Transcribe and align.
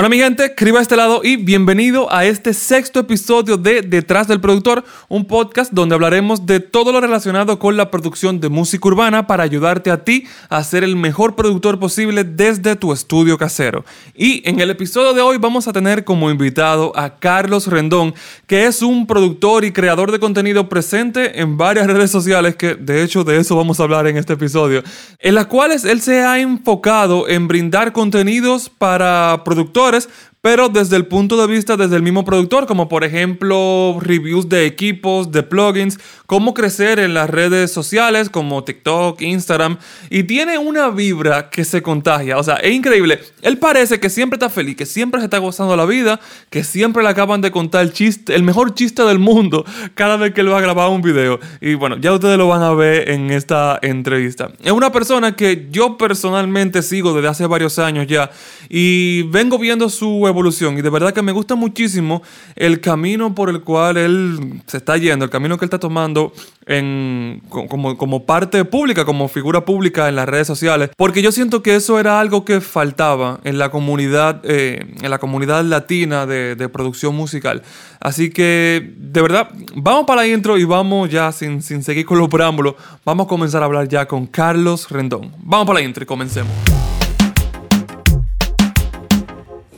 Hola 0.00 0.08
mi 0.08 0.18
gente, 0.18 0.44
escriba 0.44 0.78
a 0.78 0.82
este 0.82 0.94
lado 0.94 1.22
y 1.24 1.34
bienvenido 1.34 2.06
a 2.12 2.24
este 2.24 2.54
sexto 2.54 3.00
episodio 3.00 3.56
de 3.56 3.82
Detrás 3.82 4.28
del 4.28 4.40
Productor, 4.40 4.84
un 5.08 5.24
podcast 5.24 5.72
donde 5.72 5.96
hablaremos 5.96 6.46
de 6.46 6.60
todo 6.60 6.92
lo 6.92 7.00
relacionado 7.00 7.58
con 7.58 7.76
la 7.76 7.90
producción 7.90 8.38
de 8.38 8.48
música 8.48 8.86
urbana 8.86 9.26
para 9.26 9.42
ayudarte 9.42 9.90
a 9.90 10.04
ti 10.04 10.24
a 10.50 10.62
ser 10.62 10.84
el 10.84 10.94
mejor 10.94 11.34
productor 11.34 11.80
posible 11.80 12.22
desde 12.22 12.76
tu 12.76 12.92
estudio 12.92 13.38
casero. 13.38 13.84
Y 14.14 14.48
en 14.48 14.60
el 14.60 14.70
episodio 14.70 15.14
de 15.14 15.20
hoy 15.20 15.36
vamos 15.38 15.66
a 15.66 15.72
tener 15.72 16.04
como 16.04 16.30
invitado 16.30 16.92
a 16.94 17.18
Carlos 17.18 17.66
Rendón, 17.66 18.14
que 18.46 18.66
es 18.66 18.82
un 18.82 19.04
productor 19.04 19.64
y 19.64 19.72
creador 19.72 20.12
de 20.12 20.20
contenido 20.20 20.68
presente 20.68 21.40
en 21.40 21.56
varias 21.56 21.88
redes 21.88 22.12
sociales, 22.12 22.54
que 22.54 22.76
de 22.76 23.02
hecho 23.02 23.24
de 23.24 23.38
eso 23.38 23.56
vamos 23.56 23.80
a 23.80 23.82
hablar 23.82 24.06
en 24.06 24.16
este 24.16 24.34
episodio, 24.34 24.84
en 25.18 25.34
las 25.34 25.46
cuales 25.46 25.84
él 25.84 26.00
se 26.00 26.22
ha 26.22 26.38
enfocado 26.38 27.28
en 27.28 27.48
brindar 27.48 27.92
contenidos 27.92 28.68
para 28.68 29.42
productores 29.44 29.87
jugadores, 29.88 30.08
pero 30.50 30.70
desde 30.70 30.96
el 30.96 31.04
punto 31.04 31.36
de 31.36 31.46
vista 31.46 31.76
desde 31.76 31.96
el 31.96 32.02
mismo 32.02 32.24
productor, 32.24 32.66
como 32.66 32.88
por 32.88 33.04
ejemplo 33.04 33.98
reviews 34.00 34.48
de 34.48 34.64
equipos, 34.64 35.30
de 35.30 35.42
plugins, 35.42 36.00
cómo 36.24 36.54
crecer 36.54 36.98
en 37.00 37.12
las 37.12 37.28
redes 37.28 37.70
sociales 37.70 38.30
como 38.30 38.64
TikTok, 38.64 39.20
Instagram, 39.20 39.76
y 40.08 40.22
tiene 40.22 40.56
una 40.56 40.88
vibra 40.88 41.50
que 41.50 41.66
se 41.66 41.82
contagia, 41.82 42.38
o 42.38 42.42
sea, 42.42 42.54
es 42.54 42.74
increíble. 42.74 43.20
Él 43.42 43.58
parece 43.58 44.00
que 44.00 44.08
siempre 44.08 44.36
está 44.36 44.48
feliz, 44.48 44.74
que 44.74 44.86
siempre 44.86 45.20
se 45.20 45.26
está 45.26 45.36
gozando 45.36 45.76
la 45.76 45.84
vida, 45.84 46.18
que 46.48 46.64
siempre 46.64 47.02
le 47.02 47.10
acaban 47.10 47.42
de 47.42 47.50
contar 47.50 47.82
el 47.82 47.92
chiste, 47.92 48.34
el 48.34 48.42
mejor 48.42 48.72
chiste 48.72 49.02
del 49.02 49.18
mundo 49.18 49.66
cada 49.94 50.16
vez 50.16 50.32
que 50.32 50.40
él 50.40 50.50
va 50.50 50.56
a 50.56 50.62
grabar 50.62 50.88
un 50.88 51.02
video. 51.02 51.40
Y 51.60 51.74
bueno, 51.74 51.98
ya 51.98 52.10
ustedes 52.14 52.38
lo 52.38 52.48
van 52.48 52.62
a 52.62 52.72
ver 52.72 53.10
en 53.10 53.30
esta 53.30 53.78
entrevista. 53.82 54.50
Es 54.64 54.72
una 54.72 54.90
persona 54.90 55.36
que 55.36 55.68
yo 55.70 55.98
personalmente 55.98 56.80
sigo 56.80 57.12
desde 57.12 57.28
hace 57.28 57.46
varios 57.46 57.78
años 57.78 58.06
ya 58.06 58.30
y 58.70 59.24
vengo 59.24 59.58
viendo 59.58 59.90
su 59.90 60.26
evolución 60.26 60.37
y 60.46 60.82
de 60.82 60.90
verdad 60.90 61.12
que 61.12 61.20
me 61.20 61.32
gusta 61.32 61.56
muchísimo 61.56 62.22
el 62.54 62.80
camino 62.80 63.34
por 63.34 63.50
el 63.50 63.62
cual 63.62 63.96
él 63.96 64.62
se 64.66 64.76
está 64.76 64.96
yendo, 64.96 65.24
el 65.24 65.30
camino 65.30 65.58
que 65.58 65.64
él 65.64 65.66
está 65.66 65.80
tomando 65.80 66.32
en, 66.66 67.42
como, 67.48 67.98
como 67.98 68.24
parte 68.24 68.64
pública, 68.64 69.04
como 69.04 69.26
figura 69.26 69.64
pública 69.64 70.08
en 70.08 70.14
las 70.14 70.28
redes 70.28 70.46
sociales, 70.46 70.90
porque 70.96 71.22
yo 71.22 71.32
siento 71.32 71.60
que 71.60 71.74
eso 71.74 71.98
era 71.98 72.20
algo 72.20 72.44
que 72.44 72.60
faltaba 72.60 73.40
en 73.42 73.58
la 73.58 73.70
comunidad, 73.70 74.40
eh, 74.44 74.94
en 75.02 75.10
la 75.10 75.18
comunidad 75.18 75.64
latina 75.64 76.24
de, 76.24 76.54
de, 76.54 76.68
producción 76.68 77.16
musical. 77.16 77.62
Así 77.98 78.30
que, 78.30 78.94
de 78.96 79.22
verdad, 79.22 79.50
vamos 79.74 80.04
para 80.06 80.22
la 80.22 80.28
intro 80.28 80.56
y 80.56 80.64
vamos 80.64 81.10
ya 81.10 81.32
sin, 81.32 81.62
sin 81.62 81.82
seguir 81.82 82.06
con 82.06 82.18
los 82.18 82.28
preámbulos, 82.28 82.74
vamos 83.04 83.26
a 83.26 83.28
comenzar 83.28 83.62
a 83.62 83.64
hablar 83.64 83.88
ya 83.88 84.06
con 84.06 84.26
Carlos 84.26 84.88
Rendón. 84.88 85.32
Vamos 85.38 85.66
para 85.66 85.80
la 85.80 85.84
intro 85.84 86.04
y 86.04 86.06
comencemos. 86.06 86.52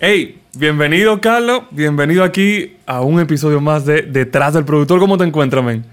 Hey, 0.02 0.39
bienvenido 0.56 1.20
Carlos, 1.20 1.62
bienvenido 1.70 2.24
aquí 2.24 2.76
a 2.86 3.02
un 3.02 3.20
episodio 3.20 3.60
más 3.60 3.84
de 3.84 4.02
Detrás 4.02 4.54
del 4.54 4.64
Productor. 4.64 4.98
¿Cómo 4.98 5.18
te 5.18 5.24
encuentras, 5.24 5.64
men? 5.64 5.84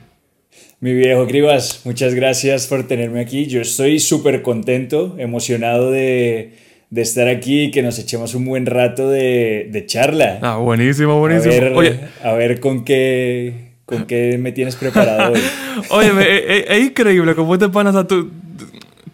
Mi 0.79 0.93
viejo 0.93 1.25
Cribas, 1.25 1.81
muchas 1.85 2.13
gracias 2.13 2.67
por 2.67 2.87
tenerme 2.87 3.19
aquí. 3.21 3.47
Yo 3.47 3.61
estoy 3.61 3.99
súper 3.99 4.41
contento, 4.41 5.15
emocionado 5.17 5.91
de, 5.91 6.53
de, 6.89 7.01
estar 7.01 7.27
aquí 7.27 7.63
y 7.63 7.71
que 7.71 7.81
nos 7.81 7.97
echemos 7.97 8.35
un 8.35 8.45
buen 8.45 8.65
rato 8.65 9.09
de, 9.09 9.69
de 9.71 9.85
charla. 9.85 10.39
Ah, 10.41 10.57
buenísimo, 10.57 11.19
buenísimo. 11.19 11.53
A 11.53 11.59
ver, 11.59 11.73
Oye. 11.73 11.99
A 12.23 12.33
ver 12.33 12.59
con 12.59 12.85
qué, 12.85 13.71
con 13.85 14.05
qué 14.05 14.37
me 14.37 14.51
tienes 14.51 14.75
preparado 14.75 15.33
hoy. 15.33 15.39
Oye, 15.89 16.67
es, 16.67 16.85
increíble 16.85 17.33
cómo 17.33 17.53
este 17.55 17.69
pana, 17.69 17.89
o 17.89 18.05
tú, 18.05 18.29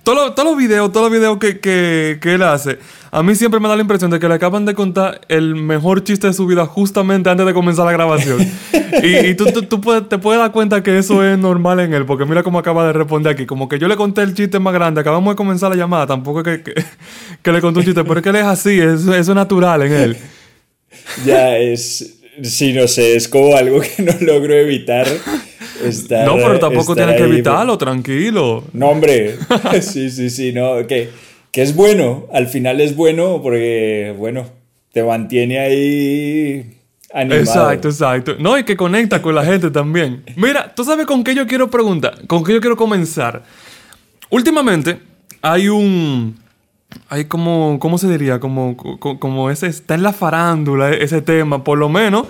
todos 0.03 0.43
los 0.43 0.57
videos, 0.57 0.91
todos 0.91 1.09
los 1.09 1.17
videos 1.17 1.37
que, 1.37 1.59
que, 1.59 2.19
que, 2.21 2.33
él 2.33 2.43
hace, 2.43 2.77
a 3.11 3.23
mí 3.23 3.35
siempre 3.35 3.59
me 3.59 3.69
da 3.69 3.75
la 3.75 3.81
impresión 3.81 4.11
de 4.11 4.19
que 4.19 4.27
le 4.27 4.33
acaban 4.33 4.65
de 4.65 4.73
contar 4.73 5.21
el 5.29 5.55
mejor 5.55 6.03
chiste 6.03 6.27
de 6.27 6.33
su 6.33 6.45
vida 6.45 6.65
justamente 6.65 7.29
antes 7.29 7.45
de 7.45 7.53
comenzar 7.53 7.85
la 7.85 7.93
grabación. 7.93 8.39
y, 9.03 9.27
y 9.27 9.35
tú, 9.35 9.45
tú, 9.45 9.63
tú 9.63 9.79
puedes, 9.79 10.09
te 10.09 10.17
puedes 10.17 10.41
dar 10.41 10.51
cuenta 10.51 10.83
que 10.83 10.97
eso 10.97 11.23
es 11.23 11.37
normal 11.37 11.79
en 11.79 11.93
él, 11.93 12.05
porque 12.05 12.25
mira 12.25 12.43
cómo 12.43 12.59
acaba 12.59 12.85
de 12.85 12.93
responder 12.93 13.33
aquí. 13.33 13.45
Como 13.45 13.69
que 13.69 13.79
yo 13.79 13.87
le 13.87 13.95
conté 13.95 14.21
el 14.21 14.33
chiste 14.33 14.59
más 14.59 14.73
grande, 14.73 15.01
acabamos 15.01 15.33
de 15.33 15.37
comenzar 15.37 15.69
la 15.69 15.77
llamada, 15.77 16.05
tampoco 16.05 16.41
es 16.41 16.45
que, 16.45 16.63
que, 16.63 16.83
que 17.41 17.51
le 17.51 17.61
conté 17.61 17.79
un 17.79 17.85
chiste, 17.85 18.03
pero 18.03 18.15
es 18.17 18.23
que 18.23 18.29
él 18.29 18.35
es 18.35 18.45
así, 18.45 18.79
es, 18.79 19.01
eso 19.01 19.13
es 19.13 19.27
natural 19.29 19.83
en 19.83 19.93
él. 19.93 20.17
Ya 21.25 21.57
es, 21.57 22.19
sí, 22.41 22.73
no 22.73 22.87
sé, 22.87 23.15
es 23.15 23.27
como 23.27 23.55
algo 23.55 23.81
que 23.81 24.03
no 24.03 24.13
logro 24.19 24.53
evitar. 24.53 25.07
Estar, 25.85 26.25
no, 26.25 26.35
pero 26.35 26.59
tampoco 26.59 26.95
tienes 26.95 27.15
que 27.15 27.23
evitarlo, 27.23 27.77
tranquilo. 27.77 28.63
No, 28.73 28.89
hombre. 28.89 29.37
sí, 29.81 30.09
sí, 30.09 30.29
sí, 30.29 30.51
no. 30.51 30.85
Que, 30.87 31.09
que 31.51 31.61
es 31.61 31.75
bueno. 31.75 32.27
Al 32.31 32.47
final 32.47 32.81
es 32.81 32.95
bueno 32.95 33.41
porque, 33.41 34.15
bueno, 34.17 34.45
te 34.91 35.03
mantiene 35.03 35.59
ahí 35.59 36.77
animado. 37.13 37.41
Exacto, 37.41 37.89
exacto. 37.89 38.35
No, 38.39 38.57
y 38.57 38.63
que 38.63 38.75
conecta 38.75 39.21
con 39.21 39.35
la 39.35 39.45
gente 39.45 39.71
también. 39.71 40.23
Mira, 40.35 40.73
tú 40.73 40.83
sabes 40.83 41.05
con 41.05 41.23
qué 41.23 41.35
yo 41.35 41.47
quiero 41.47 41.69
preguntar, 41.69 42.25
con 42.27 42.43
qué 42.43 42.53
yo 42.53 42.61
quiero 42.61 42.77
comenzar. 42.77 43.43
Últimamente 44.29 44.99
hay 45.41 45.69
un. 45.69 46.41
Hay 47.09 47.25
como, 47.25 47.77
¿cómo 47.79 47.97
se 47.97 48.07
diría? 48.07 48.39
Como, 48.39 48.77
como 48.99 49.49
ese, 49.49 49.65
está 49.65 49.95
en 49.95 50.03
la 50.03 50.13
farándula 50.13 50.91
ese 50.91 51.23
tema, 51.23 51.63
por 51.63 51.79
lo 51.79 51.89
menos 51.89 52.27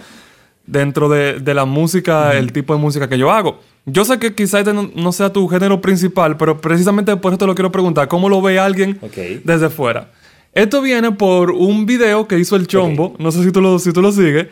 dentro 0.66 1.10
de, 1.10 1.40
de 1.40 1.54
la 1.54 1.66
música, 1.66 2.38
el 2.38 2.52
tipo 2.54 2.74
de 2.74 2.80
música 2.80 3.08
que 3.10 3.18
yo 3.18 3.32
hago. 3.32 3.60
Yo 3.86 4.06
sé 4.06 4.18
que 4.18 4.34
quizás 4.34 4.62
este 4.62 4.74
no, 4.74 4.90
no, 4.96 5.12
sea 5.12 5.32
tu 5.34 5.48
género 5.50 5.82
principal, 5.82 6.38
pero 6.38 6.62
precisamente 6.62 7.16
por 7.18 7.34
eso 7.34 7.40
te 7.40 7.46
lo 7.48 7.54
quiero 7.56 7.72
preguntar. 7.72 8.08
¿Cómo 8.08 8.30
lo 8.30 8.42
ve 8.42 8.58
alguien 8.58 8.98
okay. 9.02 9.42
desde 9.44 9.70
fuera? 9.70 10.12
Esto 10.54 10.82
viene 10.82 11.12
por 11.12 11.52
un 11.52 11.86
video 11.86 12.28
que 12.28 12.40
hizo 12.40 12.56
el 12.56 12.68
Chombo, 12.68 13.06
okay. 13.08 13.24
no 13.26 13.32
sé 13.32 13.44
si 13.44 13.52
tú, 13.52 13.60
lo, 13.60 13.80
si 13.80 13.92
tú 13.92 14.02
lo 14.02 14.12
sigues, 14.12 14.48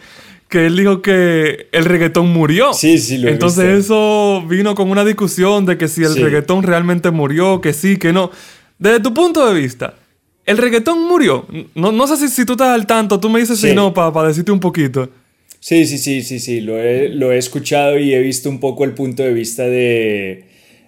que 0.49 0.65
él 0.65 0.75
dijo 0.75 1.01
que 1.01 1.69
el 1.71 1.85
reggaetón 1.85 2.27
murió. 2.27 2.73
Sí, 2.73 2.97
sí, 2.97 3.17
lo 3.19 3.29
he 3.29 3.31
Entonces 3.31 3.77
visto. 3.77 3.93
eso 4.41 4.47
vino 4.47 4.75
con 4.75 4.89
una 4.89 5.05
discusión 5.05 5.65
de 5.65 5.77
que 5.77 5.87
si 5.87 6.03
el 6.03 6.13
Sí. 6.13 6.21
reggaetón 6.23 6.63
realmente 6.63 7.09
murió, 7.11 7.61
que 7.61 7.71
sí, 7.71 7.95
que 7.97 8.11
no. 8.11 8.31
Desde 8.79 8.99
tu 8.99 9.13
punto 9.13 9.47
de 9.47 9.57
vista, 9.61 9.93
¿el 10.45 10.57
reggaetón 10.57 11.07
murió? 11.07 11.45
No, 11.75 11.93
no 11.93 12.05
sé 12.07 12.17
si, 12.17 12.27
si 12.27 12.45
tú 12.45 12.53
estás 12.53 12.69
al 12.69 12.85
tanto, 12.85 13.17
tú 13.19 13.29
me 13.29 13.39
dices 13.39 13.59
Sí. 13.59 13.69
si 13.69 13.75
no, 13.75 13.93
para 13.93 14.11
pa 14.11 14.27
decirte 14.27 14.51
un 14.51 14.59
poquito. 14.59 15.07
Sí, 15.61 15.85
sí, 15.85 15.99
sí, 15.99 16.23
sí, 16.23 16.39
sí, 16.39 16.59
lo 16.59 16.81
he, 16.81 17.07
lo 17.07 17.31
he 17.31 17.37
escuchado 17.37 17.99
y 17.99 18.15
he 18.15 18.19
visto 18.19 18.49
un 18.49 18.59
poco 18.59 18.83
el 18.83 18.95
punto 18.95 19.21
de 19.21 19.31
vista 19.31 19.67
de, 19.67 20.45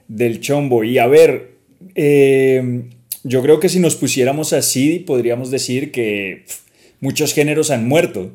del 0.07 0.39
chombo. 0.39 0.84
Y 0.84 0.97
a 0.97 1.06
ver, 1.06 1.51
eh, 1.94 2.81
yo 3.23 3.44
creo 3.44 3.59
que 3.59 3.69
si 3.69 3.79
nos 3.79 3.95
pusiéramos 3.95 4.51
así, 4.51 4.97
podríamos 4.97 5.51
decir 5.51 5.91
que 5.91 6.45
pff, 6.47 6.62
muchos 7.01 7.35
géneros 7.35 7.69
han 7.69 7.88
muerto. 7.88 8.31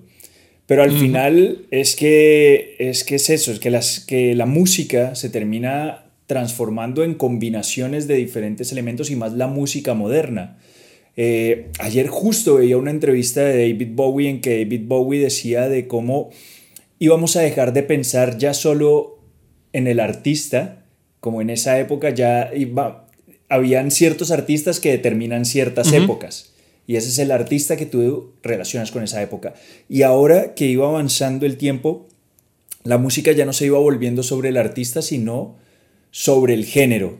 Pero 0.66 0.84
al 0.84 0.93
final 0.93 1.66
es 1.72 1.97
que, 1.97 2.77
es 2.78 3.03
que 3.03 3.16
es 3.16 3.31
eso, 3.31 3.50
es 3.50 3.59
que, 3.59 3.71
las, 3.71 4.00
que 4.00 4.37
la 4.37 4.47
música 4.47 5.16
se 5.16 5.31
termina 5.31 6.04
transformando 6.27 7.03
en 7.03 7.15
combinaciones 7.15 8.06
de 8.06 8.15
diferentes 8.15 8.71
elementos 8.71 9.10
y 9.10 9.16
más 9.16 9.32
la 9.32 9.48
música 9.48 9.94
moderna. 9.94 10.59
Eh, 11.21 11.73
ayer 11.81 12.06
justo 12.06 12.55
veía 12.55 12.77
una 12.77 12.93
entrevista 12.93 13.41
de 13.43 13.73
David 13.73 13.89
Bowie 13.91 14.31
en 14.31 14.41
que 14.41 14.62
David 14.62 14.83
Bowie 14.84 15.21
decía 15.21 15.69
de 15.69 15.89
cómo 15.89 16.31
íbamos 17.01 17.34
a 17.34 17.41
dejar 17.41 17.73
de 17.73 17.83
pensar 17.83 18.39
ya 18.39 18.55
solo 18.55 19.19
en 19.73 19.89
el 19.89 19.99
artista, 19.99 20.84
como 21.19 21.43
en 21.43 21.51
esa 21.51 21.81
época 21.81 22.11
ya 22.11 22.53
iba, 22.55 23.09
habían 23.49 23.91
ciertos 23.91 24.31
artistas 24.31 24.78
que 24.78 24.93
determinan 24.93 25.45
ciertas 25.45 25.93
épocas. 25.93 26.53
Y 26.87 26.95
ese 26.95 27.09
es 27.09 27.19
el 27.19 27.33
artista 27.33 27.77
que 27.77 27.87
tú 27.87 28.34
relacionas 28.45 28.93
con 28.93 29.03
esa 29.03 29.21
época. 29.21 29.55
Y 29.89 30.03
ahora 30.03 30.55
que 30.55 30.67
iba 30.67 30.87
avanzando 30.87 31.47
el 31.47 31.57
tiempo, 31.57 32.07
la 32.84 32.97
música 32.97 33.33
ya 33.33 33.45
no 33.45 33.53
se 33.53 33.67
iba 33.67 33.78
volviendo 33.81 34.23
sobre 34.23 34.51
el 34.51 34.57
artista, 34.57 35.03
sino 35.03 35.57
sobre 36.12 36.55
el 36.55 36.65
género. 36.65 37.19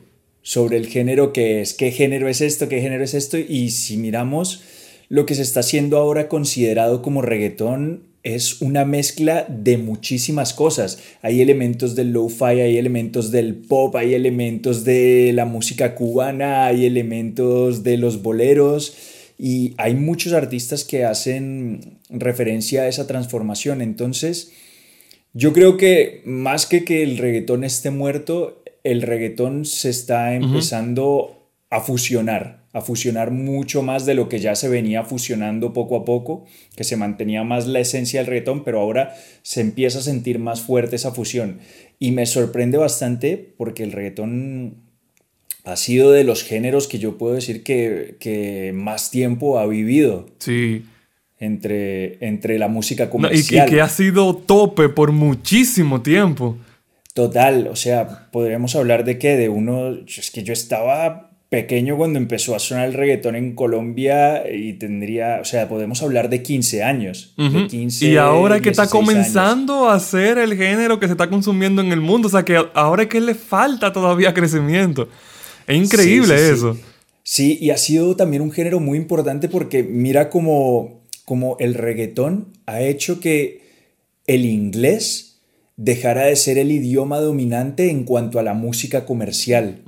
Sobre 0.48 0.78
el 0.78 0.86
género 0.86 1.34
que 1.34 1.60
es, 1.60 1.75
qué 1.75 1.91
género 1.91 2.26
es 2.26 2.41
esto, 2.41 2.70
qué 2.70 2.81
género 2.81 3.04
es 3.04 3.12
esto. 3.12 3.36
Y 3.36 3.69
si 3.69 3.98
miramos 3.98 4.62
lo 5.10 5.26
que 5.26 5.34
se 5.34 5.42
está 5.42 5.60
haciendo 5.60 5.98
ahora 5.98 6.31
considerado 6.31 7.03
como 7.03 7.20
reggaetón, 7.20 8.05
es 8.22 8.62
una 8.62 8.87
mezcla 8.87 9.44
de 9.46 9.76
muchísimas 9.76 10.55
cosas. 10.55 11.00
Hay 11.20 11.43
elementos 11.43 11.94
del 11.94 12.12
lo-fi, 12.12 12.62
hay 12.62 12.78
elementos 12.78 13.31
del 13.31 13.56
pop, 13.56 13.94
hay 13.94 14.14
elementos 14.14 14.84
de 14.84 15.32
la 15.34 15.44
música 15.44 15.94
cubana, 15.94 16.64
hay 16.64 16.87
elementos 16.87 17.82
de 17.82 17.99
los 17.99 18.22
boleros 18.22 18.96
y 19.38 19.75
hay 19.76 19.96
muchos 19.96 20.32
artistas 20.32 20.82
que 20.82 21.05
hacen 21.05 21.99
referencia 22.08 22.84
a 22.84 22.88
esa 22.88 23.06
transformación. 23.06 23.82
Entonces, 23.82 24.50
yo 25.34 25.52
creo 25.52 25.76
que 25.76 26.22
más 26.25 26.64
que 26.64 26.84
que 26.84 27.02
el 27.02 27.19
reggaetón 27.19 27.64
esté 27.64 27.90
muerto, 27.90 28.62
el 28.84 29.02
reggaetón 29.02 29.64
se 29.64 29.90
está 29.90 30.34
empezando 30.34 31.38
a 31.70 31.80
fusionar, 31.80 32.64
a 32.72 32.80
fusionar 32.80 33.30
mucho 33.30 33.82
más 33.82 34.06
de 34.06 34.14
lo 34.14 34.28
que 34.28 34.38
ya 34.38 34.54
se 34.54 34.69
venía 34.69 35.04
fusionando 35.04 35.72
poco 35.72 35.96
a 35.96 36.04
poco, 36.04 36.46
que 36.76 36.84
se 36.84 36.96
mantenía 36.96 37.44
más 37.44 37.66
la 37.66 37.80
esencia 37.80 38.20
del 38.20 38.28
reggaetón, 38.28 38.64
pero 38.64 38.80
ahora 38.80 39.14
se 39.42 39.60
empieza 39.60 39.98
a 39.98 40.02
sentir 40.02 40.38
más 40.38 40.62
fuerte 40.62 40.96
esa 40.96 41.12
fusión. 41.12 41.58
Y 41.98 42.12
me 42.12 42.26
sorprende 42.26 42.78
bastante 42.78 43.54
porque 43.56 43.82
el 43.82 43.92
reggaetón 43.92 44.76
ha 45.64 45.76
sido 45.76 46.12
de 46.12 46.24
los 46.24 46.42
géneros 46.42 46.88
que 46.88 46.98
yo 46.98 47.19
puedo 47.19 47.34
decir 47.34 47.62
que, 47.62 48.16
que 48.20 48.72
más 48.74 49.10
tiempo 49.10 49.58
ha 49.58 49.66
vivido. 49.66 50.26
Sí. 50.38 50.84
entre, 51.38 52.24
entre 52.26 52.58
la 52.58 52.69
música 52.69 53.10
comercial. 53.10 53.69
y, 53.69 53.70
que 53.70 53.81
ha 53.81 53.88
sido 53.88 54.34
tope 54.34 54.88
por 54.88 55.12
muchísimo 55.12 56.00
tiempo. 56.00 56.56
Total, 57.19 57.67
o 57.67 57.75
sea, 57.75 58.29
podríamos 58.31 58.76
hablar 58.76 59.05
de 59.05 59.19
que 59.19 59.37
de 59.37 59.49
uno, 59.49 59.91
es 60.06 60.31
que 60.31 60.44
yo 60.44 60.53
estaba 60.53 61.32
pequeño 61.49 61.97
cuando 61.97 62.17
empezó 62.17 62.55
a 62.55 62.61
sonar 62.61 62.87
el 62.87 62.94
reggaetón 62.94 63.35
en 63.35 63.56
Colombia 63.56 64.44
y 64.49 64.75
tendría, 64.75 65.41
o 65.41 65.44
sea, 65.44 65.69
podemos 65.69 66.00
hablar 66.00 66.31
de 66.31 66.44
15 66.44 66.85
años. 66.85 67.35
de 67.37 67.67
15, 67.67 68.06
y 68.06 68.17
ahora 68.19 68.61
que 68.61 68.70
está 68.70 68.88
comenzando 68.88 69.91
a 69.91 69.99
ser 69.99 70.38
el 70.38 70.56
género 70.56 71.00
que 71.00 71.06
se 71.06 71.12
está 71.15 71.29
consumiendo 71.29 71.82
en 71.82 71.91
el 71.91 72.00
mundo, 72.00 72.29
o 72.29 72.31
sea, 72.31 72.44
que 72.44 72.56
ahora 72.73 73.09
que 73.09 73.20
le 73.20 73.35
falta 73.35 73.93
todavía 73.93 74.32
crecimiento. 74.32 75.09
Es 75.67 75.76
increíble 75.76 76.50
eso. 76.50 76.79
Sí, 77.25 77.59
y 77.61 77.70
ha 77.70 77.79
sido 77.79 78.15
también 78.15 78.43
un 78.43 78.53
género 78.53 78.79
muy 78.79 78.97
importante 78.97 79.49
porque 79.49 79.82
mira 79.82 80.31
como, 80.31 81.03
como 81.25 81.56
el 81.59 81.75
reggaetón 81.75 82.53
ha 82.67 82.81
hecho 82.81 83.19
que 83.19 83.67
el 84.29 84.44
inglés 84.44 85.27
dejara 85.78 86.26
de 86.26 86.36
ser 86.36 86.58
el 86.58 86.70
idioma 86.70 87.20
dominante 87.20 87.88
en 87.88 88.04
cuanto 88.04 88.38
a 88.38 88.42
la 88.42 88.52
música 88.52 89.06
comercial. 89.06 89.80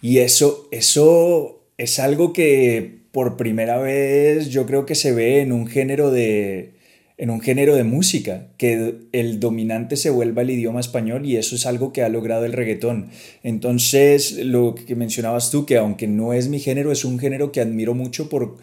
Y 0.00 0.18
eso, 0.18 0.68
eso 0.70 1.64
es 1.78 1.98
algo 1.98 2.32
que 2.32 3.00
por 3.10 3.36
primera 3.36 3.78
vez 3.78 4.50
yo 4.50 4.66
creo 4.66 4.86
que 4.86 4.94
se 4.94 5.12
ve 5.12 5.40
en 5.40 5.52
un 5.52 5.66
género 5.66 6.10
de, 6.10 6.74
en 7.16 7.30
un 7.30 7.40
género 7.40 7.76
de 7.76 7.84
música, 7.84 8.48
que 8.58 8.98
el 9.12 9.40
dominante 9.40 9.96
se 9.96 10.10
vuelva 10.10 10.42
el 10.42 10.50
idioma 10.50 10.80
español 10.80 11.24
y 11.24 11.36
eso 11.36 11.56
es 11.56 11.64
algo 11.64 11.92
que 11.94 12.02
ha 12.02 12.08
logrado 12.10 12.44
el 12.44 12.52
reggaetón. 12.52 13.08
Entonces, 13.42 14.32
lo 14.44 14.74
que 14.74 14.94
mencionabas 14.96 15.50
tú, 15.50 15.64
que 15.64 15.78
aunque 15.78 16.08
no 16.08 16.34
es 16.34 16.48
mi 16.48 16.60
género, 16.60 16.92
es 16.92 17.06
un 17.06 17.18
género 17.18 17.52
que 17.52 17.62
admiro 17.62 17.94
mucho 17.94 18.28
por 18.28 18.58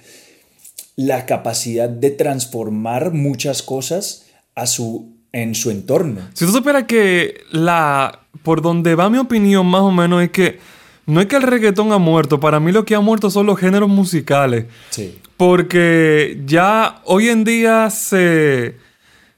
la 0.95 1.25
capacidad 1.25 1.89
de 1.89 2.11
transformar 2.11 3.11
muchas 3.11 3.63
cosas 3.63 4.27
a 4.55 4.65
su, 4.65 5.16
en 5.31 5.55
su 5.55 5.71
entorno. 5.71 6.21
Si 6.33 6.45
tú 6.45 6.51
supieras 6.51 6.83
que 6.83 7.41
la, 7.51 8.19
por 8.43 8.61
donde 8.61 8.95
va 8.95 9.09
mi 9.09 9.17
opinión 9.17 9.65
más 9.67 9.81
o 9.81 9.91
menos 9.91 10.23
es 10.23 10.31
que 10.31 10.59
no 11.05 11.21
es 11.21 11.27
que 11.27 11.37
el 11.37 11.43
reggaetón 11.43 11.93
ha 11.93 11.97
muerto, 11.97 12.39
para 12.39 12.59
mí 12.59 12.71
lo 12.71 12.83
que 12.83 12.93
ha 12.93 12.99
muerto 12.99 13.29
son 13.29 13.45
los 13.45 13.57
géneros 13.57 13.87
musicales. 13.87 14.65
Sí. 14.89 15.17
Porque 15.37 16.41
ya 16.45 17.01
hoy 17.05 17.29
en 17.29 17.45
día 17.45 17.89
se, 17.89 18.75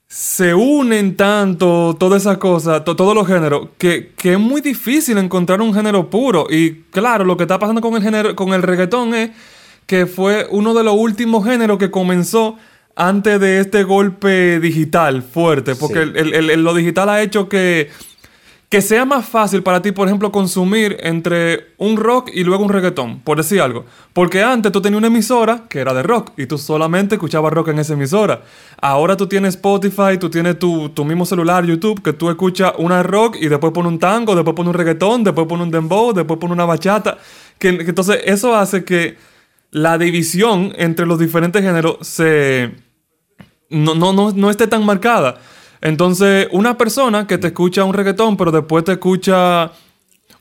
se 0.07 0.55
unen 0.55 1.15
tanto 1.15 1.95
todas 1.99 2.23
esas 2.23 2.39
cosas, 2.39 2.83
todos 2.83 3.13
los 3.13 3.27
géneros, 3.27 3.69
que, 3.77 4.13
que, 4.17 4.33
es 4.33 4.39
muy 4.39 4.61
difícil 4.61 5.19
encontrar 5.19 5.61
un 5.61 5.71
género 5.71 6.09
puro. 6.09 6.47
Y 6.49 6.85
claro, 6.89 7.23
lo 7.23 7.37
que 7.37 7.43
está 7.43 7.59
pasando 7.59 7.81
con 7.81 7.95
el, 7.95 8.01
género, 8.01 8.35
con 8.35 8.53
el 8.53 8.63
reggaetón 8.63 9.13
es 9.13 9.29
que 9.85 10.07
fue 10.07 10.47
uno 10.49 10.73
de 10.73 10.83
los 10.83 10.95
últimos 10.95 11.45
géneros 11.45 11.77
que 11.77 11.91
comenzó 11.91 12.57
antes 12.99 13.39
de 13.39 13.59
este 13.59 13.83
golpe 13.83 14.59
digital 14.59 15.23
fuerte. 15.23 15.75
Porque 15.75 16.05
lo 16.05 16.73
digital 16.73 17.09
ha 17.09 17.21
hecho 17.21 17.49
que 17.49 17.89
que 18.69 18.83
sea 18.83 19.03
más 19.03 19.27
fácil 19.27 19.63
para 19.63 19.81
ti, 19.81 19.91
por 19.91 20.07
ejemplo, 20.07 20.31
consumir 20.31 20.97
entre 20.99 21.73
un 21.79 21.97
rock 21.97 22.29
y 22.31 22.43
luego 22.43 22.63
un 22.63 22.69
reggaetón, 22.69 23.19
por 23.21 23.37
decir 23.37 23.61
algo. 23.61 23.85
Porque 24.13 24.43
antes 24.43 24.71
tú 24.71 24.79
tenías 24.79 24.99
una 24.99 25.07
emisora 25.07 25.63
que 25.67 25.79
era 25.79 25.91
de 25.91 26.03
rock 26.03 26.33
y 26.37 26.45
tú 26.45 26.59
solamente 26.59 27.15
escuchabas 27.15 27.51
rock 27.51 27.69
en 27.69 27.79
esa 27.79 27.93
emisora. 27.93 28.43
Ahora 28.79 29.17
tú 29.17 29.25
tienes 29.25 29.55
Spotify, 29.55 30.19
tú 30.19 30.29
tienes 30.29 30.59
tu, 30.59 30.91
mismo 31.03 31.25
celular, 31.25 31.65
YouTube, 31.65 32.03
que 32.03 32.13
tú 32.13 32.29
escuchas 32.29 32.73
una 32.77 33.01
rock 33.01 33.37
y 33.41 33.47
después 33.47 33.73
pones 33.73 33.91
un 33.91 33.97
tango, 33.97 34.35
después 34.35 34.55
pones 34.55 34.69
un 34.69 34.75
reggaetón, 34.75 35.23
después 35.23 35.47
pones 35.47 35.65
un 35.65 35.71
dembow, 35.71 36.13
después 36.13 36.39
pones 36.39 36.53
una 36.53 36.65
bachata. 36.65 37.17
Que, 37.57 37.69
entonces 37.69 38.21
eso 38.25 38.55
hace 38.55 38.83
que 38.83 39.17
la 39.71 39.97
división 39.97 40.73
entre 40.77 41.07
los 41.07 41.17
diferentes 41.17 41.63
géneros 41.63 41.97
se... 42.01 42.88
no, 43.69 43.95
no, 43.95 44.13
no, 44.13 44.31
no 44.31 44.49
esté 44.49 44.67
tan 44.67 44.85
marcada. 44.85 45.39
Entonces, 45.81 46.47
una 46.51 46.77
persona 46.77 47.25
que 47.25 47.37
te 47.37 47.47
escucha 47.47 47.83
un 47.83 47.93
reggaetón, 47.93 48.35
pero 48.35 48.51
después 48.51 48.83
te 48.83 48.93
escucha 48.93 49.71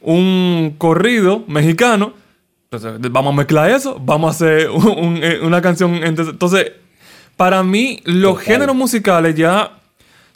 un 0.01 0.75
corrido 0.79 1.45
mexicano, 1.47 2.13
entonces, 2.71 3.11
vamos 3.11 3.33
a 3.33 3.37
mezclar 3.37 3.71
eso, 3.71 3.99
vamos 3.99 4.29
a 4.29 4.31
hacer 4.31 4.69
eh, 5.23 5.41
una 5.43 5.63
canción. 5.63 5.95
Entonces, 6.05 6.73
para 7.35 7.63
mí, 7.63 8.01
los 8.05 8.39
géneros 8.41 8.77
musicales 8.77 9.35
ya. 9.35 9.73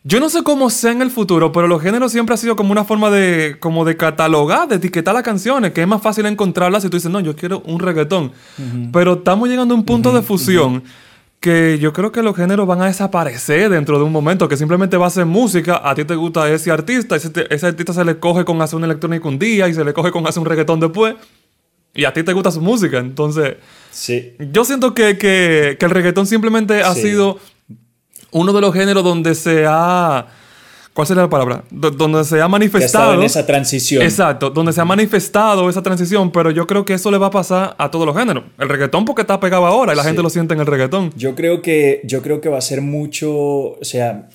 Yo 0.04 0.18
no 0.18 0.28
sé 0.30 0.42
cómo 0.42 0.68
sea 0.68 0.90
en 0.90 1.02
el 1.02 1.10
futuro, 1.10 1.52
pero 1.52 1.68
los 1.68 1.80
géneros 1.80 2.10
siempre 2.10 2.34
ha 2.34 2.36
sido 2.36 2.56
como 2.56 2.72
una 2.72 2.84
forma 2.84 3.08
de, 3.10 3.56
como 3.60 3.84
de 3.84 3.96
catalogar, 3.96 4.66
de 4.66 4.76
etiquetar 4.76 5.14
las 5.14 5.22
canciones, 5.22 5.72
que 5.72 5.82
es 5.82 5.86
más 5.86 6.02
fácil 6.02 6.26
encontrarlas 6.26 6.82
si 6.82 6.88
tú 6.88 6.96
dices, 6.96 7.10
no, 7.10 7.20
yo 7.20 7.36
quiero 7.36 7.60
un 7.66 7.78
reggaetón. 7.78 8.32
Pero 8.92 9.12
estamos 9.12 9.48
llegando 9.48 9.74
a 9.74 9.76
un 9.76 9.84
punto 9.84 10.12
de 10.12 10.22
fusión 10.22 10.82
que 11.42 11.78
yo 11.80 11.92
creo 11.92 12.12
que 12.12 12.22
los 12.22 12.36
géneros 12.36 12.68
van 12.68 12.80
a 12.82 12.86
desaparecer 12.86 13.68
dentro 13.68 13.98
de 13.98 14.04
un 14.04 14.12
momento, 14.12 14.48
que 14.48 14.56
simplemente 14.56 14.96
va 14.96 15.08
a 15.08 15.10
ser 15.10 15.26
música, 15.26 15.80
a 15.82 15.92
ti 15.94 16.04
te 16.04 16.14
gusta 16.14 16.48
ese 16.48 16.70
artista, 16.70 17.16
ese, 17.16 17.30
ese 17.50 17.66
artista 17.66 17.92
se 17.92 18.04
le 18.04 18.20
coge 18.20 18.44
con 18.44 18.62
hacer 18.62 18.76
un 18.76 18.84
electrónico 18.84 19.28
un 19.28 19.40
día 19.40 19.66
y 19.66 19.74
se 19.74 19.84
le 19.84 19.92
coge 19.92 20.12
con 20.12 20.24
hacer 20.24 20.40
un 20.40 20.46
reggaetón 20.46 20.78
después, 20.78 21.16
y 21.92 22.04
a 22.04 22.12
ti 22.12 22.22
te 22.22 22.32
gusta 22.32 22.52
su 22.52 22.60
música, 22.60 22.98
entonces... 22.98 23.56
Sí. 23.90 24.36
Yo 24.52 24.64
siento 24.64 24.94
que, 24.94 25.18
que, 25.18 25.76
que 25.78 25.84
el 25.84 25.90
reggaetón 25.90 26.28
simplemente 26.28 26.80
ha 26.80 26.94
sido 26.94 27.38
uno 28.30 28.52
de 28.52 28.60
los 28.60 28.72
géneros 28.72 29.02
donde 29.02 29.34
se 29.34 29.66
ha 29.68 30.28
¿Cuál 30.92 31.06
sería 31.06 31.22
la 31.22 31.30
palabra? 31.30 31.64
donde 31.70 32.22
se 32.24 32.40
ha 32.40 32.48
manifestado. 32.48 33.14
en 33.14 33.22
esa 33.22 33.46
transición. 33.46 34.02
Exacto, 34.02 34.50
donde 34.50 34.72
se 34.72 34.80
ha 34.80 34.84
manifestado 34.84 35.70
esa 35.70 35.82
transición, 35.82 36.30
pero 36.30 36.50
yo 36.50 36.66
creo 36.66 36.84
que 36.84 36.94
eso 36.94 37.10
le 37.10 37.18
va 37.18 37.28
a 37.28 37.30
pasar 37.30 37.74
a 37.78 37.90
todos 37.90 38.04
los 38.04 38.16
géneros. 38.16 38.44
El 38.58 38.68
reggaetón 38.68 39.04
porque 39.04 39.22
está 39.22 39.40
pegado 39.40 39.64
ahora 39.66 39.94
y 39.94 39.96
la 39.96 40.04
gente 40.04 40.22
lo 40.22 40.28
siente 40.28 40.54
en 40.54 40.60
el 40.60 40.66
reggaetón. 40.66 41.12
Yo 41.16 41.34
creo 41.34 41.62
que, 41.62 42.02
yo 42.04 42.20
creo 42.20 42.40
que 42.40 42.48
va 42.48 42.58
a 42.58 42.62
ser 42.62 42.82
mucho. 42.82 43.30
O 43.32 43.84
sea, 43.84 44.28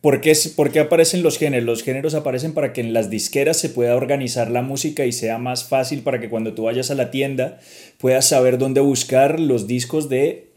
¿Por 0.00 0.20
qué, 0.20 0.36
¿Por 0.56 0.72
qué, 0.72 0.80
aparecen 0.80 1.22
los 1.22 1.38
géneros? 1.38 1.66
Los 1.66 1.82
géneros 1.82 2.14
aparecen 2.14 2.54
para 2.54 2.72
que 2.72 2.80
en 2.80 2.94
las 2.94 3.10
disqueras 3.10 3.58
se 3.58 3.68
pueda 3.68 3.94
organizar 3.96 4.50
la 4.50 4.62
música 4.62 5.04
y 5.04 5.12
sea 5.12 5.36
más 5.38 5.64
fácil 5.64 6.00
para 6.00 6.20
que 6.20 6.30
cuando 6.30 6.54
tú 6.54 6.64
vayas 6.64 6.90
a 6.90 6.94
la 6.94 7.10
tienda 7.10 7.58
puedas 7.98 8.26
saber 8.28 8.56
dónde 8.56 8.80
buscar 8.80 9.38
los 9.38 9.66
discos 9.66 10.08
de 10.08 10.48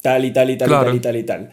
tal 0.00 0.24
y 0.24 0.32
tal 0.32 0.50
y 0.50 0.56
tal 0.58 0.68
y 0.68 0.72
tal 0.72 0.94
y 0.94 1.00
tal 1.00 1.16
y 1.16 1.22
tal. 1.24 1.50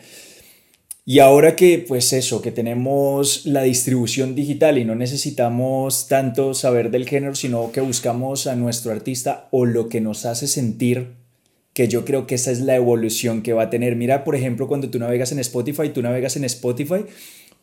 Y 1.07 1.19
ahora 1.19 1.55
que, 1.55 1.85
pues 1.87 2.13
eso, 2.13 2.41
que 2.41 2.51
tenemos 2.51 3.45
la 3.45 3.61
distribución 3.61 4.33
digital 4.33 4.79
y 4.79 4.85
no 4.85 4.95
necesitamos 4.95 6.07
tanto 6.07 6.55
saber 6.55 6.89
del 6.89 7.07
género, 7.07 7.35
sino 7.35 7.71
que 7.71 7.79
buscamos 7.79 8.47
a 8.47 8.55
nuestro 8.55 8.91
artista 8.91 9.47
o 9.51 9.65
lo 9.65 9.87
que 9.87 10.01
nos 10.01 10.25
hace 10.25 10.47
sentir, 10.47 11.13
que 11.73 11.87
yo 11.87 12.05
creo 12.05 12.25
que 12.25 12.33
esa 12.33 12.49
es 12.49 12.61
la 12.61 12.75
evolución 12.75 13.43
que 13.43 13.53
va 13.53 13.63
a 13.63 13.69
tener. 13.69 13.95
Mira, 13.95 14.23
por 14.23 14.35
ejemplo, 14.35 14.67
cuando 14.67 14.89
tú 14.89 14.97
navegas 14.97 15.31
en 15.31 15.37
Spotify, 15.37 15.89
tú 15.89 16.01
navegas 16.01 16.37
en 16.37 16.43
Spotify 16.45 17.05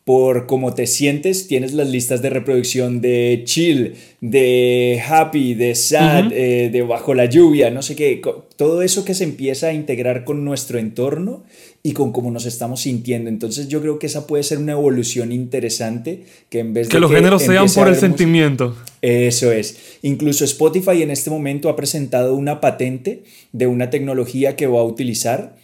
por 0.05 0.47
cómo 0.47 0.73
te 0.73 0.85
sientes, 0.85 1.47
tienes 1.47 1.73
las 1.73 1.87
listas 1.87 2.21
de 2.21 2.29
reproducción 2.29 2.99
de 2.99 3.43
chill, 3.45 3.93
de 4.19 5.01
happy, 5.07 5.53
de 5.53 5.75
sad, 5.75 6.33
eh, 6.33 6.69
de 6.69 6.81
bajo 6.81 7.13
la 7.13 7.25
lluvia, 7.25 7.71
no 7.71 7.81
sé 7.81 7.95
qué, 7.95 8.21
todo 8.57 8.81
eso 8.81 9.05
que 9.05 9.13
se 9.13 9.23
empieza 9.23 9.67
a 9.67 9.73
integrar 9.73 10.25
con 10.25 10.43
nuestro 10.43 10.77
entorno 10.77 11.43
y 11.83 11.93
con 11.93 12.11
cómo 12.11 12.31
nos 12.31 12.45
estamos 12.45 12.81
sintiendo. 12.81 13.29
Entonces 13.29 13.69
yo 13.69 13.81
creo 13.81 13.97
que 13.97 14.07
esa 14.07 14.27
puede 14.27 14.43
ser 14.43 14.57
una 14.57 14.73
evolución 14.73 15.31
interesante 15.31 16.23
que 16.49 16.59
en 16.59 16.73
vez 16.73 16.87
de... 16.87 16.91
Que 16.91 16.99
los 16.99 17.11
géneros 17.11 17.41
sean 17.41 17.67
por 17.73 17.87
el 17.87 17.95
sentimiento. 17.95 18.75
Eso 19.01 19.53
es. 19.53 19.97
Incluso 20.01 20.43
Spotify 20.43 21.01
en 21.01 21.11
este 21.11 21.29
momento 21.29 21.69
ha 21.69 21.77
presentado 21.77 22.35
una 22.35 22.59
patente 22.59 23.23
de 23.53 23.67
una 23.67 23.89
tecnología 23.89 24.57
que 24.57 24.67
va 24.67 24.81
a 24.81 24.83
utilizar 24.83 25.55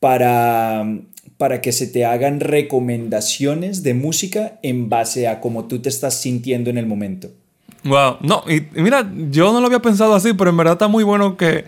para 0.00 0.86
para 1.38 1.60
que 1.60 1.72
se 1.72 1.86
te 1.86 2.04
hagan 2.04 2.40
recomendaciones 2.40 3.82
de 3.82 3.94
música 3.94 4.58
en 4.62 4.88
base 4.88 5.28
a 5.28 5.40
cómo 5.40 5.66
tú 5.66 5.78
te 5.78 5.88
estás 5.88 6.20
sintiendo 6.20 6.68
en 6.68 6.78
el 6.78 6.86
momento. 6.86 7.30
Wow, 7.84 8.16
no, 8.20 8.42
y, 8.48 8.66
mira, 8.80 9.08
yo 9.30 9.52
no 9.52 9.60
lo 9.60 9.66
había 9.66 9.80
pensado 9.80 10.14
así, 10.14 10.34
pero 10.34 10.50
en 10.50 10.56
verdad 10.56 10.74
está 10.74 10.88
muy 10.88 11.04
bueno 11.04 11.36
que 11.36 11.64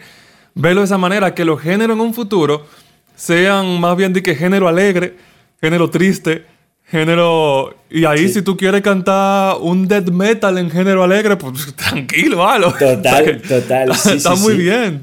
verlo 0.55 0.81
de 0.81 0.87
esa 0.87 0.99
manera, 0.99 1.35
que 1.35 1.45
los 1.45 1.61
géneros 1.61 1.95
en 1.95 2.01
un 2.01 2.13
futuro 2.13 2.67
sean 3.15 3.81
más 3.81 3.97
bien 3.97 4.13
de 4.13 4.23
que 4.23 4.35
género 4.35 4.67
alegre, 4.67 5.17
género 5.61 5.89
triste, 5.89 6.45
género... 6.85 7.77
Y 7.89 8.05
ahí 8.05 8.29
si 8.29 8.43
tú 8.43 8.57
quieres 8.57 8.83
cantar 8.83 9.57
un 9.61 9.87
death 9.87 10.09
metal 10.09 10.59
en 10.59 10.69
género 10.69 11.05
alegre, 11.05 11.37
pues 11.37 11.75
tranquilo, 11.77 12.47
halo. 12.47 12.73
Total, 12.73 13.41
total. 13.49 13.91
está 14.15 14.35
muy 14.35 14.57
bien. 14.57 15.01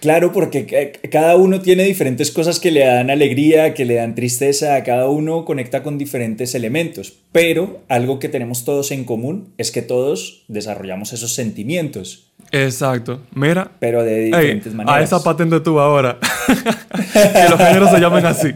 Claro, 0.00 0.32
porque 0.32 1.00
cada 1.10 1.34
uno 1.34 1.60
tiene 1.60 1.82
diferentes 1.82 2.30
cosas 2.30 2.60
que 2.60 2.70
le 2.70 2.84
dan 2.84 3.10
alegría, 3.10 3.74
que 3.74 3.84
le 3.84 3.94
dan 3.94 4.14
tristeza, 4.14 4.80
cada 4.84 5.08
uno 5.08 5.44
conecta 5.44 5.82
con 5.82 5.98
diferentes 5.98 6.54
elementos, 6.54 7.18
pero 7.32 7.82
algo 7.88 8.20
que 8.20 8.28
tenemos 8.28 8.64
todos 8.64 8.92
en 8.92 9.04
común 9.04 9.52
es 9.58 9.72
que 9.72 9.82
todos 9.82 10.44
desarrollamos 10.46 11.12
esos 11.12 11.34
sentimientos. 11.34 12.30
Exacto, 12.52 13.22
mira. 13.34 13.72
Pero 13.80 14.04
de 14.04 14.20
diferentes 14.20 14.72
maneras. 14.72 15.00
A 15.00 15.02
esa 15.02 15.22
patente 15.22 15.58
tú 15.60 15.80
ahora. 15.80 16.18
que 17.12 17.48
los 17.50 17.58
géneros 17.58 17.90
se 17.90 17.98
llamen 17.98 18.24
así. 18.24 18.54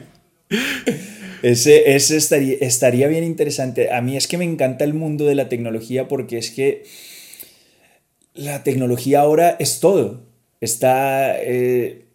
Ese, 1.42 1.96
ese 1.96 2.18
estaría, 2.18 2.56
estaría 2.60 3.08
bien 3.08 3.24
interesante. 3.24 3.92
A 3.92 4.00
mí 4.00 4.16
es 4.16 4.28
que 4.28 4.38
me 4.38 4.44
encanta 4.44 4.84
el 4.84 4.94
mundo 4.94 5.24
de 5.24 5.34
la 5.34 5.48
tecnología 5.48 6.06
porque 6.06 6.38
es 6.38 6.52
que 6.52 6.84
la 8.32 8.62
tecnología 8.62 9.20
ahora 9.20 9.56
es 9.58 9.80
todo 9.80 10.31
está... 10.62 11.36
Eh, 11.42 12.06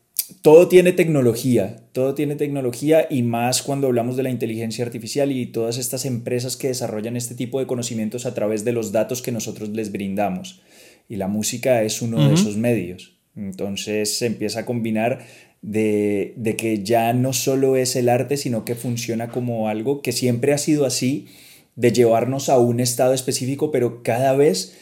todo 0.41 0.67
tiene 0.67 0.91
tecnología, 0.91 1.83
todo 1.93 2.13
tiene 2.13 2.35
tecnología 2.35 3.07
y 3.09 3.23
más 3.23 3.61
cuando 3.61 3.87
hablamos 3.87 4.17
de 4.17 4.23
la 4.23 4.29
inteligencia 4.29 4.83
artificial 4.83 5.31
y 5.31 5.45
todas 5.45 5.77
estas 5.77 6.05
empresas 6.05 6.57
que 6.57 6.67
desarrollan 6.67 7.15
este 7.15 7.33
tipo 7.33 7.59
de 7.59 7.67
conocimientos 7.67 8.25
a 8.25 8.33
través 8.33 8.65
de 8.65 8.73
los 8.73 8.91
datos 8.91 9.21
que 9.21 9.31
nosotros 9.31 9.69
les 9.69 9.91
brindamos. 9.91 10.61
Y 11.07 11.15
la 11.15 11.29
música 11.29 11.83
es 11.83 12.01
uno 12.01 12.27
de 12.27 12.33
esos 12.33 12.57
medios. 12.57 13.17
Entonces 13.37 14.17
se 14.17 14.25
empieza 14.25 14.61
a 14.61 14.65
combinar 14.65 15.19
de, 15.61 16.33
de, 16.35 16.55
que 16.57 16.83
ya 16.83 17.13
no 17.13 17.31
solo 17.31 17.77
es 17.77 17.95
el 17.95 18.09
arte, 18.09 18.35
sino 18.35 18.65
que 18.65 18.75
funciona 18.75 19.29
como 19.29 19.69
algo 19.69 20.01
que 20.01 20.11
siempre 20.11 20.53
ha 20.53 20.57
sido 20.57 20.85
así, 20.85 21.27
de 21.75 21.93
llevarnos 21.93 22.49
a 22.49 22.57
un 22.57 22.79
estado 22.79 23.13
específico, 23.13 23.71
pero 23.71 24.03
cada 24.03 24.33
vez 24.35 24.77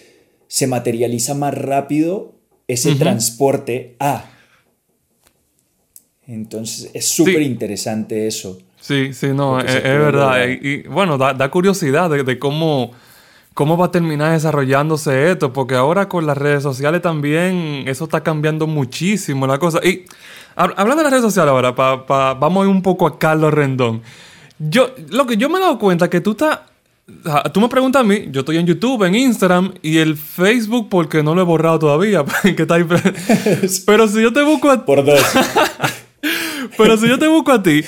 se 0.47 0.65
materializa 0.65 1.33
más 1.33 1.53
rápido 1.53 2.34
ese 2.67 2.95
transporte 2.95 3.95
a 3.99 4.31
entonces 6.27 6.89
es 6.93 7.07
súper 7.07 7.41
interesante 7.41 8.27
eso. 8.27 8.57
Sí, 8.79 9.13
sí, 9.13 9.27
no, 9.27 9.59
es, 9.59 9.83
verdad. 9.83 10.47
Y, 10.47 10.83
bueno, 10.83 11.17
da, 11.17 11.49
curiosidad 11.49 12.09
de, 12.09 12.39
cómo, 12.39 12.91
cómo 13.53 13.77
va 13.77 13.87
a 13.87 13.91
terminar 13.91 14.31
desarrollándose 14.31 15.31
esto, 15.31 15.53
porque 15.53 15.75
ahora 15.75 16.07
con 16.07 16.25
las 16.25 16.37
redes 16.37 16.63
sociales 16.63 17.01
también 17.01 17.83
eso 17.87 18.05
está 18.05 18.21
cambiando 18.21 18.67
muchísimo 18.67 19.47
la 19.47 19.57
cosa. 19.57 19.79
Y 19.83 20.05
hablando 20.55 20.97
de 20.97 21.03
las 21.03 21.11
redes 21.11 21.25
sociales 21.25 21.51
ahora, 21.51 21.71
vamos 21.71 22.63
a 22.63 22.69
ir 22.69 22.71
un 22.71 22.81
poco 22.81 23.07
a 23.07 23.19
Carlos 23.19 23.53
Rendón. 23.53 24.01
Yo, 24.57 24.93
lo 25.09 25.25
que 25.25 25.37
yo 25.37 25.49
me 25.49 25.57
he 25.57 25.61
dado 25.61 25.77
cuenta 25.77 26.09
que 26.09 26.21
tú 26.21 26.31
estás 26.31 26.59
Tú 27.53 27.61
me 27.61 27.69
preguntas 27.69 28.01
a 28.01 28.03
mí, 28.03 28.29
yo 28.31 28.39
estoy 28.39 28.57
en 28.57 28.65
YouTube, 28.65 29.03
en 29.03 29.13
Instagram 29.13 29.75
y 29.83 29.97
el 29.97 30.17
Facebook 30.17 30.89
porque 30.89 31.21
no 31.21 31.35
lo 31.35 31.41
he 31.41 31.45
borrado 31.45 31.77
todavía. 31.77 32.25
Pero 33.85 34.07
si 34.07 34.21
yo 34.21 34.33
te 34.33 34.41
busco 34.41 34.71
a... 34.71 34.83
Por 34.85 35.05
dos. 35.05 35.21
Pero 36.77 36.97
si 36.97 37.07
yo 37.07 37.19
te 37.19 37.27
busco 37.27 37.51
a 37.51 37.61
ti, 37.61 37.81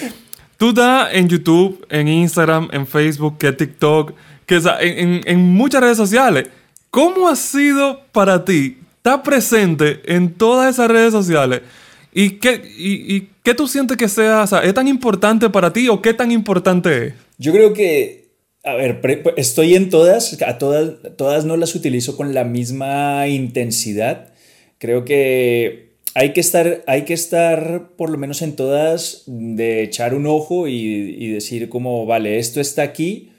tú 0.58 0.70
estás 0.70 1.10
en 1.14 1.28
YouTube, 1.28 1.84
en 1.90 2.08
Instagram, 2.08 2.70
en 2.72 2.86
Facebook, 2.86 3.40
que 3.40 3.52
TikTok, 3.52 4.14
que 4.46 4.62
en, 4.82 5.40
muchas 5.40 5.82
redes 5.82 5.98
sociales. 5.98 6.50
¿Cómo 6.92 7.28
ha 7.28 7.36
sido 7.36 8.02
para 8.12 8.46
ti 8.46 8.78
estar 8.98 9.24
presente 9.24 10.02
en 10.06 10.32
todas 10.32 10.74
esas 10.74 10.90
redes 10.90 11.12
sociales? 11.12 11.62
¿Y 12.14 12.32
qué, 12.32 12.62
y, 12.78 13.30
qué 13.44 13.54
tú 13.54 13.68
sientes 13.68 13.98
que 13.98 14.08
sea, 14.08 14.44
o 14.44 14.48
sea, 14.48 14.60
es 14.60 14.74
tan 14.74 14.88
importante 14.88 15.50
para 15.50 15.74
ti 15.74 15.90
o 15.90 16.02
qué 16.02 16.14
tan 16.14 16.32
importante 16.32 17.08
es? 17.08 17.14
Yo 17.38 17.52
creo 17.52 17.74
que, 17.74 18.27
a 18.68 18.76
ver, 18.76 19.02
estoy 19.38 19.76
en 19.76 19.90
todas, 19.90 20.42
a 20.42 20.58
todas, 20.58 20.92
todas 21.16 21.46
no 21.46 21.56
las 21.56 21.74
utilizo 21.74 22.18
con 22.18 22.34
la 22.34 22.44
misma 22.44 23.28
intensidad. 23.28 24.34
Creo 24.78 25.06
que 25.06 25.94
hay 26.14 26.34
que 26.34 26.42
estar, 26.42 26.84
hay 26.86 27.04
que 27.04 27.14
estar 27.14 27.92
por 27.96 28.10
lo 28.10 28.18
menos 28.18 28.42
en 28.42 28.56
todas 28.56 29.24
de 29.26 29.84
echar 29.84 30.14
un 30.14 30.28
ojo 30.28 30.68
y, 30.68 31.32
decir 31.32 31.70
como, 31.70 32.06
vale, 32.06 32.40
esto 32.40 32.60
está 32.60 32.82
aquí 32.82 33.32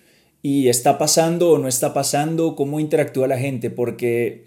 y 0.42 0.68
está 0.68 0.96
pasando 0.96 1.50
o 1.50 1.58
no 1.58 1.68
está 1.68 1.92
pasando, 1.92 2.56
cómo 2.56 2.80
interactúa 2.80 3.26
la 3.26 3.38
gente, 3.38 3.68
porque 3.68 4.46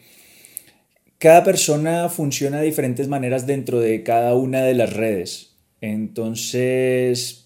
cada 1.20 1.44
persona 1.44 2.10
funciona 2.10 2.60
de 2.60 2.66
diferentes 2.66 3.08
maneras 3.08 3.46
dentro 3.46 3.80
de 3.80 4.02
cada 4.02 4.34
una 4.34 4.64
de 4.64 4.74
las 4.74 4.94
redes. 4.94 5.58
Entonces, 5.82 7.41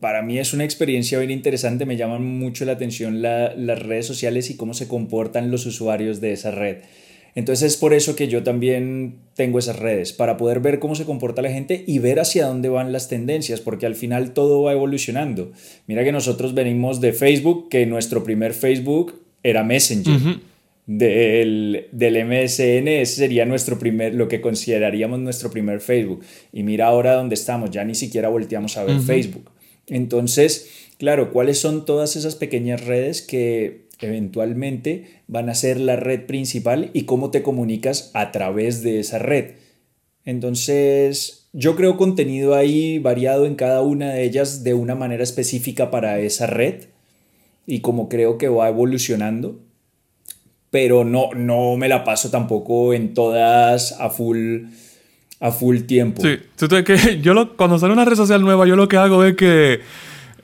para 0.00 0.22
mí 0.22 0.38
es 0.38 0.52
una 0.52 0.64
experiencia 0.64 1.18
bien 1.18 1.30
interesante, 1.30 1.86
me 1.86 1.96
llaman 1.96 2.24
mucho 2.24 2.64
la 2.64 2.72
atención 2.72 3.22
las 3.22 3.82
redes 3.82 4.06
sociales 4.06 4.50
y 4.50 4.56
cómo 4.56 4.74
se 4.74 4.88
comportan 4.88 5.50
los 5.50 5.66
usuarios 5.66 6.20
de 6.20 6.32
esa 6.32 6.50
red. 6.50 6.78
Entonces 7.34 7.72
es 7.72 7.76
por 7.76 7.94
eso 7.94 8.16
que 8.16 8.28
yo 8.28 8.42
también 8.42 9.14
tengo 9.34 9.58
esas 9.58 9.78
redes, 9.78 10.12
para 10.12 10.36
poder 10.36 10.60
ver 10.60 10.78
cómo 10.78 10.94
se 10.94 11.04
comporta 11.04 11.42
la 11.42 11.50
gente 11.50 11.84
y 11.86 11.98
ver 11.98 12.18
hacia 12.18 12.46
dónde 12.46 12.68
van 12.68 12.92
las 12.92 13.08
tendencias, 13.08 13.60
porque 13.60 13.86
al 13.86 13.94
final 13.94 14.32
todo 14.32 14.62
va 14.62 14.72
evolucionando. 14.72 15.52
Mira 15.86 16.04
que 16.04 16.12
nosotros 16.12 16.54
venimos 16.54 17.00
de 17.00 17.12
Facebook, 17.12 17.68
que 17.68 17.86
nuestro 17.86 18.24
primer 18.24 18.52
Facebook 18.52 19.14
era 19.42 19.62
Messenger. 19.62 20.40
Del, 20.86 21.86
del, 21.92 22.24
MSN, 22.24 22.88
ese 22.88 23.14
sería 23.14 23.46
nuestro 23.46 23.78
primer, 23.78 24.12
lo 24.12 24.26
que 24.26 24.40
consideraríamos 24.40 25.20
nuestro 25.20 25.48
primer 25.48 25.80
Facebook. 25.80 26.24
Y 26.52 26.64
mira 26.64 26.86
ahora 26.86 27.14
dónde 27.14 27.36
estamos, 27.36 27.70
ya 27.70 27.84
ni 27.84 27.94
siquiera 27.94 28.28
volteamos 28.28 28.76
a 28.76 28.82
ver 28.82 28.98
Facebook. 28.98 29.50
Entonces, 29.90 30.70
claro, 30.96 31.32
¿cuáles 31.32 31.58
son 31.58 31.84
todas 31.84 32.16
esas 32.16 32.36
pequeñas 32.36 32.86
redes 32.86 33.20
que 33.20 33.90
eventualmente 34.00 35.22
van 35.26 35.48
a 35.48 35.54
ser 35.54 35.78
la 35.80 35.96
red 35.96 36.26
principal 36.26 36.90
y 36.92 37.02
cómo 37.02 37.30
te 37.30 37.42
comunicas 37.42 38.10
a 38.14 38.32
través 38.32 38.82
de 38.82 39.00
esa 39.00 39.18
red. 39.18 39.52
Entonces, 40.24 41.48
yo 41.52 41.76
creo 41.76 41.96
contenido 41.96 42.54
ahí 42.54 42.98
variado 42.98 43.46
en 43.46 43.54
cada 43.54 43.82
una 43.82 44.12
de 44.12 44.24
ellas 44.24 44.64
de 44.64 44.74
una 44.74 44.94
manera 44.94 45.22
específica 45.22 45.90
para 45.90 46.20
esa 46.20 46.46
red 46.46 46.84
y 47.66 47.80
como 47.80 48.08
creo 48.08 48.38
que 48.38 48.48
va 48.48 48.68
evolucionando, 48.68 49.60
pero 50.70 51.04
no, 51.04 51.32
no 51.34 51.76
me 51.76 51.88
la 51.88 52.04
paso 52.04 52.30
tampoco 52.30 52.94
en 52.94 53.14
todas 53.14 53.92
a 54.00 54.10
full, 54.10 54.66
a 55.40 55.50
full 55.50 55.78
tiempo. 55.80 56.22
Sí, 56.22 56.38
que 56.84 57.20
yo 57.22 57.34
lo, 57.34 57.56
cuando 57.56 57.78
sale 57.78 57.92
una 57.92 58.04
red 58.04 58.16
social 58.16 58.42
nueva, 58.42 58.66
yo 58.66 58.76
lo 58.76 58.88
que 58.88 58.96
hago 58.96 59.24
es 59.24 59.34
que 59.36 59.80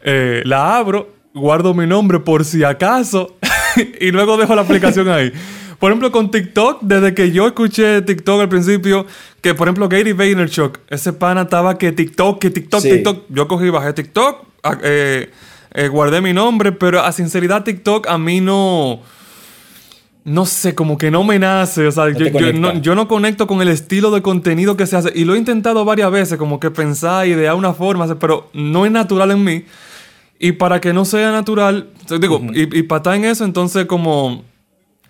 eh, 0.02 0.42
la 0.44 0.78
abro 0.78 1.14
guardo 1.36 1.74
mi 1.74 1.86
nombre 1.86 2.18
por 2.20 2.44
si 2.44 2.64
acaso 2.64 3.36
y 4.00 4.10
luego 4.10 4.36
dejo 4.36 4.54
la 4.54 4.62
aplicación 4.62 5.08
ahí. 5.08 5.32
Por 5.78 5.90
ejemplo, 5.90 6.10
con 6.10 6.30
TikTok, 6.30 6.80
desde 6.80 7.12
que 7.12 7.32
yo 7.32 7.46
escuché 7.46 8.00
TikTok 8.00 8.40
al 8.40 8.48
principio, 8.48 9.04
que 9.42 9.54
por 9.54 9.68
ejemplo 9.68 9.90
Gary 9.90 10.14
Vaynerchuk, 10.14 10.78
ese 10.88 11.12
pana 11.12 11.42
estaba 11.42 11.76
que 11.76 11.92
TikTok, 11.92 12.38
que 12.38 12.48
TikTok, 12.48 12.80
TikTok. 12.82 13.24
Yo 13.28 13.46
cogí 13.46 13.66
y 13.66 13.68
bajé 13.68 13.92
TikTok, 13.92 14.46
eh, 14.82 15.30
eh, 15.74 15.88
guardé 15.88 16.22
mi 16.22 16.32
nombre, 16.32 16.72
pero 16.72 17.02
a 17.02 17.12
sinceridad 17.12 17.62
TikTok 17.62 18.08
a 18.08 18.16
mí 18.16 18.40
no... 18.40 19.02
No 20.26 20.44
sé, 20.44 20.74
como 20.74 20.98
que 20.98 21.08
no 21.08 21.22
me 21.22 21.38
nace. 21.38 21.86
O 21.86 21.92
sea, 21.92 22.10
yo, 22.10 22.52
no, 22.52 22.74
yo, 22.80 22.96
no, 22.96 23.06
conecto 23.06 23.46
con 23.46 23.62
el 23.62 23.68
estilo 23.68 24.10
de 24.10 24.22
contenido 24.22 24.76
que 24.76 24.84
se 24.84 24.96
hace. 24.96 25.12
Y 25.14 25.24
lo 25.24 25.36
he 25.36 25.38
intentado 25.38 25.84
varias 25.84 26.10
veces, 26.10 26.36
como 26.36 26.58
que 26.58 26.72
pensar, 26.72 27.28
idear 27.28 27.54
una 27.54 27.72
forma, 27.72 28.12
pero 28.18 28.50
no 28.52 28.84
es 28.84 28.90
natural 28.90 29.30
en 29.30 29.44
mí. 29.44 29.64
Y 30.40 30.50
para 30.50 30.80
que 30.80 30.92
no 30.92 31.04
sea 31.04 31.30
natural, 31.30 31.90
digo, 32.20 32.42
y, 32.52 32.82
para 32.82 32.96
estar 32.98 33.14
en 33.14 33.24
eso, 33.24 33.44
entonces 33.44 33.86
como... 33.86 34.42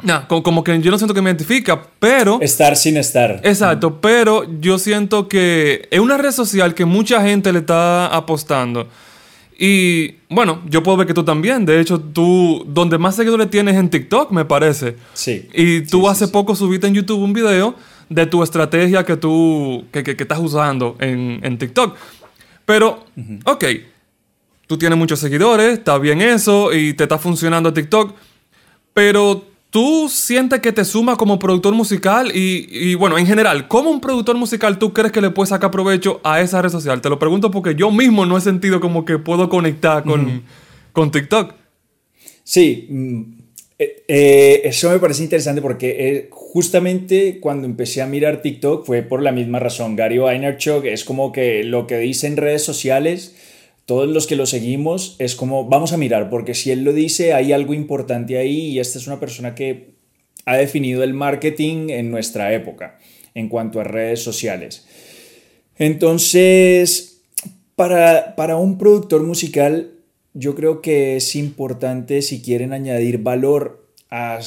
Nah, 0.03 0.27
como, 0.27 0.63
que 0.63 0.79
yo 0.83 0.91
no 0.91 0.99
siento 0.99 1.15
que 1.15 1.23
me 1.23 1.31
identifica, 1.31 1.83
pero... 1.99 2.39
Estar 2.43 2.77
sin 2.77 2.99
estar. 2.99 3.41
Exacto, 3.43 3.99
pero 4.03 4.45
yo 4.61 4.79
siento 4.79 5.29
que 5.29 5.89
es 5.91 5.99
una 5.99 6.19
red 6.19 6.33
social 6.33 6.75
que 6.75 6.85
mucha 6.85 7.23
gente 7.23 7.51
le 7.55 7.61
está 7.61 8.09
apostando. 8.09 8.87
Y 9.59 10.17
bueno, 10.29 10.63
yo 10.69 10.83
puedo 10.83 10.99
ver 10.99 11.07
que 11.07 11.15
tú 11.15 11.25
también. 11.25 11.65
De 11.65 11.81
hecho, 11.81 11.99
tú, 11.99 12.65
donde 12.69 12.99
más 12.99 13.17
seguidores 13.17 13.51
tienes 13.51 13.77
en 13.77 13.89
TikTok, 13.89 14.31
me 14.31 14.45
parece. 14.45 14.97
Sí. 15.15 15.49
Y 15.55 15.83
tú 15.83 16.09
hace 16.09 16.29
poco 16.29 16.55
subiste 16.55 16.87
en 16.87 16.95
YouTube 16.95 17.23
un 17.23 17.33
video 17.33 17.75
de 18.09 18.27
tu 18.27 18.43
estrategia 18.43 19.05
que 19.05 19.17
tú, 19.17 19.85
que, 19.91 20.03
que, 20.05 20.17
estás 20.19 20.39
usando 20.39 20.97
en, 21.01 21.41
en 21.43 21.59
TikTok. 21.59 21.97
Pero, 22.65 23.05
ok 23.45 23.65
tú 24.67 24.77
tienes 24.77 24.99
muchos 24.99 25.19
seguidores, 25.19 25.79
está 25.79 25.99
bien 25.99 26.21
eso 26.21 26.73
y 26.73 26.95
te 26.95 27.05
está 27.05 27.19
funcionando 27.19 27.73
TikTok, 27.73 28.15
pero 28.93 29.45
tú 29.77 30.09
sientes 30.09 30.61
que 30.61 30.73
te 30.73 30.87
suma 30.87 31.17
como 31.17 31.39
productor 31.39 31.75
musical 31.75 32.33
y, 32.35 32.95
bueno, 32.95 33.19
en 33.19 33.27
general, 33.27 33.69
¿cómo 33.69 33.91
un 33.91 34.01
productor 34.01 34.35
musical 34.35 34.79
tú 34.79 34.95
crees 34.95 35.13
que 35.13 35.21
le 35.21 35.29
puede 35.29 35.51
sacar 35.51 35.71
provecho 35.71 36.19
a 36.25 36.41
esa 36.41 36.63
red 36.63 36.71
social? 36.71 37.03
Te 37.03 37.11
lo 37.11 37.19
pregunto 37.19 37.51
porque 37.51 37.75
yo 37.75 37.91
mismo 37.91 38.25
no 38.25 38.39
he 38.39 38.41
sentido 38.41 38.81
como 38.81 39.05
que 39.05 39.19
puedo 39.19 39.51
conectar 39.51 40.03
con, 40.03 40.45
con 40.93 41.11
TikTok. 41.11 41.53
Sí, 42.43 42.87
mm, 42.89 43.23
eh, 43.79 44.03
eh, 44.09 44.61
eso 44.65 44.89
me 44.89 44.99
parece 44.99 45.25
interesante 45.25 45.61
porque 45.61 46.09
eh, 46.09 46.29
justamente 46.31 47.39
cuando 47.39 47.67
empecé 47.67 48.01
a 48.01 48.07
mirar 48.07 48.41
TikTok 48.41 48.87
fue 48.87 49.03
por 49.03 49.21
la 49.21 49.31
misma 49.31 49.59
razón. 49.59 49.95
Gary 49.95 50.17
Vaynerchuk 50.17 50.87
es 50.87 51.05
como 51.05 51.33
que 51.33 51.65
lo 51.65 51.87
que 51.87 51.99
dice 51.99 52.29
en 52.29 52.39
redes 52.39 52.65
sociales 52.65 53.37
todos 53.87 54.09
los 54.09 54.27
que 54.27 54.37
lo 54.37 54.47
seguimos 54.47 55.17
es 55.19 55.37
como, 55.37 55.65
vamos 55.67 55.93
a 55.93 55.97
mirar, 55.97 56.29
porque 56.29 56.55
si 56.55 56.73
él 56.73 56.83
lo 56.83 56.93
dice, 56.93 57.33
hay 57.33 57.53
algo 57.53 57.73
importante 57.73 58.37
ahí 58.37 58.69
y 58.69 58.81
esta 58.81 58.99
es 58.99 59.07
una 59.07 59.21
persona 59.21 59.55
que 59.55 59.95
ha 60.45 60.57
definido 60.57 61.03
el 61.05 61.15
marketing 61.15 61.91
en 61.91 62.11
nuestra 62.11 62.53
época 62.53 62.99
en 63.35 63.49
cuanto 63.49 63.81
a 63.81 63.85
redes 63.85 64.23
sociales. 64.23 64.87
Entonces, 65.77 67.23
para, 67.77 68.35
para 68.35 68.57
un 68.57 68.77
productor 68.77 69.23
musical, 69.23 69.93
yo 70.35 70.55
creo 70.55 70.83
que 70.83 71.17
es 71.17 71.37
importante 71.37 72.23
si 72.23 72.43
quieren 72.43 72.73
añadir 72.73 73.19
valor 73.19 73.89
a, 74.11 74.41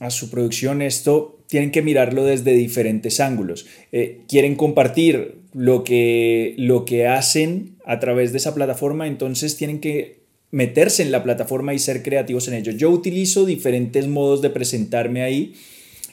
a 0.00 0.10
su 0.10 0.30
producción, 0.30 0.82
esto 0.82 1.38
tienen 1.46 1.70
que 1.70 1.82
mirarlo 1.82 2.24
desde 2.24 2.52
diferentes 2.52 3.20
ángulos. 3.20 3.66
Eh, 3.92 4.22
quieren 4.28 4.54
compartir 4.56 5.41
lo 5.52 5.84
que, 5.84 6.54
lo 6.58 6.84
que 6.84 7.06
hacen 7.06 7.76
a 7.84 8.00
través 8.00 8.32
de 8.32 8.38
esa 8.38 8.54
plataforma, 8.54 9.06
entonces 9.06 9.56
tienen 9.56 9.80
que 9.80 10.22
meterse 10.50 11.02
en 11.02 11.12
la 11.12 11.22
plataforma 11.22 11.74
y 11.74 11.78
ser 11.78 12.02
creativos 12.02 12.48
en 12.48 12.54
ello. 12.54 12.72
Yo 12.72 12.90
utilizo 12.90 13.44
diferentes 13.44 14.06
modos 14.06 14.42
de 14.42 14.50
presentarme 14.50 15.22
ahí, 15.22 15.54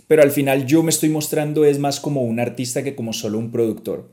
pero 0.08 0.24
al 0.24 0.32
final 0.32 0.66
yo 0.66 0.82
me 0.82 0.90
estoy 0.90 1.10
mostrando 1.10 1.66
es 1.66 1.78
más 1.78 2.00
como 2.00 2.24
un 2.24 2.40
artista 2.40 2.84
que 2.84 2.96
como 2.96 3.14
solo 3.14 3.38
un 3.38 3.52
productor. 3.52 4.10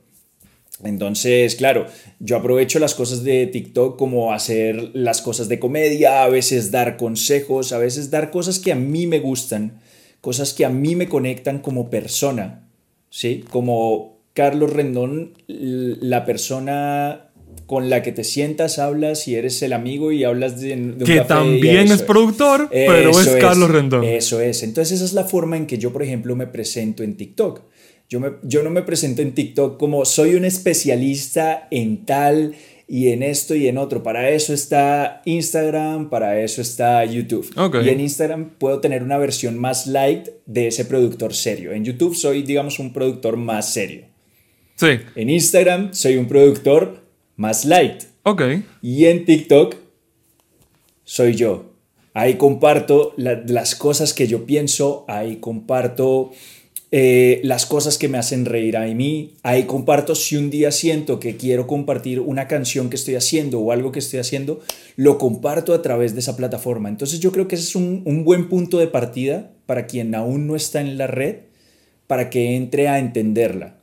Entonces, 0.85 1.55
claro, 1.55 1.87
yo 2.21 2.37
aprovecho 2.37 2.79
las 2.79 2.95
cosas 2.95 3.25
de 3.25 3.47
TikTok 3.47 3.97
como 3.97 4.33
hacer 4.33 4.91
las 4.93 5.23
cosas 5.23 5.49
de 5.49 5.59
comedia, 5.59 6.23
a 6.23 6.29
veces 6.29 6.71
dar 6.71 6.99
consejos, 6.99 7.73
a 7.73 7.79
veces 7.79 8.11
dar 8.11 8.31
cosas 8.31 8.59
que 8.59 8.73
a 8.73 8.77
mí 8.77 9.07
me 9.07 9.21
gustan, 9.21 9.81
cosas 10.21 10.53
que 10.53 10.67
a 10.67 10.69
mí 10.69 10.95
me 10.95 11.09
conectan 11.09 11.61
como 11.61 11.89
persona, 11.89 12.69
¿sí? 13.09 13.43
Como 13.49 14.16
Carlos 14.37 14.71
Rendón, 14.71 15.33
la 15.47 16.27
persona 16.27 17.31
con 17.65 17.89
la 17.89 18.03
que 18.03 18.13
te 18.13 18.23
sientas, 18.23 18.79
hablas 18.79 19.27
y 19.29 19.35
eres 19.35 19.63
el 19.63 19.73
amigo 19.73 20.13
y 20.13 20.25
hablas 20.25 20.61
de, 20.61 20.77
de 20.77 21.05
Que 21.07 21.23
también 21.23 21.91
es 21.91 22.03
productor, 22.03 22.69
pero 22.71 23.19
es, 23.19 23.29
Carlos 23.41 23.71
Rendón. 23.71 24.05
Eso 24.05 24.43
es. 24.43 24.63
Entonces 24.63 24.97
esa 24.97 25.07
es 25.07 25.15
la 25.15 25.25
forma 25.25 25.57
en 25.57 25.67
que 25.67 25.79
yo, 25.79 25.91
por 25.91 26.03
ejemplo, 26.03 26.37
me 26.37 26.47
presento 26.47 27.03
en 27.03 27.17
TikTok. 27.17 27.63
Yo, 28.11 28.21
me, 28.21 28.33
yo 28.43 28.63
no 28.63 28.69
me 28.69 28.83
presento 28.83 29.23
en 29.23 29.33
TikTok 29.33 29.79
como 29.79 30.05
soy 30.05 30.35
un 30.35 30.45
especialista 30.45 31.67
en 31.71 32.05
tal 32.05 32.55
y 32.87 33.09
en 33.09 33.23
esto 33.23 33.55
y 33.55 33.69
en 33.69 33.79
otro. 33.79 34.03
Para 34.03 34.29
eso 34.29 34.53
está 34.53 35.23
Instagram, 35.25 36.11
para 36.11 36.43
eso 36.43 36.61
está 36.61 37.03
YouTube. 37.07 37.51
Y 37.83 37.89
en 37.89 38.01
Instagram 38.01 38.51
puedo 38.59 38.81
tener 38.81 39.03
una 39.03 39.17
versión 39.17 39.59
más 39.59 39.87
light 39.87 40.29
de 40.45 40.67
ese 40.67 40.85
productor 40.85 41.33
serio. 41.33 41.73
En 41.73 41.87
YouTube 41.87 42.15
soy, 42.15 42.43
digamos, 42.43 42.79
un 42.79 42.93
productor 42.93 43.39
más 43.39 43.73
serio. 43.73 44.15
Sí. 44.77 45.01
En 45.15 45.31
Instagram 45.31 45.93
soy 45.93 46.17
un 46.17 46.27
productor 46.27 47.03
más 47.37 47.65
light. 47.65 48.05
Ok. 48.23 48.43
Y 48.83 49.07
en 49.07 49.25
TikTok 49.25 49.77
soy 51.05 51.35
yo. 51.35 51.73
Ahí 52.15 52.35
comparto 52.35 53.13
las 53.17 53.75
cosas 53.75 54.15
que 54.15 54.27
yo 54.27 54.47
pienso, 54.47 55.05
ahí 55.07 55.37
comparto 55.37 56.33
eh, 56.91 57.41
las 57.45 57.67
cosas 57.67 57.99
que 57.99 58.09
me 58.09 58.17
hacen 58.17 58.47
reír 58.47 58.77
a 58.77 58.87
mí, 58.87 59.35
ahí 59.43 59.65
comparto 59.65 60.15
si 60.15 60.37
un 60.37 60.51
día 60.51 60.71
siento 60.71 61.21
que 61.21 61.37
quiero 61.37 61.67
compartir 61.67 62.21
una 62.21 62.49
canción 62.49 62.89
que 62.89 62.97
estoy 62.97 63.17
haciendo 63.17 63.61
o 63.61 63.73
algo 63.73 63.93
que 63.93 63.99
estoy 63.99 64.21
haciendo, 64.21 64.61
lo 64.97 65.19
comparto 65.19 65.75
a 65.75 65.83
través 65.83 66.15
de 66.15 66.21
esa 66.21 66.37
plataforma. 66.37 66.89
Entonces 66.89 67.21
yo 67.21 67.33
creo 67.33 67.49
que 67.49 67.57
ese 67.57 67.65
es 67.65 67.77
un, 67.77 68.03
un 68.07 68.25
buen 68.25 68.49
punto 68.49 68.79
de 68.79 68.87
partida 68.87 69.53
para 69.67 69.87
quien 69.87 70.15
aún 70.15 70.47
no 70.47 70.57
está 70.57 70.81
en 70.81 70.97
la 70.97 71.07
red, 71.07 71.41
para 72.07 72.31
que 72.31 72.57
entre 72.57 72.89
a 72.89 72.99
entenderla. 72.99 73.77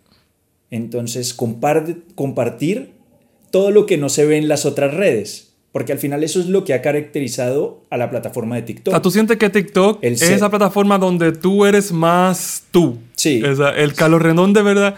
Entonces 0.74 1.36
compartir 1.36 2.94
todo 3.52 3.70
lo 3.70 3.86
que 3.86 4.00
no 4.00 4.10
se 4.10 4.26
ve 4.26 4.38
en 4.38 4.48
las 4.48 4.66
otras 4.66 4.92
redes. 4.92 5.54
Porque 5.72 5.92
al 5.92 6.00
final 6.00 6.24
eso 6.24 6.40
es 6.40 6.48
lo 6.48 6.64
que 6.66 6.74
ha 6.74 6.82
caracterizado 6.82 7.84
a 7.92 7.98
la 7.98 8.10
plataforma 8.10 8.56
de 8.56 8.64
TikTok. 8.64 8.92
O 8.92 8.96
sea, 8.96 9.02
tú 9.02 9.12
sientes 9.12 9.38
que 9.38 9.52
TikTok 9.52 10.00
es 10.02 10.24
esa 10.24 10.50
plataforma 10.50 10.98
donde 10.98 11.32
tú 11.32 11.66
eres 11.66 11.92
más 11.92 12.64
tú. 12.72 12.98
Sí. 13.16 13.44
el 13.76 13.94
Carlos 13.94 14.20
Rendón 14.20 14.52
de 14.52 14.64
verdad. 14.64 14.96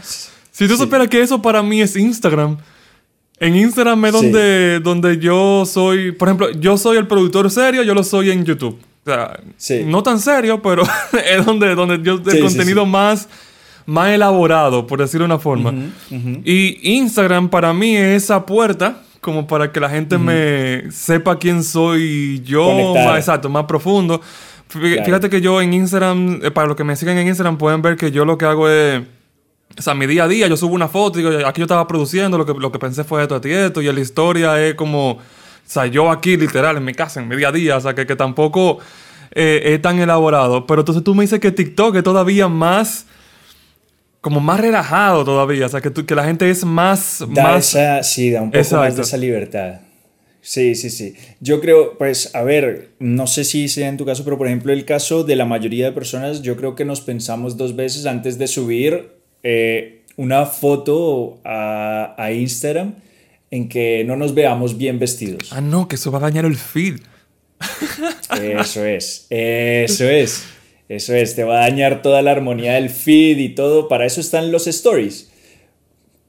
Si 0.50 0.65
tú 0.65 0.77
supieras 0.77 1.10
que 1.10 1.22
eso 1.22 1.41
para 1.41 1.62
mí 1.62 1.82
es 1.82 1.98
Instagram. 1.98 2.58
En 3.41 3.58
Instagram 3.58 4.05
es 4.05 4.13
donde, 4.13 4.79
donde 4.79 5.17
yo 5.17 5.65
soy, 5.65 6.13
por 6.13 6.29
ejemplo, 6.29 6.51
yo 6.51 6.77
soy 6.77 6.96
el 6.96 7.08
productor 7.08 7.51
serio, 7.51 7.84
yo 7.84 7.94
lo 7.94 8.03
soy 8.05 8.32
en 8.32 8.46
YouTube. 8.46 8.79
O 9.05 9.10
sea, 9.10 9.41
no 9.86 10.01
tan 10.03 10.22
serio, 10.22 10.62
pero 10.62 10.84
es 11.29 11.46
donde, 11.46 11.75
donde 11.75 12.01
yo 12.01 12.13
el 12.13 12.39
contenido 12.39 12.86
más 12.86 13.27
más 13.86 14.10
elaborado, 14.10 14.88
por 14.88 15.00
decirlo 15.00 15.27
de 15.27 15.34
una 15.34 15.39
forma. 15.39 15.74
Y 16.44 16.96
Instagram 16.98 17.50
para 17.50 17.74
mí 17.74 17.96
es 17.96 18.24
esa 18.24 18.46
puerta 18.46 19.01
como 19.22 19.48
para 19.48 19.72
que 19.72 19.80
la 19.80 19.89
gente 19.89 20.20
me 20.20 20.92
sepa 20.92 21.39
quién 21.39 21.63
soy 21.63 22.42
yo, 22.46 22.94
más 22.94 23.18
exacto, 23.18 23.50
más 23.50 23.65
profundo. 23.65 24.22
Fíjate 24.68 25.30
que 25.30 25.42
yo 25.42 25.62
en 25.62 25.74
Instagram, 25.74 26.42
eh, 26.44 26.51
para 26.51 26.68
los 26.68 26.75
que 26.75 26.84
me 26.84 26.96
siguen 26.96 27.18
en 27.18 27.27
Instagram, 27.27 27.58
pueden 27.58 27.82
ver 27.82 27.96
que 27.96 28.12
yo 28.12 28.25
lo 28.25 28.38
que 28.38 28.46
hago 28.46 28.70
es. 28.70 29.01
O 29.77 29.82
sea, 29.82 29.96
mi 29.96 30.06
día 30.06 30.25
a 30.25 30.27
día, 30.27 30.48
yo 30.48 30.56
subo 30.58 30.75
una 30.75 30.88
foto 30.88 31.20
y 31.20 31.24
digo, 31.24 31.48
aquí 31.48 31.60
yo 31.60 31.65
estaba 31.65 31.88
produciendo, 31.88 32.38
lo 32.38 32.46
que, 32.46 32.54
lo 32.54 32.72
que 32.72 32.80
pensé 32.80 33.04
fue 33.04 33.22
esto, 33.22 33.36
esto 33.36 33.48
y 33.48 33.54
esto, 33.54 33.82
y 33.82 33.92
la 33.92 34.00
historia 34.00 34.63
es 34.63 34.75
como. 34.75 35.12
O 35.13 35.20
sea, 35.65 35.88
yo 35.88 36.12
aquí 36.12 36.38
literal, 36.38 36.77
en 36.77 36.86
mi 36.86 36.94
casa, 36.94 37.20
en 37.20 37.27
mi 37.27 37.36
día 37.36 37.48
a 37.48 37.51
día, 37.51 37.77
o 37.77 37.82
sea, 37.82 37.96
que, 37.96 38.06
que 38.06 38.15
tampoco 38.15 38.77
eh, 39.31 39.62
es 39.66 39.81
tan 39.81 39.98
elaborado. 40.00 40.68
Pero 40.68 40.81
entonces 40.81 41.03
tú 41.03 41.16
me 41.16 41.24
dices 41.24 41.40
que 41.40 41.51
TikTok 41.51 41.96
es 41.96 42.03
todavía 42.03 42.48
más 42.48 43.07
como 44.25 44.40
más 44.40 44.59
relajado 44.59 45.24
todavía, 45.24 45.68
o 45.68 45.70
sea, 45.70 45.81
que, 45.81 45.94
que 45.94 46.16
la 46.16 46.24
gente 46.24 46.50
es 46.50 46.66
más... 46.66 47.24
más... 47.27 47.77
sí, 48.01 48.31
da 48.31 48.42
un 48.42 48.50
poco 48.50 48.75
más 48.77 48.96
de 48.96 49.03
esa 49.03 49.18
libertad. 49.18 49.81
Sí, 50.42 50.74
sí, 50.74 50.90
sí. 50.90 51.14
Yo 51.42 51.61
creo, 51.61 51.96
pues, 52.00 52.33
a 52.33 52.42
ver, 52.42 52.90
no 52.98 53.27
sé 53.27 53.44
si 53.44 53.68
sea 53.68 53.88
en 53.88 53.98
tu 53.98 54.03
caso, 54.03 54.24
pero 54.24 54.35
por 54.40 54.48
ejemplo, 54.48 54.74
el 54.74 54.83
caso 54.83 55.24
de 55.24 55.35
la 55.35 55.46
mayoría 55.46 55.85
de 55.85 55.92
personas, 55.92 56.42
yo 56.42 56.57
creo 56.57 56.74
que 56.74 56.85
nos 56.85 57.01
pensamos 57.01 57.55
dos 57.55 57.75
veces 57.75 58.07
antes 58.07 58.40
de 58.40 58.48
subir 58.48 59.11
eh, 59.44 60.01
una 60.18 60.48
foto 60.48 61.40
a, 61.46 62.16
a 62.18 62.31
Instagram 62.31 62.96
en 63.51 63.70
que 63.70 64.03
no 64.05 64.16
nos 64.16 64.33
veamos 64.33 64.75
bien 64.75 64.98
vestidos. 64.98 65.53
Ah, 65.53 65.61
no, 65.61 65.88
que 65.88 65.98
eso 65.98 66.11
va 66.11 66.18
a 66.18 66.22
dañar 66.22 66.46
el 66.46 66.55
feed. 66.55 66.96
Eso 68.42 68.83
es, 68.83 69.27
eso 69.29 70.09
es. 70.09 70.46
Eso 70.88 71.16
es, 71.16 71.36
te 71.36 71.44
va 71.44 71.58
a 71.58 71.70
dañar 71.70 72.02
toda 72.02 72.22
la 72.22 72.32
armonía 72.32 72.74
del 72.74 72.90
feed 72.90 73.40
y 73.40 73.50
todo. 73.50 73.88
Para 73.88 74.06
eso 74.06 74.22
están 74.22 74.52
los 74.52 74.68
stories. 74.68 75.32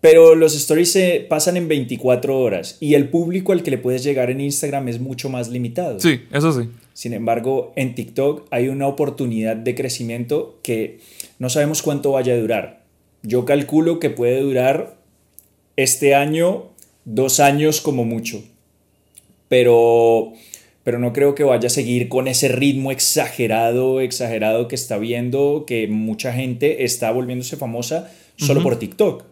Pero 0.01 0.35
los 0.35 0.55
stories 0.55 0.93
se 0.93 1.27
pasan 1.29 1.57
en 1.57 1.69
24 1.69 2.39
horas 2.39 2.77
y 2.81 2.95
el 2.95 3.09
público 3.09 3.53
al 3.53 3.63
que 3.63 3.71
le 3.71 3.79
puedes 3.79 4.05
llegar 4.05 4.31
en 4.31 4.41
Instagram 4.41 4.89
es 4.89 5.01
mucho 5.01 5.29
más 5.29 5.49
limitado. 5.49 5.99
Sí, 6.01 6.21
eso 6.33 6.53
sí. 6.53 6.69
Sin 6.93 7.13
embargo, 7.13 7.73
en 7.77 7.95
TikTok 7.95 8.47
hay 8.51 8.69
una 8.69 8.87
oportunidad 8.87 9.57
de 9.57 9.75
crecimiento 9.75 10.61
que 10.63 11.01
no 11.39 11.51
sabemos 11.51 11.83
cuánto 11.83 12.13
vaya 12.13 12.35
a 12.35 12.39
durar. 12.39 12.85
Yo 13.23 13.45
calculo 13.45 13.99
que 13.99 14.11
puede 14.11 14.41
durar 14.41 14.97
este 15.77 16.15
año, 16.15 16.71
dos 17.05 17.41
años 17.41 17.81
como 17.81 18.05
mucho. 18.05 18.43
Pero 19.49 20.33
pero 20.87 21.01
no 21.01 21.13
creo 21.13 21.35
que 21.35 21.43
vaya 21.43 21.67
a 21.67 21.71
seguir 21.71 22.09
con 22.09 22.29
ese 22.29 22.47
ritmo 22.47 22.93
exagerado, 22.93 24.01
exagerado 24.01 24.69
que 24.69 24.77
está 24.77 24.99
viendo, 24.99 25.65
que 25.67 25.89
mucha 25.89 26.33
gente 26.33 26.85
está 26.85 27.11
volviéndose 27.11 27.57
famosa 27.57 28.09
solo 28.37 28.63
por 28.63 28.79
TikTok. 28.79 29.25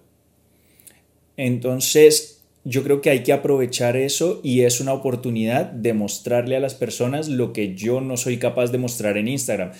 Entonces, 1.37 2.43
yo 2.65 2.83
creo 2.83 3.01
que 3.01 3.11
hay 3.11 3.23
que 3.23 3.33
aprovechar 3.33 3.97
eso 3.97 4.41
y 4.43 4.63
es 4.63 4.81
una 4.81 4.95
oportunidad 4.95 5.67
de 5.67 5.93
mostrarle 5.93 6.57
a 6.57 6.61
las 6.61 6.75
personas 6.75 7.29
lo 7.29 7.53
que 7.53 7.77
yo 7.77 8.01
no 8.01 8.17
soy 8.17 8.39
capaz 8.39 8.73
de 8.73 8.79
mostrar 8.79 9.17
en 9.17 9.29
Instagram. 9.29 9.71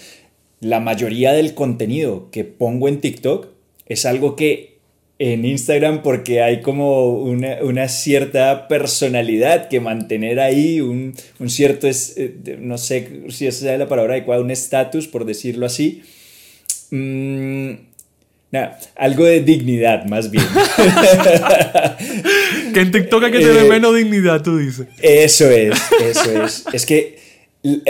La 0.61 0.79
mayoría 0.79 1.33
del 1.33 1.55
contenido 1.55 2.31
que 2.31 2.45
pongo 2.45 2.87
en 2.87 3.01
TikTok 3.01 3.49
es 3.87 4.07
algo 4.07 4.37
que 4.37 4.74
en 5.19 5.45
Instagram 5.45 6.03
porque 6.03 6.43
hay 6.43 6.61
como 6.61 7.19
una, 7.19 7.89
cierta 7.89 8.69
personalidad 8.69 9.69
que 9.69 9.81
mantener 9.81 10.41
ahí, 10.41 10.81
un, 10.81 11.15
cierto, 11.47 11.87
es, 11.87 12.15
eh, 12.17 12.59
no 12.61 12.79
sé 12.79 13.23
si 13.29 13.47
esa 13.47 13.73
es 13.73 13.79
la 13.79 13.89
palabra 13.89 14.15
adecuada, 14.15 14.41
un 14.41 14.51
estatus, 14.51 15.07
por 15.07 15.25
decirlo 15.25 15.67
así. 15.67 16.03
Mm, 16.91 17.73
algo 18.97 19.25
de 19.25 19.41
dignidad, 19.41 20.05
más 20.07 20.31
bien. 20.31 20.45
que 22.73 22.81
en 22.81 22.93
TikTok 22.93 23.25
hay 23.25 23.33
que 23.33 23.41
tener 23.41 23.65
eh, 23.65 23.69
menos 23.69 23.97
dignidad, 23.97 24.43
tú 24.43 24.59
dices. 24.59 24.87
Eso 25.03 25.51
es, 25.51 25.77
eso 26.01 26.45
es. 26.45 26.65
Es 26.73 26.87
que 26.87 27.19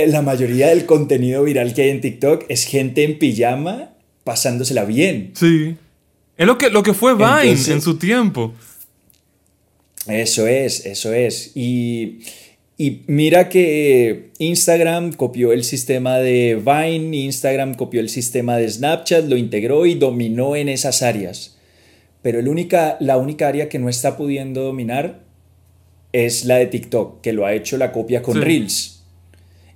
la 0.07 0.23
mayoría 0.23 0.69
del 0.69 0.87
contenido 0.87 1.45
viral 1.45 1.75
que 1.75 1.83
hay 1.83 1.91
en 1.91 2.01
TikTok 2.01 2.47
es 2.49 2.65
gente 2.65 3.05
en 3.05 3.19
pijama 3.19 3.91
pasándosela 4.25 4.85
bien. 4.85 5.33
Sí. 5.35 5.77
Es 6.37 6.47
lo 6.47 6.59
que, 6.59 6.71
lo 6.71 6.83
que 6.83 6.95
fue 6.95 7.15
Vine 7.15 7.51
en 7.53 7.81
su 7.81 7.97
tiempo. 7.97 8.53
Eso 10.07 10.47
es, 10.47 10.85
eso 10.85 11.13
es. 11.13 11.53
Y, 11.55 12.21
mira 13.07 13.49
que 13.49 14.31
Instagram 14.39 15.13
copió 15.13 15.53
el 15.53 15.65
sistema 15.65 16.19
de 16.19 16.57
Vine, 16.57 17.17
Instagram 17.17 17.75
copió 17.75 18.01
el 18.01 18.09
sistema 18.09 18.57
de 18.57 18.69
Snapchat, 18.69 19.27
lo 19.27 19.37
integró 19.37 19.87
y 19.87 19.95
dominó 19.95 20.57
en 20.57 20.69
esas 20.69 21.03
áreas. 21.03 21.57
Pero 22.21 22.41
el 22.41 22.49
única, 22.49 22.97
la 23.01 23.17
única 23.17 23.49
área 23.49 23.69
que 23.69 23.79
no 23.79 23.89
está 23.89 24.17
pudiendo 24.17 24.63
dominar 24.63 25.21
es 26.13 26.45
la 26.45 26.57
de 26.57 26.67
TikTok, 26.67 27.21
que 27.21 27.33
lo 27.33 27.47
ha 27.47 27.55
hecho 27.55 27.77
la 27.77 27.93
copia 27.93 28.23
con 28.23 28.41
Reels. 28.41 29.03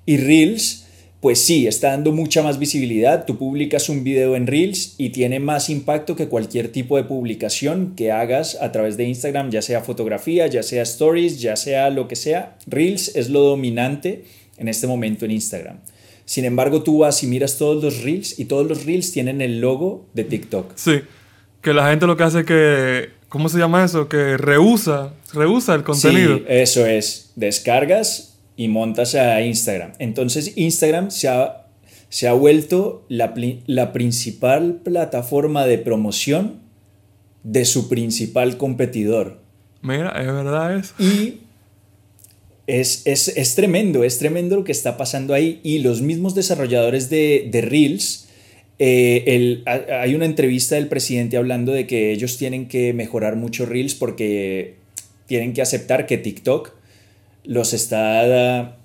Y 0.07 0.16
Reels 0.16 0.88
pues 1.20 1.40
sí, 1.44 1.66
está 1.66 1.88
dando 1.88 2.12
mucha 2.12 2.42
más 2.42 2.59
visibilidad. 2.59 3.24
Tú 3.26 3.38
publicas 3.38 3.88
un 3.88 4.04
video 4.04 4.37
en 4.37 4.46
Reels 4.46 4.94
y 4.98 5.11
tiene 5.11 5.40
más 5.40 5.68
impacto 5.68 6.14
que 6.14 6.28
cualquier 6.28 6.70
tipo 6.70 6.96
de 6.96 7.04
publicación 7.04 7.94
que 7.96 8.12
hagas 8.12 8.57
a 8.61 8.70
través 8.70 8.96
de 8.96 9.04
Instagram, 9.04 9.50
ya 9.50 9.61
sea 9.61 9.81
fotografía, 9.81 10.46
ya 10.46 10.62
sea 10.62 10.83
stories, 10.83 11.40
ya 11.40 11.57
sea 11.57 11.90
lo 11.90 12.07
que 12.07 12.14
sea. 12.14 12.57
Reels 12.66 13.16
es 13.16 13.31
lo 13.31 13.40
dominante 13.40 14.24
en 14.59 14.68
este 14.68 14.87
momento 14.87 15.24
en 15.24 15.33
Instagram. 15.33 15.78
Sin 16.24 16.44
embargo, 16.44 16.83
tú 16.83 16.98
vas 16.98 17.22
y 17.24 17.26
miras 17.26 17.57
todos 17.57 17.83
los 17.83 18.02
Reels 18.02 18.38
y 18.38 18.44
todos 18.44 18.68
los 18.68 18.85
Reels 18.85 19.11
tienen 19.11 19.40
el 19.40 19.61
logo 19.61 20.07
de 20.14 20.22
TikTok. 20.24 20.72
Sí, 20.76 21.00
que 21.62 21.72
la 21.72 21.88
gente 21.90 22.07
lo 22.07 22.16
que 22.16 22.22
hace 22.22 22.40
es 22.40 22.46
que, 22.46 23.09
¿cómo 23.28 23.48
se 23.48 23.59
llama 23.59 23.85
eso? 23.85 24.09
Que 24.09 24.37
rehúsa, 24.37 25.14
rehúsa 25.33 25.74
el 25.74 25.83
contenido. 25.83 26.37
Sí, 26.37 26.44
eso 26.46 26.87
es. 26.87 27.33
Descargas 27.35 28.28
y 28.59 28.66
montas 28.66 29.14
a 29.14 29.40
Instagram. 29.40 29.92
Entonces 30.01 30.53
Instagram 30.57 31.12
se 31.12 31.29
ha, 31.29 31.68
se 32.09 32.27
ha 32.27 32.33
vuelto 32.33 33.07
la, 33.09 33.33
la 33.66 33.92
principal 33.92 34.81
plataforma 34.83 35.64
de 35.64 35.79
promoción 35.79 36.59
de 37.44 37.64
su 37.64 37.88
principal 37.88 38.57
competidor. 38.57 39.40
Mira, 39.81 40.11
es 40.21 40.27
verdad 40.27 40.77
eso. 40.77 40.92
Y 40.99 41.42
es, 42.66 43.07
es, 43.07 43.55
tremendo, 43.55 44.03
es 44.03 44.18
tremendo 44.18 44.57
lo 44.57 44.64
que 44.64 44.73
está 44.73 44.97
pasando 44.97 45.35
ahí. 45.35 45.61
Y 45.62 45.79
los 45.79 46.03
mismos 46.03 46.35
desarrolladores 46.35 47.09
de, 47.09 47.49
de 47.53 47.61
Reels, 47.61 48.27
eh, 48.81 49.62
hay 49.66 50.16
una 50.16 50.25
entrevista 50.25 50.75
del 50.75 50.88
presidente 50.88 51.37
hablando 51.37 51.71
de 51.71 51.87
que 51.87 52.11
ellos 52.11 52.37
tienen 52.38 52.66
que 52.66 52.92
mejorar 52.92 53.37
mucho 53.37 53.66
Reels 53.66 53.94
porque 53.94 54.75
tienen 55.27 55.53
que 55.53 55.62
aceptar 55.62 56.07
que 56.07 56.18
TikTok 56.18 56.78
los 57.48 57.72
está 57.72 58.76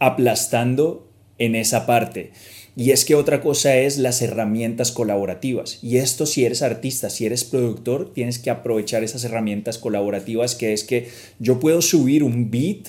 aplastando 0.00 1.08
en 1.38 1.54
esa 1.54 1.86
parte. 1.86 2.32
Y 2.74 2.90
es 2.90 3.04
que 3.04 3.14
otra 3.14 3.40
cosa 3.40 3.76
es 3.76 3.98
las 3.98 4.20
herramientas 4.20 4.90
colaborativas. 4.90 5.78
Y 5.80 5.98
esto 5.98 6.26
si 6.26 6.44
eres 6.44 6.62
artista, 6.62 7.08
si 7.08 7.24
eres 7.24 7.44
productor, 7.44 8.12
tienes 8.12 8.40
que 8.40 8.50
aprovechar 8.50 9.04
esas 9.04 9.22
herramientas 9.22 9.78
colaborativas 9.78 10.56
que 10.56 10.72
es 10.72 10.82
que 10.82 11.08
yo 11.38 11.60
puedo 11.60 11.82
subir 11.82 12.24
un 12.24 12.50
beat 12.50 12.88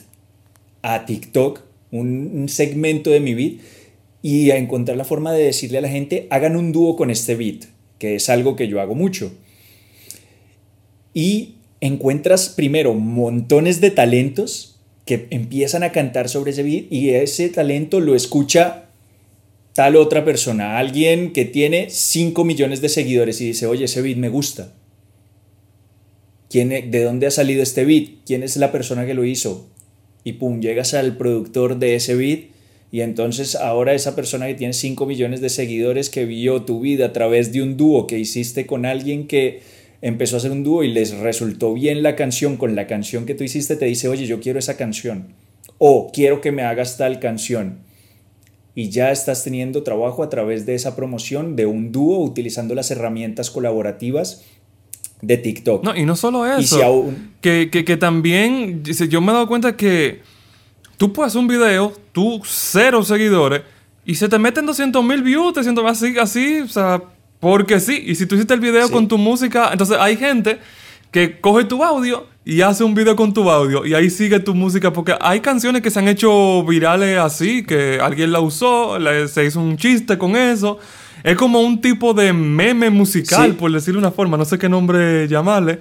a 0.82 1.06
TikTok, 1.06 1.62
un, 1.92 2.50
segmento 2.50 3.12
de 3.12 3.20
mi 3.20 3.36
beat, 3.36 3.60
y 4.24 4.50
a 4.50 4.58
encontrar 4.58 4.98
la 4.98 5.06
forma 5.06 5.34
de 5.34 5.44
decirle 5.44 5.78
a 5.78 5.82
la 5.82 5.90
gente, 5.90 6.26
hagan 6.32 6.56
un 6.56 6.72
dúo 6.72 6.96
con 6.96 7.12
este 7.12 7.36
beat, 7.36 7.66
que 8.00 8.16
es 8.16 8.28
algo 8.30 8.56
que 8.56 8.68
yo 8.68 8.82
hago 8.82 8.96
mucho. 8.96 9.32
Y 11.14 11.58
encuentras 11.80 12.50
primero 12.50 12.96
montones 12.96 13.82
de 13.82 13.92
talentos 13.92 14.71
que 15.12 15.28
empiezan 15.30 15.84
a 15.84 15.92
cantar 15.92 16.30
sobre 16.30 16.52
ese 16.52 16.64
beat 16.64 16.86
y 16.90 17.10
ese 17.10 17.50
talento 17.50 18.00
lo 18.00 18.16
escucha 18.16 18.86
tal 19.74 19.98
otra 19.98 20.24
persona, 20.24 20.78
alguien 20.78 21.34
que 21.34 21.44
tiene 21.44 21.90
5 21.90 22.46
millones 22.46 22.80
de 22.80 22.88
seguidores 22.88 23.42
y 23.42 23.48
dice, 23.48 23.66
oye, 23.66 23.84
ese 23.84 24.02
beat 24.02 24.16
me 24.16 24.30
gusta. 24.30 24.72
¿Quién, 26.50 26.70
¿De 26.70 27.04
dónde 27.04 27.28
ha 27.28 27.32
salido 27.32 27.62
este 27.62 27.84
beat? 27.84 28.24
¿Quién 28.26 28.42
es 28.42 28.56
la 28.56 28.72
persona 28.72 29.06
que 29.06 29.14
lo 29.14 29.26
hizo? 29.26 29.68
Y 30.24 30.34
pum, 30.34 30.62
llegas 30.62 30.94
al 30.94 31.18
productor 31.18 31.78
de 31.78 31.96
ese 31.96 32.16
beat 32.16 32.44
y 32.90 33.02
entonces 33.02 33.56
ahora 33.56 33.94
esa 33.94 34.16
persona 34.16 34.48
que 34.48 34.54
tiene 34.54 34.72
5 34.72 35.06
millones 35.06 35.42
de 35.42 35.50
seguidores 35.50 36.10
que 36.10 36.24
vio 36.24 36.62
tu 36.62 36.80
vida 36.80 37.08
a 37.08 37.12
través 37.12 37.52
de 37.52 37.62
un 37.62 37.76
dúo 37.76 38.08
que 38.08 38.18
hiciste 38.18 38.66
con 38.66 38.86
alguien 38.86 39.28
que 39.28 39.60
empezó 40.02 40.36
a 40.36 40.40
hacer 40.40 40.52
un 40.52 40.64
dúo 40.64 40.84
y 40.84 40.92
les 40.92 41.18
resultó 41.18 41.74
bien 41.74 42.04
la 42.04 42.16
canción 42.16 42.58
con 42.58 42.76
la 42.76 42.88
canción 42.88 43.26
que 43.26 43.36
tú 43.36 43.44
hiciste, 43.44 43.76
te 43.76 43.86
dice, 43.86 44.08
oye, 44.08 44.26
yo 44.26 44.40
quiero 44.40 44.60
esa 44.60 44.78
canción. 44.78 45.34
O 45.78 46.12
quiero 46.12 46.42
que 46.42 46.52
me 46.52 46.64
hagas 46.64 46.98
tal 46.98 47.20
canción. 47.20 47.80
Y 48.74 48.90
ya 48.90 49.12
estás 49.12 49.44
teniendo 49.44 49.84
trabajo 49.84 50.24
a 50.24 50.30
través 50.30 50.66
de 50.66 50.76
esa 50.76 50.96
promoción 50.96 51.56
de 51.56 51.66
un 51.66 51.92
dúo 51.92 52.20
utilizando 52.20 52.74
las 52.74 52.90
herramientas 52.90 53.52
colaborativas 53.52 54.44
de 55.22 55.38
TikTok. 55.38 55.84
No, 55.84 55.96
y 55.96 56.06
no 56.06 56.16
solo 56.16 56.46
eso. 56.46 57.14
que, 57.42 57.70
que, 57.72 57.86
que, 57.86 57.98
también, 57.98 58.84
yo 58.84 59.22
me 59.22 59.32
he 59.32 59.34
dado 59.34 59.48
cuenta 59.48 59.76
que 59.76 60.22
tú 60.98 61.14
puedes 61.14 61.32
hacer 61.32 61.42
un 61.42 61.48
video, 61.48 61.94
tú 62.12 62.42
cero 62.44 63.04
seguidores, 63.04 63.62
y 64.06 64.16
se 64.16 64.28
te 64.30 64.40
meten 64.40 64.66
200 64.66 65.04
mil 65.04 65.22
views, 65.22 65.54
te 65.54 65.64
siento 65.64 65.86
así, 65.88 66.18
así, 66.18 66.62
o 66.62 66.68
sea, 66.68 67.04
porque 67.42 67.82
sí. 67.82 68.02
Y 68.06 68.16
si 68.16 68.26
tú 68.26 68.36
hiciste 68.36 68.54
el 68.54 68.62
video 68.62 68.90
con 68.90 69.10
tu 69.10 69.18
música, 69.18 69.70
entonces 69.74 69.98
hay 70.00 70.16
gente 70.16 70.60
que 71.12 71.42
coge 71.42 71.66
tu 71.66 71.84
audio 71.84 72.28
y 72.46 72.62
hace 72.62 72.86
un 72.86 72.96
video 72.96 73.18
con 73.18 73.34
tu 73.34 73.50
audio 73.50 73.86
y 73.86 73.94
ahí 73.94 74.10
sigue 74.10 74.40
tu 74.40 74.56
música 74.56 74.94
porque 74.94 75.16
hay 75.20 75.42
canciones 75.42 75.82
que 75.82 75.92
se 75.92 76.00
han 76.00 76.08
hecho 76.08 76.64
virales 76.64 77.18
así, 77.18 77.64
que 77.64 78.00
alguien 78.02 78.32
la 78.32 78.40
usó, 78.40 78.98
se 79.28 79.46
hizo 79.46 79.60
un 79.60 79.76
chiste 79.76 80.18
con 80.18 80.38
eso. 80.38 80.80
Es 81.24 81.36
como 81.36 81.60
un 81.62 81.82
tipo 81.82 82.14
de 82.14 82.32
meme 82.32 82.90
musical, 82.90 83.56
por 83.56 83.72
decirlo 83.72 84.00
de 84.00 84.08
una 84.08 84.16
forma, 84.16 84.38
no 84.38 84.46
sé 84.46 84.58
qué 84.58 84.70
nombre 84.70 85.28
llamarle. 85.28 85.80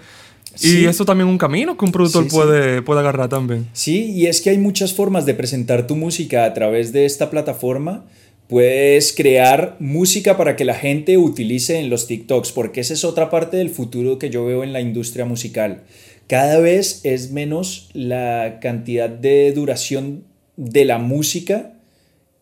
Y 0.60 0.84
eso 0.84 1.04
también 1.04 1.28
es 1.28 1.32
un 1.32 1.38
camino 1.38 1.76
que 1.76 1.84
un 1.84 1.92
productor 1.92 2.26
puede, 2.28 2.82
puede 2.82 3.00
agarrar 3.00 3.28
también. 3.28 3.68
Sí, 3.72 4.12
y 4.12 4.26
es 4.26 4.40
que 4.40 4.50
hay 4.50 4.58
muchas 4.58 4.92
formas 4.92 5.24
de 5.24 5.34
presentar 5.34 5.86
tu 5.86 5.94
música 5.94 6.44
a 6.44 6.52
través 6.52 6.92
de 6.92 7.06
esta 7.06 7.30
plataforma. 7.30 8.04
Puedes 8.50 9.12
crear 9.12 9.76
música 9.78 10.36
para 10.36 10.56
que 10.56 10.64
la 10.64 10.74
gente 10.74 11.16
utilice 11.18 11.78
en 11.78 11.88
los 11.88 12.08
TikToks, 12.08 12.50
porque 12.50 12.80
esa 12.80 12.94
es 12.94 13.04
otra 13.04 13.30
parte 13.30 13.56
del 13.56 13.70
futuro 13.70 14.18
que 14.18 14.28
yo 14.28 14.44
veo 14.44 14.64
en 14.64 14.72
la 14.72 14.80
industria 14.80 15.24
musical. 15.24 15.84
Cada 16.26 16.58
vez 16.58 17.00
es 17.04 17.30
menos 17.30 17.90
la 17.92 18.58
cantidad 18.60 19.08
de 19.08 19.52
duración 19.52 20.24
de 20.56 20.84
la 20.84 20.98
música 20.98 21.74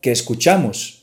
que 0.00 0.10
escuchamos. 0.10 1.02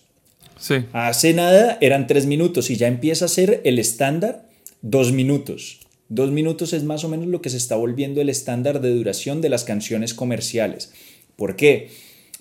Hace 0.92 1.36
nada 1.36 1.78
eran 1.82 2.08
tres 2.08 2.26
minutos 2.26 2.72
y 2.72 2.76
ya 2.76 2.88
empieza 2.88 3.26
a 3.26 3.28
ser 3.28 3.62
el 3.64 3.78
estándar 3.78 4.50
dos 4.82 5.12
minutos. 5.12 5.82
Dos 6.10 6.32
minutos 6.32 6.74
es 6.74 6.84
más 6.84 7.04
o 7.04 7.10
menos 7.10 7.28
lo 7.28 7.44
que 7.44 7.52
se 7.52 7.58
está 7.58 7.76
volviendo 7.76 8.22
el 8.22 8.30
estándar 8.30 8.82
de 8.82 8.90
duración 8.90 9.40
de 9.40 9.50
las 9.50 9.66
canciones 9.66 10.16
comerciales. 10.16 10.94
¿Por 11.36 11.56
qué? 11.56 11.92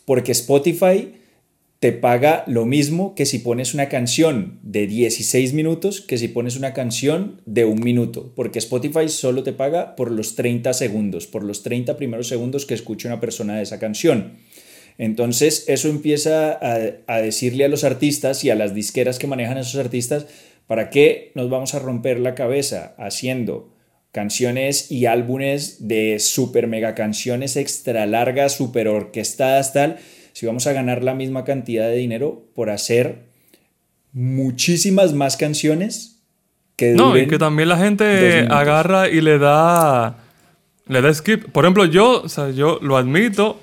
Porque 0.07 0.33
Spotify 0.33 1.11
te 1.85 1.93
paga 1.93 2.45
lo 2.47 2.65
mismo 2.65 3.15
que 3.15 3.27
si 3.27 3.41
pones 3.41 3.75
una 3.75 3.91
canción 3.91 4.59
de 4.63 4.87
16 4.87 5.53
minutos 5.53 6.01
que 6.01 6.17
si 6.17 6.29
pones 6.29 6.57
una 6.57 6.73
canción 6.73 7.43
de 7.45 7.67
un 7.67 7.79
minuto, 7.85 8.33
porque 8.35 8.59
Spotify 8.59 9.11
solo 9.11 9.43
te 9.43 9.53
paga 9.53 9.95
por 9.95 10.11
los 10.11 10.35
30 10.35 10.73
segundos, 10.73 11.27
por 11.27 11.45
los 11.45 11.63
30 11.63 11.99
primeros 11.99 12.27
segundos 12.27 12.65
que 12.65 12.73
escuche 12.73 13.07
una 13.07 13.21
persona 13.21 13.57
de 13.57 13.65
esa 13.65 13.81
canción. 13.81 14.39
Entonces 14.97 15.67
eso 15.69 15.91
empieza 15.91 16.59
a, 17.07 17.21
decirle 17.21 17.67
a 17.67 17.69
los 17.69 17.85
artistas 17.85 18.45
y 18.45 18.49
a 18.49 18.55
las 18.55 18.75
disqueras 18.75 19.19
que 19.19 19.27
manejan 19.27 19.59
a 19.59 19.61
esos 19.61 19.79
artistas, 19.79 20.25
¿para 20.67 20.89
qué 20.89 21.33
nos 21.35 21.51
vamos 21.51 21.75
a 21.75 21.81
romper 21.81 22.19
la 22.19 22.35
cabeza 22.35 22.95
haciendo 22.97 23.75
canciones 24.11 24.91
y 24.91 25.05
álbumes 25.05 25.87
de 25.87 26.19
super 26.19 26.67
mega 26.67 26.95
canciones 26.95 27.59
extra 27.59 28.07
largas, 28.07 28.55
super 28.55 28.89
orquestadas, 28.89 29.75
tal, 29.75 29.99
si 30.35 30.47
vamos 30.47 30.67
a 30.67 30.73
ganar 30.73 31.05
la 31.05 31.15
misma 31.15 31.45
cantidad 31.45 31.89
de 31.89 31.95
dinero 31.95 32.43
por 32.57 32.69
hacer 32.69 33.21
muchísimas 34.13 35.15
más 35.15 35.37
canciones 35.37 36.23
que 36.77 36.95
No, 36.95 37.17
y 37.17 37.29
que 37.29 37.39
también 37.39 37.69
la 37.69 37.79
gente 37.79 38.41
agarra 38.51 39.09
y 39.09 39.21
le 39.21 39.39
da 39.39 40.17
le 40.89 41.01
da 41.01 41.15
skip. 41.15 41.51
Por 41.51 41.65
ejemplo, 41.65 41.85
yo, 41.85 42.23
o 42.23 42.29
sea, 42.29 42.51
yo 42.51 42.81
lo 42.83 42.97
admito, 42.97 43.61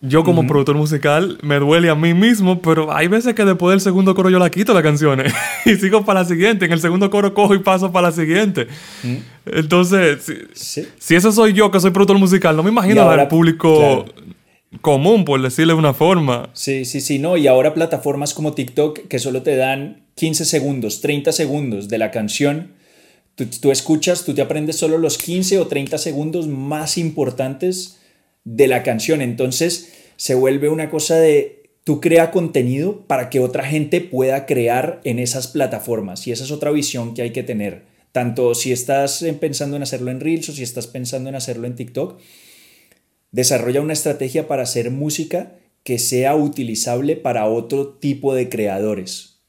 yo 0.00 0.22
como 0.22 0.46
productor 0.46 0.76
musical 0.76 1.38
me 1.42 1.58
duele 1.58 1.90
a 1.90 1.96
mí 1.96 2.14
mismo, 2.14 2.62
pero 2.62 2.94
hay 2.94 3.08
veces 3.08 3.34
que 3.34 3.44
después 3.44 3.72
del 3.72 3.80
segundo 3.80 4.14
coro 4.14 4.30
yo 4.30 4.38
la 4.38 4.50
quito 4.50 4.72
las 4.74 4.84
canciones 4.84 5.34
y 5.64 5.74
sigo 5.74 6.04
para 6.04 6.20
la 6.20 6.26
siguiente. 6.26 6.66
En 6.66 6.72
el 6.72 6.80
segundo 6.80 7.10
coro 7.10 7.34
cojo 7.34 7.56
y 7.56 7.58
paso 7.58 7.90
para 7.90 8.08
la 8.08 8.12
siguiente. 8.12 8.68
Entonces, 9.46 10.32
si, 10.54 11.14
eso 11.16 11.32
soy 11.32 11.54
yo 11.54 11.72
que 11.72 11.80
soy 11.80 11.90
productor 11.90 12.18
musical, 12.18 12.54
no 12.54 12.62
me 12.62 12.70
imagino 12.70 13.10
al 13.10 13.26
público 13.26 14.04
común, 14.80 15.24
por 15.24 15.40
decirle 15.42 15.74
de 15.74 15.78
una 15.78 15.94
forma. 15.94 16.50
Sí, 16.54 16.84
sí, 16.84 17.00
sí, 17.00 17.18
no. 17.18 17.36
Y 17.36 17.46
ahora 17.46 17.74
plataformas 17.74 18.34
como 18.34 18.54
TikTok 18.54 19.08
que 19.08 19.18
solo 19.18 19.42
te 19.42 19.56
dan 19.56 20.06
15 20.16 20.44
segundos, 20.44 21.00
30 21.00 21.32
segundos 21.32 21.88
de 21.88 21.98
la 21.98 22.10
canción. 22.10 22.72
Tú, 23.34 23.46
tú 23.46 23.70
escuchas, 23.70 24.24
tú 24.24 24.34
te 24.34 24.42
aprendes 24.42 24.76
solo 24.76 24.98
los 24.98 25.18
15 25.18 25.58
o 25.58 25.66
30 25.66 25.98
segundos 25.98 26.48
más 26.48 26.98
importantes 26.98 27.98
de 28.44 28.66
la 28.66 28.82
canción. 28.82 29.22
Entonces 29.22 29.92
se 30.16 30.34
vuelve 30.34 30.68
una 30.68 30.90
cosa 30.90 31.16
de 31.16 31.62
tú 31.84 32.00
crea 32.00 32.30
contenido 32.30 33.04
para 33.06 33.28
que 33.30 33.40
otra 33.40 33.64
gente 33.64 34.00
pueda 34.00 34.46
crear 34.46 35.00
en 35.04 35.18
esas 35.18 35.48
plataformas. 35.48 36.26
Y 36.26 36.32
esa 36.32 36.44
es 36.44 36.50
otra 36.50 36.70
visión 36.70 37.14
que 37.14 37.22
hay 37.22 37.30
que 37.30 37.42
tener. 37.42 37.82
Tanto 38.12 38.54
si 38.54 38.72
estás 38.72 39.24
pensando 39.40 39.76
en 39.76 39.82
hacerlo 39.82 40.10
en 40.10 40.20
Reels 40.20 40.48
o 40.50 40.52
si 40.52 40.62
estás 40.62 40.86
pensando 40.86 41.28
en 41.28 41.34
hacerlo 41.34 41.66
en 41.66 41.76
TikTok, 41.76 42.20
desarrolla 43.32 43.80
una 43.80 43.92
estrategia 43.92 44.46
para 44.46 44.62
hacer 44.62 44.90
música 44.90 45.56
que 45.82 45.98
sea 45.98 46.36
utilizable 46.36 47.16
para 47.16 47.46
otro 47.46 47.88
tipo 47.88 48.34
de 48.34 48.48
creadores. 48.48 49.40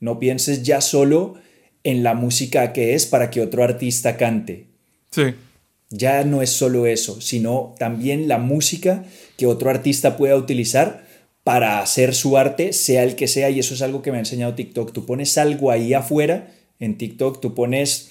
No 0.00 0.18
pienses 0.18 0.62
ya 0.62 0.80
solo 0.80 1.34
en 1.84 2.02
la 2.02 2.14
música 2.14 2.72
que 2.72 2.94
es 2.94 3.04
para 3.04 3.30
que 3.30 3.42
otro 3.42 3.62
artista 3.62 4.16
cante. 4.16 4.68
Sí 5.10 5.34
ya 5.92 6.24
no 6.24 6.42
es 6.42 6.50
solo 6.50 6.86
eso, 6.86 7.20
sino 7.20 7.74
también 7.78 8.26
la 8.26 8.38
música 8.38 9.04
que 9.36 9.46
otro 9.46 9.70
artista 9.70 10.16
pueda 10.16 10.36
utilizar 10.36 11.04
para 11.44 11.80
hacer 11.80 12.14
su 12.14 12.38
arte, 12.38 12.72
sea 12.72 13.04
el 13.04 13.14
que 13.14 13.28
sea, 13.28 13.50
y 13.50 13.58
eso 13.58 13.74
es 13.74 13.82
algo 13.82 14.00
que 14.00 14.10
me 14.10 14.16
ha 14.16 14.20
enseñado 14.20 14.54
TikTok. 14.54 14.92
Tú 14.92 15.04
pones 15.04 15.36
algo 15.38 15.70
ahí 15.70 15.92
afuera, 15.92 16.52
en 16.78 16.96
TikTok, 16.96 17.40
tú 17.40 17.54
pones 17.54 18.10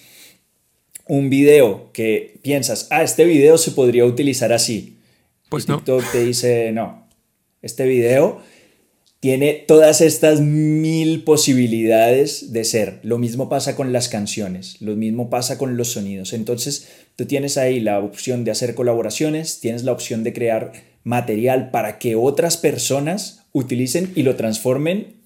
un 1.07 1.29
video 1.29 1.91
que 1.91 2.39
piensas, 2.43 2.87
ah, 2.91 3.03
este 3.03 3.25
video 3.25 3.57
se 3.57 3.71
podría 3.71 4.05
utilizar 4.05 4.53
así. 4.53 4.90
Pues 5.51 5.65
TikTok 5.65 6.09
te 6.13 6.23
dice, 6.23 6.71
no, 6.71 7.09
este 7.61 7.85
video 7.85 8.39
tiene 9.19 9.65
todas 9.67 9.99
estas 9.99 10.39
mil 10.39 11.25
posibilidades 11.25 12.53
de 12.53 12.63
ser. 12.63 13.01
Lo 13.03 13.17
mismo 13.17 13.49
pasa 13.49 13.75
con 13.75 13.91
las 13.91 14.07
canciones, 14.07 14.81
lo 14.81 14.95
mismo 14.95 15.29
pasa 15.29 15.57
con 15.57 15.75
los 15.75 15.89
sonidos. 15.89 16.31
Entonces, 16.31 16.87
tú 17.17 17.25
tienes 17.25 17.57
ahí 17.57 17.81
la 17.81 17.99
opción 17.99 18.45
de 18.45 18.51
hacer 18.51 18.75
colaboraciones, 18.75 19.59
tienes 19.59 19.83
la 19.83 19.91
opción 19.91 20.23
de 20.23 20.31
crear 20.31 20.71
material 21.03 21.69
para 21.69 21.99
que 21.99 22.15
otras 22.15 22.55
personas 22.55 23.43
utilicen 23.51 24.09
y 24.15 24.23
lo 24.23 24.37
transformen 24.37 25.17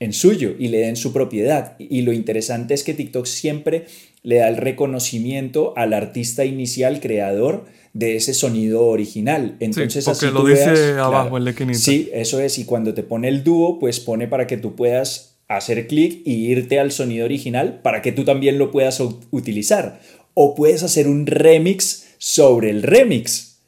en 0.00 0.12
suyo 0.12 0.56
y 0.58 0.68
le 0.68 0.78
den 0.78 0.96
su 0.96 1.12
propiedad. 1.12 1.76
Y 1.78 2.02
lo 2.02 2.12
interesante 2.12 2.74
es 2.74 2.82
que 2.82 2.94
TikTok 2.94 3.26
siempre 3.26 3.86
le 4.24 4.38
da 4.38 4.48
el 4.48 4.56
reconocimiento 4.56 5.72
al 5.76 5.92
artista 5.92 6.44
inicial, 6.44 6.98
creador 6.98 7.64
de 7.92 8.16
ese 8.16 8.34
sonido 8.34 8.86
original. 8.86 9.56
Entonces, 9.60 10.04
sí, 10.04 10.10
porque 10.10 10.26
así 10.26 10.34
lo 10.34 10.40
tú 10.40 10.46
dice 10.48 10.70
veas, 10.70 10.98
abajo 10.98 11.22
claro, 11.22 11.36
en 11.38 11.44
la 11.44 11.50
esquinita. 11.50 11.78
Sí, 11.78 12.10
eso 12.12 12.40
es. 12.40 12.58
Y 12.58 12.64
cuando 12.64 12.94
te 12.94 13.02
pone 13.02 13.28
el 13.28 13.44
dúo, 13.44 13.78
pues 13.78 14.00
pone 14.00 14.28
para 14.28 14.46
que 14.46 14.56
tú 14.56 14.74
puedas 14.74 15.36
hacer 15.48 15.86
clic 15.86 16.22
y 16.24 16.46
irte 16.46 16.78
al 16.78 16.92
sonido 16.92 17.24
original 17.24 17.80
para 17.82 18.00
que 18.00 18.12
tú 18.12 18.24
también 18.24 18.58
lo 18.58 18.70
puedas 18.70 19.00
utilizar. 19.30 20.00
O 20.34 20.54
puedes 20.54 20.82
hacer 20.82 21.08
un 21.08 21.26
remix 21.26 22.06
sobre 22.18 22.70
el 22.70 22.82
remix. 22.82 23.58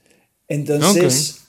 Entonces, 0.48 1.42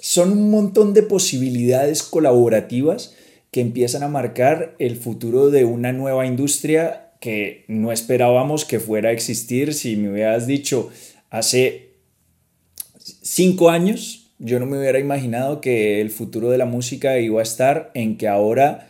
son 0.00 0.32
un 0.32 0.50
montón 0.50 0.94
de 0.94 1.02
posibilidades 1.02 2.02
colaborativas 2.02 3.14
que 3.50 3.60
empiezan 3.60 4.02
a 4.02 4.08
marcar 4.08 4.76
el 4.78 4.96
futuro 4.96 5.50
de 5.50 5.64
una 5.64 5.92
nueva 5.92 6.26
industria 6.26 7.12
que 7.20 7.64
no 7.68 7.92
esperábamos 7.92 8.64
que 8.64 8.80
fuera 8.80 9.10
a 9.10 9.12
existir. 9.12 9.74
Si 9.74 9.96
me 9.96 10.10
hubieras 10.10 10.46
dicho 10.46 10.90
hace 11.30 11.91
cinco 13.32 13.70
años, 13.70 14.30
yo 14.38 14.60
no 14.60 14.66
me 14.66 14.78
hubiera 14.78 14.98
imaginado 14.98 15.60
que 15.60 16.00
el 16.02 16.10
futuro 16.10 16.50
de 16.50 16.58
la 16.58 16.66
música 16.66 17.18
iba 17.18 17.40
a 17.40 17.42
estar 17.42 17.90
en 17.94 18.18
que 18.18 18.28
ahora 18.28 18.88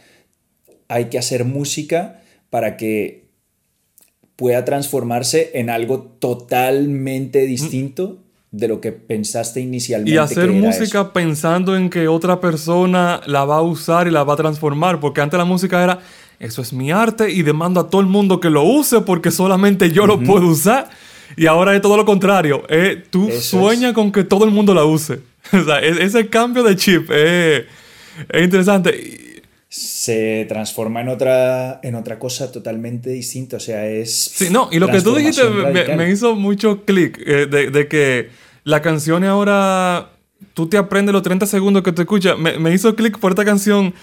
hay 0.88 1.05
que 1.07 1.18
hacer 1.18 1.44
música 1.44 2.22
para 2.50 2.76
que 2.76 3.28
pueda 4.35 4.64
transformarse 4.64 5.52
en 5.55 5.70
algo 5.70 6.00
totalmente 6.18 7.46
distinto 7.46 8.18
de 8.50 8.66
lo 8.66 8.81
que 8.81 8.90
pensaste 8.90 9.61
inicialmente. 9.61 10.12
Y 10.12 10.18
hacer 10.18 10.48
que 10.48 10.57
era 10.57 10.66
música 10.66 11.00
eso. 11.02 11.12
pensando 11.12 11.76
en 11.76 11.88
que 11.88 12.09
otra 12.09 12.40
persona 12.40 13.20
la 13.26 13.44
va 13.44 13.59
a 13.59 13.62
usar 13.62 14.09
y 14.09 14.11
la 14.11 14.24
va 14.24 14.35
a 14.35 14.37
transformar. 14.37 14.98
Porque 14.98 15.20
antes 15.20 15.38
la 15.38 15.44
música 15.44 15.83
era, 15.83 16.00
eso 16.40 16.61
es 16.61 16.72
mi 16.72 16.90
arte 16.90 17.31
y 17.31 17.42
demando 17.42 17.78
a 17.81 17.88
todo 17.88 18.00
el 18.00 18.09
mundo 18.09 18.40
que 18.40 18.50
lo 18.50 18.64
use 18.64 19.02
porque 19.02 19.31
solamente 19.31 19.92
yo 19.92 20.07
lo 20.07 20.20
puedo 20.20 20.48
usar. 20.48 20.90
Y 21.37 21.47
ahora 21.47 21.75
es 21.75 21.83
todo 21.83 21.97
lo 21.97 22.05
contrario. 22.05 22.64
eh, 22.68 23.03
tú 23.11 23.29
Eso 23.29 23.61
sueñas 23.61 23.92
con 23.92 24.12
que 24.12 24.25
todo 24.25 24.45
el 24.45 24.51
mundo 24.51 24.75
la 24.75 24.85
use. 24.85 25.21
o 25.53 25.64
sea, 25.64 25.81
e- 25.81 26.03
ese 26.03 26.29
cambio 26.29 26.62
de 26.62 26.77
chip 26.77 27.09
eh, 27.12 27.66
es 28.29 28.45
interesante. 28.45 29.42
Se 29.68 30.45
transforma 30.49 31.01
en 31.01 31.09
otra, 31.09 31.81
en 31.83 31.95
otra 31.95 32.18
cosa 32.18 32.53
totalmente 32.53 33.11
distinta. 33.11 33.57
O 33.57 33.61
sea, 33.61 33.87
es. 33.87 34.14
Sí, 34.14 34.49
no, 34.51 34.68
y 34.71 34.79
lo 34.79 34.88
que 34.88 35.01
tú 35.01 35.14
dijiste 35.14 35.45
me, 35.97 36.11
hizo 36.11 36.35
mucho 36.35 36.85
clic 36.85 37.18
eh, 37.25 37.47
de, 37.47 37.71
de 37.71 37.88
que 37.88 38.29
la 38.64 38.83
canción 38.83 39.25
ahora 39.25 40.11
tú 40.55 40.68
te 40.68 40.77
aprendes 40.77 41.12
los 41.12 41.23
30 41.23 41.47
segundos 41.47 41.83
que 41.83 41.92
te 41.92 42.03
escuchas. 42.03 42.38
Me, 42.38 42.59
me 42.59 42.73
hizo 42.73 42.95
clic 42.95 43.18
por 43.18 43.33
esta 43.33 43.45
canción 43.45 43.95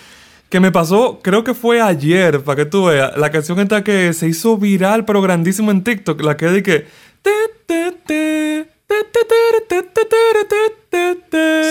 que 0.49 0.59
me 0.59 0.71
pasó, 0.71 1.19
creo 1.21 1.43
que 1.43 1.53
fue 1.53 1.79
ayer, 1.79 2.41
para 2.41 2.55
que 2.55 2.65
tú 2.65 2.85
veas. 2.85 3.15
La 3.17 3.29
canción 3.29 3.59
esta 3.59 3.83
que 3.83 4.13
se 4.13 4.27
hizo 4.27 4.57
viral, 4.57 5.05
pero 5.05 5.21
grandísimo 5.21 5.69
en 5.71 5.83
TikTok, 5.83 6.21
la 6.21 6.35
que 6.37 6.47
de 6.47 6.63
que. 6.63 6.85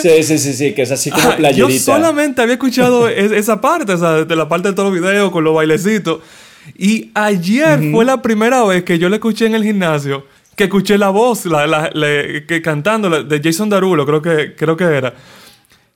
Sí, 0.03 0.23
sí, 0.23 0.39
sí, 0.39 0.53
sí, 0.55 0.75
que 0.75 0.83
es 0.83 0.91
así 0.93 1.11
como 1.11 1.35
playerita. 1.37 1.69
Yo 1.69 1.79
solamente 1.79 2.41
había 2.43 2.55
escuchado 2.55 3.09
es- 3.09 3.33
esa 3.33 3.61
parte, 3.61 3.93
o 3.93 3.99
sea, 3.99 4.25
de 4.25 4.37
la 4.37 4.49
parte 4.49 4.69
de 4.69 4.75
todos 4.75 4.93
los 4.93 5.01
videos 5.01 5.31
con 5.33 5.43
los 5.45 5.55
bailecitos. 5.55 6.21
Y 6.77 7.11
ayer 7.15 7.91
fue 7.91 8.05
la 8.05 8.21
primera 8.23 8.63
vez 8.65 8.85
que 8.85 8.99
yo 8.99 9.09
le 9.09 9.17
escuché 9.17 9.47
en 9.47 9.55
el 9.55 9.65
gimnasio, 9.65 10.27
que 10.55 10.65
escuché 10.65 10.99
la 10.99 11.09
voz, 11.09 11.47
la, 11.47 11.67
la- 11.67 11.91
la- 11.93 12.47
que 12.47 12.61
cantando 12.63 13.09
la- 13.09 13.23
de 13.23 13.41
Jason 13.43 13.69
Darulo, 13.69 14.05
creo 14.07 14.23
que, 14.23 14.55
creo 14.55 14.77
que 14.77 14.85
era. 14.85 15.15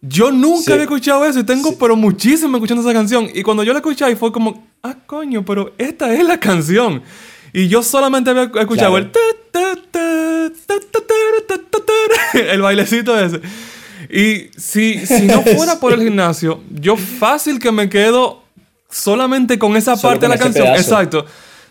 Yo 0.01 0.33
nunca 0.33 0.65
Sí. 0.65 0.73
había 0.73 0.85
escuchado 0.85 1.25
eso 1.25 1.39
y 1.39 1.45
tengo, 1.45 1.79
pero 1.79 1.95
muchísimo 1.95 2.57
escuchando 2.57 2.83
esa 2.83 2.93
canción. 2.93 3.29
Y 3.33 3.43
cuando 3.43 3.63
yo 3.63 3.73
la 3.73 3.79
escuché 3.79 4.05
ahí 4.05 4.17
fue 4.17 4.33
como, 4.33 4.67
ah, 4.83 4.97
coño, 5.07 5.45
pero 5.45 5.75
esta 5.79 6.13
es 6.13 6.25
la 6.25 6.41
canción. 6.41 7.03
Y 7.53 7.69
yo 7.69 7.83
solamente 7.83 8.31
había 8.31 8.45
escuchado 8.45 8.93
claro. 8.93 9.11
el... 12.35 12.41
el 12.41 12.63
bailecito 12.63 13.19
ese. 13.19 13.41
Y 14.11 14.51
si, 14.59 15.07
si 15.07 15.23
no 15.23 15.43
fuera 15.43 15.79
por 15.79 15.93
el 15.93 16.03
gimnasio, 16.03 16.63
yo 16.71 16.97
fácil 16.97 17.59
que 17.59 17.73
me 17.73 17.89
quedo 17.89 18.43
solamente 18.91 19.59
con 19.59 19.77
esa 19.77 19.97
Solo 19.97 20.13
parte 20.13 20.27
con 20.27 20.31
de 20.31 20.37
la 20.37 20.43
canción. 20.43 20.67
Pedazo. 20.67 20.81
Exacto. 20.83 21.27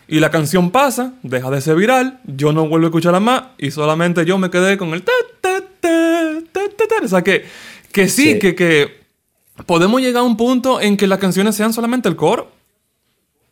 Y 0.08 0.20
la 0.20 0.30
canción 0.30 0.70
pasa, 0.70 1.14
deja 1.22 1.50
de 1.50 1.60
ser 1.60 1.76
viral, 1.76 2.20
yo 2.24 2.52
no 2.52 2.68
vuelvo 2.68 2.86
a 2.86 2.88
escucharla 2.88 3.20
más 3.20 3.44
y 3.58 3.70
solamente 3.70 4.24
yo 4.24 4.36
me 4.36 4.50
quedé 4.50 4.76
con 4.76 4.92
el... 4.92 5.02
Ta, 5.02 5.12
ta, 5.40 5.60
ta, 5.80 6.62
o 7.02 7.08
sea, 7.08 7.22
que, 7.22 7.44
que 7.92 8.08
sí, 8.08 8.32
sí, 8.32 8.38
Que, 8.38 8.54
que 8.54 9.02
podemos 9.66 10.00
llegar 10.00 10.20
a 10.20 10.24
un 10.24 10.36
punto 10.36 10.80
en 10.80 10.96
que 10.96 11.06
las 11.06 11.18
canciones 11.18 11.54
sean 11.54 11.72
solamente 11.72 12.08
el 12.08 12.16
coro. 12.16 12.50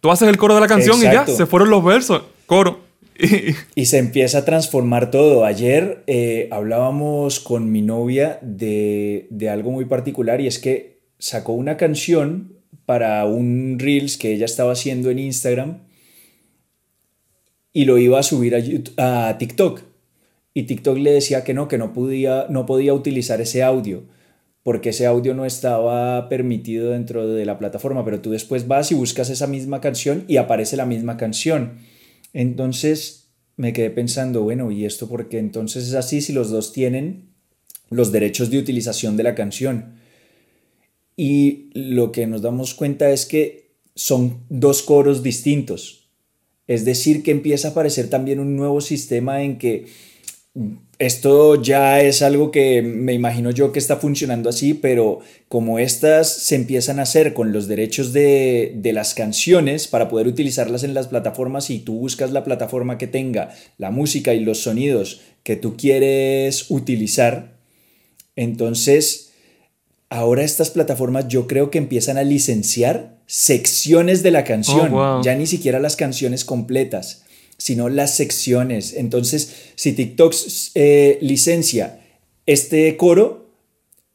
Tú 0.00 0.10
haces 0.10 0.28
el 0.28 0.36
coro 0.38 0.54
de 0.54 0.60
la 0.60 0.66
canción 0.66 0.98
y 0.98 1.02
ya, 1.04 1.26
se 1.36 1.46
fueron 1.46 1.70
los 1.70 1.84
versos, 1.84 2.22
coro. 2.46 2.80
Y- 3.18 3.54
Y 3.82 3.86
se 3.86 3.98
empieza 3.98 4.38
a 4.38 4.44
transformar 4.44 5.10
todo. 5.10 5.44
Ayer 5.44 6.02
eh, 6.06 6.48
hablábamos 6.50 7.38
con 7.40 7.70
mi 7.70 7.82
novia 7.82 8.38
de, 8.42 9.26
de 9.30 9.48
algo 9.50 9.70
muy 9.72 9.84
particular 9.84 10.40
y 10.40 10.46
es 10.46 10.58
que 10.58 11.00
sacó 11.18 11.52
una 11.52 11.76
canción 11.76 12.54
para 12.86 13.24
un 13.26 13.76
Reels 13.78 14.16
que 14.16 14.32
ella 14.32 14.46
estaba 14.46 14.72
haciendo 14.72 15.10
en 15.10 15.18
Instagram 15.18 15.78
y 17.72 17.84
lo 17.84 17.98
iba 17.98 18.18
a 18.18 18.22
subir 18.22 18.54
a, 18.54 18.58
YouTube- 18.58 18.94
a 18.96 19.36
TikTok. 19.38 19.82
Y 20.54 20.64
TikTok 20.64 20.96
le 20.98 21.12
decía 21.12 21.44
que 21.44 21.54
no, 21.54 21.68
que 21.68 21.78
no 21.78 21.92
podía, 21.92 22.46
no 22.48 22.66
podía 22.66 22.92
utilizar 22.94 23.40
ese 23.40 23.62
audio 23.62 24.02
porque 24.62 24.90
ese 24.90 25.06
audio 25.06 25.34
no 25.34 25.46
estaba 25.46 26.28
permitido 26.28 26.90
dentro 26.90 27.26
de 27.26 27.46
la 27.46 27.58
plataforma, 27.58 28.04
pero 28.04 28.20
tú 28.20 28.30
después 28.30 28.68
vas 28.68 28.92
y 28.92 28.94
buscas 28.94 29.30
esa 29.30 29.46
misma 29.46 29.80
canción 29.80 30.24
y 30.28 30.36
aparece 30.36 30.76
la 30.76 30.86
misma 30.86 31.16
canción. 31.16 31.78
Entonces 32.32 33.30
me 33.56 33.72
quedé 33.72 33.90
pensando, 33.90 34.42
bueno, 34.42 34.70
¿y 34.70 34.84
esto 34.84 35.08
por 35.08 35.28
qué 35.28 35.38
entonces 35.38 35.88
es 35.88 35.94
así 35.94 36.20
si 36.20 36.32
los 36.32 36.50
dos 36.50 36.72
tienen 36.72 37.30
los 37.88 38.12
derechos 38.12 38.50
de 38.50 38.58
utilización 38.58 39.16
de 39.16 39.22
la 39.22 39.34
canción? 39.34 39.94
Y 41.16 41.70
lo 41.74 42.12
que 42.12 42.26
nos 42.26 42.42
damos 42.42 42.74
cuenta 42.74 43.10
es 43.10 43.26
que 43.26 43.70
son 43.94 44.44
dos 44.48 44.82
coros 44.82 45.22
distintos. 45.22 46.08
Es 46.66 46.84
decir, 46.84 47.22
que 47.22 47.30
empieza 47.30 47.68
a 47.68 47.70
aparecer 47.72 48.08
también 48.08 48.40
un 48.40 48.56
nuevo 48.56 48.80
sistema 48.80 49.42
en 49.42 49.58
que 49.58 49.86
esto 50.98 51.62
ya 51.62 52.00
es 52.00 52.22
algo 52.22 52.50
que 52.50 52.82
me 52.82 53.12
imagino 53.14 53.50
yo 53.50 53.72
que 53.72 53.78
está 53.78 53.96
funcionando 53.96 54.50
así, 54.50 54.74
pero 54.74 55.20
como 55.48 55.78
estas 55.78 56.28
se 56.30 56.56
empiezan 56.56 56.98
a 56.98 57.02
hacer 57.02 57.34
con 57.34 57.52
los 57.52 57.68
derechos 57.68 58.12
de, 58.12 58.72
de 58.76 58.92
las 58.92 59.14
canciones 59.14 59.86
para 59.86 60.08
poder 60.08 60.26
utilizarlas 60.26 60.82
en 60.82 60.92
las 60.92 61.06
plataformas 61.08 61.70
y 61.70 61.78
tú 61.78 61.94
buscas 62.00 62.32
la 62.32 62.44
plataforma 62.44 62.98
que 62.98 63.06
tenga 63.06 63.54
la 63.78 63.90
música 63.90 64.34
y 64.34 64.40
los 64.40 64.58
sonidos 64.62 65.20
que 65.44 65.56
tú 65.56 65.76
quieres 65.76 66.66
utilizar, 66.70 67.56
entonces 68.36 69.32
ahora 70.08 70.42
estas 70.42 70.70
plataformas 70.70 71.28
yo 71.28 71.46
creo 71.46 71.70
que 71.70 71.78
empiezan 71.78 72.18
a 72.18 72.24
licenciar 72.24 73.16
secciones 73.26 74.22
de 74.22 74.32
la 74.32 74.44
canción, 74.44 74.92
Oh, 74.92 75.14
wow. 75.14 75.22
ya 75.22 75.34
ni 75.36 75.46
siquiera 75.46 75.78
las 75.78 75.96
canciones 75.96 76.44
completas 76.44 77.22
sino 77.60 77.90
las 77.90 78.16
secciones. 78.16 78.94
Entonces, 78.94 79.72
si 79.74 79.92
TikTok 79.92 80.34
eh, 80.74 81.18
licencia 81.20 82.00
este 82.46 82.96
coro, 82.96 83.50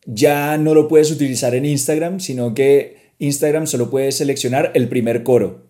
ya 0.06 0.58
no 0.58 0.74
lo 0.74 0.88
puedes 0.88 1.12
utilizar 1.12 1.54
en 1.54 1.64
Instagram, 1.64 2.20
sino 2.20 2.56
que 2.56 3.14
Instagram 3.20 3.68
solo 3.68 3.92
puede 3.92 4.12
seleccionar 4.12 4.72
el 4.74 4.90
primer 4.90 5.22
coro. 5.22 5.64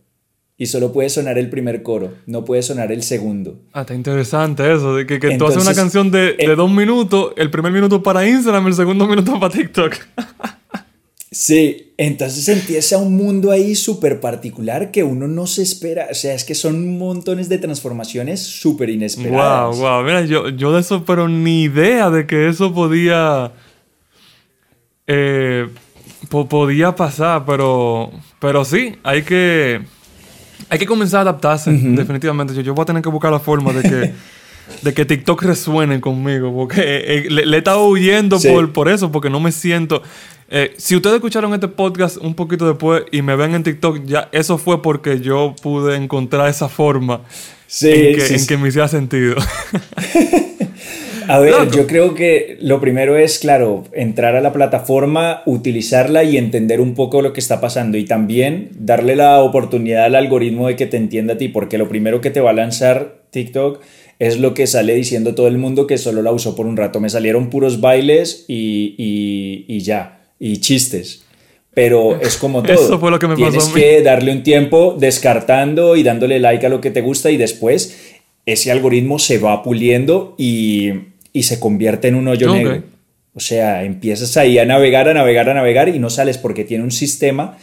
Y 0.58 0.68
solo 0.68 0.94
puede 0.94 1.10
sonar 1.10 1.38
el 1.38 1.50
primer 1.50 1.84
coro, 1.84 2.14
no 2.28 2.46
puede 2.46 2.62
sonar 2.62 2.94
el 2.94 3.04
segundo. 3.04 3.60
Ah, 3.74 3.82
está 3.82 3.94
interesante 3.94 4.74
eso, 4.74 4.96
de 4.96 5.06
que, 5.06 5.20
que 5.20 5.38
tú 5.38 5.46
haces 5.46 5.62
una 5.62 5.76
canción 5.76 6.12
de, 6.12 6.34
de 6.38 6.56
dos 6.56 6.72
minutos, 6.72 7.34
el 7.36 7.52
primer 7.52 7.74
minuto 7.74 8.02
para 8.02 8.26
Instagram, 8.26 8.68
el 8.68 8.74
segundo 8.74 9.06
minuto 9.06 9.38
para 9.38 9.54
TikTok. 9.54 9.96
Sí, 11.38 11.92
entonces 11.98 12.48
empieza 12.48 12.98
un 12.98 13.18
mundo 13.18 13.52
ahí 13.52 13.76
súper 13.76 14.22
particular 14.22 14.90
que 14.92 15.04
uno 15.04 15.28
no 15.28 15.48
se 15.48 15.64
espera. 15.64 16.08
O 16.10 16.14
sea, 16.14 16.34
es 16.34 16.46
que 16.46 16.56
son 16.56 16.98
montones 16.98 17.50
de 17.50 17.58
transformaciones 17.58 18.42
súper 18.42 18.88
Wow, 18.88 18.96
inesperadas. 18.96 19.78
wow. 19.78 20.02
Mira, 20.04 20.22
yo, 20.24 20.48
yo 20.48 20.72
de 20.72 20.80
eso, 20.80 21.04
pero 21.04 21.28
ni 21.28 21.64
idea 21.64 22.10
de 22.10 22.26
que 22.26 22.48
eso 22.48 22.74
podía. 22.74 23.52
eh, 25.08 25.68
po- 26.30 26.48
podía 26.48 26.96
pasar, 26.96 27.44
pero. 27.46 28.12
Pero 28.40 28.64
sí, 28.64 28.96
hay 29.04 29.24
que. 29.24 29.82
Hay 30.70 30.80
que 30.80 30.86
comenzar 30.86 31.20
a 31.20 31.22
adaptarse, 31.24 31.70
definitivamente. 31.72 32.54
Yo, 32.54 32.62
yo 32.62 32.74
voy 32.74 32.84
a 32.84 32.86
tener 32.86 33.02
que 33.04 33.10
buscar 33.10 33.32
la 33.32 33.40
forma 33.40 33.74
de 33.74 33.82
que. 33.82 34.14
de 34.82 34.94
que 34.94 35.06
TikTok 35.06 35.44
resuene 35.44 36.00
conmigo. 36.00 36.54
Porque 36.54 36.82
eh, 36.82 37.26
le, 37.30 37.46
le 37.46 37.56
he 37.56 37.60
estado 37.60 37.86
huyendo 37.88 38.40
Sí. 38.40 38.48
por, 38.48 38.72
por 38.72 38.90
eso, 38.90 39.12
porque 39.12 39.30
no 39.30 39.40
me 39.42 39.52
siento. 39.52 40.02
Eh, 40.50 40.74
si 40.78 40.96
ustedes 40.96 41.16
escucharon 41.16 41.54
este 41.54 41.68
podcast 41.68 42.18
un 42.18 42.36
poquito 42.36 42.68
después 42.68 43.04
y 43.12 43.22
me 43.22 43.36
ven 43.36 43.56
en 43.56 43.64
TikTok, 43.64 44.06
ya 44.06 44.30
eso 44.32 44.58
fue 44.58 44.82
porque 44.82 45.20
yo 45.20 45.56
pude 45.62 45.96
encontrar 45.96 46.50
esa 46.50 46.70
forma 46.70 47.22
Sí, 47.68 47.90
en, 47.92 48.16
que, 48.16 48.22
sí, 48.22 48.34
en 48.36 48.40
sí. 48.40 48.48
que 48.48 48.58
me 48.58 48.68
hiciera 48.70 48.88
sentido. 48.88 49.36
A 51.28 51.40
ver, 51.40 51.54
yo 51.72 51.88
creo 51.88 52.14
que 52.14 52.58
lo 52.62 52.80
primero 52.80 53.18
es, 53.18 53.40
claro, 53.40 53.84
entrar 53.94 54.36
a 54.36 54.42
la 54.42 54.54
plataforma, 54.54 55.42
utilizarla 55.48 56.24
y 56.24 56.38
entender 56.38 56.80
un 56.80 56.94
poco 56.94 57.24
lo 57.24 57.34
que 57.34 57.40
está 57.40 57.60
pasando 57.60 57.98
y 57.98 58.06
también 58.06 58.70
darle 58.78 59.16
la 59.16 59.40
oportunidad 59.42 60.06
al 60.06 60.16
algoritmo 60.16 60.68
de 60.68 60.76
que 60.76 60.86
te 60.86 60.98
entienda 60.98 61.34
a 61.34 61.38
ti, 61.38 61.48
porque 61.48 61.80
lo 61.80 61.90
primero 61.90 62.22
que 62.22 62.30
te 62.30 62.42
va 62.42 62.52
a 62.52 62.54
lanzar 62.54 63.24
TikTok 63.32 63.82
es 64.20 64.40
lo 64.40 64.54
que 64.54 64.68
sale 64.68 64.94
diciendo 64.94 65.34
todo 65.34 65.48
el 65.48 65.58
mundo 65.58 65.88
que 65.88 65.98
solo 65.98 66.22
la 66.22 66.32
usó 66.32 66.56
por 66.56 66.68
un 66.68 66.78
rato. 66.78 67.00
Me 67.00 67.10
salieron 67.10 67.50
puros 67.50 67.82
bailes 67.82 68.46
y, 68.48 68.94
y 69.68 69.80
ya, 69.80 70.25
y 70.48 70.58
chistes 70.58 71.26
pero 71.76 72.20
es 72.20 72.38
como 72.38 72.64
todo. 72.64 72.74
Eso 72.74 72.98
fue 72.98 73.12
lo 73.12 73.20
que 73.20 73.28
me 73.28 73.36
Tienes 73.36 73.56
pasó 73.56 73.74
que 73.76 74.02
darle 74.02 74.32
un 74.32 74.42
tiempo 74.42 74.96
descartando 74.98 75.96
y 75.96 76.02
dándole 76.02 76.40
like 76.40 76.66
a 76.66 76.70
lo 76.70 76.82
que 76.82 76.90
te 76.90 77.02
gusta 77.02 77.30
y 77.30 77.38
después 77.38 78.16
ese 78.48 78.72
algoritmo 78.72 79.20
se 79.20 79.38
va 79.38 79.62
puliendo 79.62 80.34
y, 80.40 80.92
y 81.34 81.44
se 81.44 81.60
convierte 81.60 82.08
en 82.08 82.16
un 82.16 82.28
hoyo 82.28 82.52
negro. 82.52 82.84
O 83.34 83.40
sea, 83.42 83.84
empiezas 83.84 84.38
ahí 84.38 84.58
a 84.58 84.66
navegar, 84.66 85.10
a 85.10 85.14
navegar, 85.14 85.50
a 85.50 85.54
navegar 85.54 85.90
y 85.90 86.00
no 86.00 86.10
sales 86.10 86.38
porque 86.38 86.64
tiene 86.64 86.84
un 86.84 86.92
sistema 86.92 87.58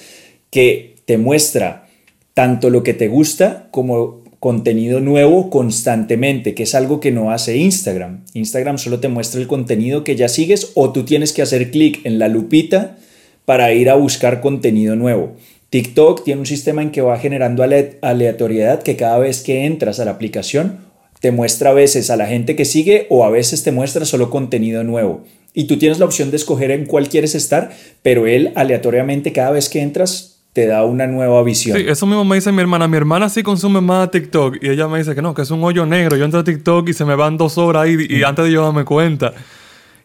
que 0.51 0.97
te 1.07 1.17
muestra 1.17 1.89
tanto 2.35 2.69
lo 2.69 2.83
que 2.83 2.93
te 2.93 3.09
gusta 3.09 3.69
como 3.71 4.22
contenido 4.43 4.99
nuevo 4.99 5.51
constantemente, 5.51 6.53
que 6.53 6.65
es 6.65 6.75
algo 6.75 6.99
que 6.99 7.13
no 7.13 7.31
hace 7.31 7.59
Instagram. 7.59 8.25
Instagram 8.35 8.77
solo 8.77 8.99
te 8.99 9.07
muestra 9.07 9.41
el 9.41 9.47
contenido 9.47 10.03
que 10.03 10.17
ya 10.17 10.29
sigues 10.29 10.73
o 10.75 10.91
tú 10.91 11.05
tienes 11.05 11.33
que 11.33 11.43
hacer 11.43 11.71
clic 11.71 12.01
en 12.03 12.19
la 12.19 12.27
lupita 12.27 12.97
para 13.45 13.73
ir 13.73 13.89
a 13.89 13.95
buscar 13.95 14.41
contenido 14.41 14.97
nuevo. 14.97 15.37
TikTok 15.71 16.25
tiene 16.25 16.41
un 16.41 16.47
sistema 16.47 16.83
en 16.83 16.91
que 16.91 17.03
va 17.03 17.21
generando 17.21 17.63
ale- 17.63 17.99
aleatoriedad 18.03 18.83
que 18.83 18.97
cada 18.97 19.17
vez 19.19 19.43
que 19.43 19.65
entras 19.65 20.01
a 20.01 20.07
la 20.07 20.11
aplicación 20.11 20.79
te 21.21 21.31
muestra 21.31 21.71
a 21.71 21.75
veces 21.75 22.11
a 22.11 22.17
la 22.17 22.27
gente 22.27 22.57
que 22.57 22.65
sigue 22.65 23.07
o 23.11 23.25
a 23.25 23.31
veces 23.31 23.63
te 23.63 23.71
muestra 23.71 24.05
solo 24.05 24.29
contenido 24.29 24.83
nuevo. 24.83 25.23
Y 25.55 25.69
tú 25.69 25.79
tienes 25.79 26.01
la 26.01 26.05
opción 26.05 26.33
de 26.33 26.39
escoger 26.39 26.73
en 26.73 26.87
cuál 26.87 27.09
quieres 27.09 27.37
estar, 27.37 27.71
pero 28.03 28.27
él 28.27 28.51
aleatoriamente 28.57 29.31
cada 29.31 29.53
vez 29.53 29.69
que 29.69 29.83
entras 29.83 30.32
te 30.53 30.67
da 30.67 30.85
una 30.85 31.07
nueva 31.07 31.43
visión. 31.43 31.79
Sí, 31.79 31.85
eso 31.89 32.07
mismo 32.07 32.25
me 32.25 32.37
dice 32.37 32.53
mi 32.53 32.61
hermana. 32.61 32.87
Mi 32.89 32.97
hermana 32.97 33.29
sí 33.29 33.43
consume 33.43 33.81
más 33.81 34.11
TikTok 34.11 34.57
y 34.61 34.69
ella 34.69 34.87
me 34.89 34.99
dice 34.99 35.15
que 35.15 35.23
no, 35.23 35.33
que 35.35 35.43
es 35.43 35.51
un 35.51 35.63
hoyo 35.65 35.87
negro. 35.87 36.17
Yo 36.17 36.25
entro 36.25 36.41
a 36.41 36.45
TikTok 36.45 36.89
y 36.89 36.93
se 36.93 37.05
me 37.05 37.15
van 37.15 37.37
dos 37.39 37.57
horas 37.59 37.85
ahí 37.85 37.97
y 38.09 38.23
antes 38.23 38.45
de 38.45 38.53
yo 38.53 38.63
darme 38.63 38.85
cuenta. 38.85 39.33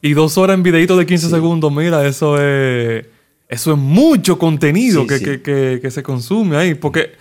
Y 0.01 0.13
dos 0.13 0.37
horas 0.37 0.53
en 0.55 0.63
videitos 0.63 0.97
de 0.97 1.05
15 1.05 1.29
segundos, 1.29 1.71
mira, 1.71 2.05
eso 2.07 2.37
es... 2.41 3.05
Eso 3.49 3.71
es 3.71 3.77
mucho 3.77 4.37
contenido 4.37 5.03
Sí, 5.03 5.07
que, 5.07 5.17
sí. 5.17 5.23
Que, 5.25 5.41
que- 5.41 5.79
que 5.81 5.91
se 5.91 6.03
consume 6.03 6.57
ahí. 6.57 6.75
Porque... 6.75 7.11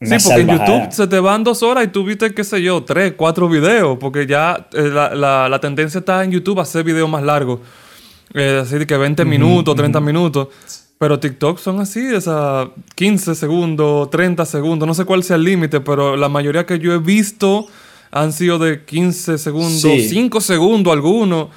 Una 0.00 0.18
sí, 0.20 0.28
porque 0.28 0.42
en. 0.42 0.48
YouTube 0.48 0.92
se 0.92 1.06
te 1.08 1.18
van 1.20 1.42
dos 1.44 1.62
horas 1.62 1.84
y 1.84 1.88
tú 1.88 2.04
viste, 2.04 2.32
qué 2.32 2.42
sé 2.44 2.62
yo, 2.62 2.84
tres, 2.84 3.14
cuatro 3.16 3.48
videos. 3.48 3.98
Porque 3.98 4.26
ya 4.26 4.68
eh, 4.72 4.82
la, 4.92 5.14
la- 5.14 5.48
la 5.48 5.60
tendencia 5.60 5.98
está 5.98 6.22
en 6.24 6.30
YouTube 6.32 6.58
a 6.58 6.62
hacer 6.62 6.84
videos 6.84 7.08
más 7.10 7.22
largos. 7.22 7.60
Eh, 8.34 8.60
así 8.62 8.78
de 8.78 8.86
que 8.86 8.96
20 8.96 9.24
minutos, 9.24 9.74
30 9.76 10.00
minutos. 10.00 10.48
Pero 10.98 11.20
TikTok 11.20 11.58
son 11.58 11.78
así, 11.80 12.00
esas 12.00 12.68
15 12.96 13.34
segundos, 13.36 14.10
30 14.10 14.44
segundos. 14.44 14.86
No 14.86 14.94
sé 14.94 15.04
cuál 15.04 15.22
sea 15.22 15.36
el 15.36 15.44
límite, 15.44 15.80
pero 15.80 16.16
la 16.16 16.28
mayoría 16.28 16.66
que 16.66 16.78
yo 16.80 16.92
he 16.92 16.98
visto 16.98 17.66
han 18.10 18.32
sido 18.32 18.58
de 18.58 18.84
15 18.84 19.38
segundos, 19.38 19.80
Sí. 19.80 20.08
5 20.08 20.40
segundos 20.40 20.92
algunos. 20.92 21.48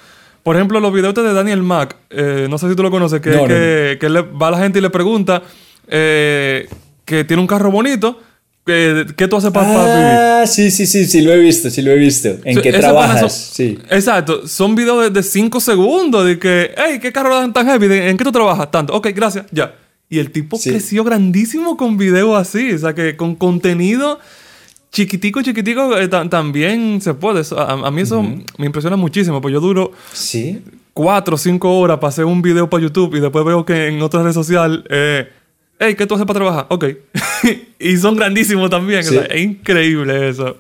Por 0.44 0.56
ejemplo, 0.56 0.80
los 0.80 0.94
videos 0.94 1.14
de 1.16 1.34
Daniel 1.34 1.64
Mac, 1.64 1.96
eh, 2.10 2.48
no 2.50 2.58
sé 2.58 2.70
si 2.70 2.76
tú 2.76 2.84
lo 2.84 2.92
conoces, 2.92 3.22
que, 3.22 3.32
No, 3.32 3.42
no, 3.44 3.48
que, 3.48 3.98
que 4.00 4.10
le, 4.10 4.22
va 4.22 4.48
a 4.50 4.52
la 4.52 4.60
gente 4.60 4.80
y 4.80 4.82
le 4.82 4.90
pregunta 4.90 5.42
eh, 5.88 6.68
que 7.06 7.24
tiene 7.24 7.42
un 7.42 7.48
carro 7.48 7.72
bonito, 7.72 8.20
que, 8.66 9.06
¿qué 9.18 9.28
tú 9.28 9.38
haces 9.38 9.52
para 9.52 9.68
vivir? 9.68 9.82
Ah, 9.86 10.44
sí, 10.48 10.70
sí, 10.72 10.86
sí, 10.86 11.06
sí 11.06 11.22
lo 11.22 11.32
he 11.34 11.38
visto, 11.40 11.70
sí 11.70 11.82
lo 11.82 11.92
he 11.92 11.96
visto. 11.98 12.30
¿En 12.44 12.56
Sí, 12.56 12.62
qué 12.62 12.72
trabajas? 12.74 13.20
son- 13.20 13.30
Sí. 13.56 13.80
Exacto. 13.90 14.48
Son 14.48 14.76
videos 14.76 15.12
de 15.12 15.24
5 15.24 15.60
segundos 15.60 16.26
de 16.26 16.38
que, 16.40 16.72
hey, 16.78 17.00
¿qué 17.02 17.12
carro 17.12 17.32
tan- 17.40 17.54
tan 17.54 17.66
heavy? 17.68 17.88
¿De- 17.88 18.10
¿En 18.10 18.18
qué 18.18 18.24
tú 18.24 18.32
trabajas? 18.32 18.70
Tanto. 18.72 18.94
Ok, 18.94 19.08
gracias. 19.16 19.46
Ya. 19.52 19.74
Y 20.10 20.20
el 20.20 20.32
tipo 20.32 20.58
Sí. 20.58 20.70
creció 20.70 21.04
grandísimo 21.04 21.78
con 21.78 21.98
videos 21.98 22.40
así. 22.40 22.72
O 22.74 22.78
sea, 22.78 22.94
que 22.94 23.16
con 23.16 23.36
contenido 23.36 24.20
chiquitico, 24.92 25.42
chiquitico, 25.42 25.98
eh, 25.98 26.08
ta- 26.08 26.28
también 26.30 27.00
se 27.02 27.14
puede. 27.14 27.42
A, 27.58 27.72
a 27.88 27.92
mí 27.92 28.02
eso 28.02 28.22
me 28.58 28.66
impresiona 28.66 28.98
muchísimo. 28.98 29.42
Pues 29.42 29.54
yo 29.54 29.60
duro 29.62 29.92
Sí. 30.14 30.62
4 30.94 31.36
o 31.36 31.38
5 31.38 31.80
horas 31.80 31.98
para 32.00 32.10
hacer 32.10 32.26
un 32.26 32.42
video 32.42 32.70
para 32.70 32.84
YouTube 32.84 33.16
y 33.16 33.22
después 33.22 33.46
veo 33.46 33.66
que 33.66 33.88
en 33.88 34.02
otra 34.02 34.22
red 34.24 34.34
social, 34.34 34.84
eh, 34.90 35.30
hey, 35.82 35.96
¿qué 35.96 36.06
tú 36.08 36.14
haces 36.16 36.26
para 36.26 36.40
trabajar? 36.40 36.68
Ok. 36.70 36.86
y 37.80 37.98
son 37.98 38.16
grandísimos 38.16 38.70
también. 38.70 39.00
o 39.02 39.04
Sí. 39.04 39.10
sea, 39.16 39.24
es 39.26 39.42
increíble 39.42 40.30
eso. 40.30 40.58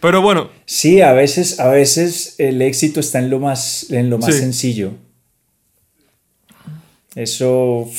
Pero 0.00 0.20
bueno, 0.22 0.50
Sí, 0.66 1.00
a 1.02 1.12
veces, 1.12 1.60
a 1.60 1.68
veces 1.68 2.34
el 2.38 2.60
éxito 2.62 3.00
está 3.00 3.18
en 3.18 3.30
lo 3.30 3.38
más, 3.38 3.90
en 3.90 4.10
lo 4.10 4.18
más 4.18 4.34
Sí. 4.34 4.40
sencillo. 4.40 4.92
Eso 7.14 7.90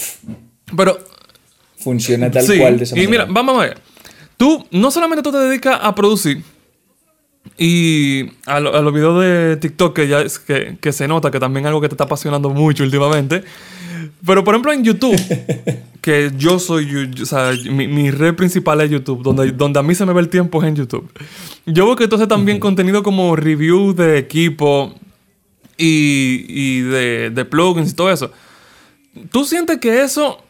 pero 0.76 0.98
funciona 1.78 2.32
tal 2.32 2.44
sí, 2.46 2.58
cual 2.58 2.78
de 2.78 2.84
esa 2.86 2.96
y 2.98 3.06
manera. 3.08 3.26
mira, 3.26 3.34
vamos 3.34 3.58
a 3.58 3.68
ver. 3.68 3.78
Tú, 4.38 4.66
no 4.72 4.90
solamente 4.90 5.22
tú 5.22 5.32
te 5.32 5.38
dedicas 5.38 5.78
a 5.82 5.94
producir 5.94 6.42
y 7.58 8.26
a, 8.46 8.60
lo- 8.60 8.76
a 8.76 8.82
los 8.82 8.94
videos 8.94 9.22
de 9.22 9.58
TikTok, 9.58 9.96
que 9.96 10.08
ya 10.08 10.22
es 10.22 10.40
que, 10.40 10.78
que 10.80 10.94
se 10.94 11.08
nota 11.08 11.30
que 11.30 11.40
también 11.40 11.66
es 11.66 11.68
algo 11.68 11.82
que 11.82 11.90
te 11.90 11.96
está 11.96 12.06
apasionando 12.06 12.50
mucho 12.50 12.84
últimamente. 12.84 13.44
Pero 14.26 14.44
por 14.44 14.54
ejemplo 14.54 14.72
en 14.74 14.84
YouTube, 14.84 15.16
que 16.02 16.32
yo 16.38 16.60
soy, 16.60 16.88
yo- 16.88 17.24
o 17.24 17.26
sea, 17.26 17.52
mi, 17.72 17.88
mi 17.88 18.12
red 18.12 18.36
principal 18.36 18.82
es 18.82 18.90
YouTube, 18.92 19.22
donde, 19.24 19.52
donde 19.52 19.80
a 19.80 19.84
mí 19.84 19.94
se 19.96 20.06
me 20.06 20.14
ve 20.14 20.22
el 20.22 20.30
tiempo 20.30 20.62
es 20.62 20.68
en 20.70 20.76
YouTube. 20.76 21.10
Yo 21.66 21.86
veo 21.86 21.96
que 21.96 22.06
haces 22.06 22.28
también 22.28 22.60
contenido 22.60 23.04
como 23.04 23.36
review 23.36 23.94
de 23.94 24.18
equipo 24.18 24.94
y, 25.78 26.46
y 26.48 26.82
de, 26.82 27.30
de 27.30 27.46
plugins 27.46 27.92
y 27.92 27.96
todo 27.96 28.12
eso. 28.12 28.32
¿Tú 29.32 29.44
sientes 29.46 29.78
que 29.80 30.02
eso 30.04 30.44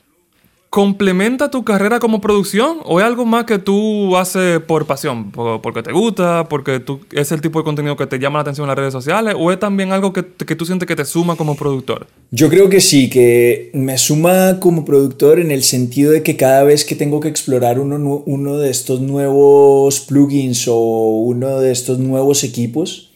complementa 0.72 1.52
tu 1.52 1.66
carrera 1.66 2.00
como 2.00 2.22
producción 2.22 2.78
o 2.86 3.02
es 3.02 3.06
algo 3.06 3.26
más 3.26 3.44
que 3.44 3.60
tú 3.60 4.16
haces 4.16 4.62
por 4.62 4.88
pasión, 4.88 5.30
por- 5.30 5.62
porque 5.62 5.84
te 5.84 5.92
gusta, 5.92 6.48
porque 6.48 6.80
tú, 6.80 7.02
es 7.12 7.34
el 7.34 7.42
tipo 7.42 7.60
de 7.60 7.66
contenido 7.66 7.98
que 7.98 8.08
te 8.08 8.18
llama 8.20 8.40
la 8.40 8.44
atención 8.44 8.64
en 8.64 8.70
las 8.70 8.78
redes 8.78 8.94
sociales 8.94 9.36
o 9.38 9.52
es 9.52 9.60
también 9.60 9.92
algo 9.92 10.14
que, 10.14 10.24
que 10.26 10.56
tú 10.56 10.66
sientes 10.66 10.88
que 10.88 10.96
te 10.96 11.04
suma 11.04 11.36
como 11.36 11.56
productor? 11.58 12.08
Yo 12.32 12.48
creo 12.50 12.70
que 12.70 12.80
sí, 12.80 13.10
que 13.10 13.70
me 13.74 13.98
suma 13.98 14.62
como 14.62 14.86
productor 14.86 15.42
en 15.42 15.52
el 15.52 15.64
sentido 15.64 16.14
de 16.14 16.24
que 16.24 16.38
cada 16.38 16.64
vez 16.64 16.86
que 16.86 16.96
tengo 16.96 17.20
que 17.20 17.28
explorar 17.28 17.78
uno, 17.78 18.24
uno 18.26 18.58
de 18.58 18.70
estos 18.70 19.02
nuevos 19.02 20.00
plugins 20.00 20.70
o 20.70 20.78
uno 20.78 21.60
de 21.60 21.74
estos 21.74 22.00
nuevos 22.00 22.46
equipos, 22.46 23.12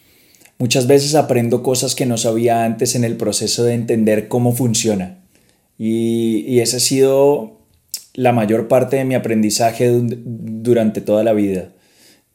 muchas 0.59 0.87
veces 0.87 1.15
aprendo 1.15 1.63
cosas 1.63 1.95
que 1.95 2.05
no 2.05 2.17
sabía 2.17 2.65
antes 2.65 2.95
en 2.95 3.05
el 3.05 3.15
proceso 3.15 3.63
de 3.63 3.75
entender 3.75 4.27
cómo 4.27 4.51
funciona. 4.53 5.19
Y, 5.77 6.45
y 6.47 6.59
esa 6.61 6.77
ha 6.77 6.79
sido 6.79 7.59
la 8.13 8.31
mayor 8.31 8.67
parte 8.67 8.95
de 8.95 9.05
mi 9.05 9.15
aprendizaje 9.15 9.89
du- 9.89 10.07
durante 10.25 11.01
toda 11.01 11.23
la 11.23 11.33
vida. 11.33 11.73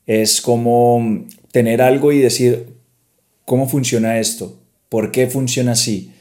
Es 0.07 0.40
como 0.40 1.24
tener 1.53 1.83
algo 1.83 2.12
y 2.12 2.18
decir, 2.18 2.66
¿cómo 3.44 3.68
funciona 3.68 4.18
esto? 4.18 4.59
¿Por 4.88 5.11
qué 5.12 5.26
funciona 5.26 5.72
así? 5.72 6.12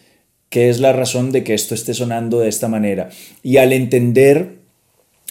¿Qué 0.50 0.70
es 0.70 0.80
la 0.80 0.94
razón 0.94 1.32
de 1.32 1.44
que 1.44 1.54
esto 1.54 1.76
esté 1.76 1.94
sonando 1.94 2.40
de 2.40 2.50
esta 2.50 2.68
manera? 2.68 3.10
Y 3.44 3.58
al 3.58 3.74
entender 3.74 4.60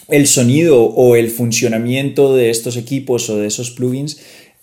el 0.07 0.27
sonido 0.27 0.85
o 0.85 1.15
el 1.15 1.29
funcionamiento 1.29 2.35
de 2.35 2.49
estos 2.49 2.77
equipos 2.77 3.29
o 3.29 3.37
de 3.37 3.47
esos 3.47 3.71
plugins, 3.71 4.19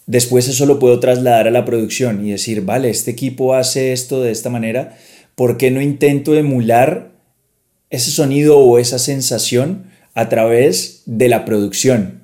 después 0.06 0.48
eso 0.48 0.66
lo 0.66 0.78
puedo 0.78 1.00
trasladar 1.00 1.48
a 1.48 1.50
la 1.50 1.64
producción 1.64 2.24
y 2.26 2.30
decir, 2.30 2.62
vale, 2.62 2.90
este 2.90 3.10
equipo 3.10 3.54
hace 3.54 3.92
esto 3.92 4.22
de 4.22 4.30
esta 4.32 4.50
manera, 4.50 4.96
¿por 5.34 5.56
qué 5.56 5.70
no 5.70 5.82
intento 5.82 6.34
emular 6.34 7.15
ese 7.90 8.10
sonido 8.10 8.58
o 8.58 8.78
esa 8.78 8.98
sensación 8.98 9.84
a 10.14 10.28
través 10.28 11.02
de 11.06 11.28
la 11.28 11.44
producción? 11.44 12.20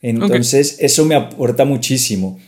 Entonces, 0.00 0.76
eso 0.80 1.04
me 1.04 1.14
aporta 1.14 1.64
muchísimo. 1.64 2.38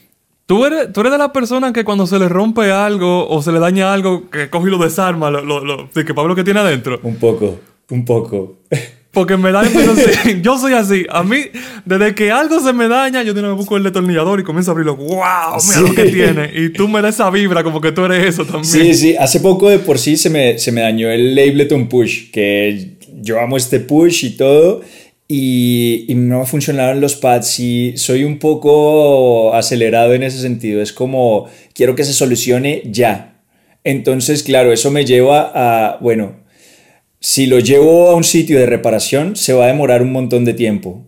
¿Tú 0.47 0.65
eres, 0.67 0.93
tú 0.93 1.01
eres 1.01 1.13
de 1.13 1.19
las 1.19 1.31
personas 1.31 1.73
que 1.73 1.85
cuando 1.85 2.07
se 2.07 2.19
le 2.19 2.29
rompe 2.29 2.71
algo 2.71 3.29
o 3.29 3.41
se 3.43 3.51
le 3.53 3.61
daña 3.61 3.95
algo, 3.95 4.29
que 4.29 4.51
coge 4.51 4.69
y 4.69 4.71
lo 4.71 4.79
desarma, 4.79 5.31
lo, 5.31 5.43
lo, 5.43 5.65
lo- 5.65 5.89
de 5.95 6.05
que 6.05 6.13
Pablo 6.13 6.35
que 6.35 6.45
tiene 6.45 6.61
adentro. 6.61 7.01
Un 7.03 7.17
poco, 7.17 7.61
un 7.91 8.05
poco. 8.05 8.57
Porque 9.15 9.37
me 9.37 9.53
da 9.53 9.63
yo 10.43 10.59
soy 10.59 10.75
así. 10.75 11.07
A 11.09 11.23
mí, 11.23 11.39
desde 11.85 12.15
que 12.15 12.31
algo 12.31 12.61
se 12.61 12.73
me 12.73 12.89
daña, 12.89 13.23
yo 13.23 13.33
vez 13.33 13.53
busco 13.55 13.77
el 13.77 13.85
detornillador 13.85 14.41
y 14.41 14.43
comienzo 14.43 14.71
a 14.71 14.73
abrirlo. 14.73 14.97
¡Wow! 14.97 15.09
Mira 15.17 15.61
Sí. 15.61 15.81
lo 15.81 15.95
que 15.95 16.05
tiene. 16.07 16.51
Y 16.55 16.71
tú 16.71 16.89
me 16.89 17.01
das 17.01 17.15
esa 17.15 17.31
vibra 17.31 17.63
como 17.63 17.81
que 17.81 17.93
tú 17.93 18.05
eres 18.05 18.27
eso 18.27 18.45
también. 18.45 18.65
Sí, 18.65 18.93
sí, 18.95 19.17
hace 19.19 19.41
poco 19.41 19.71
de 19.71 19.79
por 19.79 19.99
sí 19.99 20.17
se 20.17 20.29
me, 20.31 20.59
se 20.59 20.73
me 20.73 20.81
dañó 20.83 21.09
el 21.11 21.39
Ableton 21.39 21.89
Push, 21.89 22.31
que 22.33 22.97
yo 23.23 23.41
amo 23.41 23.57
este 23.57 23.81
push 23.81 24.25
y 24.25 24.31
todo, 24.37 24.83
y, 25.29 26.05
y 26.09 26.15
no 26.17 26.45
funcionaron 26.45 27.01
los 27.01 27.15
pads 27.15 27.59
y 27.61 27.97
soy 27.97 28.25
un 28.25 28.39
poco 28.39 29.55
acelerado 29.55 30.13
en 30.15 30.23
ese 30.23 30.39
sentido, 30.41 30.83
es 30.83 30.93
como 30.93 31.49
quiero 31.75 31.95
que 31.95 32.05
se 32.05 32.13
solucione 32.13 32.83
ya. 32.87 33.39
Entonces, 33.85 34.43
claro, 34.43 34.73
eso 34.73 34.91
me 34.91 35.05
lleva 35.05 35.51
a, 35.55 35.99
bueno, 36.01 36.37
si 37.25 37.47
lo 37.47 37.59
llevo 37.59 38.11
a 38.11 38.15
un 38.15 38.25
sitio 38.25 38.59
de 38.59 38.67
reparación, 38.67 39.35
se 39.35 39.55
va 39.55 39.65
a 39.65 39.69
demorar 39.69 40.03
un 40.03 40.13
montón 40.13 40.45
de 40.45 40.53
tiempo. 40.53 41.07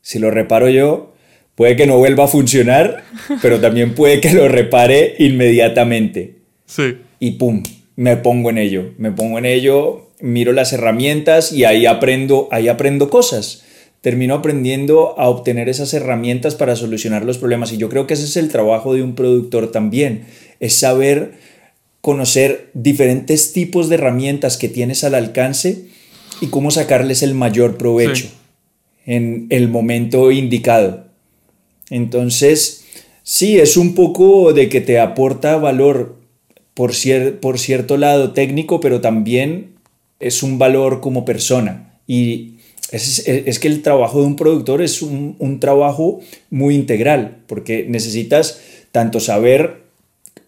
Si 0.00 0.18
lo 0.18 0.30
reparo 0.30 0.68
yo, 0.68 1.12
Puede 1.54 1.76
que 1.76 1.86
no 1.86 1.98
vuelva 1.98 2.24
a 2.24 2.28
funcionar, 2.28 3.04
pero 3.42 3.60
también 3.60 3.94
puede 3.94 4.20
que 4.20 4.32
lo 4.32 4.48
repare 4.48 5.14
inmediatamente. 5.18 6.36
Sí. 6.66 6.96
Y 7.18 7.32
pum, 7.32 7.62
me 7.96 8.16
pongo 8.16 8.50
en 8.50 8.58
ello. 8.58 8.94
Me 8.96 9.12
pongo 9.12 9.38
en 9.38 9.44
ello, 9.44 10.10
miro 10.20 10.52
las 10.52 10.72
herramientas 10.72 11.52
y 11.52 11.64
ahí 11.64 11.84
aprendo, 11.84 12.48
ahí 12.50 12.68
aprendo 12.68 13.10
cosas. 13.10 13.64
Termino 14.00 14.34
aprendiendo 14.34 15.14
a 15.18 15.28
obtener 15.28 15.68
esas 15.68 15.92
herramientas 15.94 16.54
para 16.54 16.74
solucionar 16.74 17.24
los 17.24 17.38
problemas. 17.38 17.72
Y 17.72 17.76
yo 17.76 17.88
creo 17.88 18.06
que 18.06 18.14
ese 18.14 18.24
es 18.24 18.36
el 18.36 18.48
trabajo 18.48 18.94
de 18.94 19.02
un 19.02 19.14
productor 19.14 19.70
también. 19.70 20.24
Es 20.58 20.74
saber 20.78 21.34
conocer 22.02 22.70
diferentes 22.74 23.52
tipos 23.52 23.88
de 23.88 23.94
herramientas 23.94 24.58
que 24.58 24.68
tienes 24.68 25.04
al 25.04 25.14
alcance 25.14 25.86
y 26.40 26.48
cómo 26.48 26.70
sacarles 26.70 27.22
el 27.22 27.34
mayor 27.34 27.78
provecho 27.78 28.26
en 29.06 29.46
el 29.50 29.68
momento 29.68 30.30
indicado. 30.32 31.06
Entonces, 31.90 32.84
sí, 33.22 33.58
es 33.58 33.76
un 33.76 33.94
poco 33.94 34.52
de 34.52 34.68
que 34.68 34.80
te 34.80 34.98
aporta 34.98 35.56
valor 35.56 36.16
por, 36.74 36.92
por 37.40 37.58
cierto 37.58 37.96
lado 37.96 38.32
técnico, 38.32 38.80
pero 38.80 39.00
también 39.00 39.74
es 40.18 40.42
un 40.42 40.58
valor 40.58 41.00
como 41.00 41.24
persona. 41.24 42.00
Y 42.08 42.54
es, 42.90 43.58
que 43.60 43.68
el 43.68 43.82
trabajo 43.82 44.20
de 44.20 44.26
un 44.26 44.36
productor 44.36 44.82
es 44.82 45.02
un, 45.02 45.36
un 45.38 45.60
trabajo 45.60 46.20
muy 46.50 46.74
integral, 46.74 47.38
porque 47.46 47.86
necesitas 47.88 48.60
tanto 48.90 49.20
saber 49.20 49.81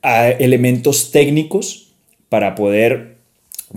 a 0.03 0.29
elementos 0.31 1.11
técnicos 1.11 1.93
para 2.29 2.55
poder 2.55 3.15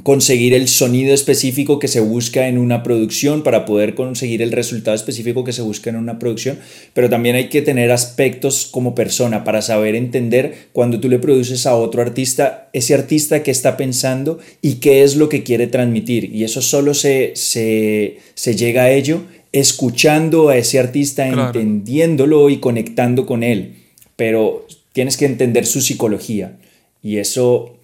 conseguir 0.03 0.53
el 0.53 0.67
sonido 0.67 1.13
específico 1.13 1.79
que 1.79 1.87
se 1.87 1.99
busca 1.99 2.47
en 2.47 2.57
una 2.57 2.83
producción, 2.83 3.41
para 3.41 3.65
poder 3.65 3.95
conseguir 3.95 4.41
el 4.41 4.51
resultado 4.51 4.95
específico 4.95 5.43
que 5.43 5.53
se 5.53 5.61
busca 5.63 5.89
en 5.89 5.95
una 5.95 6.19
producción, 6.19 6.59
pero 6.93 7.09
también 7.09 7.35
hay 7.35 7.49
que 7.49 7.61
tener 7.61 7.91
aspectos 7.91 8.67
como 8.69 8.93
persona 8.93 9.43
para 9.43 9.61
saber 9.61 9.95
entender 9.95 10.67
cuando 10.71 10.99
tú 10.99 11.09
le 11.09 11.19
produces 11.19 11.65
a 11.65 11.75
otro 11.75 12.01
artista, 12.01 12.69
ese 12.73 12.93
artista 12.93 13.41
que 13.41 13.51
está 13.51 13.75
pensando 13.75 14.39
y 14.61 14.75
qué 14.75 15.03
es 15.03 15.15
lo 15.15 15.29
que 15.29 15.43
quiere 15.43 15.67
transmitir. 15.67 16.33
Y 16.33 16.43
eso 16.43 16.61
solo 16.61 16.93
se, 16.93 17.33
se, 17.35 18.55
llega 18.55 18.83
a 18.83 18.91
ello 18.91 19.21
escuchando 19.51 20.49
a 20.49 20.57
ese 20.57 20.77
artista, 20.77 21.27
entendiéndolo 21.27 22.49
y 22.49 22.57
conectando 22.57 23.25
con 23.25 23.41
él. 23.41 23.75
Pero 24.15 24.67
tienes 24.97 25.15
que 25.15 25.27
entender 25.27 25.67
su 25.67 25.79
psicología. 25.79 26.57
Y 27.03 27.17
eso, 27.19 27.77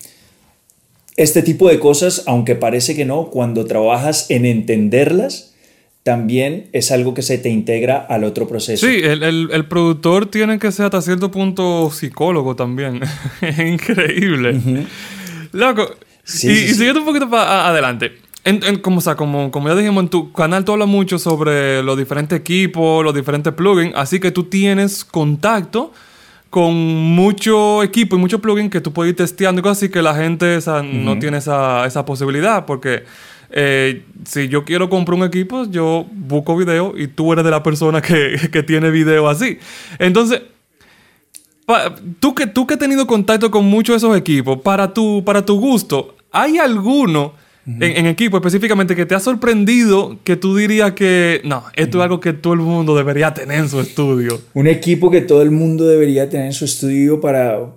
este 1.16 1.44
tipo 1.44 1.70
de 1.70 1.78
cosas, 1.78 2.24
aunque 2.26 2.56
parece 2.56 2.96
que 2.96 3.06
no, 3.06 3.30
cuando 3.30 3.66
trabajas 3.66 4.32
en 4.32 4.46
entenderlas, 4.46 5.54
también 6.02 6.70
es 6.72 6.92
algo 6.92 7.14
que 7.14 7.22
se 7.22 7.38
te 7.38 7.50
integra 7.50 7.98
al 7.98 8.24
otro 8.24 8.48
proceso. 8.48 8.88
Sí, 8.88 9.02
el, 9.04 9.68
productor 9.68 10.26
tiene 10.26 10.58
que 10.58 10.72
ser 10.72 10.86
hasta 10.86 11.04
cierto 11.04 11.30
punto 11.30 11.92
psicólogo 11.92 12.56
también. 12.56 13.02
es 13.42 13.60
increíble. 13.60 14.60
Loco. 15.52 15.92
y, 16.26 16.28
siguiendo 16.28 17.02
un 17.02 17.06
poquito 17.06 17.30
para 17.30 17.68
adelante. 17.68 18.14
como, 18.82 19.02
sea, 19.02 19.14
como, 19.14 19.52
como 19.52 19.68
ya 19.68 19.76
dijimos, 19.76 20.06
en 20.06 20.10
tu 20.10 20.34
canal 20.34 20.66
tú 20.66 20.72
hablas 20.72 20.88
mucho 20.88 21.20
sobre 21.20 21.84
los 21.84 21.96
diferentes 21.96 22.40
equipos, 22.40 23.04
los 23.04 23.14
diferentes 23.14 23.54
plugins, 23.54 23.94
así 23.96 24.20
que 24.20 24.32
tú 24.32 24.46
tienes 24.46 25.06
contacto 25.06 25.94
con 26.54 26.76
mucho 26.76 27.82
equipo 27.82 28.16
y 28.16 28.20
mucho 28.20 28.40
plugin 28.40 28.70
que 28.70 28.80
tú 28.80 28.94
puedes 28.94 29.10
ir 29.10 29.16
testeando 29.16 29.60
y 29.60 29.64
cosas 29.64 29.80
así 29.80 29.90
que 29.90 30.04
la 30.04 30.14
gente 30.14 30.60
no 30.84 31.18
tiene 31.18 31.38
esa, 31.38 31.84
esa 31.88 32.06
posibilidad 32.06 32.68
porque 32.68 33.06
eh, 33.50 34.04
si 34.24 34.50
yo 34.50 34.64
quiero 34.64 34.88
comprar 34.88 35.18
un 35.18 35.26
equipo, 35.26 35.66
yo 35.66 36.06
busco 36.12 36.56
video 36.56 36.94
y 36.96 37.08
tú 37.08 37.34
eres 37.34 37.44
de 37.44 37.50
la 37.50 37.64
persona 37.64 38.04
que, 38.04 38.36
que 38.52 38.62
tiene 38.62 38.92
video 38.92 39.28
así. 39.28 39.58
Entonces, 39.98 40.44
tú, 42.20 42.36
que, 42.36 42.46
tú 42.46 42.68
que 42.68 42.76
has 42.76 42.80
tenido 42.80 43.08
contacto 43.08 43.50
con 43.50 43.66
muchos 43.66 43.96
de 43.96 43.98
esos 43.98 44.16
equipos, 44.16 44.60
para 44.62 44.94
tu, 44.94 45.24
para 45.26 45.44
tu 45.44 45.60
gusto, 45.60 46.16
¿hay 46.32 46.60
alguno 46.60 47.34
en, 47.66 48.06
equipo 48.08 48.38
específicamente 48.38 48.96
que 48.96 49.06
te 49.06 49.16
ha 49.16 49.20
sorprendido 49.20 50.20
que 50.24 50.36
tú 50.36 50.56
dirías 50.56 50.94
que 50.94 51.42
no, 51.44 51.64
esto 51.76 52.00
es 52.00 52.04
algo 52.04 52.20
que 52.20 52.34
todo 52.34 52.54
el 52.54 52.60
mundo 52.60 52.96
debería 52.96 53.34
tener 53.34 53.60
en 53.60 53.70
su 53.70 53.80
estudio? 53.80 54.42
Un 54.54 54.68
equipo 54.68 55.10
que 55.10 55.22
todo 55.22 55.42
el 55.42 55.52
mundo 55.52 55.86
debería 55.86 56.30
tener 56.30 56.48
en 56.48 56.54
su 56.54 56.66
estudio 56.66 57.22
para, 57.22 57.74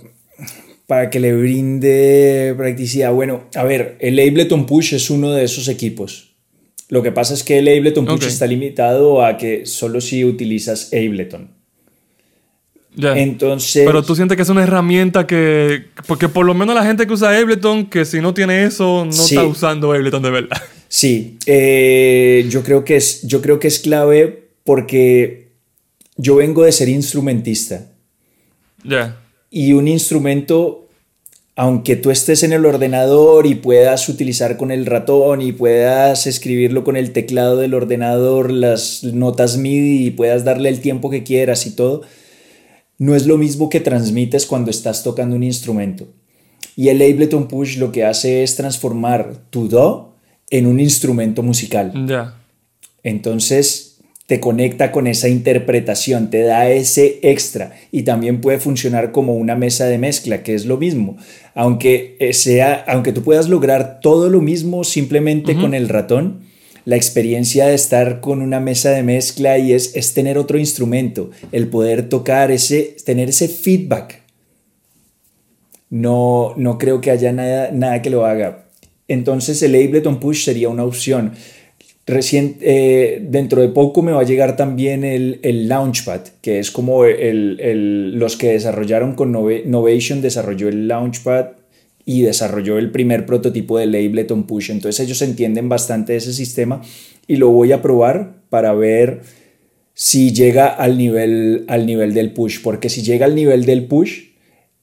para 0.86 1.08
que 1.10 1.20
le 1.20 1.34
brinde 1.34 2.54
practicidad. 2.56 3.12
Bueno, 3.12 3.44
a 3.54 3.64
ver, 3.64 3.96
el 4.00 4.18
Ableton 4.18 4.66
Push 4.66 4.94
es 4.94 5.10
uno 5.10 5.30
de 5.32 5.44
esos 5.44 5.68
equipos. 5.68 6.34
Lo 6.88 7.02
que 7.02 7.12
pasa 7.12 7.34
es 7.34 7.42
que 7.42 7.58
el 7.58 7.68
Ableton 7.68 8.06
Push 8.06 8.26
está 8.26 8.46
limitado 8.46 9.24
a 9.24 9.36
que 9.36 9.66
solo 9.66 10.00
si 10.00 10.24
utilizas 10.24 10.92
Ableton. 10.92 11.55
Entonces. 12.96 13.84
Pero 13.86 14.02
tú 14.02 14.16
sientes 14.16 14.36
que 14.36 14.42
es 14.42 14.48
una 14.48 14.62
herramienta 14.62 15.26
que. 15.26 15.84
Porque 16.06 16.28
por 16.28 16.46
lo 16.46 16.54
menos 16.54 16.74
la 16.74 16.84
gente 16.84 17.06
que 17.06 17.12
usa 17.12 17.36
Ableton, 17.36 17.86
que 17.86 18.04
si 18.04 18.20
no 18.20 18.32
tiene 18.32 18.64
eso, 18.64 19.04
no 19.04 19.10
está 19.10 19.44
usando 19.44 19.92
Ableton 19.92 20.22
de 20.22 20.30
verdad. 20.30 20.62
Sí. 20.88 21.36
Eh, 21.46 22.46
yo, 22.48 22.62
creo 22.62 22.84
que 22.84 22.94
es, 22.94 23.22
yo 23.26 23.42
creo 23.42 23.58
que 23.58 23.66
es 23.66 23.80
clave 23.80 24.50
porque 24.62 25.48
yo 26.16 26.36
vengo 26.36 26.62
de 26.62 26.70
ser 26.70 26.88
instrumentista. 26.88 27.88
Ya. 28.84 29.20
Y 29.50 29.72
un 29.72 29.88
instrumento, 29.88 30.86
aunque 31.56 31.96
tú 31.96 32.12
estés 32.12 32.44
en 32.44 32.52
el 32.52 32.64
ordenador 32.64 33.46
y 33.46 33.56
puedas 33.56 34.08
utilizar 34.08 34.56
con 34.56 34.70
el 34.70 34.86
ratón 34.86 35.42
y 35.42 35.50
puedas 35.50 36.28
escribirlo 36.28 36.84
con 36.84 36.96
el 36.96 37.10
teclado 37.10 37.56
del 37.56 37.74
ordenador, 37.74 38.52
las 38.52 39.02
notas 39.02 39.56
MIDI 39.56 40.06
y 40.06 40.10
puedas 40.12 40.44
darle 40.44 40.68
el 40.68 40.80
tiempo 40.80 41.10
que 41.10 41.24
quieras 41.24 41.66
y 41.66 41.74
todo 41.74 42.02
no 42.98 43.14
es 43.14 43.26
lo 43.26 43.36
mismo 43.38 43.68
que 43.68 43.80
transmites 43.80 44.46
cuando 44.46 44.70
estás 44.70 45.02
tocando 45.02 45.36
un 45.36 45.42
instrumento. 45.42 46.06
Y 46.76 46.88
el 46.88 47.00
Ableton 47.00 47.48
Push 47.48 47.78
lo 47.78 47.92
que 47.92 48.04
hace 48.04 48.42
es 48.42 48.56
transformar 48.56 49.34
tu 49.50 49.68
Do 49.68 50.14
en 50.50 50.66
un 50.66 50.80
instrumento 50.80 51.42
musical. 51.42 51.92
Ya. 52.06 52.34
Entonces 53.02 53.96
te 54.26 54.40
conecta 54.40 54.90
con 54.90 55.06
esa 55.06 55.28
interpretación, 55.28 56.30
te 56.30 56.42
da 56.42 56.68
ese 56.68 57.20
extra 57.22 57.72
y 57.92 58.02
también 58.02 58.40
puede 58.40 58.58
funcionar 58.58 59.12
como 59.12 59.36
una 59.36 59.54
mesa 59.54 59.86
de 59.86 59.98
mezcla, 59.98 60.42
que 60.42 60.54
es 60.54 60.66
lo 60.66 60.76
mismo. 60.76 61.16
Aunque 61.54 62.16
sea, 62.32 62.84
aunque 62.88 63.12
tú 63.12 63.22
puedas 63.22 63.48
lograr 63.48 64.00
todo 64.00 64.28
lo 64.28 64.40
mismo 64.40 64.82
simplemente 64.82 65.54
con 65.54 65.74
el 65.74 65.88
ratón, 65.88 66.45
la 66.86 66.96
experiencia 66.96 67.66
de 67.66 67.74
estar 67.74 68.20
con 68.20 68.40
una 68.40 68.60
mesa 68.60 68.90
de 68.90 69.02
mezcla 69.02 69.58
y 69.58 69.72
es, 69.72 69.94
es 69.96 70.14
tener 70.14 70.38
otro 70.38 70.56
instrumento, 70.56 71.30
el 71.50 71.66
poder 71.66 72.08
tocar, 72.08 72.52
ese, 72.52 72.96
tener 73.04 73.28
ese 73.28 73.48
feedback. 73.48 74.22
No, 75.90 76.54
no 76.56 76.78
creo 76.78 77.00
que 77.00 77.10
haya 77.10 77.32
nada, 77.32 77.72
nada 77.72 78.00
que 78.02 78.10
lo 78.10 78.24
haga. 78.24 78.66
Entonces 79.08 79.60
el 79.62 79.74
Ableton 79.74 80.20
Push 80.20 80.44
sería 80.44 80.68
una 80.68 80.84
opción. 80.84 81.32
Eh, 82.08 83.18
dentro 83.20 83.62
de 83.62 83.68
poco 83.68 84.00
me 84.00 84.12
va 84.12 84.20
a 84.20 84.24
llegar 84.24 84.56
también 84.56 85.02
el, 85.02 85.40
el 85.42 85.68
Launchpad, 85.68 86.20
que 86.40 86.60
es 86.60 86.70
como 86.70 87.04
el, 87.04 87.58
el, 87.60 88.16
los 88.16 88.36
que 88.36 88.52
desarrollaron 88.52 89.14
con 89.14 89.32
Novation, 89.32 90.22
desarrolló 90.22 90.68
el 90.68 90.86
Launchpad 90.86 91.46
y 92.08 92.22
desarrolló 92.22 92.78
el 92.78 92.92
primer 92.92 93.26
prototipo 93.26 93.78
del 93.78 93.94
Ableton 93.94 94.44
Push. 94.44 94.70
Entonces 94.70 95.04
ellos 95.04 95.20
entienden 95.20 95.68
bastante 95.68 96.14
ese 96.14 96.32
sistema 96.32 96.80
y 97.26 97.36
lo 97.36 97.50
voy 97.50 97.72
a 97.72 97.82
probar 97.82 98.36
para 98.48 98.72
ver 98.72 99.22
si 99.92 100.32
llega 100.32 100.68
al 100.68 100.96
nivel, 100.96 101.64
al 101.68 101.84
nivel 101.84 102.14
del 102.14 102.32
push, 102.32 102.60
porque 102.62 102.88
si 102.88 103.02
llega 103.02 103.26
al 103.26 103.34
nivel 103.34 103.64
del 103.64 103.86
push, 103.86 104.20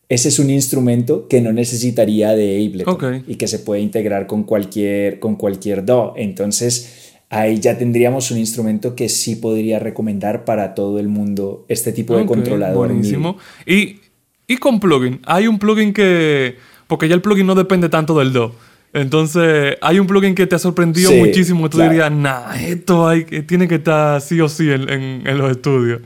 ese 0.09 0.28
es 0.28 0.38
un 0.38 0.49
instrumento 0.49 1.28
que 1.30 1.39
no 1.39 1.53
necesitaría 1.53 2.36
de 2.36 2.67
Ableton 2.67 3.24
y 3.26 3.36
que 3.36 3.47
se 3.47 3.59
puede 3.59 3.82
integrar 3.82 4.28
con 4.28 4.43
cualquier, 4.43 5.19
con 5.19 5.38
cualquier 5.38 5.86
DAW. 5.86 6.15
Entonces 6.17 7.13
ahí 7.30 7.59
ya 7.59 7.78
tendríamos 7.78 8.32
un 8.32 8.38
instrumento 8.38 8.95
que 8.95 9.07
sí 9.07 9.38
podría 9.38 9.80
recomendar 9.80 10.43
para 10.43 10.76
todo 10.76 10.99
el 10.99 11.07
mundo 11.07 11.65
este 11.69 11.93
tipo 11.93 12.17
de 12.17 12.26
controlador. 12.26 12.89
Buenísimo. 12.89 13.38
Y, 13.65 14.01
y 14.45 14.57
con 14.57 14.82
plugin, 14.82 15.21
hay 15.26 15.47
un 15.47 15.57
plugin 15.57 15.93
que 15.93 16.55
porque 16.93 17.07
ya 17.07 17.15
el 17.15 17.23
plugin 17.23 17.47
no 17.47 17.55
depende 17.55 17.89
tanto 17.89 18.19
del 18.19 18.33
Do. 18.33 18.53
Entonces, 18.93 19.77
hay 19.81 19.97
un 19.97 20.05
plugin 20.05 20.35
que 20.35 20.45
te 20.45 20.53
ha 20.53 20.59
sorprendido 20.59 21.11
muchísimo. 21.11 21.67
Tú 21.71 21.79
dirías, 21.79 22.11
nah, 22.11 22.53
esto 22.53 23.07
hay, 23.07 23.23
tiene 23.47 23.67
que 23.67 23.75
estar 23.75 24.21
sí 24.21 24.39
o 24.39 24.47
sí 24.47 24.69
en, 24.69 25.23
los 25.39 25.49
estudios. 25.49 26.01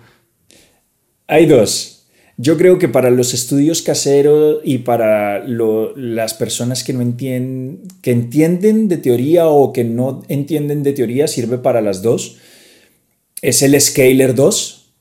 Hay 1.27 1.45
dos. 1.45 2.05
Yo 2.37 2.55
creo 2.55 2.79
que 2.79 2.87
para 2.87 3.09
los 3.09 3.33
estudios 3.33 3.81
caseros 3.81 4.61
y 4.63 4.77
para 4.77 5.43
las 5.45 6.33
personas 6.35 6.85
que 6.85 6.93
no 6.93 7.01
entienden, 7.01 7.81
que 8.01 8.11
entienden 8.11 8.87
de 8.87 8.95
teoría 8.95 9.47
o 9.47 9.73
que 9.73 9.83
no 9.83 10.23
entienden 10.29 10.83
de 10.83 10.93
teoría, 10.93 11.27
sirve 11.27 11.57
para 11.57 11.81
las 11.81 12.01
dos. 12.01 12.37
Es 13.41 13.61
el 13.61 13.77
Scaler 13.81 14.35
2. 14.35 14.93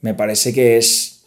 Me 0.00 0.14
parece 0.14 0.52
que 0.52 0.78
es 0.78 1.17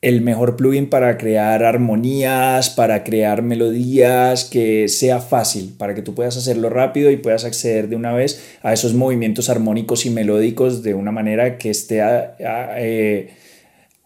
el 0.00 0.20
mejor 0.20 0.54
plugin 0.54 0.88
para 0.88 1.18
crear 1.18 1.64
armonías, 1.64 2.70
para 2.70 3.02
crear 3.02 3.42
melodías, 3.42 4.44
que 4.44 4.88
sea 4.88 5.20
fácil, 5.20 5.74
para 5.76 5.94
que 5.94 6.02
tú 6.02 6.14
puedas 6.14 6.36
hacerlo 6.36 6.70
rápido 6.70 7.10
y 7.10 7.16
puedas 7.16 7.44
acceder 7.44 7.88
de 7.88 7.96
una 7.96 8.12
vez 8.12 8.40
a 8.62 8.72
esos 8.72 8.94
movimientos 8.94 9.48
armónicos 9.48 10.06
y 10.06 10.10
melódicos 10.10 10.84
de 10.84 10.94
una 10.94 11.10
manera 11.10 11.58
que 11.58 11.70
esté 11.70 12.00
eh, 12.38 13.30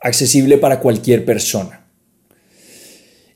accesible 0.01 0.57
para 0.57 0.81
cualquier 0.81 1.27
persona. 1.27 1.85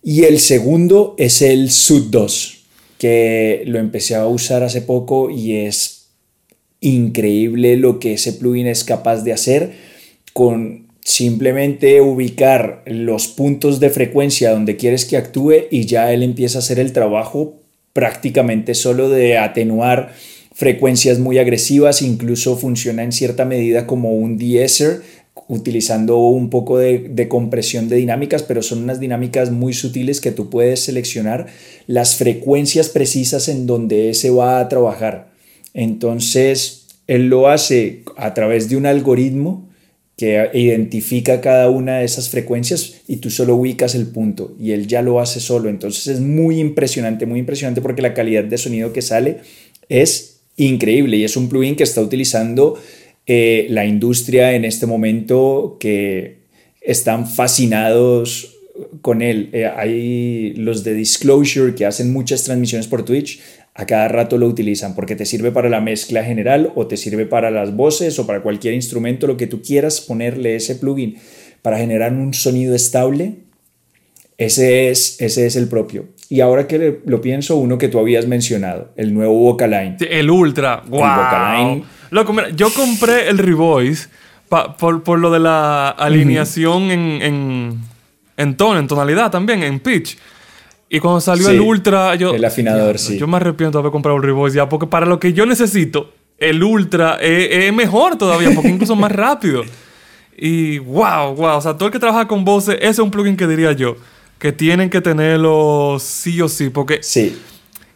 Y 0.03 0.25
el 0.25 0.39
segundo 0.39 1.15
es 1.19 1.43
el 1.43 1.71
Sud 1.71 2.07
2, 2.11 2.65
que 2.97 3.65
lo 3.67 3.79
empecé 3.79 4.15
a 4.15 4.27
usar 4.27 4.63
hace 4.63 4.81
poco 4.81 5.31
y 5.31 5.57
es 5.57 6.09
increíble 6.81 7.77
lo 7.77 7.99
que 7.99 8.15
ese 8.15 8.33
plugin 8.33 8.67
es 8.67 8.85
capaz 8.85 9.23
de 9.25 9.33
hacer 9.33 9.73
con 10.33 10.86
simplemente 11.07 12.01
ubicar 12.01 12.83
los 12.85 13.29
puntos 13.29 13.79
de 13.79 13.91
frecuencia 13.91 14.51
donde 14.51 14.75
quieres 14.75 15.05
que 15.05 15.17
actúe 15.17 15.69
y 15.71 15.87
ya 15.87 16.13
él 16.13 16.25
empieza 16.25 16.59
a 16.59 16.63
hacer 16.63 16.81
el 16.81 16.93
trabajo 16.93 17.61
prácticamente 17.93 18.75
solo 18.75 19.09
de 19.09 19.39
atenuar 19.39 20.13
frecuencias 20.53 21.21
muy 21.21 21.39
agresivas, 21.39 22.03
incluso 22.03 22.57
funciona 22.57 23.05
en 23.05 23.13
cierta 23.13 23.45
medida 23.45 23.87
como 23.87 24.17
un 24.17 24.37
deesser, 24.37 25.03
utilizando 25.47 26.19
un 26.19 26.51
poco 26.51 26.79
de, 26.79 26.99
de, 26.99 27.29
compresión 27.29 27.89
de 27.89 27.97
dinámicas, 27.97 28.43
pero 28.43 28.61
son 28.61 28.83
unas 28.83 28.99
dinámicas 28.99 29.53
muy 29.53 29.75
sutiles 29.75 30.21
que 30.21 30.33
tú 30.33 30.51
puedes 30.51 30.81
seleccionar 30.81 31.47
las 31.87 32.17
frecuencias 32.17 32.89
precisas 32.89 33.49
en 33.49 33.69
donde 33.69 34.11
ese 34.11 34.31
va 34.31 34.59
a 34.59 34.69
trabajar. 34.69 35.29
Entonces, 35.73 36.87
él 37.07 37.29
lo 37.29 37.49
hace 37.49 38.03
a 38.17 38.35
través 38.35 38.69
de 38.69 38.77
un 38.77 38.87
algoritmo 38.87 39.66
que 40.17 40.49
identifica 40.55 41.43
cada 41.43 41.69
una 41.69 41.99
de 41.99 42.05
esas 42.07 42.31
frecuencias 42.31 43.03
y 43.07 43.17
tú 43.17 43.31
solo 43.31 43.55
ubicas 43.55 43.95
el 43.95 44.07
punto 44.07 44.57
y 44.59 44.73
él 44.73 44.87
ya 44.87 45.03
lo 45.03 45.21
hace 45.21 45.41
solo. 45.41 45.69
Entonces 45.69 46.07
es 46.07 46.21
muy 46.21 46.59
impresionante, 46.59 47.27
muy 47.27 47.41
impresionante 47.41 47.83
porque 47.83 48.01
la 48.03 48.15
calidad 48.15 48.45
de 48.45 48.57
sonido 48.57 48.93
que 48.95 49.03
sale 49.03 49.39
es 49.89 50.41
increíble 50.57 51.19
y 51.19 51.25
es 51.25 51.37
un 51.37 51.51
plugin 51.51 51.77
que 51.77 51.83
está 51.83 52.01
utilizando 52.01 52.79
eh, 53.27 53.67
la 53.69 53.85
industria 53.85 54.55
en 54.55 54.65
este 54.65 54.87
momento 54.87 55.77
que 55.79 56.39
están 56.81 57.29
fascinados 57.29 58.57
con 59.03 59.21
él. 59.21 59.51
Eh, 59.53 59.67
hay 59.67 60.55
los 60.55 60.83
de 60.83 60.95
Disclosure 60.95 61.75
que 61.75 61.85
hacen 61.85 62.11
muchas 62.13 62.45
transmisiones 62.45 62.87
por 62.87 63.05
Twitch 63.05 63.41
a 63.77 63.85
cada 63.85 64.09
rato 64.09 64.39
lo 64.39 64.47
utilizan 64.47 64.95
porque 64.95 65.17
te 65.17 65.27
sirve 65.27 65.53
para 65.53 65.69
la 65.69 65.81
mezcla 65.81 66.25
general 66.25 66.73
o 66.75 66.87
te 66.87 66.97
sirve 66.97 67.27
para 67.27 67.51
las 67.51 67.77
voces 67.77 68.19
o 68.19 68.27
para 68.27 68.43
cualquier 68.43 68.75
instrumento, 68.75 69.27
lo 69.27 69.37
que 69.37 69.47
tú 69.47 69.61
quieras 69.61 70.01
ponerle 70.01 70.57
ese 70.57 70.77
plugin 70.77 71.19
para 71.61 71.79
generar 71.79 72.13
un 72.13 72.33
sonido 72.33 72.75
estable, 72.75 73.35
ese 74.39 74.91
es, 74.91 75.21
ese 75.21 75.47
es 75.47 75.57
el 75.57 75.69
propio. 75.69 76.07
Y 76.29 76.41
ahora 76.41 76.67
que 76.67 77.01
lo 77.05 77.21
pienso, 77.21 77.57
uno 77.57 77.77
que 77.77 77.89
tú 77.89 77.99
habías 77.99 78.27
mencionado, 78.27 78.93
el 78.97 79.13
nuevo 79.13 79.35
Vocaline. 79.35 79.97
el 80.01 80.31
Ultra, 80.31 80.83
wow. 80.89 81.85
yo 82.55 82.73
compré 82.73 83.29
el 83.29 83.39
Revoice 83.39 84.09
por, 84.49 85.19
lo 85.19 85.31
de 85.31 85.41
la 85.41 85.91
alineación 85.91 86.91
en, 86.91 87.23
en, 87.23 87.81
en 88.37 88.57
tono, 88.57 88.79
en 88.79 88.87
tonalidad 88.87 89.31
también, 89.31 89.63
en 89.63 89.81
pitch. 89.81 90.17
Y 90.89 91.01
cuando 91.01 91.21
salió 91.21 91.49
el 91.49 91.61
Ultra, 91.61 92.15
yo. 92.15 92.35
El 92.35 92.45
afinador, 92.45 92.99
sí. 92.99 93.19
Yo 93.19 93.27
me 93.27 93.37
arrepiento 93.37 93.79
de 93.79 93.81
haber 93.81 93.93
comprado 93.93 94.17
el 94.17 94.23
Revoice 94.23 94.57
ya, 94.57 94.69
porque 94.69 94.87
para 94.87 95.05
lo 95.07 95.19
que 95.19 95.33
yo 95.33 95.45
necesito, 95.45 96.13
el 96.39 96.63
Ultra 96.63 97.19
es, 97.21 97.73
mejor 97.73 98.17
todavía, 98.17 98.51
porque 98.55 98.69
incluso 98.69 98.95
más 98.95 99.11
rápido. 99.17 99.65
Y 100.37 100.79
wow, 100.79 101.35
wow. 101.35 101.57
O 101.57 101.61
sea, 101.61 101.75
todo 101.75 101.87
el 101.87 101.93
que 101.93 101.99
trabaja 101.99 102.29
con 102.29 102.45
voces, 102.45 102.77
ese 102.77 102.91
es 102.91 102.99
un 103.01 103.11
plugin 103.11 103.37
que 103.37 103.47
diría 103.47 103.73
yo, 103.73 103.97
que 104.39 104.53
tienen 104.53 104.91
que 104.91 105.01
tenerlo 105.01 105.99
sí 106.01 106.41
o 106.41 106.49
sí, 106.49 106.71
porque. 106.71 107.03
Sí. 107.03 107.37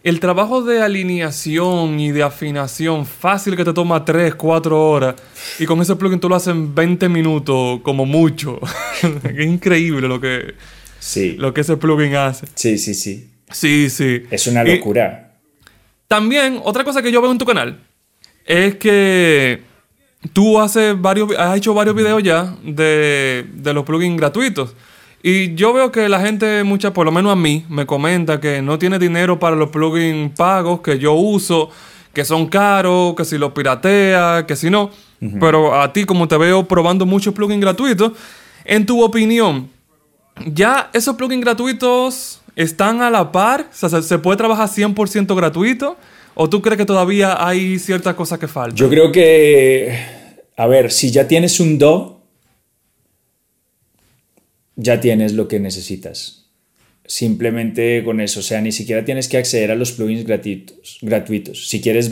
El 0.02 0.18
trabajo 0.18 0.62
de 0.62 0.80
alineación 0.80 2.00
y 2.00 2.10
de 2.10 2.22
afinación 2.22 3.04
fácil 3.04 3.54
que 3.54 3.66
te 3.66 3.74
toma 3.74 4.02
3, 4.02 4.34
4 4.34 4.90
horas 4.90 5.14
y 5.58 5.66
con 5.66 5.78
ese 5.82 5.94
plugin 5.94 6.18
tú 6.18 6.26
lo 6.26 6.36
haces 6.36 6.54
en 6.54 6.74
20 6.74 7.10
minutos 7.10 7.80
como 7.82 8.06
mucho. 8.06 8.58
es 9.02 9.46
increíble 9.46 10.08
lo 10.08 10.18
que, 10.18 10.54
Sí. 11.00 11.32
Lo 11.38 11.52
que 11.52 11.62
ese 11.62 11.76
plugin 11.76 12.14
hace. 12.14 12.46
Sí, 12.54 12.78
sí, 12.78 12.94
sí. 12.94 13.28
Sí, 13.50 13.90
sí. 13.90 14.22
Es 14.30 14.46
una 14.46 14.62
locura. 14.62 15.32
también, 16.06 16.60
otra 16.62 16.84
cosa 16.84 17.02
que 17.02 17.10
yo 17.10 17.20
veo 17.20 17.32
en 17.32 17.38
tu 17.38 17.44
canal 17.44 17.80
es 18.46 18.76
que 18.76 19.62
tú 20.32 20.60
haces 20.60 21.00
varios, 21.00 21.30
has 21.36 21.56
hecho 21.56 21.74
varios 21.74 21.96
videos 21.96 22.22
ya 22.22 22.54
de, 22.62 23.46
de 23.52 23.74
los 23.74 23.84
plugins 23.84 24.16
gratuitos. 24.16 24.74
Y 25.22 25.54
yo 25.54 25.72
veo 25.72 25.90
que 25.92 26.08
la 26.08 26.20
gente, 26.20 26.64
mucha, 26.64 26.92
por 26.92 27.04
lo 27.06 27.12
menos 27.12 27.32
a 27.32 27.36
mí, 27.36 27.66
me 27.68 27.86
comenta 27.86 28.40
que 28.40 28.62
no 28.62 28.78
tiene 28.78 28.98
dinero 28.98 29.38
para 29.38 29.56
los 29.56 29.70
plugins 29.70 30.32
pagos 30.36 30.80
que 30.80 30.98
yo 30.98 31.12
uso, 31.12 31.70
que 32.12 32.24
son 32.24 32.46
caros, 32.46 33.14
que 33.16 33.24
si 33.24 33.36
los 33.36 33.52
piratea, 33.52 34.46
que 34.46 34.56
si 34.56 34.70
no. 34.70 34.90
Pero 35.38 35.78
a 35.78 35.92
ti, 35.92 36.04
como 36.04 36.26
te 36.28 36.38
veo 36.38 36.66
probando 36.66 37.04
muchos 37.04 37.34
plugins 37.34 37.60
gratuitos, 37.60 38.12
en 38.64 38.86
tu 38.86 39.02
opinión, 39.02 39.68
ya 40.46 40.90
esos 40.92 41.16
plugins 41.16 41.44
gratuitos 41.44 42.40
están 42.56 43.02
a 43.02 43.10
la 43.10 43.32
par, 43.32 43.68
se 43.72 44.18
puede 44.18 44.36
trabajar 44.36 44.68
100% 44.68 45.34
gratuito, 45.36 45.96
o 46.34 46.48
tú 46.48 46.62
crees 46.62 46.78
que 46.78 46.86
todavía 46.86 47.46
hay 47.46 47.78
ciertas 47.78 48.14
cosas 48.14 48.38
que 48.38 48.48
faltan? 48.48 48.76
Yo 48.76 48.88
creo 48.88 49.12
que, 49.12 49.96
a 50.56 50.66
ver, 50.66 50.90
si 50.90 51.10
ya 51.10 51.26
tienes 51.26 51.60
un 51.60 51.78
Do, 51.78 52.22
ya 54.76 55.00
tienes 55.00 55.32
lo 55.32 55.48
que 55.48 55.60
necesitas 55.60 56.39
simplemente 57.10 58.04
con 58.04 58.20
eso. 58.20 58.38
O 58.38 58.42
sea, 58.42 58.60
ni 58.60 58.70
siquiera 58.70 59.04
tienes 59.04 59.28
que 59.28 59.36
acceder 59.36 59.72
a 59.72 59.74
los 59.74 59.90
plugins 59.90 60.24
gratuitos. 60.24 60.98
gratuitos. 61.02 61.68
Si 61.68 61.80
quieres 61.80 62.08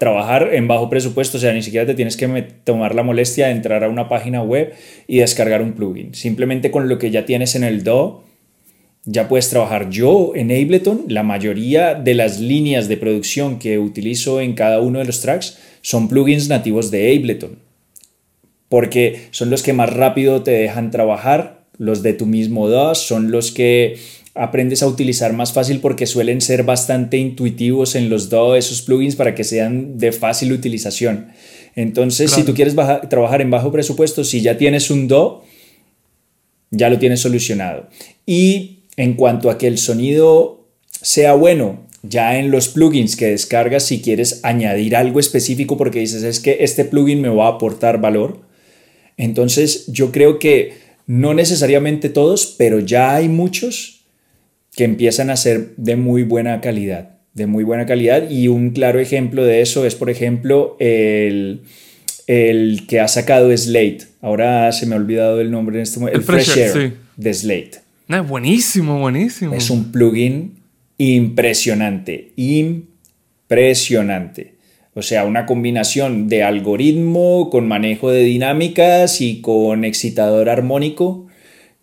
trabajar 0.00 0.50
en 0.52 0.66
bajo 0.66 0.90
presupuesto, 0.90 1.38
o 1.38 1.40
sea, 1.40 1.52
ni 1.52 1.62
siquiera 1.62 1.86
te 1.86 1.94
tienes 1.94 2.16
que 2.16 2.26
tomar 2.64 2.96
la 2.96 3.04
molestia 3.04 3.46
de 3.46 3.52
entrar 3.52 3.84
a 3.84 3.88
una 3.88 4.08
página 4.08 4.42
web 4.42 4.74
y 5.06 5.18
descargar 5.18 5.62
un 5.62 5.74
plugin. 5.74 6.14
Simplemente 6.14 6.72
con 6.72 6.88
lo 6.88 6.98
que 6.98 7.12
ya 7.12 7.24
tienes 7.24 7.54
en 7.54 7.62
el 7.62 7.84
DO, 7.84 8.24
ya 9.04 9.28
puedes 9.28 9.48
trabajar. 9.48 9.90
Yo 9.90 10.32
en 10.34 10.50
Ableton, 10.50 11.04
la 11.06 11.22
mayoría 11.22 11.94
de 11.94 12.14
las 12.14 12.40
líneas 12.40 12.88
de 12.88 12.96
producción 12.96 13.60
que 13.60 13.78
utilizo 13.78 14.40
en 14.40 14.54
cada 14.54 14.80
uno 14.80 14.98
de 14.98 15.04
los 15.04 15.20
tracks 15.20 15.58
son 15.82 16.08
plugins 16.08 16.48
nativos 16.48 16.90
de 16.90 17.16
Ableton. 17.16 17.60
Porque 18.68 19.28
son 19.30 19.50
los 19.50 19.62
que 19.62 19.72
más 19.72 19.92
rápido 19.92 20.42
te 20.42 20.50
dejan 20.50 20.90
trabajar. 20.90 21.62
Los 21.78 22.02
de 22.02 22.12
tu 22.12 22.26
mismo 22.26 22.68
DO 22.68 22.96
son 22.96 23.30
los 23.30 23.52
que 23.52 23.96
aprendes 24.34 24.82
a 24.82 24.86
utilizar 24.86 25.32
más 25.32 25.52
fácil 25.52 25.80
porque 25.80 26.06
suelen 26.06 26.40
ser 26.40 26.62
bastante 26.62 27.18
intuitivos 27.18 27.94
en 27.94 28.08
los 28.08 28.30
DAW 28.30 28.54
esos 28.54 28.82
plugins 28.82 29.16
para 29.16 29.34
que 29.34 29.44
sean 29.44 29.98
de 29.98 30.12
fácil 30.12 30.52
utilización. 30.52 31.28
Entonces, 31.74 32.30
si 32.30 32.42
tú 32.42 32.54
quieres 32.54 32.74
trabajar 33.08 33.40
en 33.40 33.50
bajo 33.50 33.72
presupuesto, 33.72 34.24
si 34.24 34.40
ya 34.40 34.56
tienes 34.56 34.90
un 34.90 35.08
DAW, 35.08 35.42
ya 36.70 36.88
lo 36.88 36.98
tienes 36.98 37.20
solucionado. 37.20 37.88
Y 38.26 38.80
en 38.96 39.14
cuanto 39.14 39.50
a 39.50 39.58
que 39.58 39.66
el 39.66 39.78
sonido 39.78 40.66
sea 40.90 41.34
bueno, 41.34 41.86
ya 42.02 42.38
en 42.38 42.50
los 42.50 42.68
plugins 42.68 43.16
que 43.16 43.26
descargas, 43.26 43.84
si 43.84 44.00
quieres 44.00 44.40
añadir 44.42 44.96
algo 44.96 45.20
específico 45.20 45.76
porque 45.76 46.00
dices 46.00 46.22
es 46.22 46.40
que 46.40 46.58
este 46.60 46.84
plugin 46.84 47.20
me 47.20 47.28
va 47.28 47.46
a 47.46 47.52
aportar 47.52 48.00
valor, 48.00 48.40
entonces 49.16 49.86
yo 49.88 50.10
creo 50.10 50.38
que 50.38 50.74
no 51.06 51.34
necesariamente 51.34 52.08
todos, 52.08 52.54
pero 52.58 52.80
ya 52.80 53.14
hay 53.14 53.28
muchos 53.28 54.01
que 54.74 54.84
empiezan 54.84 55.30
a 55.30 55.36
ser 55.36 55.74
de 55.76 55.96
muy 55.96 56.22
buena 56.22 56.60
calidad, 56.60 57.18
de 57.34 57.46
muy 57.46 57.64
buena 57.64 57.86
calidad. 57.86 58.30
Y 58.30 58.48
un 58.48 58.70
claro 58.70 59.00
ejemplo 59.00 59.44
de 59.44 59.60
eso 59.60 59.86
es, 59.86 59.94
por 59.94 60.10
ejemplo, 60.10 60.76
el, 60.80 61.62
el 62.26 62.86
que 62.86 63.00
ha 63.00 63.08
sacado 63.08 63.56
Slate. 63.56 64.06
Ahora 64.20 64.70
se 64.72 64.86
me 64.86 64.94
ha 64.94 64.98
olvidado 64.98 65.40
el 65.40 65.50
nombre 65.50 65.76
en 65.76 65.82
este 65.82 66.00
momento. 66.00 66.18
El, 66.18 66.24
Fresh 66.24 66.58
Air 66.58 66.94
de 67.16 67.34
Slate. 67.34 67.80
buenísimo, 68.26 68.98
buenísimo. 68.98 69.54
Es 69.54 69.70
un 69.70 69.92
plugin 69.92 70.54
impresionante, 70.98 72.32
impresionante. 72.36 74.54
O 74.94 75.02
sea, 75.02 75.24
una 75.24 75.46
combinación 75.46 76.28
de 76.28 76.42
algoritmo 76.42 77.48
con 77.50 77.66
manejo 77.66 78.10
de 78.10 78.24
dinámicas 78.24 79.22
y 79.22 79.40
con 79.40 79.84
excitador 79.84 80.50
armónico 80.50 81.28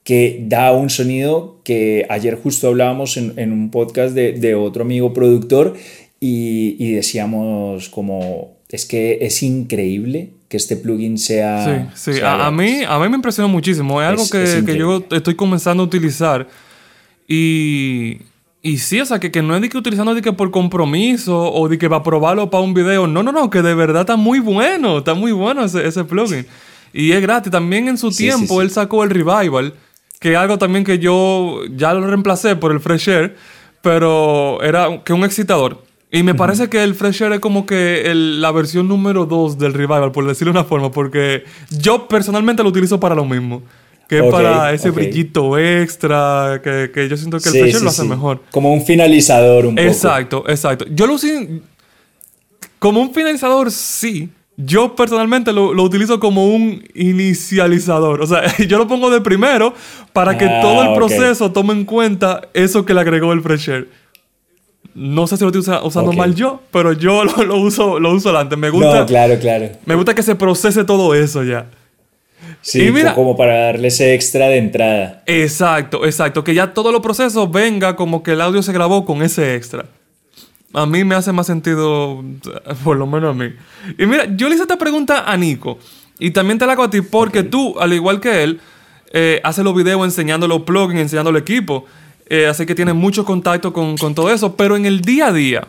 que 0.09 0.39
da 0.41 0.71
un 0.71 0.89
sonido 0.89 1.61
que 1.63 2.07
ayer 2.09 2.33
justo 2.41 2.67
hablábamos 2.67 3.15
en, 3.15 3.51
un 3.53 3.69
podcast 3.69 4.15
de, 4.15 4.55
otro 4.55 4.81
amigo 4.81 5.13
productor 5.13 5.75
y, 6.19 6.93
decíamos 6.93 7.89
como, 7.89 8.57
es 8.69 8.87
que 8.87 9.19
es 9.21 9.43
increíble 9.43 10.31
que 10.47 10.57
este 10.57 10.77
plugin 10.77 11.19
sea... 11.19 11.91
Sí, 11.93 12.13
sí, 12.13 12.21
a, 12.23 12.49
mí, 12.49 12.81
a 12.87 12.97
mí 12.97 13.07
me 13.07 13.17
impresionó 13.17 13.49
muchísimo, 13.49 14.01
es, 14.01 14.07
algo 14.07 14.27
que, 14.31 14.65
que, 14.65 14.75
yo 14.79 15.05
estoy 15.11 15.35
comenzando 15.35 15.83
a 15.83 15.85
utilizar 15.85 16.47
y... 17.27 18.17
Y 18.61 18.79
sí, 18.79 18.99
o 18.99 19.05
sea, 19.05 19.19
que, 19.19 19.31
que 19.31 19.43
no 19.43 19.55
es 19.55 19.61
de 19.61 19.69
que 19.69 19.77
utilizando 19.77 20.13
de 20.15 20.21
que 20.23 20.33
por 20.33 20.49
compromiso 20.51 21.53
o 21.53 21.69
de 21.69 21.77
que 21.77 21.87
va 21.87 21.97
a 21.97 22.03
probarlo 22.03 22.49
para 22.49 22.61
un 22.61 22.73
video. 22.73 23.07
No, 23.07 23.23
no, 23.23 23.31
no, 23.31 23.49
que 23.49 23.61
de 23.61 23.73
verdad 23.73 24.01
está 24.01 24.17
muy 24.17 24.39
bueno, 24.39 24.97
está 24.97 25.13
muy 25.13 25.31
bueno 25.31 25.63
ese, 25.63 25.87
ese 25.87 26.03
plugin. 26.03 26.45
Y 26.91 27.13
es 27.13 27.21
gratis. 27.21 27.53
También 27.53 27.87
en 27.87 27.97
su 27.97 28.11
tiempo 28.11 28.61
él 28.61 28.69
sacó 28.69 29.05
el 29.05 29.11
Revival, 29.11 29.73
que 30.19 30.35
algo 30.35 30.57
también 30.57 30.83
que 30.83 30.99
yo 30.99 31.61
ya 31.75 31.93
lo 31.93 32.05
reemplacé 32.05 32.55
por 32.55 32.71
el 32.71 32.79
Fresh 32.79 33.09
Air, 33.09 33.35
pero 33.81 34.61
era 34.61 35.01
que 35.03 35.13
un 35.13 35.23
excitador. 35.23 35.81
Y 36.11 36.23
me 36.23 36.33
parece 36.33 36.69
que 36.69 36.83
el 36.83 36.95
Fresh 36.95 37.21
Air 37.21 37.33
es 37.33 37.39
como 37.39 37.65
que 37.65 38.11
la 38.13 38.51
versión 38.51 38.87
número 38.87 39.25
2 39.25 39.57
del 39.57 39.73
Revival, 39.73 40.11
por 40.11 40.27
decirlo 40.27 40.51
de 40.51 40.59
una 40.59 40.67
forma, 40.67 40.91
porque 40.91 41.43
yo 41.69 42.07
personalmente 42.07 42.63
lo 42.63 42.69
utilizo 42.69 42.99
para 42.99 43.15
lo 43.15 43.25
mismo. 43.25 43.61
Que 44.09 44.25
es 44.25 44.31
para 44.31 44.73
ese 44.73 44.89
brillito 44.89 45.55
extra, 45.59 46.59
que, 46.63 47.07
yo 47.07 47.15
siento 47.15 47.39
que 47.39 47.49
el 47.49 47.55
Fresh 47.59 47.75
Air 47.75 47.81
lo 47.83 47.89
hace 47.89 48.03
mejor. 48.05 48.41
Como 48.49 48.73
un 48.73 48.83
finalizador 48.83 49.67
un 49.67 49.75
poco. 49.75 49.87
Exacto, 49.87 50.43
exacto. 50.47 50.85
Yo 50.89 51.05
lo 51.05 51.13
uso 51.13 51.27
como 52.79 53.01
un 53.01 53.13
finalizador, 53.13 53.69
sí. 53.69 54.29
Yo 54.61 54.93
personalmente 54.93 55.53
lo, 55.53 55.71
utilizo 55.81 56.19
como 56.19 56.45
un 56.53 56.83
inicializador. 56.93 58.21
O 58.21 58.27
sea, 58.27 58.43
yo 58.67 58.77
lo 58.77 58.89
pongo 58.89 59.09
de 59.09 59.21
primero 59.21 59.73
para 60.11 60.37
que 60.37 60.43
ah, 60.43 60.59
todo 60.61 60.83
el 60.83 60.95
proceso 60.95 61.53
tome 61.53 61.71
en 61.71 61.85
cuenta 61.85 62.41
eso 62.53 62.85
que 62.85 62.93
le 62.93 62.99
agregó 62.99 63.31
el 63.31 63.41
Fresh 63.41 63.69
Air. 63.69 63.87
No 64.93 65.27
sé 65.27 65.37
si 65.37 65.45
lo 65.45 65.51
estoy 65.51 65.77
usando 65.81 66.11
mal 66.11 66.35
yo, 66.35 66.61
pero 66.71 66.91
yo 66.91 67.23
lo, 67.45 67.57
uso 67.57 67.99
lo 68.01 68.11
uso 68.11 68.37
antes. 68.37 68.57
Me 68.57 68.69
gusta. 68.69 68.99
No, 68.99 69.05
claro, 69.05 69.39
claro. 69.39 69.69
Me 69.85 69.95
gusta 69.95 70.13
que 70.13 70.23
se 70.23 70.35
procese 70.35 70.83
todo 70.83 71.15
eso 71.15 71.45
ya. 71.45 71.67
Sí, 72.61 72.91
como 73.15 73.37
para 73.37 73.67
darle 73.67 73.87
ese 73.87 74.13
extra 74.13 74.47
de 74.49 74.57
entrada. 74.57 75.23
Exacto, 75.25 76.05
exacto. 76.05 76.43
Que 76.43 76.53
ya 76.53 76.73
todo 76.73 76.91
los 76.91 76.99
procesos 76.99 77.49
venga 77.49 77.95
como 77.95 78.23
que 78.23 78.31
el 78.31 78.41
audio 78.41 78.61
se 78.61 78.73
grabó 78.73 79.05
con 79.05 79.21
ese 79.21 79.55
extra. 79.55 79.85
A 80.73 80.85
mí 80.85 81.03
me 81.03 81.15
hace 81.15 81.31
más 81.31 81.47
sentido, 81.47 82.23
por 82.83 82.97
lo 82.97 83.07
menos 83.07 83.31
a 83.31 83.33
mí. 83.33 83.53
Y 83.97 84.05
mira, 84.05 84.25
yo 84.35 84.47
le 84.47 84.55
hice 84.55 84.63
esta 84.63 84.77
pregunta 84.77 85.31
a 85.31 85.35
Nico. 85.37 85.79
Y 86.19 86.31
también 86.31 86.59
te 86.59 86.65
la 86.65 86.73
hago 86.73 86.83
a 86.83 86.89
ti 86.89 87.01
porque 87.01 87.43
tú, 87.43 87.79
al 87.79 87.93
igual 87.93 88.19
que 88.19 88.43
él, 88.43 88.59
eh, 89.11 89.39
haces 89.43 89.63
los 89.63 89.73
videos 89.73 90.03
enseñando 90.03 90.47
los 90.47 90.63
plugins, 90.63 91.01
enseñando 91.01 91.31
el 91.31 91.37
equipo. 91.37 91.85
Eh, 92.27 92.45
así 92.45 92.65
que 92.65 92.75
tienes 92.75 92.93
mucho 92.93 93.25
contacto 93.25 93.73
con, 93.73 93.95
todo 94.13 94.29
eso. 94.29 94.55
Pero 94.55 94.75
en 94.75 94.85
el 94.85 95.01
día 95.01 95.27
a 95.27 95.33
día, 95.33 95.67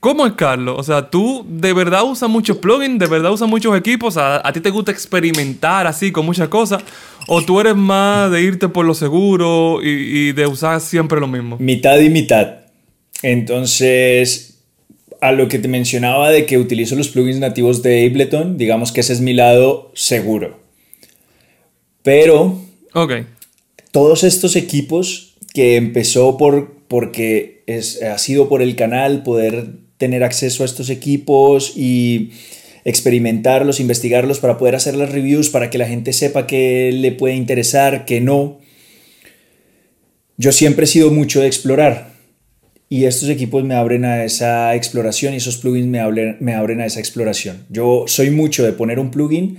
¿cómo 0.00 0.26
es 0.26 0.32
Carlos? 0.32 0.76
O 0.78 0.82
sea, 0.82 1.10
tú 1.10 1.46
de 1.48 1.72
verdad 1.72 2.02
usas 2.02 2.28
muchos 2.28 2.56
plugins, 2.56 2.98
de 2.98 3.06
verdad 3.06 3.30
usas 3.30 3.48
muchos 3.48 3.76
equipos. 3.76 4.16
A, 4.16 4.42
ti 4.52 4.60
te 4.60 4.70
gusta 4.70 4.90
experimentar 4.90 5.86
así 5.86 6.10
con 6.10 6.26
muchas 6.26 6.48
cosas. 6.48 6.82
¿O 7.28 7.42
tú 7.42 7.60
eres 7.60 7.76
más 7.76 8.30
de 8.30 8.42
irte 8.42 8.68
por 8.68 8.84
lo 8.84 8.94
seguro 8.94 9.80
y, 9.82 9.88
y 9.88 10.32
de 10.32 10.46
usar 10.46 10.80
siempre 10.80 11.20
lo 11.20 11.28
mismo? 11.28 11.56
Mitad 11.60 11.98
y 12.00 12.10
mitad. 12.10 12.63
Entonces, 13.26 14.58
a 15.22 15.32
lo 15.32 15.48
que 15.48 15.58
te 15.58 15.66
mencionaba 15.66 16.30
de 16.30 16.44
que 16.44 16.58
utilizo 16.58 16.94
los 16.94 17.08
plugins 17.08 17.38
nativos 17.38 17.82
de 17.82 18.04
Ableton, 18.04 18.58
digamos 18.58 18.92
que 18.92 19.00
ese 19.00 19.14
es 19.14 19.22
mi 19.22 19.32
lado 19.32 19.90
seguro. 19.94 20.60
Pero 22.02 22.60
todos 23.92 24.24
estos 24.24 24.56
equipos 24.56 25.36
que 25.54 25.76
empezó 25.76 26.36
por, 26.36 26.74
porque 26.86 27.62
es, 27.66 28.02
ha 28.02 28.18
sido 28.18 28.50
por 28.50 28.60
el 28.60 28.76
canal 28.76 29.22
poder 29.22 29.68
tener 29.96 30.22
acceso 30.22 30.62
a 30.62 30.66
estos 30.66 30.90
equipos 30.90 31.72
y 31.74 32.32
experimentarlos, 32.84 33.80
investigarlos 33.80 34.38
para 34.38 34.58
poder 34.58 34.74
hacer 34.74 34.96
las 34.96 35.10
reviews, 35.10 35.48
para 35.48 35.70
que 35.70 35.78
la 35.78 35.88
gente 35.88 36.12
sepa 36.12 36.46
que 36.46 36.92
le 36.92 37.10
puede 37.10 37.36
interesar, 37.36 38.04
que 38.04 38.20
no. 38.20 38.58
Yo 40.36 40.52
siempre 40.52 40.84
he 40.84 40.88
sido 40.88 41.10
mucho 41.10 41.40
de 41.40 41.46
explorar. 41.46 42.13
Y 42.94 43.06
estos 43.06 43.28
equipos 43.28 43.64
me 43.64 43.74
abren 43.74 44.04
a 44.04 44.22
esa 44.22 44.72
exploración 44.76 45.34
y 45.34 45.38
esos 45.38 45.56
plugins 45.56 45.88
me 45.88 45.98
abren, 45.98 46.36
me 46.38 46.54
abren 46.54 46.80
a 46.80 46.86
esa 46.86 47.00
exploración. 47.00 47.66
Yo 47.68 48.04
soy 48.06 48.30
mucho 48.30 48.64
de 48.64 48.72
poner 48.72 49.00
un 49.00 49.10
plugin 49.10 49.58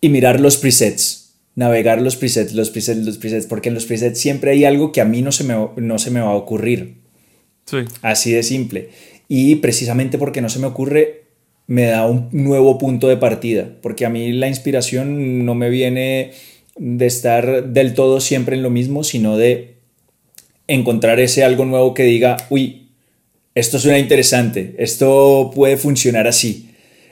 y 0.00 0.08
mirar 0.08 0.40
los 0.40 0.56
presets, 0.56 1.36
navegar 1.54 2.02
los 2.02 2.16
presets, 2.16 2.52
los 2.52 2.70
presets, 2.70 3.06
los 3.06 3.18
presets, 3.18 3.46
porque 3.46 3.68
en 3.68 3.76
los 3.76 3.86
presets 3.86 4.18
siempre 4.18 4.50
hay 4.50 4.64
algo 4.64 4.90
que 4.90 5.00
a 5.00 5.04
mí 5.04 5.22
no 5.22 5.30
se 5.30 5.44
me, 5.44 5.54
no 5.76 5.98
se 6.00 6.10
me 6.10 6.18
va 6.18 6.30
a 6.30 6.34
ocurrir. 6.34 6.96
Sí. 7.66 7.76
Así 8.00 8.32
de 8.32 8.42
simple. 8.42 8.88
Y 9.28 9.54
precisamente 9.54 10.18
porque 10.18 10.40
no 10.40 10.48
se 10.48 10.58
me 10.58 10.66
ocurre, 10.66 11.26
me 11.68 11.84
da 11.84 12.08
un 12.08 12.28
nuevo 12.32 12.76
punto 12.76 13.06
de 13.06 13.18
partida, 13.18 13.70
porque 13.82 14.04
a 14.04 14.10
mí 14.10 14.32
la 14.32 14.48
inspiración 14.48 15.46
no 15.46 15.54
me 15.54 15.70
viene 15.70 16.32
de 16.76 17.06
estar 17.06 17.68
del 17.68 17.94
todo 17.94 18.18
siempre 18.18 18.56
en 18.56 18.64
lo 18.64 18.70
mismo, 18.70 19.04
sino 19.04 19.36
de 19.36 19.76
encontrar 20.74 21.20
ese 21.20 21.44
algo 21.44 21.64
nuevo 21.64 21.94
que 21.94 22.04
diga, 22.04 22.36
uy, 22.50 22.88
esto 23.54 23.78
suena 23.78 23.98
interesante, 23.98 24.74
esto 24.78 25.50
puede 25.54 25.76
funcionar 25.76 26.26
así. 26.26 26.70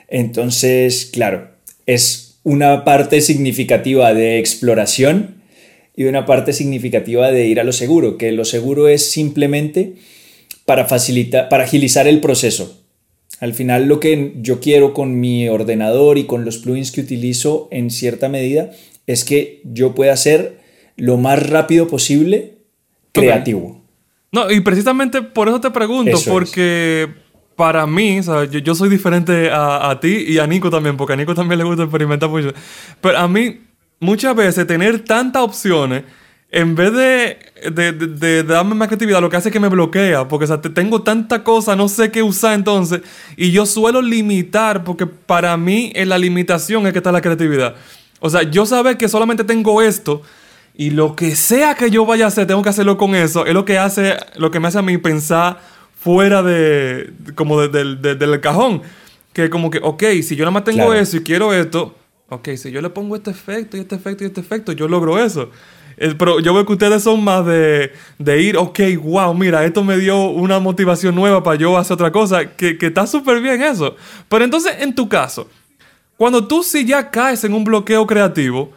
Entonces, 0.08 1.10
claro, 1.12 1.50
es 1.86 2.38
una 2.42 2.84
parte 2.84 3.20
significativa 3.20 4.14
de 4.14 4.38
exploración 4.38 5.42
y 5.94 6.04
una 6.04 6.24
parte 6.24 6.52
significativa 6.52 7.30
de 7.30 7.46
ir 7.46 7.60
a 7.60 7.64
lo 7.64 7.72
seguro, 7.72 8.16
que 8.16 8.32
lo 8.32 8.44
seguro 8.44 8.88
es 8.88 9.10
simplemente 9.10 9.94
para 10.64 10.86
facilitar, 10.86 11.48
para 11.50 11.64
agilizar 11.64 12.08
el 12.08 12.20
proceso. 12.20 12.82
Al 13.40 13.54
final 13.54 13.86
lo 13.86 14.00
que 14.00 14.34
yo 14.36 14.60
quiero 14.60 14.94
con 14.94 15.20
mi 15.20 15.48
ordenador 15.48 16.18
y 16.18 16.24
con 16.24 16.44
los 16.44 16.58
plugins 16.58 16.92
que 16.92 17.00
utilizo 17.00 17.68
en 17.70 17.90
cierta 17.90 18.28
medida 18.28 18.70
es 19.06 19.24
que 19.24 19.60
yo 19.64 19.94
pueda 19.94 20.12
hacer 20.12 20.58
lo 20.96 21.16
más 21.16 21.48
rápido 21.48 21.88
posible 21.88 22.59
creativo. 23.12 23.80
No, 24.32 24.50
y 24.50 24.60
precisamente 24.60 25.22
por 25.22 25.48
eso 25.48 25.60
te 25.60 25.70
pregunto, 25.70 26.16
porque 26.28 27.08
para 27.56 27.86
mí, 27.86 28.20
Yo, 28.62 28.74
soy 28.74 28.88
diferente 28.88 29.50
a, 29.52 29.98
ti 30.00 30.24
y 30.28 30.38
a 30.38 30.46
Nico 30.46 30.70
también, 30.70 30.96
porque 30.96 31.12
a 31.12 31.16
Nico 31.16 31.34
también 31.34 31.58
le 31.58 31.64
gusta 31.64 31.82
experimentar 31.82 32.30
mucho. 32.30 32.54
Pero 33.00 33.18
a 33.18 33.28
mí, 33.28 33.60
muchas 33.98 34.34
veces, 34.34 34.66
tener 34.66 35.00
tantas 35.00 35.42
opciones, 35.42 36.04
en 36.52 36.74
vez 36.74 36.92
de, 36.92 37.70
de, 37.70 38.42
darme 38.44 38.74
más 38.74 38.88
creatividad, 38.88 39.20
lo 39.20 39.28
que 39.28 39.36
hace 39.36 39.50
es 39.50 39.52
que 39.52 39.60
me 39.60 39.68
bloquea, 39.68 40.26
porque 40.26 40.50
o 40.50 40.60
tengo 40.60 41.02
tanta 41.02 41.44
cosa, 41.44 41.76
no 41.76 41.88
sé 41.88 42.10
qué 42.10 42.22
usar 42.22 42.54
entonces, 42.54 43.02
y 43.36 43.50
yo 43.50 43.66
suelo 43.66 44.00
limitar, 44.00 44.82
porque 44.82 45.06
para 45.06 45.56
mí 45.56 45.92
en 45.94 46.08
la 46.08 46.18
limitación 46.18 46.86
es 46.86 46.92
que 46.92 46.98
está 47.00 47.12
la 47.12 47.20
creatividad. 47.20 47.74
O 48.20 48.30
sea, 48.30 48.42
yo 48.42 48.64
saber 48.64 48.96
que 48.96 49.06
solamente 49.06 49.44
tengo 49.44 49.82
esto, 49.82 50.22
y 50.80 50.88
lo 50.88 51.14
que 51.14 51.36
sea 51.36 51.74
que 51.74 51.90
yo 51.90 52.06
vaya 52.06 52.24
a 52.24 52.28
hacer, 52.28 52.46
tengo 52.46 52.62
que 52.62 52.70
hacerlo 52.70 52.96
con 52.96 53.14
eso. 53.14 53.44
Es 53.44 53.52
lo 53.52 53.66
que 53.66 53.76
hace, 53.76 54.16
lo 54.36 54.50
que 54.50 54.60
me 54.60 54.68
hace 54.68 54.78
a 54.78 54.82
mí 54.82 54.96
pensar 54.96 55.60
fuera 55.94 56.42
de, 56.42 57.12
como 57.34 57.60
del 57.60 58.40
cajón. 58.40 58.80
Que 59.34 59.50
como 59.50 59.70
que, 59.70 59.78
ok, 59.82 60.02
si 60.22 60.36
yo 60.36 60.44
nada 60.46 60.52
más 60.52 60.64
tengo 60.64 60.94
eso 60.94 61.18
y 61.18 61.20
quiero 61.22 61.52
esto, 61.52 61.94
ok, 62.30 62.48
si 62.56 62.70
yo 62.70 62.80
le 62.80 62.88
pongo 62.88 63.14
este 63.14 63.30
efecto 63.30 63.76
y 63.76 63.80
este 63.80 63.94
efecto 63.94 64.24
y 64.24 64.28
este 64.28 64.40
efecto, 64.40 64.72
yo 64.72 64.88
logro 64.88 65.22
eso. 65.22 65.50
pero 66.16 66.40
yo 66.40 66.54
veo 66.54 66.64
que 66.64 66.72
ustedes 66.72 67.02
son 67.02 67.22
más 67.22 67.44
de, 67.44 67.92
de, 68.18 68.42
ir, 68.42 68.56
ok, 68.56 68.80
wow, 69.02 69.34
mira, 69.34 69.62
esto 69.66 69.84
me 69.84 69.98
dio 69.98 70.30
una 70.30 70.60
motivación 70.60 71.14
nueva 71.14 71.42
para 71.42 71.58
yo 71.58 71.76
hacer 71.76 71.92
otra 71.92 72.10
cosa, 72.10 72.56
que, 72.56 72.78
que 72.78 72.86
está 72.86 73.06
súper 73.06 73.42
bien 73.42 73.60
eso. 73.60 73.96
Pero 74.30 74.46
entonces, 74.46 74.76
en 74.78 74.94
tu 74.94 75.10
caso, 75.10 75.46
cuando 76.16 76.48
tú 76.48 76.62
sí 76.62 76.86
ya 76.86 77.10
caes 77.10 77.44
en 77.44 77.52
un 77.52 77.64
bloqueo 77.64 78.06
creativo, 78.06 78.72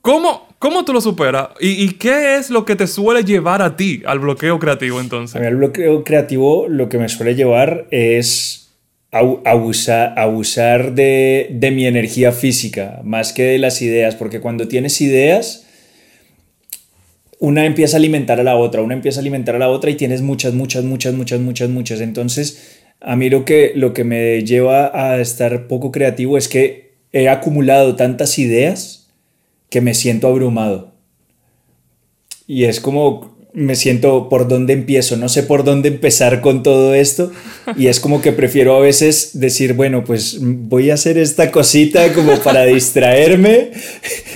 ¿cómo, 0.00 0.45
¿Cómo 0.58 0.84
tú 0.84 0.92
lo 0.92 1.00
superas? 1.00 1.48
¿Y, 1.60 1.92
qué 1.92 2.36
es 2.36 2.48
lo 2.48 2.64
que 2.64 2.76
te 2.76 2.86
suele 2.86 3.24
llevar 3.24 3.60
a 3.60 3.76
ti 3.76 4.02
al 4.06 4.20
bloqueo 4.20 4.58
creativo 4.58 5.00
entonces? 5.00 5.36
A 5.36 5.40
mí 5.40 5.46
al 5.46 5.56
bloqueo 5.56 6.02
creativo 6.02 6.66
lo 6.68 6.88
que 6.88 6.98
me 6.98 7.08
suele 7.10 7.34
llevar 7.34 7.86
es 7.90 8.70
abusar, 9.10 10.94
de 10.94 11.70
mi 11.74 11.86
energía 11.86 12.32
física 12.32 13.00
más 13.04 13.32
que 13.32 13.44
de 13.44 13.58
las 13.58 13.82
ideas, 13.82 14.14
porque 14.14 14.40
cuando 14.40 14.66
tienes 14.66 15.00
ideas, 15.00 15.66
una 17.38 17.66
empieza 17.66 17.96
a 17.96 17.98
alimentar 17.98 18.40
a 18.40 18.42
la 18.42 18.56
otra, 18.56 18.80
una 18.80 18.94
empieza 18.94 19.20
a 19.20 19.22
alimentar 19.22 19.56
a 19.56 19.58
la 19.58 19.68
otra 19.68 19.90
y 19.90 19.94
tienes 19.94 20.22
muchas, 20.22 20.54
muchas, 20.54 20.84
muchas, 20.84 21.12
muchas, 21.14 21.40
muchas, 21.40 21.68
muchas. 21.68 22.00
Entonces, 22.00 22.80
a 23.00 23.14
mí 23.14 23.28
lo 23.28 23.44
que, 23.44 23.72
lo 23.74 23.92
que 23.92 24.04
me 24.04 24.42
lleva 24.42 24.90
a 24.94 25.20
estar 25.20 25.66
poco 25.66 25.92
creativo 25.92 26.38
es 26.38 26.48
que 26.48 26.94
he 27.12 27.28
acumulado 27.28 27.94
tantas 27.94 28.38
ideas 28.38 29.05
que 29.70 29.80
me 29.80 29.94
siento 29.94 30.28
abrumado. 30.28 30.92
Y 32.46 32.64
es 32.64 32.80
como 32.80 33.36
me 33.56 33.74
siento 33.74 34.28
por 34.28 34.48
dónde 34.48 34.74
empiezo, 34.74 35.16
no 35.16 35.30
sé 35.30 35.42
por 35.42 35.64
dónde 35.64 35.88
empezar 35.88 36.42
con 36.42 36.62
todo 36.62 36.92
esto 36.94 37.32
y 37.74 37.86
es 37.86 38.00
como 38.00 38.20
que 38.20 38.32
prefiero 38.32 38.76
a 38.76 38.80
veces 38.80 39.30
decir, 39.40 39.72
bueno, 39.72 40.04
pues 40.04 40.36
voy 40.42 40.90
a 40.90 40.94
hacer 40.94 41.16
esta 41.16 41.50
cosita 41.50 42.12
como 42.12 42.36
para 42.40 42.66
distraerme 42.66 43.70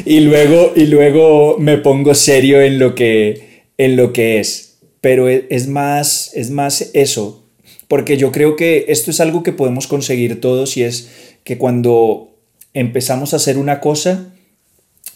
y 0.07 0.21
luego 0.21 0.73
y 0.75 0.87
luego 0.87 1.59
me 1.59 1.77
pongo 1.77 2.15
serio 2.15 2.63
en 2.63 2.79
lo 2.79 2.95
que 2.95 3.65
en 3.77 3.97
lo 3.97 4.15
que 4.15 4.41
es. 4.41 4.79
Pero 5.03 5.29
e, 5.29 5.47
es 5.51 5.69
más 5.69 6.31
es 6.33 6.51
más 6.51 6.89
eso, 6.95 7.45
porque 7.89 8.17
yo 8.17 8.33
creo 8.33 8.57
que 8.57 8.87
esto 8.89 9.11
es 9.11 9.21
algo 9.21 9.43
que 9.43 9.53
podemos 9.53 9.87
conseguir 9.87 10.41
todos 10.41 10.79
y 10.79 10.83
es 10.83 11.11
que 11.45 11.59
cuando 11.59 12.39
empezamos 12.73 13.35
a 13.35 13.37
hacer 13.37 13.59
una 13.59 13.81
cosa 13.81 14.33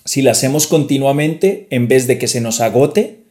si 0.05 0.23
la 0.23 0.33
hacemos 0.33 0.67
continuamente, 0.67 1.67
en 1.71 1.89
vez 1.89 2.07
de 2.07 2.19
que 2.19 2.29
se 2.29 2.41
nos 2.41 2.61
agote, 2.61 3.25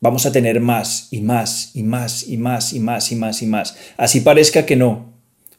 vamos 0.00 0.26
a 0.26 0.32
tener 0.32 0.60
más 0.60 1.08
y 1.10 1.20
más 1.20 1.70
y 1.74 1.82
más 1.82 2.28
y 2.28 2.36
más 2.36 2.72
y 2.72 2.80
más 2.80 3.12
y 3.12 3.16
más 3.16 3.42
y 3.42 3.46
más. 3.46 3.76
Así 3.96 4.20
parezca 4.20 4.66
que 4.66 4.76
no, 4.76 5.12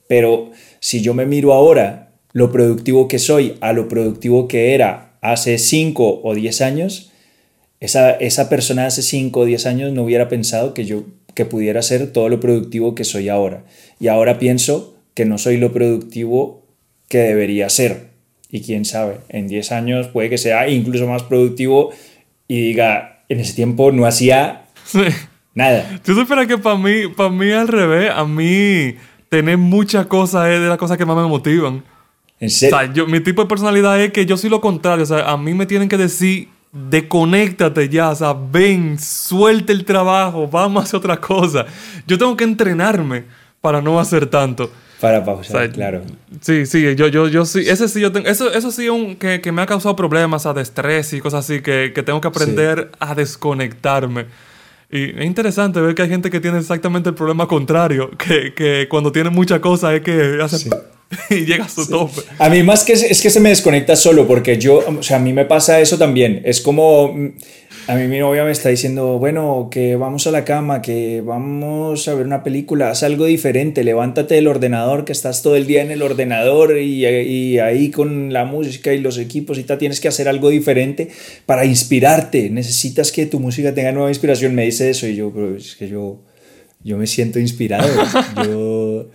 pero 0.07 0.51
si 0.79 1.01
yo 1.01 1.13
me 1.13 1.25
miro 1.25 1.53
ahora 1.53 2.13
lo 2.31 2.51
productivo 2.51 3.07
que 3.07 3.19
soy 3.19 3.57
a 3.61 3.73
lo 3.73 3.87
productivo 3.87 4.47
que 4.47 4.73
era 4.73 5.17
hace 5.21 5.57
5 5.57 6.21
o 6.23 6.35
10 6.35 6.61
años, 6.61 7.11
esa, 7.79 8.11
esa 8.11 8.49
persona 8.49 8.85
hace 8.85 9.01
5 9.01 9.39
o 9.39 9.45
10 9.45 9.65
años 9.65 9.93
no 9.93 10.03
hubiera 10.03 10.29
pensado 10.29 10.73
que 10.73 10.85
yo 10.85 11.05
que 11.33 11.45
pudiera 11.45 11.81
ser 11.81 12.11
todo 12.11 12.29
lo 12.29 12.39
productivo 12.39 12.95
que 12.95 13.03
soy 13.03 13.29
ahora. 13.29 13.65
Y 13.99 14.07
ahora 14.07 14.39
pienso 14.39 14.95
que 15.13 15.25
no 15.25 15.37
soy 15.37 15.57
lo 15.57 15.73
productivo 15.73 16.63
que 17.07 17.19
debería 17.19 17.69
ser. 17.69 18.12
Y 18.53 18.61
quién 18.61 18.85
sabe, 18.85 19.17
en 19.29 19.47
10 19.47 19.71
años 19.71 20.07
puede 20.09 20.29
que 20.29 20.37
sea 20.37 20.69
incluso 20.69 21.07
más 21.07 21.23
productivo 21.23 21.89
y 22.47 22.61
diga, 22.61 23.23
en 23.27 23.39
ese 23.39 23.55
tiempo 23.55 23.91
no 23.91 24.05
hacía 24.05 24.65
nada. 25.55 25.99
Tú 26.05 26.13
supieras 26.13 26.45
que 26.45 26.59
para 26.59 26.77
mí, 26.77 27.07
para 27.17 27.31
mí 27.31 27.49
al 27.49 27.67
revés, 27.67 28.11
a 28.15 28.23
mí 28.25 28.93
tener 29.27 29.57
muchas 29.57 30.05
cosas 30.05 30.49
es 30.49 30.61
de 30.61 30.67
las 30.67 30.77
cosas 30.77 30.99
que 30.99 31.05
más 31.05 31.17
me 31.17 31.23
motivan. 31.23 31.83
¿En 32.39 32.51
serio? 32.51 32.75
O 32.75 32.79
sea, 32.79 32.93
yo, 32.93 33.07
mi 33.07 33.21
tipo 33.21 33.41
de 33.41 33.47
personalidad 33.47 33.99
es 33.99 34.11
que 34.11 34.23
yo 34.27 34.37
soy 34.37 34.51
lo 34.51 34.61
contrario. 34.61 35.01
O 35.01 35.07
sea, 35.07 35.31
a 35.31 35.35
mí 35.35 35.55
me 35.55 35.65
tienen 35.65 35.89
que 35.89 35.97
decir, 35.97 36.49
desconéctate 36.71 37.89
ya. 37.89 38.11
O 38.11 38.15
sea, 38.15 38.33
ven, 38.33 38.99
suelte 38.99 39.73
el 39.73 39.83
trabajo, 39.83 40.47
vamos 40.47 40.81
a 40.81 40.83
hacer 40.83 40.99
otra 40.99 41.19
cosa. 41.19 41.65
Yo 42.05 42.19
tengo 42.19 42.37
que 42.37 42.43
entrenarme 42.43 43.23
para 43.61 43.81
no 43.81 43.99
hacer 43.99 44.27
tanto. 44.27 44.71
Para 45.03 45.25
pausar, 45.25 45.69
claro. 45.69 46.01
Sí, 46.39 46.65
sí, 46.65 46.95
yo, 46.95 47.09
yo, 47.09 47.27
yo 47.27 47.43
sí. 47.43 47.59
Ese 47.67 47.89
sí, 47.89 47.99
yo 47.99 48.13
tengo, 48.13 48.25
eso, 48.29 48.53
eso 48.53 48.71
sí 48.71 48.87
un, 48.87 49.17
que, 49.17 49.41
que, 49.41 49.51
me 49.51 49.61
ha 49.61 49.65
causado 49.65 49.97
problemas, 49.97 50.45
a 50.45 50.53
de 50.53 50.61
estrés 50.61 51.11
y 51.11 51.19
cosas 51.19 51.43
así, 51.43 51.61
que, 51.61 51.91
que 51.93 52.03
tengo 52.03 52.21
que 52.21 52.29
aprender 52.29 52.89
sí. 52.89 52.97
a 53.01 53.13
desconectarme. 53.13 54.27
Y 54.89 55.09
es 55.09 55.25
interesante 55.25 55.81
ver 55.81 55.93
que 55.93 56.03
hay 56.03 56.07
gente 56.07 56.29
que 56.29 56.39
tiene 56.39 56.59
exactamente 56.59 57.09
el 57.09 57.15
problema 57.15 57.49
contrario, 57.49 58.11
que, 58.11 58.53
que 58.53 58.87
cuando 58.89 59.11
tiene 59.11 59.29
mucha 59.29 59.59
cosa 59.59 59.93
es 59.93 60.03
que 60.03 60.39
hace... 60.41 60.57
Sí. 60.57 60.69
y 61.29 61.45
llega 61.45 61.65
a 61.65 61.69
su 61.69 61.83
sí. 61.85 61.91
tope. 61.91 62.21
A 62.37 62.49
mí 62.49 62.63
más 62.63 62.83
que 62.83 62.93
es 62.93 63.21
que 63.21 63.29
se 63.29 63.39
me 63.39 63.49
desconecta 63.49 63.95
solo, 63.95 64.27
porque 64.27 64.57
yo, 64.57 64.83
o 64.87 65.03
sea, 65.03 65.17
a 65.17 65.19
mí 65.19 65.33
me 65.33 65.45
pasa 65.45 65.79
eso 65.79 65.97
también. 65.97 66.41
Es 66.45 66.61
como, 66.61 67.15
a 67.87 67.95
mí 67.95 68.07
mi 68.07 68.19
novia 68.19 68.45
me 68.45 68.51
está 68.51 68.69
diciendo, 68.69 69.19
bueno, 69.19 69.67
que 69.69 69.97
vamos 69.97 70.25
a 70.25 70.31
la 70.31 70.45
cama, 70.45 70.81
que 70.81 71.21
vamos 71.21 72.07
a 72.07 72.13
ver 72.13 72.25
una 72.25 72.41
película, 72.41 72.89
haz 72.89 73.03
algo 73.03 73.25
diferente, 73.25 73.83
levántate 73.83 74.35
del 74.35 74.47
ordenador, 74.47 75.03
que 75.03 75.11
estás 75.11 75.41
todo 75.41 75.57
el 75.57 75.67
día 75.67 75.81
en 75.81 75.91
el 75.91 76.01
ordenador 76.01 76.77
y, 76.77 77.05
y 77.05 77.59
ahí 77.59 77.91
con 77.91 78.31
la 78.31 78.45
música 78.45 78.93
y 78.93 78.99
los 78.99 79.17
equipos 79.17 79.57
y 79.57 79.63
tal, 79.63 79.79
tienes 79.79 79.99
que 79.99 80.07
hacer 80.07 80.29
algo 80.29 80.49
diferente 80.49 81.09
para 81.45 81.65
inspirarte. 81.65 82.49
Necesitas 82.49 83.11
que 83.11 83.25
tu 83.25 83.41
música 83.41 83.73
tenga 83.73 83.91
nueva 83.91 84.09
inspiración. 84.09 84.55
Me 84.55 84.63
dice 84.63 84.89
eso 84.89 85.05
y 85.05 85.15
yo, 85.15 85.31
pero 85.33 85.55
es 85.55 85.75
que 85.75 85.89
yo, 85.89 86.21
yo 86.83 86.97
me 86.97 87.05
siento 87.05 87.37
inspirado. 87.37 87.89
yo 88.45 89.09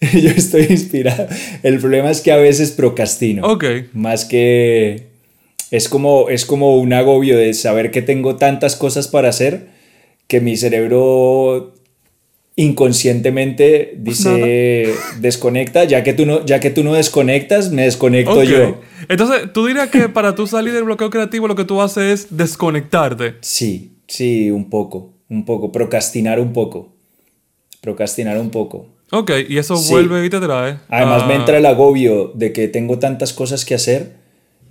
yo 0.12 0.30
estoy 0.30 0.66
inspirado. 0.70 1.26
El 1.62 1.78
problema 1.78 2.10
es 2.10 2.20
que 2.20 2.32
a 2.32 2.36
veces 2.36 2.72
procrastino. 2.72 3.46
Ok. 3.46 3.64
Más 3.92 4.24
que... 4.24 5.14
Es 5.70 5.88
como, 5.88 6.28
es 6.28 6.44
como 6.44 6.76
un 6.76 6.92
agobio 6.92 7.36
de 7.36 7.52
saber 7.52 7.90
que 7.90 8.02
tengo 8.02 8.36
tantas 8.36 8.76
cosas 8.76 9.08
para 9.08 9.30
hacer 9.30 9.68
que 10.28 10.40
mi 10.40 10.56
cerebro 10.56 11.74
inconscientemente 12.56 13.94
dice 13.96 14.86
Nada. 14.86 15.20
desconecta, 15.20 15.84
ya 15.84 16.04
que, 16.04 16.12
tú 16.12 16.26
no, 16.26 16.44
ya 16.46 16.60
que 16.60 16.70
tú 16.70 16.84
no 16.84 16.94
desconectas, 16.94 17.72
me 17.72 17.82
desconecto 17.82 18.34
okay. 18.34 18.48
yo. 18.48 18.80
Entonces, 19.08 19.52
¿tú 19.52 19.66
dirías 19.66 19.90
que 19.90 20.08
para 20.08 20.34
tú 20.34 20.46
salir 20.46 20.72
del 20.72 20.84
bloqueo 20.84 21.10
creativo 21.10 21.48
lo 21.48 21.56
que 21.56 21.64
tú 21.64 21.82
haces 21.82 22.20
es 22.22 22.36
desconectarte? 22.36 23.34
Sí, 23.40 23.96
sí, 24.06 24.50
un 24.50 24.70
poco, 24.70 25.14
un 25.28 25.44
poco, 25.44 25.72
procrastinar 25.72 26.38
un 26.38 26.52
poco, 26.52 26.92
procrastinar 27.80 28.38
un 28.38 28.50
poco. 28.50 28.93
Ok, 29.10 29.30
y 29.48 29.58
eso 29.58 29.76
sí. 29.76 29.92
vuelve 29.92 30.24
y 30.26 30.30
te 30.30 30.40
trae. 30.40 30.78
Además 30.88 31.22
ah. 31.24 31.26
me 31.26 31.34
entra 31.34 31.58
el 31.58 31.66
agobio 31.66 32.32
de 32.34 32.52
que 32.52 32.68
tengo 32.68 32.98
tantas 32.98 33.32
cosas 33.32 33.64
que 33.64 33.74
hacer 33.74 34.24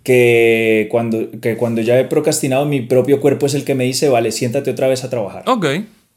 que 0.03 0.87
cuando, 0.91 1.31
que 1.41 1.55
cuando 1.55 1.81
ya 1.81 1.99
he 1.99 2.05
procrastinado 2.05 2.65
mi 2.65 2.81
propio 2.81 3.21
cuerpo 3.21 3.45
es 3.45 3.53
el 3.53 3.63
que 3.63 3.73
me 3.73 3.85
dice, 3.85 4.09
vale, 4.09 4.31
siéntate 4.31 4.71
otra 4.71 4.87
vez 4.87 5.03
a 5.03 5.09
trabajar. 5.09 5.43
Ok, 5.47 5.65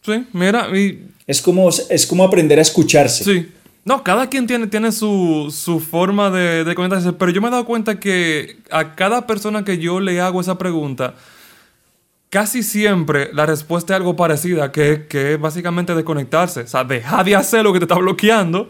sí, 0.02 0.24
mira. 0.32 0.68
Y... 0.76 1.06
Es, 1.26 1.40
como, 1.40 1.68
es 1.68 2.06
como 2.06 2.24
aprender 2.24 2.58
a 2.58 2.62
escucharse. 2.62 3.24
Sí. 3.24 3.48
No, 3.84 4.02
cada 4.02 4.28
quien 4.28 4.48
tiene, 4.48 4.66
tiene 4.66 4.90
su, 4.90 5.54
su 5.56 5.78
forma 5.78 6.30
de, 6.30 6.64
de 6.64 6.74
conectarse, 6.74 7.12
pero 7.12 7.30
yo 7.30 7.40
me 7.40 7.46
he 7.46 7.50
dado 7.52 7.64
cuenta 7.64 8.00
que 8.00 8.56
a 8.72 8.96
cada 8.96 9.28
persona 9.28 9.64
que 9.64 9.78
yo 9.78 10.00
le 10.00 10.20
hago 10.20 10.40
esa 10.40 10.58
pregunta, 10.58 11.14
casi 12.30 12.62
siempre 12.62 13.30
la 13.32 13.46
respuesta 13.46 13.94
es 13.94 13.98
algo 13.98 14.16
parecida, 14.16 14.72
que, 14.72 15.06
que 15.08 15.34
es 15.34 15.40
básicamente 15.40 15.94
desconectarse. 15.94 16.60
O 16.62 16.66
sea, 16.66 16.84
deja 16.84 17.22
de 17.24 17.36
hacer 17.36 17.62
lo 17.62 17.72
que 17.72 17.78
te 17.78 17.84
está 17.84 17.96
bloqueando, 17.96 18.68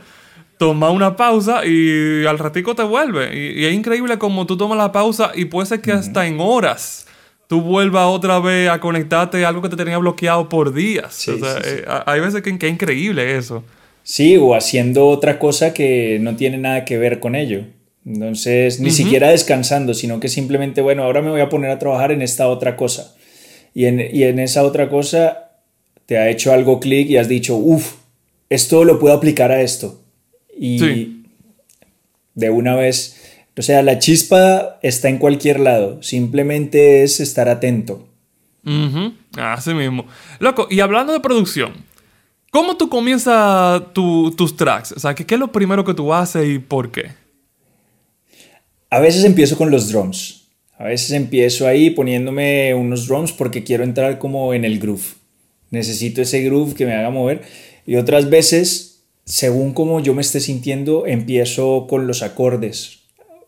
toma 0.59 0.91
una 0.91 1.17
pausa 1.17 1.65
y 1.65 2.25
al 2.27 2.39
ratico 2.39 2.75
te 2.75 2.83
vuelve. 2.83 3.37
Y, 3.37 3.61
y 3.61 3.65
es 3.67 3.75
increíble 3.75 4.19
como 4.19 4.47
tú 4.47 4.57
tomas 4.57 4.79
la 4.79 4.93
pausa 4.93 5.33
y 5.35 5.47
puede 5.47 5.67
ser 5.67 5.81
que 5.81 5.93
uh 5.93 5.95
-huh. 5.95 5.99
hasta 5.99 6.27
en 6.27 6.41
horas 6.41 7.07
tú 7.49 7.61
vuelvas 7.61 8.07
otra 8.07 8.41
vez 8.41 8.69
a 8.69 8.81
conectarte 8.81 9.45
a 9.45 9.49
algo 9.49 9.63
que 9.63 9.69
te 9.69 9.77
tenía 9.77 9.99
bloqueado 9.99 10.49
por 10.49 10.75
días. 10.75 11.15
Sí, 11.15 11.31
o 11.31 11.39
sea, 11.39 11.63
sí, 11.63 11.71
sí. 11.71 11.77
Eh, 11.79 11.85
hay 12.07 12.21
veces 12.21 12.43
que, 12.43 12.59
que 12.59 12.67
es 12.67 12.73
increíble 12.73 13.37
eso. 13.37 13.63
Sí, 14.03 14.37
o 14.37 14.55
haciendo 14.55 15.07
otra 15.07 15.39
cosa 15.39 15.73
que 15.73 16.19
no 16.21 16.37
tiene 16.37 16.59
nada 16.59 16.85
que 16.85 16.99
ver 16.99 17.21
con 17.21 17.35
ello. 17.35 17.65
Entonces, 18.05 18.79
ni 18.81 18.89
uh 18.89 18.93
-huh. 18.93 18.95
siquiera 18.95 19.29
descansando, 19.31 19.95
sino 19.95 20.21
que 20.21 20.29
simplemente, 20.29 20.81
bueno, 20.81 21.03
ahora 21.03 21.23
me 21.23 21.31
voy 21.31 21.41
a 21.41 21.49
poner 21.49 21.71
a 21.71 21.79
trabajar 21.79 22.13
en 22.13 22.23
esta 22.23 22.47
otra 22.49 22.77
cosa 22.77 23.17
y 23.77 23.85
en, 23.85 24.01
y 24.01 24.23
en 24.23 24.39
esa 24.39 24.63
otra 24.63 24.89
cosa 24.89 25.51
te 26.07 26.17
ha 26.17 26.31
hecho 26.31 26.51
algo 26.51 26.81
clic 26.81 27.11
y 27.11 27.19
has 27.19 27.29
dicho, 27.29 27.57
uff, 27.57 27.97
esto 28.49 28.85
lo 28.85 28.99
puedo 28.99 29.15
aplicar 29.15 29.53
a 29.53 29.61
esto. 29.61 30.01
Y 30.59 30.79
sí. 30.79 31.25
de 32.35 32.49
una 32.49 32.75
vez, 32.75 33.21
o 33.55 33.61
sea, 33.61 33.83
la 33.83 33.99
chispa 33.99 34.79
está 34.81 35.11
en 35.11 35.19
cualquier 35.19 35.61
lado, 35.61 36.03
simplemente 36.03 37.03
es 37.03 37.21
estar 37.21 37.51
atento. 37.51 38.09
Uh 38.65 38.71
-huh. 38.71 39.15
Así 39.37 39.75
mismo. 39.75 40.07
Loco, 40.39 40.69
y 40.71 40.81
hablando 40.81 41.13
de 41.13 41.21
producción, 41.21 41.75
¿cómo 42.51 42.79
tú 42.79 42.89
comienzas 42.89 43.93
tu, 43.93 44.31
tus 44.31 44.57
tracks? 44.57 44.93
O 44.93 45.01
sea, 45.01 45.15
¿qué, 45.15 45.27
¿qué 45.27 45.35
es 45.35 45.39
lo 45.39 45.53
primero 45.53 45.85
que 45.85 45.93
tú 45.93 46.15
haces 46.15 46.49
y 46.49 46.59
por 46.61 46.91
qué? 46.91 47.11
A 48.89 49.01
veces 49.01 49.23
empiezo 49.25 49.55
con 49.59 49.71
los 49.71 49.93
drums. 49.93 50.46
A 50.79 50.85
veces 50.85 51.13
empiezo 51.13 51.67
ahí 51.67 51.91
poniéndome 51.91 52.75
unos 52.75 53.07
drums 53.07 53.33
porque 53.33 53.65
quiero 53.65 53.83
entrar 53.83 54.19
como 54.19 54.53
en 54.53 54.65
el 54.65 54.79
groove. 54.79 55.15
Necesito 55.71 56.21
ese 56.21 56.43
groove 56.43 56.75
que 56.75 56.85
me 56.85 56.95
haga 56.95 57.11
mover. 57.11 57.43
Y 57.87 57.97
otras 57.97 58.29
veces, 58.29 59.03
según 59.25 59.73
como 59.73 60.01
yo 60.01 60.15
me 60.15 60.21
esté 60.21 60.41
sintiendo, 60.41 61.07
empiezo 61.07 61.87
con 61.89 62.07
los 62.07 62.23
acordes. 62.23 62.99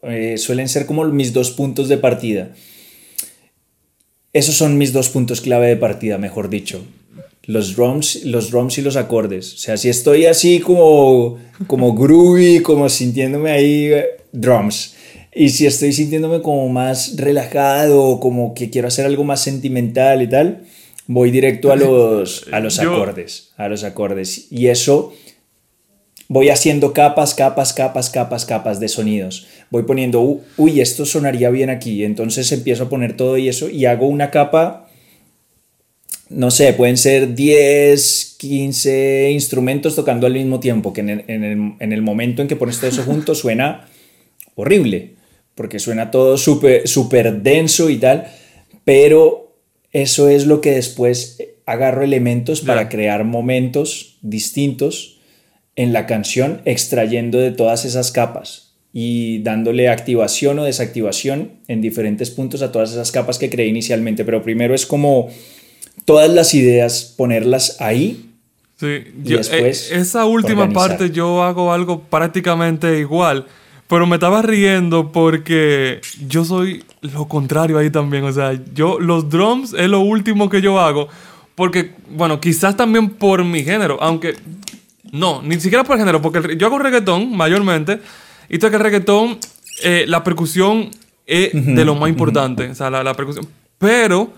Eh, 0.03 0.39
suelen 0.39 0.69
ser 0.69 0.87
como 0.87 1.05
mis 1.05 1.33
dos 1.33 1.51
puntos 1.51 1.89
de 1.89 1.99
partida. 1.99 2.55
Esos 4.33 4.55
son 4.55 4.79
mis 4.79 4.93
dos 4.93 5.11
puntos 5.11 5.41
clave 5.41 5.69
de 5.69 5.77
partida, 5.77 6.17
mejor 6.17 6.49
dicho. 6.49 6.83
Los 7.45 7.77
drums, 7.77 8.25
los 8.25 8.51
drums 8.51 8.79
y 8.79 8.83
los 8.83 8.97
acordes. 8.97 9.55
O 9.55 9.59
sea, 9.59 9.77
si 9.77 9.89
estoy 9.89 10.27
así 10.27 10.61
como, 10.61 11.39
como 11.67 11.95
groovy, 11.95 12.61
como 12.61 12.89
sintiéndome 12.89 13.51
ahí, 13.51 13.85
eh, 13.93 14.07
drums 14.33 14.95
y 15.35 15.51
si 15.51 15.67
estoy 15.67 15.93
sintiéndome 15.93 16.43
como 16.43 16.69
más 16.69 17.17
relajado, 17.17 18.19
como 18.21 18.55
que 18.55 18.71
quiero 18.71 18.89
hacer 18.89 19.07
algo 19.07 19.25
más 19.25 19.41
sentimental 19.41 20.23
y 20.23 20.27
tal, 20.29 20.65
voy 21.07 21.31
directo 21.31 21.71
a 21.71 21.77
los, 21.77 22.47
a 22.51 22.61
los 22.61 22.77
Yo... 22.77 22.95
acordes, 22.95 23.53
a 23.57 23.69
los 23.69 23.85
acordes. 23.85 24.47
Y 24.51 24.69
eso 24.69 25.13
voy 26.29 26.49
haciendo 26.49 26.93
capas, 26.93 27.35
capas, 27.35 27.73
capas, 27.73 28.11
capas, 28.11 28.47
capas 28.47 28.81
de 28.81 28.89
sonidos. 28.89 29.47
Voy 29.71 29.83
poniendo, 29.83 30.41
uy, 30.57 30.81
esto 30.81 31.05
sonaría 31.05 31.51
bien 31.51 31.69
aquí. 31.69 32.05
Entonces 32.05 32.51
empiezo 32.53 32.85
a 32.85 32.89
poner 32.89 33.17
todo 33.17 33.37
y 33.37 33.49
eso 33.49 33.69
y 33.69 33.85
hago 33.85 34.09
una 34.09 34.31
capa, 34.31 34.89
no 36.31 36.51
sé, 36.51 36.73
pueden 36.73 36.97
ser 36.97 37.35
10, 37.35 38.37
15 38.39 39.31
instrumentos 39.31 39.95
tocando 39.95 40.27
al 40.27 40.33
mismo 40.33 40.59
tiempo, 40.59 40.93
que 40.93 41.03
en 41.03 41.11
el, 41.11 41.25
en 41.29 41.45
el, 41.45 41.73
en 41.81 41.93
el 41.93 42.03
momento 42.03 42.41
en 42.41 42.49
que 42.49 42.57
pones 42.57 42.79
todo 42.79 42.91
eso 42.91 43.03
junto 43.03 43.35
suena 43.35 43.89
horrible 44.55 45.18
porque 45.59 45.81
suena 45.81 46.11
todo 46.11 46.39
súper 46.39 46.87
super 46.87 47.43
denso 47.43 47.91
y 47.91 47.97
tal, 47.97 48.29
pero 48.85 49.57
eso 49.93 50.29
es 50.29 50.47
lo 50.47 50.61
que 50.61 50.71
después 50.71 51.43
agarro 51.67 52.03
elementos 52.03 52.61
para 52.61 52.83
yeah. 52.83 52.89
crear 52.89 53.25
momentos 53.25 54.19
distintos 54.23 55.19
en 55.75 55.93
la 55.93 56.07
canción, 56.07 56.63
extrayendo 56.65 57.39
de 57.39 57.51
todas 57.51 57.85
esas 57.85 58.13
capas 58.13 58.77
y 58.93 59.43
dándole 59.43 59.89
activación 59.89 60.61
o 60.61 60.65
desactivación 60.65 61.55
en 61.67 61.81
diferentes 61.81 62.31
puntos 62.31 62.63
a 62.63 62.71
todas 62.71 62.93
esas 62.93 63.11
capas 63.11 63.39
que 63.39 63.51
creé 63.51 63.67
inicialmente. 63.67 64.25
Pero 64.25 64.43
primero 64.43 64.77
es 64.77 64.87
como 64.87 65.29
todas 66.05 66.31
las 66.31 66.55
ideas, 66.55 67.15
ponerlas 67.17 67.81
ahí 67.81 68.29
Sí, 68.79 68.87
y 69.25 69.31
yo, 69.31 69.39
después 69.39 69.91
eh, 69.91 69.97
esa 69.97 70.25
última 70.25 70.63
organizar. 70.63 70.91
parte 70.91 71.11
yo 71.11 71.43
hago 71.43 71.73
algo 71.73 72.01
prácticamente 72.01 73.01
igual. 73.01 73.47
Pero 73.89 74.07
me 74.07 74.17
estaba 74.17 74.43
riendo 74.43 75.13
porque 75.13 76.01
yo 76.27 76.45
soy 76.45 76.85
lo 77.01 77.27
contrario 77.27 77.79
ahí 77.79 77.91
también. 77.91 78.25
O 78.25 78.33
sea, 78.33 78.53
yo 78.75 79.01
los 79.01 79.31
drums 79.31 79.73
es 79.73 79.89
lo 79.89 80.01
último 80.01 80.51
que 80.51 80.61
yo 80.61 80.79
hago. 80.79 81.09
Porque, 81.55 81.95
bueno, 82.11 82.39
quizás 82.39 82.77
también 82.77 83.09
por 83.09 83.43
mi 83.45 83.65
género. 83.65 83.97
Aunque, 84.01 84.37
no, 85.11 85.41
ni 85.43 85.59
siquiera 85.59 85.85
por 85.85 85.97
el 85.97 86.01
género. 86.01 86.21
Porque 86.21 86.57
yo 86.59 86.67
hago 86.67 86.79
reggaetón 86.79 87.35
mayormente. 87.35 88.01
Y 88.51 88.59
tú 88.59 88.69
que 88.69 88.77
el 88.77 88.83
reggaetón, 88.83 89.39
eh, 89.83 90.05
la 90.07 90.23
percusión 90.23 90.91
es 91.27 91.55
uh 91.55 91.57
-huh, 91.57 91.75
de 91.75 91.85
lo 91.87 91.95
más 91.95 92.11
importante. 92.11 92.65
Uh 92.65 92.69
-huh. 92.69 92.73
O 92.73 92.75
sea, 92.75 92.91
la, 92.91 93.03
la, 93.03 93.15
percusión. 93.15 93.49
Pero 93.79 94.33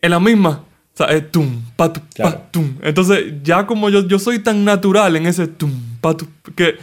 en 0.00 0.10
la 0.10 0.20
misma. 0.20 0.64
O 0.94 0.96
sea, 0.96 1.06
es 1.08 1.30
tum, 1.30 1.60
pa, 1.76 1.92
tu, 1.92 2.00
Claro. 2.14 2.42
Entonces, 2.82 3.34
ya 3.42 3.66
como 3.66 3.90
yo, 3.90 4.06
yo 4.06 4.18
soy 4.18 4.38
tan 4.38 4.64
natural 4.64 5.16
en 5.16 5.26
ese 5.26 5.46
tum, 5.46 5.70
pa, 6.00 6.16
tu, 6.16 6.26
que 6.54 6.76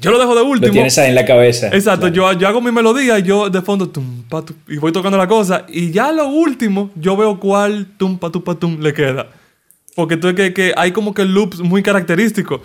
yo 0.00 0.10
lo 0.10 0.18
dejo 0.18 0.34
de 0.34 0.42
último. 0.42 0.66
Lo 0.68 0.72
tienes 0.72 0.98
ahí 0.98 1.08
en 1.10 1.14
la 1.14 1.24
cabeza. 1.24 1.68
Exacto, 1.68 2.10
Claro. 2.12 2.32
yo, 2.32 2.38
yo 2.38 2.48
hago 2.48 2.60
mi 2.60 2.72
melodía 2.72 3.18
y 3.18 3.22
yo 3.22 3.50
de 3.50 3.62
fondo 3.62 3.88
tum, 3.88 4.22
pa, 4.28 4.44
y 4.68 4.76
voy 4.78 4.92
tocando 4.92 5.16
la 5.18 5.26
cosa. 5.28 5.66
Y 5.68 5.90
ya 5.90 6.12
lo 6.12 6.28
último, 6.28 6.90
yo 6.94 7.16
veo 7.16 7.38
cuál 7.38 7.86
tum, 7.96 8.18
pa, 8.18 8.30
tu, 8.30 8.42
pa, 8.42 8.54
tum 8.54 8.80
le 8.80 8.92
queda. 8.92 9.28
Porque 9.94 10.16
tú 10.16 10.34
que, 10.34 10.52
que 10.54 10.72
hay 10.76 10.92
como 10.92 11.12
que 11.14 11.24
loops 11.24 11.60
muy 11.60 11.82
característicos. 11.82 12.60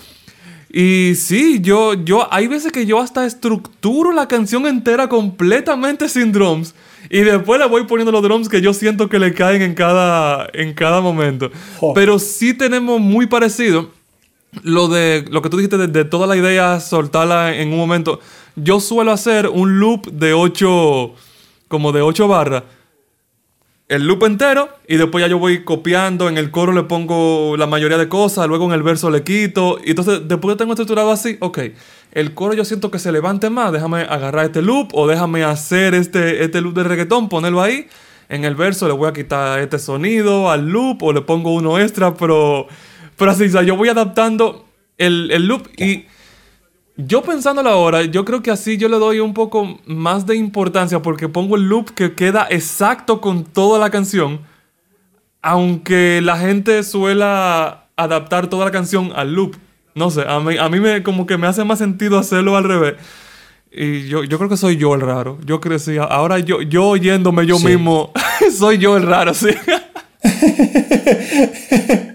Y 0.71 1.15
sí, 1.15 1.59
yo, 1.61 1.93
yo, 1.93 2.27
hay 2.33 2.47
veces 2.47 2.71
que 2.71 2.85
yo 2.85 2.99
hasta 2.99 3.25
estructuro 3.25 4.11
la 4.11 4.27
canción 4.27 4.67
entera 4.67 5.07
completamente 5.07 6.09
sin 6.09 6.31
drums. 6.31 6.75
Y 7.09 7.19
después 7.19 7.59
le 7.59 7.67
voy 7.67 7.85
poniendo 7.85 8.11
los 8.11 8.21
drums 8.23 8.49
que 8.49 8.61
yo 8.61 8.73
siento 8.73 9.07
que 9.07 9.19
le 9.19 9.33
caen 9.33 9.61
en 9.61 9.73
cada, 9.73 10.49
en 10.53 10.73
cada 10.73 11.01
momento. 11.01 11.49
Pero 11.93 12.19
sí 12.19 12.53
tenemos 12.53 12.99
muy 12.99 13.27
parecido 13.27 13.91
lo 14.63 14.87
de 14.87 15.25
lo 15.29 15.41
que 15.41 15.49
tú 15.49 15.57
dijiste 15.57 15.77
de, 15.77 16.05
toda 16.05 16.27
la 16.27 16.35
idea 16.35 16.79
soltarla 16.79 17.55
en 17.55 17.71
un 17.71 17.77
momento. 17.77 18.19
Yo 18.55 18.79
suelo 18.79 19.11
hacer 19.11 19.47
un 19.47 19.79
loop 19.79 20.07
de 20.07 20.33
8, 20.33 21.13
como 21.67 21.91
de 21.91 22.01
8 22.01 22.27
barras. 22.27 22.63
El 23.87 24.07
loop 24.07 24.23
entero 24.23 24.69
y 24.87 24.97
después 24.97 25.23
ya 25.23 25.27
yo 25.27 25.37
voy 25.37 25.63
copiando. 25.63 26.27
En 26.27 26.37
el 26.37 26.49
coro 26.49 26.71
le 26.71 26.83
pongo 26.83 27.55
la 27.57 27.67
mayoría 27.67 27.97
de 27.97 28.09
cosas, 28.09 28.47
luego 28.47 28.65
en 28.65 28.71
el 28.71 28.81
verso 28.81 29.11
le 29.11 29.23
quito. 29.23 29.77
Y 29.83 29.91
entonces, 29.91 30.27
después 30.27 30.57
tengo 30.57 30.73
estructurado 30.73 31.11
así, 31.11 31.37
ok, 31.39 31.59
el 32.11 32.33
coro 32.33 32.53
yo 32.53 32.65
siento 32.65 32.89
que 32.89 32.97
se 32.97 33.11
levante 33.11 33.49
más. 33.49 33.71
Déjame 33.71 34.01
agarrar 34.01 34.45
este 34.45 34.63
loop 34.63 34.89
o 34.93 35.05
déjame 35.05 35.43
hacer 35.43 35.93
este, 35.93 36.43
este 36.43 36.61
loop 36.61 36.73
de 36.73 36.83
reggaetón, 36.83 37.29
ponerlo 37.29 37.61
ahí. 37.61 37.87
En 38.27 38.43
el 38.43 38.55
verso 38.55 38.87
le 38.87 38.93
voy 38.93 39.07
a 39.07 39.13
quitar 39.13 39.59
este 39.59 39.77
sonido 39.77 40.49
al 40.49 40.67
loop 40.67 41.03
o 41.03 41.13
le 41.13 41.21
pongo 41.21 41.53
uno 41.53 41.77
extra, 41.77 42.15
pero, 42.15 42.67
pero 43.17 43.31
así, 43.31 43.45
o 43.45 43.49
sea, 43.49 43.63
yo 43.63 43.75
voy 43.75 43.89
adaptando 43.89 44.65
el, 44.97 45.29
el 45.31 45.47
loop 45.47 45.67
y 45.77 46.05
yo 46.97 47.21
pensándolo 47.23 47.69
ahora, 47.69 48.03
yo 48.03 48.23
creo 48.23 48.41
que 48.41 48.51
así 48.51 48.77
yo 48.77 48.87
le 48.87 48.97
doy 48.97 49.19
un 49.19 49.33
poco 49.33 49.79
más 49.85 50.25
de 50.25 50.35
importancia 50.37 51.01
porque 51.01 51.27
pongo 51.27 51.55
el 51.57 51.63
loop 51.67 51.91
que 51.93 52.13
queda 52.13 52.47
exacto 52.49 53.19
con 53.19 53.43
toda 53.43 53.79
la 53.79 53.89
canción, 53.89 54.39
aunque 55.41 56.21
la 56.23 56.37
gente 56.37 56.83
suela 56.83 57.87
adaptar 57.97 58.47
toda 58.47 58.65
la 58.65 58.71
canción 58.71 59.11
al 59.15 59.33
loop. 59.33 59.55
No 59.93 60.09
sé, 60.09 60.23
a 60.27 60.39
mí, 60.39 60.57
a 60.57 60.67
mí 60.69 60.79
me, 60.79 61.03
como 61.03 61.25
que 61.25 61.37
me 61.37 61.47
hace 61.47 61.63
más 61.63 61.79
sentido 61.79 62.17
hacerlo 62.17 62.57
al 62.57 62.63
revés. 62.65 62.95
Y 63.71 64.07
yo, 64.07 64.23
yo 64.23 64.37
creo 64.37 64.49
que 64.49 64.57
soy 64.57 64.77
yo 64.77 64.95
el 64.95 65.01
raro. 65.01 65.37
Yo 65.45 65.59
crecí. 65.59 65.97
Ahora 65.97 66.39
yo, 66.39 66.61
yo 66.61 66.85
oyéndome 66.85 67.45
yo 67.45 67.57
Sí. 67.57 67.67
mismo, 67.67 68.11
soy 68.57 68.77
yo 68.77 68.95
el 68.97 69.03
raro, 69.03 69.33
sí. 69.33 69.49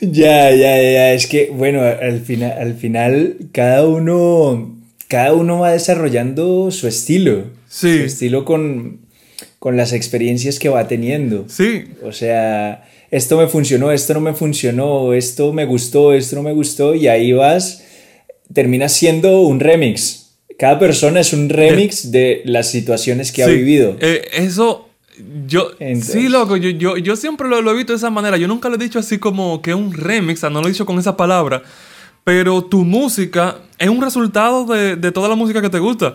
Ya, 0.00 0.50
ya, 0.54 0.76
ya. 0.82 1.12
Es 1.12 1.26
que, 1.26 1.50
bueno, 1.52 1.82
al 1.82 2.20
final, 2.20 2.52
al 2.58 2.74
final 2.74 3.36
cada 3.52 3.86
uno, 3.86 4.78
cada 5.08 5.32
uno 5.34 5.60
va 5.60 5.72
desarrollando 5.72 6.70
su 6.70 6.88
estilo. 6.88 7.44
Sí. 7.68 7.98
Su 7.98 8.04
estilo 8.04 8.44
con, 8.44 9.00
con 9.58 9.76
las 9.76 9.92
experiencias 9.92 10.58
que 10.58 10.68
va 10.68 10.88
teniendo. 10.88 11.46
Sí, 11.48 11.84
O 12.02 12.12
sea, 12.12 12.88
esto 13.10 13.36
me 13.38 13.46
funcionó, 13.48 13.92
esto 13.92 14.14
no 14.14 14.20
me 14.20 14.34
funcionó, 14.34 15.12
esto 15.14 15.52
me 15.52 15.64
gustó, 15.64 16.12
esto 16.14 16.36
no 16.36 16.42
me 16.42 16.52
gustó, 16.52 16.94
y 16.94 17.08
ahí 17.08 17.32
vas, 17.32 17.84
terminas 18.52 18.92
siendo 18.92 19.40
un 19.42 19.60
remix. 19.60 20.30
Cada 20.58 20.78
persona 20.78 21.20
es 21.20 21.32
un 21.32 21.48
remix 21.48 22.10
de 22.10 22.42
las 22.44 22.70
situaciones 22.70 23.32
que 23.32 23.42
ha 23.42 23.46
vivido. 23.46 23.96
eh, 24.00 24.22
eso, 24.34 24.88
yo, 25.46 25.70
Entonces- 25.78 26.12
sí, 26.12 26.28
loco, 26.28 26.56
yo, 26.56 26.70
yo, 26.70 26.96
yo 26.96 27.16
siempre 27.16 27.48
lo, 27.48 27.60
lo 27.62 27.70
he 27.70 27.74
visto 27.74 27.92
de 27.92 27.96
esa 27.98 28.10
manera. 28.10 28.36
Yo 28.36 28.48
nunca 28.48 28.68
lo 28.68 28.76
he 28.76 28.78
dicho 28.78 28.98
así 28.98 29.18
como 29.18 29.60
que 29.62 29.74
un 29.74 29.92
remix, 29.92 30.38
o 30.38 30.42
sea, 30.42 30.50
no 30.50 30.60
lo 30.60 30.66
he 30.68 30.72
dicho 30.72 30.86
con 30.86 30.98
esa 30.98 31.16
palabra. 31.16 31.62
Pero 32.24 32.62
tu 32.64 32.84
música 32.84 33.56
es 33.78 33.88
un 33.88 34.00
resultado 34.00 34.64
de, 34.66 34.96
de 34.96 35.10
toda 35.12 35.28
la 35.28 35.34
música 35.34 35.60
que 35.60 35.70
te 35.70 35.78
gusta. 35.78 36.14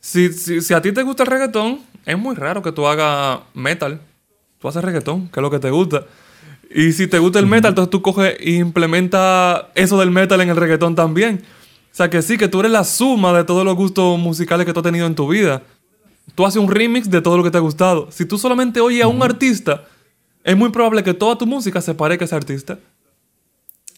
Si, 0.00 0.32
si, 0.32 0.60
si 0.60 0.74
a 0.74 0.80
ti 0.82 0.92
te 0.92 1.02
gusta 1.02 1.22
el 1.24 1.28
reggaetón, 1.30 1.80
es 2.04 2.16
muy 2.18 2.34
raro 2.36 2.62
que 2.62 2.70
tú 2.72 2.86
hagas 2.86 3.40
metal. 3.54 4.00
Tú 4.60 4.68
haces 4.68 4.84
reggaetón, 4.84 5.28
que 5.28 5.40
es 5.40 5.42
lo 5.42 5.50
que 5.50 5.58
te 5.58 5.70
gusta. 5.70 6.04
Y 6.74 6.92
si 6.92 7.06
te 7.06 7.18
gusta 7.18 7.38
el 7.38 7.46
metal, 7.46 7.70
entonces 7.70 7.90
tú 7.90 8.02
coges 8.02 8.36
e 8.38 8.52
implementa 8.52 9.70
eso 9.74 9.98
del 9.98 10.10
metal 10.10 10.40
en 10.40 10.50
el 10.50 10.56
reggaetón 10.56 10.94
también. 10.94 11.42
O 11.92 11.96
sea 11.96 12.10
que 12.10 12.20
sí, 12.22 12.36
que 12.36 12.48
tú 12.48 12.60
eres 12.60 12.70
la 12.72 12.84
suma 12.84 13.32
de 13.32 13.44
todos 13.44 13.64
los 13.64 13.74
gustos 13.74 14.18
musicales 14.18 14.66
que 14.66 14.72
tú 14.72 14.80
has 14.80 14.84
tenido 14.84 15.06
en 15.06 15.14
tu 15.14 15.26
vida. 15.28 15.62
Tú 16.34 16.44
haces 16.44 16.60
un 16.60 16.70
remix 16.70 17.08
de 17.10 17.20
todo 17.22 17.36
lo 17.36 17.44
que 17.44 17.50
te 17.50 17.56
ha 17.58 17.60
gustado. 17.60 18.10
Si 18.10 18.24
tú 18.26 18.36
solamente 18.38 18.80
oyes 18.80 19.02
a 19.04 19.08
un 19.08 19.22
artista, 19.22 19.84
es 20.44 20.56
muy 20.56 20.70
probable 20.70 21.02
que 21.02 21.14
toda 21.14 21.36
tu 21.38 21.46
música 21.46 21.80
se 21.80 21.94
parezca 21.94 22.24
a 22.24 22.26
ese 22.26 22.34
artista. 22.34 22.78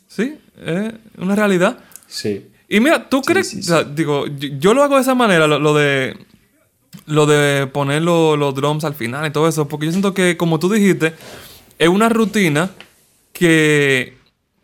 Sí, 0.07 0.39
es 0.65 0.93
una 1.17 1.35
realidad. 1.35 1.79
Sí. 2.07 2.47
Y 2.69 2.81
mira, 2.81 3.09
¿tú 3.09 3.23
crees? 3.23 3.49
sí, 3.51 3.61
o 3.61 3.63
sea, 3.63 3.83
digo, 3.85 4.27
yo, 4.27 4.49
yo 4.59 4.75
lo 4.75 4.83
hago 4.83 4.97
de 4.97 5.03
esa 5.03 5.15
manera, 5.15 5.47
lo, 5.47 5.59
lo 5.59 5.75
de. 5.75 6.17
Lo 7.07 7.27
de 7.27 7.67
poner 7.67 8.03
lo- 8.03 8.37
los 8.37 8.55
drums 8.55 8.85
al 8.85 8.95
final 8.95 9.27
y 9.27 9.31
todo 9.31 9.47
eso, 9.49 9.69
porque 9.69 9.87
yo 9.87 9.93
siento 9.93 10.15
que, 10.15 10.37
como 10.37 10.59
tú 10.59 10.71
dijiste, 10.71 11.15
es 11.79 11.89
una 11.89 12.09
rutina 12.09 12.71
que, 13.33 14.17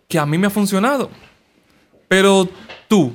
que 0.09 0.19
a 0.19 0.27
mí 0.27 0.37
me 0.39 0.47
ha 0.47 0.51
funcionado. 0.51 1.11
Pero 2.09 2.49
tú, 2.89 3.13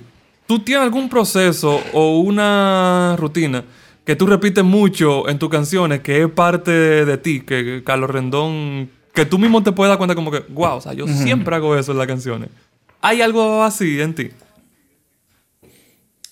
¿tú 0.47 0.59
tienes 0.59 0.83
algún 0.83 1.09
proceso 1.09 1.81
o 1.93 2.19
una 2.19 3.15
rutina 3.17 3.63
que 4.09 4.15
tú 4.15 4.25
repites 4.25 4.63
mucho 4.63 5.29
en 5.29 5.37
tus 5.37 5.49
canciones, 5.49 5.99
que 5.99 6.23
es 6.23 6.31
parte 6.31 6.71
de, 6.71 7.17
ti, 7.19 7.41
que 7.41 7.83
Carlos 7.85 8.09
Rendón, 8.09 8.89
que 9.13 9.23
tú 9.23 9.37
mismo 9.37 9.61
te 9.61 9.71
puedes 9.71 9.91
dar 9.91 9.99
cuenta 9.99 10.15
como 10.15 10.31
que, 10.31 10.39
wow, 10.49 10.77
o 10.77 10.81
sea, 10.81 10.93
yo 10.93 11.05
siempre 11.05 11.55
hago 11.55 11.77
eso 11.77 11.91
en 11.91 11.99
las 11.99 12.07
canciones. 12.07 12.49
¿Hay 13.01 13.21
algo 13.21 13.61
así 13.61 14.01
en 14.01 14.15
ti? 14.15 14.31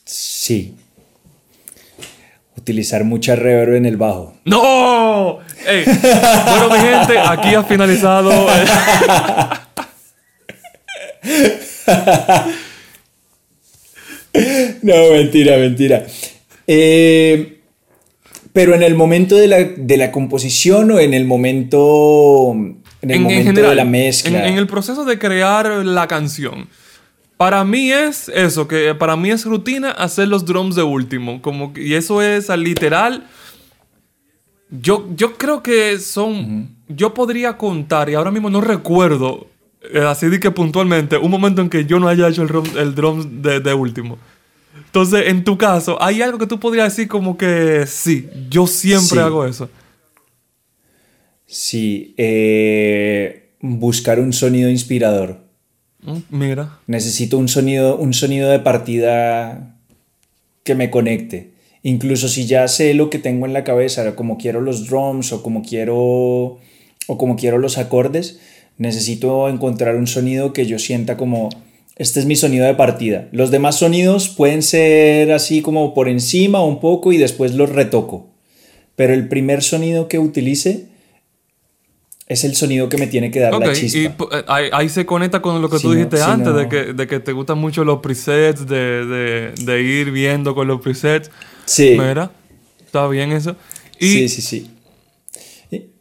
Sí. 0.06 0.74
Utilizar 2.58 3.04
mucha 3.04 3.36
reverb 3.36 3.76
en 3.76 3.86
el 3.86 3.96
bajo. 3.96 4.36
¡No! 4.44 5.38
Ey, 5.68 5.86
bueno, 5.86 6.70
mi 6.72 6.80
gente, 6.80 7.20
aquí 7.20 7.54
ha 7.54 7.62
finalizado. 7.62 8.32
eh, 8.42 8.66
No, 14.82 15.12
mentira, 15.12 15.58
mentira. 15.58 16.08
Eh, 16.66 17.57
pero 18.58 18.74
en 18.74 18.82
el 18.82 18.96
momento 18.96 19.36
de 19.36 19.46
la, 19.46 19.64
de 19.64 19.98
la 19.98 20.12
composición 20.12 20.90
o 20.90 20.98
en 20.98 21.14
el 21.14 21.26
momento, 21.26 22.56
en 23.04 23.12
el 23.12 23.20
momento 23.20 23.62
de 23.62 23.76
la 23.76 23.86
mezcla. 23.86 24.48
En, 24.48 24.54
en 24.54 24.58
el 24.58 24.66
proceso 24.66 25.06
de 25.06 25.20
crear 25.20 25.86
la 25.86 26.08
canción. 26.08 26.68
Para 27.38 27.64
mí 27.64 27.92
es 27.92 28.30
eso, 28.30 28.68
que 28.68 28.96
para 28.96 29.16
mí 29.16 29.30
es 29.30 29.46
rutina 29.46 29.92
hacer 29.92 30.28
los 30.28 30.44
drums 30.44 30.74
de 30.74 30.82
último. 30.82 31.40
Como, 31.40 31.72
y 31.76 31.94
eso 31.94 32.24
es 32.24 32.50
al 32.50 32.64
literal. 32.64 33.28
Yo, 34.72 35.08
yo 35.16 35.38
creo 35.38 35.62
que 35.62 36.00
son. 36.00 36.78
Yo 36.88 37.14
podría 37.14 37.58
contar, 37.58 38.10
y 38.10 38.16
ahora 38.16 38.32
mismo 38.32 38.50
no 38.50 38.60
recuerdo, 38.60 39.46
eh, 39.94 40.00
así 40.00 40.30
de 40.30 40.40
que 40.40 40.50
puntualmente, 40.50 41.16
un 41.16 41.30
momento 41.30 41.62
en 41.62 41.70
que 41.70 41.86
yo 41.86 42.00
no 42.00 42.08
haya 42.08 42.28
hecho 42.28 42.42
el, 42.42 42.78
el 42.80 42.96
drum 42.96 43.40
de, 43.44 43.60
de 43.60 43.74
último. 43.76 44.18
Entonces, 44.88 45.28
en 45.28 45.44
tu 45.44 45.58
caso, 45.58 46.02
¿hay 46.02 46.22
algo 46.22 46.38
que 46.40 46.48
tú 46.48 46.60
podrías 46.60 46.90
decir 46.96 47.08
como 47.08 47.38
que 47.38 47.86
sí, 47.88 48.28
yo 48.50 48.66
siempre 48.68 49.18
Sí. 49.18 49.20
hago 49.20 49.46
eso? 49.46 49.70
Sí, 51.46 52.14
eh, 52.18 53.52
buscar 53.62 54.20
un 54.20 54.34
sonido 54.34 54.70
inspirador. 54.70 55.40
Mm, 56.02 56.18
Mira. 56.30 56.80
Necesito 56.88 57.38
un 57.38 57.48
sonido, 57.48 57.98
un 57.98 58.14
sonido 58.14 58.50
de 58.50 58.60
partida 58.60 59.78
que 60.64 60.76
me 60.76 60.90
conecte. 60.90 61.52
Incluso 61.84 62.28
si 62.28 62.46
ya 62.48 62.68
sé 62.68 62.94
lo 62.94 63.10
que 63.10 63.20
tengo 63.20 63.46
en 63.46 63.54
la 63.54 63.64
cabeza, 63.64 64.16
como 64.16 64.38
quiero 64.38 64.60
los 64.62 64.88
drums 64.88 65.32
o 65.32 65.42
como 65.42 65.62
quiero 65.64 65.96
o 65.96 67.18
como 67.18 67.38
quiero 67.38 67.58
los 67.60 67.78
acordes, 67.78 68.40
necesito 68.78 69.48
encontrar 69.48 69.96
un 69.96 70.08
sonido 70.08 70.52
que 70.52 70.66
yo 70.66 70.80
sienta 70.80 71.16
como 71.16 71.50
este 71.98 72.20
es 72.20 72.26
mi 72.26 72.36
sonido 72.36 72.66
de 72.66 72.74
partida. 72.76 73.28
Los 73.32 73.52
demás 73.52 73.78
sonidos 73.78 74.30
pueden 74.30 74.62
ser 74.64 75.32
así 75.32 75.62
como 75.62 75.94
por 75.94 76.08
encima 76.10 76.64
un 76.64 76.80
poco 76.80 77.12
y 77.12 77.18
después 77.18 77.54
los 77.56 77.70
retoco. 77.70 78.28
Pero 78.96 79.14
el 79.14 79.28
primer 79.28 79.62
sonido 79.64 80.08
que 80.08 80.20
utilice 80.20 80.86
es 82.28 82.44
el 82.44 82.56
sonido 82.56 82.90
que 82.90 82.98
me 82.98 83.08
tiene 83.08 83.32
que 83.32 83.40
dar 83.40 83.54
Ok, 83.54 83.66
la 83.66 83.72
y 83.74 83.76
chispa. 83.76 84.18
pu- 84.18 84.40
eh, 84.40 84.44
ahí, 84.48 84.66
ahí 84.74 84.90
se 84.90 85.06
conecta 85.06 85.42
con 85.42 85.62
lo 85.62 85.70
que 85.70 85.78
Si 85.78 85.84
tú 85.84 85.90
no- 85.90 85.96
dijiste 85.96 86.18
si 86.18 86.24
antes, 86.24 86.48
no- 86.50 86.54
de, 86.58 86.68
que, 86.68 86.94
de 86.94 87.08
que 87.08 87.20
te 87.20 87.32
gustan 87.32 87.58
mucho 87.58 87.84
los 87.86 88.00
presets, 88.00 88.68
de, 88.68 89.06
de, 89.06 89.52
de 89.64 89.82
ir 89.82 90.12
viendo 90.12 90.54
con 90.54 90.68
los 90.68 90.82
presets. 90.82 91.32
Sí. 91.66 91.92
Mira, 91.98 92.32
está 92.86 93.08
bien 93.08 93.32
eso. 93.32 93.56
Y 94.00 94.08
Sí, 94.12 94.30
sí, 94.30 94.42
sí. 94.42 94.72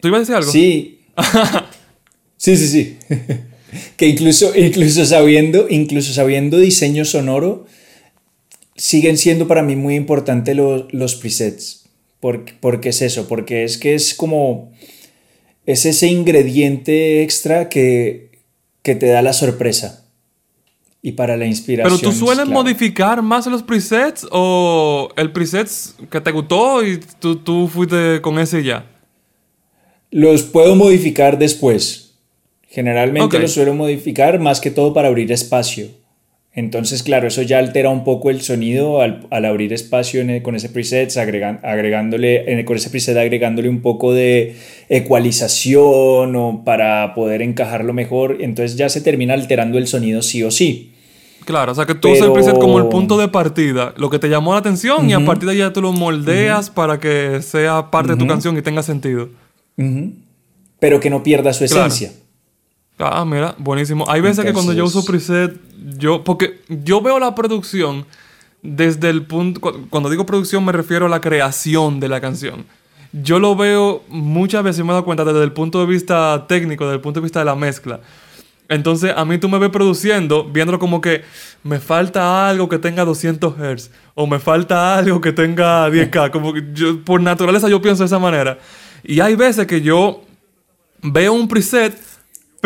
tú 0.01 0.09
ibas 0.09 0.19
a 0.19 0.21
decir 0.21 0.35
algo. 0.35 0.51
Sí. 0.53 1.01
sí, 2.37 2.57
sí, 2.57 2.67
sí. 2.69 2.99
que 3.97 4.09
incluso, 4.09 4.57
incluso, 4.57 5.05
sabiendo, 5.05 5.67
incluso 5.69 6.13
sabiendo 6.13 6.59
diseño 6.59 7.05
sonoro, 7.05 7.67
siguen 8.77 9.19
siendo 9.19 9.49
para 9.49 9.63
mí 9.63 9.77
muy 9.77 9.95
importantes 9.95 10.57
los, 10.57 10.93
los 10.93 11.15
presets. 11.17 11.87
Porque, 12.21 12.55
porque 12.61 12.91
es 12.91 13.03
eso, 13.03 13.29
porque 13.29 13.65
es 13.65 13.79
que 13.79 13.95
es 13.95 14.15
como... 14.15 14.73
Es 15.65 15.85
ese 15.85 16.07
ingrediente 16.07 17.23
extra 17.25 17.69
que, 17.69 18.31
que 18.83 18.95
te 18.95 19.07
da 19.07 19.21
la 19.21 19.33
sorpresa. 19.33 20.05
Y 21.03 21.13
para 21.13 21.37
la 21.37 21.47
inspiración. 21.47 21.99
Pero 22.01 22.11
tú 22.11 22.17
sueles 22.17 22.47
modificar 22.47 23.21
más 23.21 23.47
los 23.47 23.63
presets 23.63 24.27
o 24.31 25.09
el 25.17 25.33
preset 25.33 25.69
que 26.11 26.21
te 26.21 26.31
gustó 26.31 26.85
y 26.85 27.01
tú, 27.19 27.37
tú 27.37 27.69
fuiste 27.69 28.21
con 28.21 28.39
ese 28.39 28.63
ya. 28.63 28.89
Los 30.11 30.43
puedo 30.43 30.77
modificar 30.77 31.39
después. 31.39 32.06
Generalmente 32.77 33.39
los 33.39 33.53
suelo 33.53 33.73
modificar 33.73 34.39
más 34.39 34.61
que 34.61 34.71
todo 34.71 34.93
para 34.93 35.09
abrir 35.09 35.33
espacio. 35.33 35.87
Entonces, 36.53 37.03
claro, 37.03 37.27
eso 37.27 37.41
ya 37.41 37.59
altera 37.59 37.89
un 37.89 38.05
poco 38.05 38.29
el 38.29 38.43
sonido 38.43 39.01
al, 39.01 39.27
abrir 39.31 39.73
espacio 39.73 40.23
con 40.43 40.57
ese 40.57 40.69
preset, 40.69 41.11
agregándole, 41.17 42.65
con 42.67 42.77
ese 42.77 42.91
preset 42.91 43.17
agregándole 43.17 43.71
un 43.71 43.81
poco 43.81 44.13
de 44.13 44.57
ecualización 44.91 46.37
o 46.37 46.65
para 46.67 47.15
poder 47.15 47.41
encajarlo 47.41 47.95
mejor. 47.95 48.37
Entonces 48.41 48.77
ya 48.77 48.91
se 48.91 49.01
termina 49.01 49.33
alterando 49.33 49.79
el 49.79 49.87
sonido 49.87 50.21
sí 50.21 50.43
o 50.43 50.51
sí. 50.51 50.93
Claro, 51.47 51.73
o 51.73 51.75
sea 51.75 51.87
que 51.87 51.95
tú 51.95 52.11
usas 52.11 52.27
el 52.27 52.33
preset 52.35 52.59
como 52.59 52.79
el 52.79 52.89
punto 52.89 53.17
de 53.17 53.29
partida, 53.29 53.95
lo 53.97 54.11
que 54.11 54.19
te 54.19 54.29
llamó 54.29 54.53
la 54.53 54.59
atención 54.59 55.09
y 55.09 55.15
a 55.15 55.25
partir 55.25 55.47
de 55.47 55.53
ahí 55.53 55.59
ya 55.61 55.73
tú 55.73 55.81
lo 55.81 55.95
moldeas 55.95 56.69
para 56.69 57.01
que 57.01 57.41
sea 57.41 57.91
parte 57.91 58.13
de 58.13 58.19
tu 58.19 58.27
canción 58.27 58.55
y 58.59 58.61
tenga 58.61 58.83
sentido. 58.83 59.31
Pero 60.79 61.01
que 61.01 61.09
no 61.09 61.23
pierda 61.23 61.55
su 61.55 61.65
esencia. 61.65 62.13
Ah, 62.99 63.25
mira, 63.25 63.55
buenísimo. 63.59 64.05
Hay 64.09 64.21
veces 64.21 64.45
que 64.45 64.53
cuando 64.53 64.73
yo 64.73 64.85
uso 64.85 65.05
preset, 65.05 65.59
yo, 65.99 66.25
porque 66.25 66.63
yo 66.69 67.01
veo 67.01 67.19
la 67.19 67.35
producción 67.35 68.07
desde 68.63 69.11
el 69.11 69.27
punto, 69.27 69.61
cuando 69.91 70.09
digo 70.09 70.27
producción 70.27 70.65
me 70.65 70.73
refiero 70.73 71.07
a 71.07 71.09
la 71.09 71.21
creación 71.21 72.01
de 72.01 72.09
la 72.09 72.21
canción. 72.21 72.65
Yo 73.13 73.39
lo 73.39 73.55
veo 73.55 74.03
muchas 74.09 74.63
veces, 74.65 74.85
me 74.85 74.91
he 74.91 74.93
dado 74.93 75.05
cuenta, 75.05 75.25
desde 75.25 75.45
el 75.45 75.53
punto 75.53 75.81
de 75.81 75.87
vista 75.87 76.47
técnico, 76.49 76.85
desde 76.85 76.97
el 76.97 77.01
punto 77.01 77.21
de 77.21 77.25
vista 77.25 77.39
de 77.39 77.45
la 77.45 77.55
mezcla. 77.55 78.01
Entonces, 78.69 79.13
a 79.17 79.25
mí 79.25 79.39
tú 79.39 79.49
me 79.49 79.59
ves 79.59 79.71
produciendo, 79.71 80.45
viéndolo 80.45 80.79
como 80.79 81.01
que 81.01 81.23
me 81.63 81.79
falta 81.79 82.49
algo 82.49 82.69
que 82.69 82.79
tenga 82.79 83.05
200 83.05 83.55
Hz, 83.55 83.91
o 84.15 84.27
me 84.27 84.39
falta 84.39 84.99
algo 84.99 85.21
que 85.21 85.33
tenga 85.33 85.89
10K. 85.89 86.31
Como 86.31 86.53
que 86.53 86.65
yo, 86.73 87.03
por 87.05 87.21
naturaleza, 87.21 87.69
yo 87.69 87.81
pienso 87.81 88.03
de 88.03 88.07
esa 88.07 88.19
manera. 88.19 88.59
Y 89.05 89.21
hay 89.21 89.37
veces 89.37 89.67
que 89.67 89.81
yo 89.81 90.25
veo 91.01 91.33
un 91.33 91.47
preset, 91.47 91.97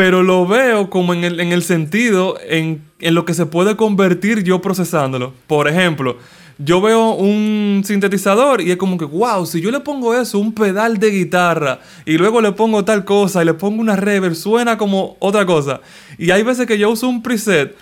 pero 0.01 0.23
lo 0.23 0.47
veo 0.47 0.89
como 0.89 1.13
en 1.13 1.25
el, 1.25 1.41
en 1.41 1.53
el 1.53 1.63
sentido 1.63 2.39
en, 2.49 2.83
en 3.01 3.15
lo 3.15 3.27
que 3.27 3.35
se 3.35 3.45
puede 3.45 3.77
convertir 3.77 4.43
yo 4.43 4.63
procesándolo. 4.63 5.35
Por 5.47 5.69
ejemplo, 5.69 6.17
yo 6.57 6.81
veo 6.81 7.11
un 7.11 7.83
sintetizador 7.85 8.63
y 8.63 8.71
es 8.71 8.79
como 8.79 8.97
que, 8.97 9.05
wow, 9.05 9.45
si 9.45 9.61
yo 9.61 9.71
le 9.71 9.81
pongo 9.81 10.15
eso, 10.15 10.39
un 10.39 10.55
pedal 10.55 10.97
de 10.97 11.11
guitarra, 11.11 11.81
y 12.07 12.17
luego 12.17 12.41
le 12.41 12.53
pongo 12.53 12.83
tal 12.83 13.05
cosa 13.05 13.43
y 13.43 13.45
le 13.45 13.53
pongo 13.53 13.83
una 13.83 13.95
reverb, 13.95 14.35
suena 14.35 14.79
como 14.79 15.19
otra 15.19 15.45
cosa. 15.45 15.83
Y 16.17 16.31
hay 16.31 16.45
veces 16.45 16.67
que 16.67 16.79
yo 16.79 16.89
uso 16.89 17.07
un 17.07 17.23
preset 17.23 17.77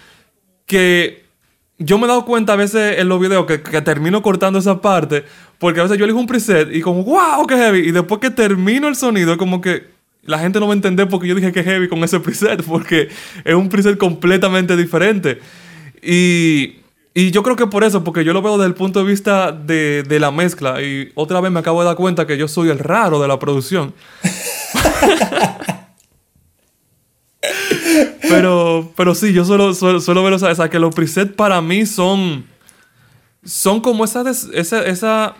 que 0.66 1.24
yo 1.78 1.98
me 1.98 2.06
he 2.06 2.08
dado 2.08 2.24
cuenta 2.24 2.54
a 2.54 2.56
veces 2.56 2.98
en 2.98 3.08
los 3.08 3.20
videos 3.20 3.46
que, 3.46 3.58
termino 3.58 4.22
cortando 4.22 4.58
esa 4.58 4.80
parte, 4.80 5.22
porque 5.60 5.78
a 5.78 5.84
veces 5.84 5.98
yo 5.98 6.04
elijo 6.04 6.18
un 6.18 6.26
preset 6.26 6.74
y 6.74 6.80
como, 6.80 7.04
wow, 7.04 7.46
qué 7.46 7.54
heavy, 7.54 7.78
y 7.78 7.92
después 7.92 8.20
que 8.20 8.30
termino 8.30 8.88
el 8.88 8.96
sonido, 8.96 9.30
es 9.30 9.38
como 9.38 9.60
que 9.60 9.97
la 10.28 10.38
gente 10.38 10.60
no 10.60 10.68
va 10.68 10.74
a 10.74 10.76
entender 10.76 11.08
porque 11.08 11.26
yo 11.26 11.34
dije 11.34 11.50
que 11.50 11.64
heavy 11.64 11.88
con 11.88 12.04
ese 12.04 12.20
preset, 12.20 12.62
porque 12.62 13.08
es 13.44 13.54
un 13.54 13.68
preset 13.68 13.98
completamente 13.98 14.76
diferente. 14.76 15.40
Y 16.02 16.76
y 17.18 17.32
yo 17.32 17.42
creo 17.42 17.56
que 17.56 17.66
por 17.66 17.82
eso, 17.82 18.04
porque 18.04 18.22
yo 18.22 18.32
lo 18.32 18.42
veo 18.42 18.58
desde 18.58 18.68
el 18.68 18.74
punto 18.74 19.00
de 19.00 19.04
vista 19.04 19.50
de, 19.50 20.18
la 20.20 20.30
mezcla. 20.30 20.80
Y 20.80 21.10
otra 21.16 21.40
vez 21.40 21.50
me 21.50 21.58
acabo 21.58 21.80
de 21.80 21.86
dar 21.86 21.96
cuenta 21.96 22.28
que 22.28 22.38
yo 22.38 22.46
soy 22.46 22.68
el 22.68 22.78
raro 22.78 23.20
de 23.20 23.26
la 23.26 23.40
producción. 23.40 23.92
pero, 28.20 28.92
pero 28.96 29.16
sí, 29.16 29.32
yo 29.32 29.44
solo, 29.44 29.74
solo, 29.74 30.22
ver, 30.22 30.34
o 30.34 30.70
que 30.70 30.78
los 30.78 30.94
presets 30.94 31.32
para 31.32 31.60
mí 31.60 31.86
son. 31.86 32.46
Son 33.44 33.80
como 33.80 34.04
esa, 34.04 34.22
esa, 34.30 34.84
esa 34.84 35.34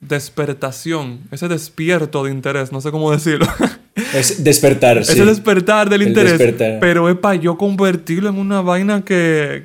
despertación, 0.00 1.18
ese 1.32 1.48
despierto 1.48 2.22
de 2.22 2.30
interés, 2.30 2.70
no 2.70 2.80
sé 2.80 2.92
cómo 2.92 3.10
decirlo. 3.10 3.48
Es 4.16 4.42
despertar, 4.42 5.04
sí. 5.04 5.12
Ese 5.12 5.24
despertar 5.24 5.90
del 5.90 6.02
interés. 6.02 6.54
Pero 6.80 7.08
es 7.08 7.16
para 7.16 7.36
yo 7.36 7.56
convertirlo 7.56 8.28
en 8.28 8.38
una 8.38 8.60
vaina 8.60 9.04
que, 9.04 9.64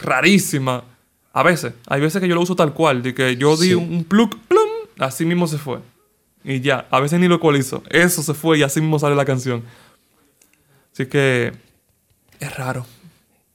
rarísima. 0.00 0.84
A 1.32 1.42
veces, 1.42 1.74
hay 1.86 2.00
veces 2.00 2.20
que 2.20 2.28
yo 2.28 2.34
lo 2.34 2.40
uso 2.40 2.56
tal 2.56 2.72
cual, 2.72 3.02
de 3.02 3.14
que 3.14 3.36
yo 3.36 3.56
di 3.56 3.74
un 3.74 4.04
plug, 4.04 4.38
plum, 4.48 4.68
así 4.98 5.24
mismo 5.24 5.46
se 5.46 5.58
fue. 5.58 5.78
Y 6.44 6.60
ya, 6.60 6.86
a 6.90 7.00
veces 7.00 7.20
ni 7.20 7.28
lo 7.28 7.34
ecualizo. 7.36 7.82
Eso 7.90 8.22
se 8.22 8.32
fue 8.32 8.58
y 8.58 8.62
así 8.62 8.80
mismo 8.80 8.98
sale 8.98 9.16
la 9.16 9.24
canción. 9.24 9.62
Así 10.92 11.06
que 11.06 11.52
es 12.40 12.56
raro. 12.56 12.86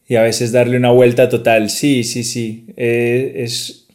Y 0.08 0.16
a 0.16 0.24
veces 0.24 0.52
darle 0.52 0.78
una 0.78 0.92
vuelta 0.92 1.30
total. 1.30 1.70
Sí, 1.70 2.04
sí, 2.04 2.24
sí. 2.24 2.66
Eh, 2.76 3.34
es, 3.38 3.88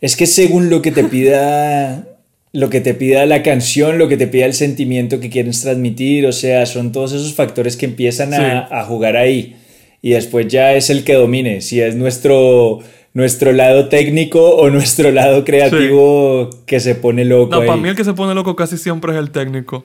es 0.00 0.16
que 0.16 0.26
según 0.26 0.70
lo 0.70 0.80
que 0.80 0.92
te 0.92 1.04
pida 1.04 2.06
lo 2.52 2.70
que 2.70 2.80
te 2.80 2.94
pida 2.94 3.26
la 3.26 3.42
canción, 3.42 3.98
lo 3.98 4.08
que 4.08 4.16
te 4.16 4.26
pida 4.26 4.46
el 4.46 4.54
sentimiento 4.54 5.20
que 5.20 5.30
quieres 5.30 5.60
transmitir, 5.62 6.26
o 6.26 6.32
sea, 6.32 6.66
son 6.66 6.92
todos 6.92 7.12
esos 7.12 7.34
factores 7.34 7.76
que 7.76 7.86
empiezan 7.86 8.34
a, 8.34 8.68
a 8.70 8.84
jugar 8.84 9.16
ahí 9.16 9.56
y 10.02 10.10
después 10.10 10.48
ya 10.48 10.74
es 10.74 10.90
el 10.90 11.04
que 11.04 11.14
domine, 11.14 11.60
si 11.60 11.80
es 11.80 11.94
nuestro, 11.94 12.80
nuestro 13.12 13.52
lado 13.52 13.88
técnico 13.88 14.56
o 14.56 14.70
nuestro 14.70 15.10
lado 15.10 15.44
creativo 15.44 16.50
que 16.66 16.80
se 16.80 16.94
pone 16.94 17.24
loco. 17.24 17.54
No, 17.54 17.66
para 17.66 17.76
mí 17.76 17.88
el 17.88 17.96
que 17.96 18.04
se 18.04 18.14
pone 18.14 18.34
loco 18.34 18.56
casi 18.56 18.78
siempre 18.78 19.12
es 19.12 19.18
el 19.18 19.30
técnico. 19.30 19.84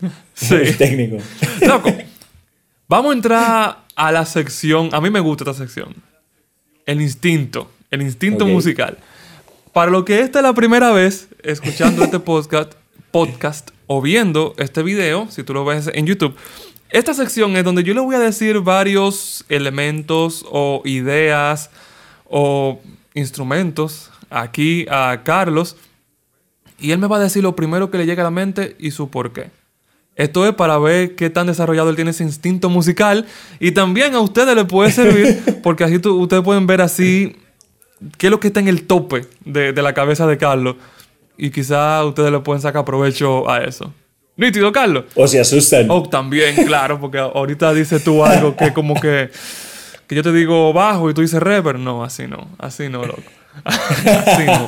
sí. 0.34 0.54
El 0.54 0.76
técnico. 0.76 1.16
Loco. 1.66 1.92
Vamos 2.88 3.12
a 3.12 3.14
entrar 3.14 3.78
a 3.96 4.12
la 4.12 4.26
sección. 4.26 4.90
A 4.92 5.00
mí 5.00 5.08
me 5.08 5.20
gusta 5.20 5.44
esta 5.44 5.54
sección. 5.54 5.94
El 6.84 7.00
instinto. 7.00 7.70
El 7.90 8.02
instinto 8.02 8.46
musical. 8.46 8.98
Para 9.72 9.90
lo 9.90 10.04
que 10.04 10.20
esta 10.20 10.40
es 10.40 10.42
la 10.42 10.52
primera 10.52 10.90
vez 10.92 11.28
escuchando 11.44 12.02
este 12.02 12.18
podcast, 12.20 12.72
podcast 13.10 13.70
o 13.86 14.00
viendo 14.00 14.54
este 14.56 14.82
video, 14.82 15.28
si 15.30 15.42
tú 15.42 15.52
lo 15.52 15.64
ves 15.64 15.90
en 15.92 16.06
YouTube, 16.06 16.34
esta 16.90 17.12
sección 17.12 17.56
es 17.56 17.64
donde 17.64 17.82
yo 17.82 17.92
le 17.92 18.00
voy 18.00 18.14
a 18.14 18.18
decir 18.18 18.60
varios 18.60 19.44
elementos 19.48 20.44
o 20.50 20.80
ideas 20.84 21.70
o 22.24 22.80
instrumentos 23.14 24.10
aquí 24.30 24.86
a 24.90 25.22
Carlos 25.24 25.76
y 26.78 26.92
él 26.92 26.98
me 26.98 27.06
va 27.06 27.16
a 27.16 27.20
decir 27.20 27.42
lo 27.42 27.54
primero 27.54 27.90
que 27.90 27.98
le 27.98 28.06
llega 28.06 28.22
a 28.22 28.24
la 28.24 28.30
mente 28.30 28.76
y 28.78 28.90
su 28.90 29.10
por 29.10 29.32
qué. 29.32 29.50
Esto 30.16 30.46
es 30.46 30.54
para 30.54 30.78
ver 30.78 31.16
qué 31.16 31.28
tan 31.28 31.46
desarrollado 31.46 31.90
él 31.90 31.96
tiene 31.96 32.12
ese 32.12 32.24
instinto 32.24 32.70
musical 32.70 33.26
y 33.60 33.72
también 33.72 34.14
a 34.14 34.20
ustedes 34.20 34.54
le 34.54 34.64
puede 34.64 34.92
servir 34.92 35.60
porque 35.62 35.84
así 35.84 35.96
ustedes 35.96 36.42
pueden 36.42 36.66
ver 36.66 36.80
así 36.80 37.36
qué 38.16 38.28
es 38.28 38.30
lo 38.30 38.40
que 38.40 38.48
está 38.48 38.60
en 38.60 38.68
el 38.68 38.86
tope 38.86 39.26
de, 39.44 39.72
de 39.72 39.82
la 39.82 39.92
cabeza 39.92 40.26
de 40.26 40.38
Carlos 40.38 40.76
y 41.36 41.50
quizá 41.50 42.04
ustedes 42.04 42.30
le 42.30 42.40
pueden 42.40 42.62
sacar 42.62 42.84
provecho 42.84 43.48
a 43.50 43.64
eso. 43.64 43.92
Nítido, 44.36 44.72
Carlos. 44.72 45.04
O 45.14 45.28
se 45.28 45.38
asustan. 45.38 45.86
Oh, 45.88 46.08
también, 46.08 46.56
claro, 46.66 47.00
porque 47.00 47.18
ahorita 47.18 47.72
dices 47.72 48.02
tú 48.02 48.24
algo 48.24 48.56
que 48.56 48.72
como 48.72 49.00
que, 49.00 49.30
que 50.08 50.14
yo 50.14 50.22
te 50.22 50.32
digo 50.32 50.72
bajo 50.72 51.08
y 51.08 51.14
tú 51.14 51.20
dices 51.20 51.40
reverb. 51.40 51.78
No, 51.78 52.02
así 52.02 52.26
no, 52.26 52.48
así 52.58 52.88
no, 52.88 53.04
loco. 53.04 53.22
así 53.64 54.44
no. 54.44 54.64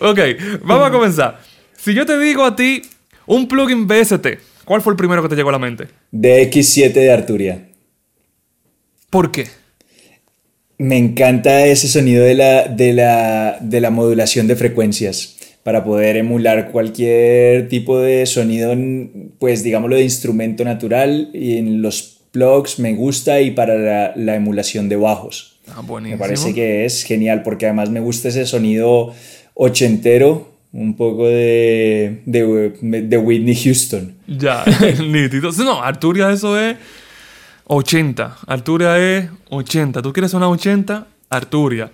ok, 0.10 0.18
vamos 0.62 0.88
a 0.88 0.90
comenzar. 0.90 1.40
Si 1.76 1.92
yo 1.92 2.06
te 2.06 2.18
digo 2.18 2.44
a 2.44 2.56
ti 2.56 2.82
un 3.26 3.46
plugin 3.46 3.86
BST, 3.86 4.26
¿cuál 4.64 4.80
fue 4.80 4.92
el 4.92 4.96
primero 4.96 5.22
que 5.22 5.28
te 5.28 5.36
llegó 5.36 5.50
a 5.50 5.52
la 5.52 5.58
mente? 5.58 5.88
DX7 6.12 6.92
de 6.92 7.12
Arturia. 7.12 7.68
¿Por 9.10 9.30
qué? 9.30 9.59
Me 10.80 10.96
encanta 10.96 11.66
ese 11.66 11.88
sonido 11.88 12.24
de 12.24 12.34
la, 12.34 12.66
de 12.66 12.94
la, 12.94 13.58
de 13.60 13.82
la 13.82 13.90
modulación 13.90 14.46
de 14.46 14.56
frecuencias 14.56 15.36
para 15.62 15.84
poder 15.84 16.16
emular 16.16 16.70
cualquier 16.70 17.68
tipo 17.68 18.00
de 18.00 18.24
sonido, 18.24 18.74
pues 19.38 19.62
digámoslo, 19.62 19.96
de 19.96 20.04
instrumento 20.04 20.64
natural. 20.64 21.28
Y 21.34 21.58
en 21.58 21.82
los 21.82 22.22
plugs 22.30 22.78
me 22.78 22.94
gusta 22.94 23.42
y 23.42 23.50
para 23.50 24.14
la, 24.16 24.34
emulación 24.34 24.88
de 24.88 24.96
bajos. 24.96 25.60
Ah, 25.68 25.82
buenísimo. 25.82 26.16
Me 26.16 26.18
parece 26.18 26.54
que 26.54 26.86
es 26.86 27.04
genial 27.04 27.42
porque 27.42 27.66
además 27.66 27.90
me 27.90 28.00
gusta 28.00 28.28
ese 28.28 28.46
sonido 28.46 29.12
ochentero, 29.52 30.50
un 30.72 30.96
poco 30.96 31.28
de, 31.28 32.22
de, 32.24 33.18
Whitney 33.18 33.54
Houston. 33.54 34.14
Ya, 34.26 34.64
nítido. 35.06 35.52
No, 35.58 35.82
Arturia 35.82 36.32
eso 36.32 36.58
es 36.58 36.76
80. 37.72 38.38
Arturia 38.48 38.98
es 38.98 39.30
80. 39.48 40.02
¿Tú 40.02 40.12
quieres 40.12 40.34
una 40.34 40.48
80? 40.48 41.06
Arturia. 41.28 41.90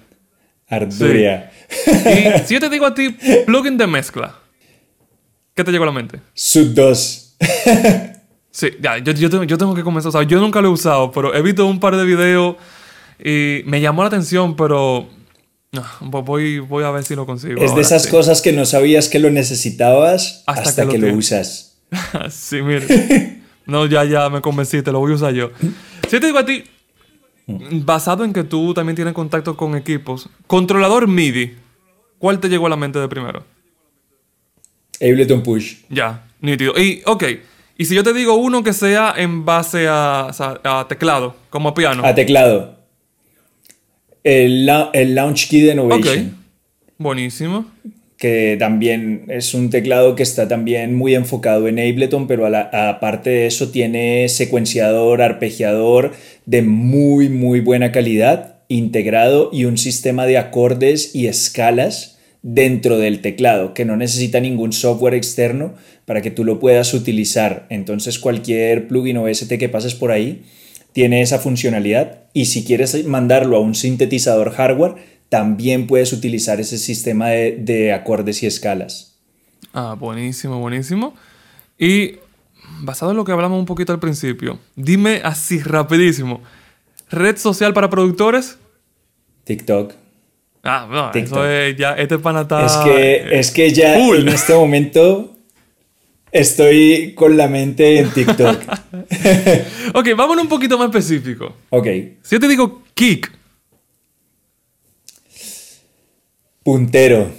Arturia. 0.69 1.53
Y 1.69 2.47
si 2.47 2.55
yo 2.55 2.61
te 2.61 2.71
digo 2.71 2.87
a 2.87 2.95
ti, 2.95 3.15
plugin 3.45 3.77
de 3.77 3.87
mezcla, 3.87 4.35
¿qué 5.55 5.63
te 5.63 5.71
llegó 5.71 5.85
a 5.85 5.89
la 5.89 5.93
mente? 5.93 6.21
Sub 6.33 6.73
2. 6.73 7.37
sí, 8.51 8.71
ya, 8.81 8.97
yo, 8.99 9.13
yo, 9.13 9.29
tengo, 9.29 9.45
yo, 9.45 9.59
tengo, 9.59 9.75
que 9.75 9.83
comenzar. 9.83 10.09
O 10.09 10.13
sea, 10.13 10.23
yo 10.23 10.41
nunca 10.41 10.63
lo 10.63 10.69
he 10.69 10.71
usado, 10.71 11.13
pero 11.13 11.35
he 11.35 11.43
visto 11.43 11.67
un 11.67 11.79
par 11.79 11.95
de 11.97 12.05
videos 12.05 12.57
y 13.23 13.61
me 13.67 13.83
llamó 13.83 14.03
la 14.03 14.09
atención, 14.09 14.57
pero 14.57 15.11
voy, 16.01 16.59
voy 16.59 16.85
a 16.85 16.91
ver 16.91 17.05
si 17.05 17.15
lo 17.15 17.27
consigo. 17.27 17.63
Es 17.63 17.75
de 17.75 17.83
esas 17.83 18.05
sí. 18.05 18.11
cosas 18.11 18.41
que 18.41 18.53
no 18.53 18.65
sabías 18.65 19.11
que 19.11 19.19
lo 19.19 19.31
necesitabas 19.31 20.43
Hasta 20.47 20.71
hasta, 20.71 20.83
que 20.83 20.87
lo 20.87 20.93
que, 20.93 20.99
lo, 20.99 21.07
tienes. 21.09 21.27
usas. 21.27 21.77
sí, 22.31 22.63
mire. 22.63 23.36
No, 23.67 23.87
ya, 23.87 24.05
ya 24.05 24.31
me 24.31 24.41
convenciste, 24.41 24.93
lo 24.93 25.01
voy 25.01 25.13
a 25.13 25.15
usar 25.17 25.35
yo. 25.35 25.51
Si 26.09 26.21
te 26.21 26.27
digo 26.27 26.39
a 26.39 26.47
ti, 26.47 26.63
basado 27.49 28.25
en 28.25 28.33
que 28.33 28.45
tú 28.45 28.73
también 28.73 28.95
tienes 28.95 29.13
contacto 29.13 29.57
con 29.57 29.75
equipos, 29.75 30.29
controlador 30.47 31.09
MIDI, 31.09 31.57
¿cuál 32.19 32.39
te 32.39 32.49
llegó 32.49 32.67
a 32.67 32.71
la 32.71 32.77
mente 32.77 33.01
de 33.01 33.09
primero? 33.09 33.43
Ableton 35.01 35.43
Push. 35.43 35.79
Ya, 35.89 36.25
nítido. 36.41 36.79
Y, 36.81 37.03
ok, 37.07 37.25
y 37.77 37.85
si 37.87 37.97
yo 37.97 38.05
te 38.05 38.13
digo 38.13 38.35
uno 38.35 38.63
que 38.63 38.73
sea 38.73 39.15
en 39.17 39.45
base 39.45 39.89
a, 39.89 40.31
a 40.63 40.87
teclado, 40.89 41.35
como 41.51 41.71
a 41.71 41.75
piano. 41.75 42.05
A 42.05 42.15
teclado. 42.15 42.77
El, 44.23 44.69
el 44.93 45.15
Launch 45.17 45.49
Key 45.49 45.61
de 45.63 45.71
ok, 45.73 45.75
Innovation. 45.75 46.37
buenísimo. 46.99 47.67
Que 48.19 48.57
también 48.59 49.25
es 49.29 49.53
un 49.53 49.71
teclado 49.71 50.17
que 50.17 50.23
está 50.23 50.49
también 50.49 50.95
muy 50.95 51.15
enfocado 51.15 51.69
en 51.69 51.79
Ableton, 51.79 52.27
pero 52.27 52.47
aparte 52.47 53.31
de 53.31 53.47
eso 53.47 53.69
tiene 53.69 54.29
secuenciador, 54.29 55.21
arpegiador 55.21 56.13
de 56.47 56.63
muy 56.63 57.29
muy 57.29 57.61
buena 57.61 57.93
calidad, 57.93 58.57
integrado 58.69 59.51
y 59.53 59.65
un 59.65 59.79
sistema 59.79 60.27
de 60.27 60.39
acordes 60.39 61.15
y 61.15 61.27
escalas 61.27 62.19
dentro 62.43 62.99
del 62.99 63.21
teclado, 63.21 63.75
que 63.75 63.85
no 63.85 63.97
necesita 63.97 64.41
ningún 64.41 64.73
software 64.73 65.15
externo 65.15 65.75
para 66.05 66.23
que 66.23 66.31
tú 66.31 66.45
lo 66.45 66.61
puedas 66.61 66.95
utilizar. 66.95 67.67
Entonces 67.71 68.19
cualquier 68.19 68.89
plugin 68.89 69.17
o 69.19 69.29
ST 69.29 69.59
que 69.59 69.69
pases 69.69 69.95
por 69.95 70.11
ahí 70.11 70.45
tiene 70.93 71.21
esa 71.21 71.39
funcionalidad 71.39 72.21
y 72.33 72.47
si 72.47 72.65
quieres 72.65 73.05
mandarlo 73.05 73.57
a 73.57 73.61
un 73.61 73.75
sintetizador 73.75 74.53
hardware, 74.53 74.95
también 75.29 75.87
puedes 75.87 76.13
utilizar 76.13 76.61
ese 76.61 76.79
sistema 76.79 77.29
de, 77.29 77.57
de 77.59 77.93
acordes 77.93 78.43
y 78.43 78.47
escalas. 78.47 79.17
Ah, 79.73 79.95
buenísimo, 79.99 80.59
buenísimo. 80.59 81.15
Y 81.79 82.17
basado 82.81 83.11
en 83.11 83.17
lo 83.17 83.25
que 83.25 83.33
hablamos 83.33 83.59
un 83.59 83.67
poquito 83.67 83.93
al 83.93 84.01
principio, 84.01 84.59
dime 84.75 85.21
así 85.25 85.61
rapidísimo, 85.61 86.41
red 87.11 87.37
social 87.37 87.75
para 87.75 87.91
productores. 87.91 88.59
TikTok. 89.45 89.93
Ah, 90.63 90.89
no, 90.91 91.11
TikTok. 91.13 91.33
eso 91.33 91.47
es 91.47 91.77
ya, 91.77 91.93
este 91.93 92.19
pana 92.19 92.43
está... 92.43 92.67
es, 92.67 92.77
que, 92.79 93.39
es 93.39 93.51
que 93.53 93.73
ya 93.73 93.97
en 93.99 94.29
este 94.29 94.53
momento 94.55 95.37
estoy 96.33 97.13
con 97.15 97.37
la 97.37 97.47
mente 97.49 97.99
en 97.99 98.11
TikTok. 98.11 98.59
Ok, 99.95 100.09
vámonos 100.17 100.43
un 100.43 100.49
poquito 100.49 100.77
más 100.77 100.89
específico. 100.89 101.55
ok, 101.71 101.87
Si 102.23 102.35
yo 102.35 102.41
te 102.41 102.49
digo 102.49 102.83
kick, 102.95 103.33
puntero. 106.67 107.31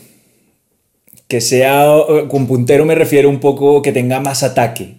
Que 1.28 1.42
sea, 1.42 1.86
con 2.30 2.48
puntero 2.48 2.86
me 2.86 2.96
refiero 2.96 3.30
un 3.30 3.42
poco 3.42 3.82
que 3.82 3.92
tenga 3.92 4.22
más 4.22 4.42
ataque. 4.42 4.96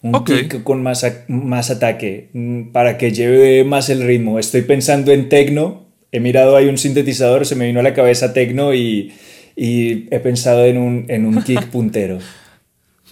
Un 0.00 0.24
kick 0.24 0.62
con 0.62 0.80
más, 0.82 1.04
más 1.26 1.70
ataque, 1.70 2.28
mm, 2.34 2.70
para 2.70 2.98
que 2.98 3.10
lleve 3.10 3.64
más 3.64 3.88
el 3.88 4.06
ritmo. 4.06 4.38
Estoy 4.38 4.62
pensando 4.62 5.10
en 5.10 5.28
tecno, 5.28 5.86
he 6.12 6.20
mirado 6.20 6.56
ahí 6.56 6.68
un 6.68 6.78
sintetizador, 6.78 7.46
se 7.46 7.56
me 7.56 7.66
vino 7.66 7.80
a 7.80 7.82
la 7.82 7.94
cabeza 7.94 8.32
tecno 8.32 8.74
y, 8.74 9.12
y 9.56 10.06
he 10.14 10.20
pensado 10.20 10.64
en 10.66 10.78
un, 10.78 11.06
en 11.08 11.26
un 11.26 11.42
kick 11.42 11.66
puntero. 11.72 12.18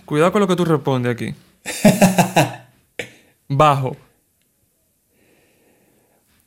cuidado 0.04 0.30
con 0.30 0.42
lo 0.42 0.46
que 0.46 0.54
tú 0.54 0.64
respondes 0.64 1.12
aquí. 1.12 1.34
Bajo. 3.48 3.96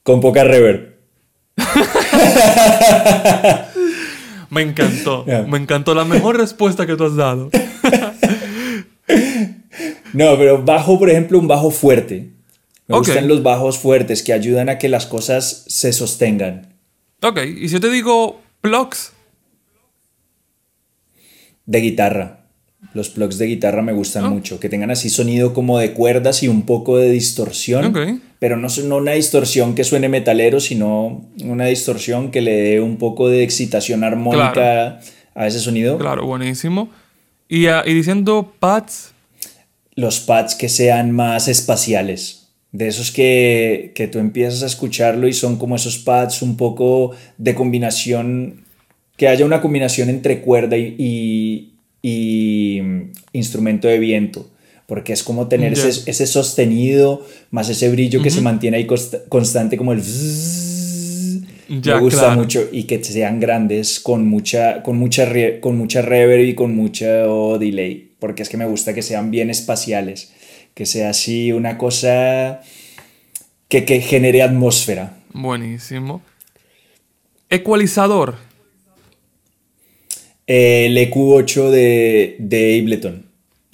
Con 0.03 0.21
poca 0.21 0.45
reverb. 0.45 0.95
Me 4.55 4.61
encantó. 4.63 5.25
Me 5.47 5.57
encantó 5.59 5.93
la 5.93 6.05
mejor 6.05 6.37
respuesta 6.37 6.87
que 6.87 6.95
tú 6.95 7.03
has 7.05 7.15
dado. 7.15 7.51
No, 10.13 10.37
pero 10.37 10.63
bajo, 10.63 10.97
por 10.97 11.09
ejemplo, 11.09 11.37
un 11.37 11.47
bajo 11.49 11.71
fuerte. 11.71 12.29
Me 12.87 12.97
gustan 12.97 13.27
los 13.27 13.43
bajos 13.43 13.77
fuertes 13.77 14.23
que 14.23 14.31
ayudan 14.31 14.69
a 14.69 14.77
que 14.77 14.87
las 14.87 15.05
cosas 15.05 15.65
se 15.67 15.91
sostengan. 15.91 16.73
Ok, 17.21 17.39
y 17.57 17.67
si 17.67 17.73
yo 17.73 17.81
te 17.81 17.89
digo 17.89 18.41
plugs, 18.61 19.11
De 21.65 21.81
guitarra. 21.81 22.45
Los 22.93 23.09
plugs 23.09 23.37
de 23.39 23.47
guitarra 23.47 23.81
me 23.81 23.91
gustan 23.91 24.25
Ah. 24.25 24.29
mucho. 24.29 24.59
Que 24.59 24.69
tengan 24.69 24.91
así 24.91 25.09
sonido 25.09 25.53
como 25.53 25.79
de 25.79 25.91
cuerdas 25.93 26.43
y 26.43 26.47
un 26.47 26.61
poco 26.61 26.97
de 26.97 27.09
distorsión. 27.09 27.85
Ok. 27.85 27.97
Pero 28.45 28.57
no, 28.57 28.67
no 28.83 28.97
una 28.97 29.13
distorsión 29.13 29.73
que 29.73 29.83
suene 29.83 30.07
metalero, 30.07 30.59
sino 30.59 31.25
una 31.43 31.65
distorsión 31.65 32.29
que 32.29 32.41
le 32.41 32.51
dé 32.55 32.79
un 32.79 32.97
poco 32.97 33.27
de 33.27 33.41
excitación 33.41 34.03
armónica 34.03 34.51
Claro. 34.53 34.97
a 35.33 35.47
ese 35.47 35.59
sonido. 35.59 35.97
claro, 35.97 36.27
buenísimo. 36.27 36.89
Y, 37.49 37.65
ah, 37.65 37.81
y 37.83 37.95
diciendo 37.95 38.53
pads, 38.59 39.13
los 39.95 40.19
pads 40.19 40.53
que 40.53 40.69
sean 40.69 41.09
más 41.11 41.47
espaciales. 41.47 42.49
De 42.71 42.87
esos 42.87 43.09
que, 43.11 43.93
que 43.95 44.07
tú 44.07 44.19
empiezas 44.19 44.61
a 44.61 44.67
escucharlo 44.67 45.27
y 45.27 45.33
son 45.33 45.57
como 45.57 45.75
esos 45.75 45.97
pads 45.97 46.43
un 46.43 46.55
poco 46.55 47.15
de 47.39 47.55
combinación, 47.55 48.63
que 49.17 49.27
haya 49.27 49.43
una 49.43 49.59
combinación 49.59 50.09
entre 50.09 50.41
cuerda 50.41 50.77
y, 50.77 50.93
y- 50.99 51.71
y, 52.03 52.79
mm, 52.83 53.11
instrumento 53.33 53.87
de 53.87 53.97
viento. 53.97 54.51
Porque 54.87 55.13
es 55.13 55.23
como 55.23 55.47
tener 55.47 55.73
ese, 55.73 55.89
ese 56.09 56.27
sostenido 56.27 57.25
más 57.51 57.69
ese 57.69 57.89
brillo 57.89 58.21
que 58.21 58.29
se 58.29 58.41
mantiene 58.41 58.77
ahí 58.77 58.85
consta- 58.85 59.23
constante 59.29 59.77
como 59.77 59.93
el... 59.93 60.01
Ya, 61.67 61.95
Me 61.95 62.01
gusta 62.01 62.19
claro. 62.21 62.35
mucho 62.41 62.69
y 62.71 62.83
que 62.83 63.03
sean 63.03 63.39
grandes 63.39 63.99
con 63.99 64.27
mucha, 64.27 64.83
con 64.83 64.97
mucha, 64.97 65.25
re- 65.25 65.59
con 65.59 65.75
mucha 65.77 66.03
reverb 66.03 66.45
y 66.45 66.53
con 66.53 66.75
mucho 66.75 67.57
delay, 67.57 68.11
porque 68.19 68.43
es 68.43 68.49
que 68.49 68.57
me 68.57 68.67
gusta 68.67 68.93
que 68.93 69.01
sean 69.01 69.31
bien 69.31 69.49
espaciales, 69.49 70.31
que 70.75 70.85
sea 70.85 71.09
así 71.09 71.51
una 71.51 71.79
cosa 71.79 72.61
que, 73.67 73.83
que 73.83 73.99
genere 74.01 74.43
atmósfera. 74.43 75.17
buenísimo. 75.33 76.21
Ecualizador, 77.49 78.35
El 80.47 80.95
EQ8 80.97 81.69
de, 81.71 82.35
de 82.39 82.79
Ableton. 82.79 83.25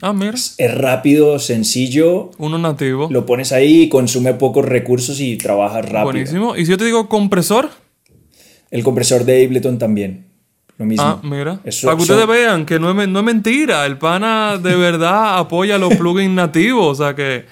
Ah, 0.01 0.13
mira, 0.13 0.33
Es 0.33 0.73
rápido, 0.75 1.39
sencillo, 1.39 2.31
uno 2.37 2.57
nativo. 2.57 3.07
lo 3.11 3.25
pones 3.25 3.51
ahí, 3.51 3.87
consume 3.89 4.33
pocos 4.33 4.65
recursos 4.65 5.19
y 5.19 5.37
trabajas 5.37 5.85
rápido. 5.85 6.03
Buenísimo. 6.11 6.55
Y 6.55 6.65
si 6.65 6.71
yo 6.71 6.77
te 6.77 6.85
digo 6.85 7.07
compresor, 7.09 7.69
El 8.69 8.83
compresor 8.83 9.25
de 9.25 9.43
Ableton 9.45 9.77
también, 9.77 10.25
lo 10.77 10.85
mismo. 10.85 11.03
ah, 11.05 11.19
mira. 11.23 11.59
Eso- 11.63 11.85
Para 11.87 11.97
que 11.97 12.03
ustedes 12.03 12.25
vean 12.27 12.65
que 12.65 12.79
no 12.79 12.89
es, 13.01 13.07
no 13.07 13.19
es 13.19 13.25
mentira. 13.25 13.85
El 13.85 13.97
pana 13.97 14.57
de 14.57 14.75
verdad 14.75 15.37
apoya 15.39 15.77
los 15.77 15.93
plugins 15.95 16.33
nativos. 16.33 16.99
O 16.99 17.03
sea 17.03 17.13
que, 17.15 17.45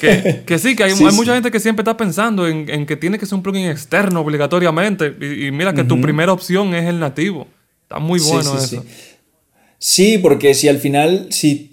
que, 0.00 0.42
que 0.46 0.58
sí, 0.58 0.74
que 0.76 0.84
hay, 0.84 0.90
Sí, 0.92 1.04
hay 1.04 1.10
sí. 1.10 1.16
mucha 1.16 1.34
gente 1.34 1.50
que 1.50 1.60
siempre 1.60 1.82
está 1.82 1.96
pensando 1.96 2.46
en, 2.46 2.68
en 2.68 2.84
que 2.84 2.96
tiene 2.96 3.18
que 3.18 3.24
ser 3.26 3.36
un 3.36 3.42
plugin 3.42 3.66
externo 3.66 4.20
obligatoriamente. 4.20 5.14
Y, 5.20 5.46
y 5.46 5.50
mira 5.52 5.72
que 5.72 5.84
tu 5.84 6.00
primera 6.00 6.32
opción 6.32 6.74
es 6.74 6.84
el 6.86 6.98
nativo. 6.98 7.46
Está 7.84 7.98
muy 8.00 8.18
bueno 8.20 8.50
sí, 8.58 8.64
eso. 8.76 8.82
sí. 8.82 8.88
Sí, 9.78 10.18
porque 10.18 10.52
si 10.54 10.68
al 10.68 10.78
final, 10.78 11.28
si 11.30 11.70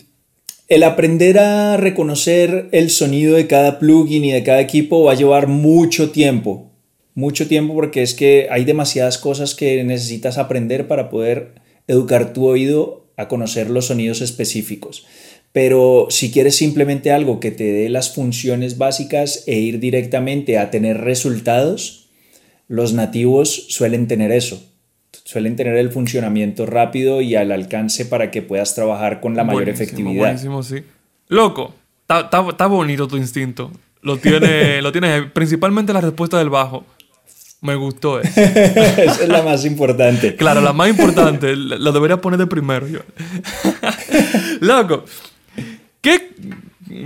el 0.68 0.84
aprender 0.84 1.40
a 1.40 1.78
reconocer 1.78 2.70
el 2.72 2.90
sonido 2.90 3.36
de 3.36 3.48
cada 3.48 3.80
plugin 3.80 4.24
y 4.26 4.32
de 4.32 4.44
cada 4.44 4.62
equipo 4.62 5.04
va 5.04 5.12
a 5.12 5.16
llevar 5.16 5.48
mucho 5.48 6.12
tiempo. 6.12 6.72
Mucho 7.16 7.48
tiempo 7.48 7.74
porque 7.74 8.02
es 8.02 8.14
que 8.14 8.48
hay 8.50 8.64
demasiadas 8.66 9.18
cosas 9.18 9.56
que 9.56 9.84
necesitas 9.84 10.38
aprender 10.38 10.88
para 10.88 11.10
poder 11.10 11.56
educar 11.88 12.34
tu 12.34 12.48
oído 12.48 13.12
a 13.18 13.28
conocer 13.28 13.70
los 13.70 13.88
sonidos 13.88 14.22
específicos. 14.22 15.06
Pero 15.52 16.08
si 16.10 16.32
quieres 16.32 16.56
simplemente 16.56 17.12
algo 17.12 17.40
que 17.40 17.52
te 17.52 17.66
dé 17.66 17.90
las 17.90 18.12
funciones 18.16 18.80
básicas 18.80 19.44
e 19.46 19.60
ir 19.60 19.80
directamente 19.80 20.58
a 20.58 20.72
tener 20.72 21.02
resultados, 21.02 22.10
los 22.68 22.94
nativos 22.94 23.68
suelen 23.70 24.08
tener 24.08 24.32
eso. 24.32 24.73
Suelen 25.34 25.56
tener 25.56 25.76
el 25.78 25.90
funcionamiento 25.90 26.68
rápido 26.68 27.20
y 27.22 27.34
al 27.34 27.52
alcance 27.52 28.06
para 28.06 28.30
que 28.30 28.44
puedas 28.44 28.76
trabajar 28.76 29.20
con 29.20 29.36
la 29.36 29.44
mayor 29.44 29.64
Buenísimo, 29.64 29.84
efectividad. 29.84 30.20
Buenísimo, 30.26 30.62
sí. 30.62 30.84
Loco, 31.28 31.74
está- 32.08 32.68
bonito 32.68 33.08
tu 33.08 33.18
instinto. 33.18 33.72
Lo 34.04 34.18
tiene, 34.18 34.80
lo 34.84 34.92
tienes, 34.92 35.24
principalmente 35.32 35.92
la 35.92 36.02
respuesta 36.02 36.38
del 36.38 36.52
bajo. 36.52 36.86
Me 37.62 37.74
gustó 37.74 38.20
eso. 38.20 38.30
Esa 38.42 39.24
es 39.24 39.28
la 39.28 39.42
más 39.42 39.66
importante. 39.66 40.36
Claro, 40.36 40.62
la 40.62 40.72
más 40.72 40.88
importante, 40.90 41.56
la 41.56 41.92
debería 41.92 42.18
poner 42.22 42.38
de 42.38 42.46
primero 42.46 42.88
yo. 42.88 43.00
Loco, 44.60 45.06
¿qué, 46.02 46.30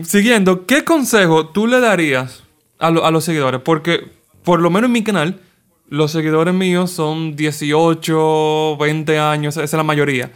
siguiendo, 0.03 0.65
¿qué 0.65 0.83
consejo 0.83 1.47
tú 1.47 1.65
le 1.67 1.79
darías 1.79 2.43
a, 2.77 2.91
lo- 2.91 3.05
a 3.05 3.11
los 3.11 3.23
seguidores? 3.23 3.61
Porque, 3.61 4.01
por 4.43 4.59
lo 4.59 4.69
menos 4.69 4.87
en 4.89 4.91
mi 4.93 5.03
canal, 5.03 5.39
los 5.89 6.11
seguidores 6.11 6.53
míos 6.53 6.91
son 6.91 7.35
18, 7.35 8.77
20 8.77 9.19
años, 9.19 9.55
esa 9.55 9.63
es 9.63 9.73
la 9.73 9.83
mayoría. 9.83 10.31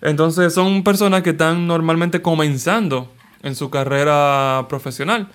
Entonces 0.00 0.52
son 0.52 0.84
personas 0.84 1.22
que 1.22 1.30
están 1.30 1.66
normalmente 1.66 2.22
comenzando 2.22 3.12
en 3.42 3.54
su 3.54 3.70
carrera 3.70 4.66
profesional. 4.68 5.28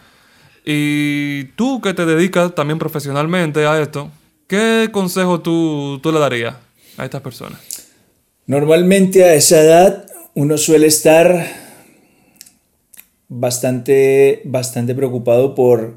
Y 0.66 1.46
tú 1.56 1.82
que 1.82 1.94
te 1.94 2.06
dedicas 2.06 2.56
también 2.56 2.80
profesionalmente 2.80 3.66
a 3.66 3.82
esto, 3.82 4.10
¿qué 4.48 4.84
¿qué 4.84 4.90
consejo 4.92 5.42
tú, 5.42 6.00
tú 6.02 6.12
le 6.12 6.20
darías 6.20 6.56
a 6.98 7.06
estas 7.06 7.22
personas? 7.22 7.60
Normalmente 8.46 9.24
a 9.24 9.34
esa 9.34 9.62
edad 9.62 10.06
uno 10.36 10.58
suele 10.58 10.88
estar 10.88 11.48
bastante, 13.28 14.42
bastante 14.46 14.96
preocupado 14.96 15.56
por 15.56 15.96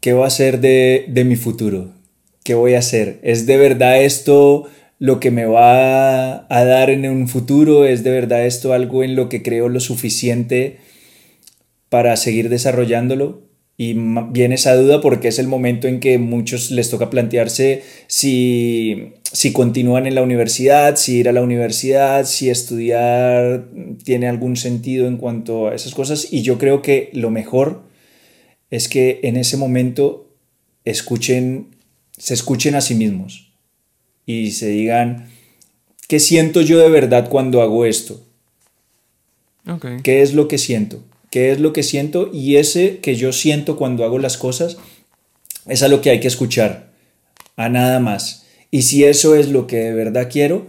qué 0.00 0.12
va 0.12 0.26
a 0.26 0.30
ser 0.30 0.60
de, 0.60 1.06
de 1.08 1.24
mi 1.24 1.36
futuro, 1.36 1.92
qué 2.48 2.54
voy 2.54 2.72
a 2.72 2.78
hacer. 2.78 3.18
¿Es 3.22 3.44
de 3.44 3.58
verdad 3.58 4.02
esto 4.02 4.70
lo 4.98 5.20
que 5.20 5.30
me 5.30 5.44
va 5.44 6.46
a 6.48 6.64
dar 6.64 6.88
en 6.88 7.06
un 7.06 7.28
futuro? 7.28 7.84
¿Es 7.84 8.04
de 8.04 8.10
verdad 8.10 8.46
esto 8.46 8.72
algo 8.72 9.04
en 9.04 9.16
lo 9.16 9.28
que 9.28 9.42
creo 9.42 9.68
lo 9.68 9.80
suficiente 9.80 10.78
para 11.90 12.16
seguir 12.16 12.48
desarrollándolo? 12.48 13.42
Y 13.76 13.94
viene 14.30 14.54
esa 14.54 14.74
duda 14.76 15.02
porque 15.02 15.28
es 15.28 15.38
el 15.38 15.46
momento 15.46 15.88
en 15.88 16.00
que 16.00 16.16
muchos 16.16 16.70
les 16.70 16.88
toca 16.88 17.10
plantearse 17.10 17.82
si, 18.06 19.12
si 19.30 19.52
continúan 19.52 20.06
en 20.06 20.14
la 20.14 20.22
universidad, 20.22 20.96
si 20.96 21.18
ir 21.18 21.28
a 21.28 21.32
la 21.32 21.42
universidad, 21.42 22.24
si 22.24 22.48
estudiar 22.48 23.68
tiene 24.04 24.26
algún 24.26 24.56
sentido 24.56 25.06
en 25.06 25.18
cuanto 25.18 25.68
a 25.68 25.74
esas 25.74 25.94
cosas. 25.94 26.32
Y 26.32 26.40
yo 26.40 26.56
creo 26.56 26.80
que 26.80 27.10
lo 27.12 27.28
mejor 27.28 27.82
es 28.70 28.88
que 28.88 29.20
en 29.22 29.36
ese 29.36 29.58
momento 29.58 30.30
escuchen, 30.86 31.76
se 32.18 32.34
escuchen 32.34 32.74
a 32.74 32.80
sí 32.80 32.94
mismos 32.94 33.52
y 34.26 34.52
se 34.52 34.68
digan, 34.68 35.28
¿qué 36.08 36.20
siento 36.20 36.60
yo 36.60 36.78
de 36.78 36.90
verdad 36.90 37.28
cuando 37.28 37.62
hago 37.62 37.84
esto? 37.84 38.24
¿Qué 40.02 40.22
es 40.22 40.34
lo 40.34 40.48
que 40.48 40.58
siento? 40.58 41.02
qué 41.30 41.50
es 41.52 41.60
lo 41.60 41.72
que 41.72 41.82
siento 41.82 42.30
y 42.32 42.56
ese 42.56 42.98
que 42.98 43.16
yo 43.16 43.32
siento 43.32 43.76
cuando 43.76 44.04
hago 44.04 44.18
las 44.18 44.36
cosas 44.36 44.78
es 45.66 45.82
a 45.82 45.88
lo 45.88 46.00
que 46.00 46.10
hay 46.10 46.20
que 46.20 46.28
escuchar, 46.28 46.90
a 47.56 47.68
nada 47.68 48.00
más. 48.00 48.46
Y 48.70 48.82
si 48.82 49.04
eso 49.04 49.34
es 49.34 49.50
lo 49.50 49.66
que 49.66 49.76
de 49.76 49.94
verdad 49.94 50.28
quiero, 50.30 50.66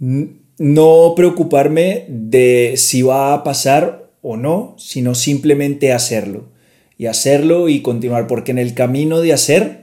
no 0.00 1.12
preocuparme 1.14 2.06
de 2.08 2.74
si 2.76 3.02
va 3.02 3.32
a 3.32 3.44
pasar 3.44 4.10
o 4.22 4.36
no, 4.36 4.74
sino 4.78 5.14
simplemente 5.14 5.92
hacerlo. 5.92 6.48
Y 6.98 7.06
hacerlo 7.06 7.68
y 7.68 7.80
continuar, 7.80 8.26
porque 8.26 8.50
en 8.50 8.58
el 8.58 8.74
camino 8.74 9.20
de 9.20 9.32
hacer 9.32 9.79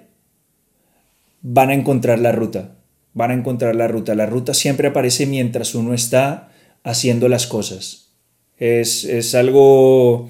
van 1.42 1.70
a 1.70 1.74
encontrar 1.74 2.20
la 2.20 2.32
ruta. 2.32 2.76
Van 3.14 3.32
a 3.32 3.34
encontrar 3.34 3.76
la 3.76 3.88
ruta. 3.88 4.16
La 4.16 4.26
ruta 4.26 4.54
siempre 4.54 4.88
aparece 4.88 5.26
mientras 5.26 5.76
uno 5.76 5.94
está 5.94 6.52
haciendo 6.84 7.28
las 7.30 7.48
cosas. 7.48 8.08
Es, 8.58 9.36
algo 9.36 10.30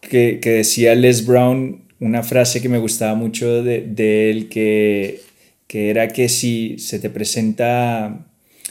que, 0.00 0.38
decía 0.42 0.94
Les 0.94 1.24
Brown, 1.26 1.84
una 2.00 2.22
frase 2.22 2.60
que 2.60 2.68
me 2.68 2.78
gustaba 2.78 3.14
mucho 3.14 3.62
de, 3.62 4.30
él, 4.30 4.48
que, 4.48 5.22
que 5.66 5.90
era 5.90 6.08
que 6.08 6.28
si 6.28 6.78
se 6.78 6.98
te 6.98 7.08
presenta, 7.08 8.26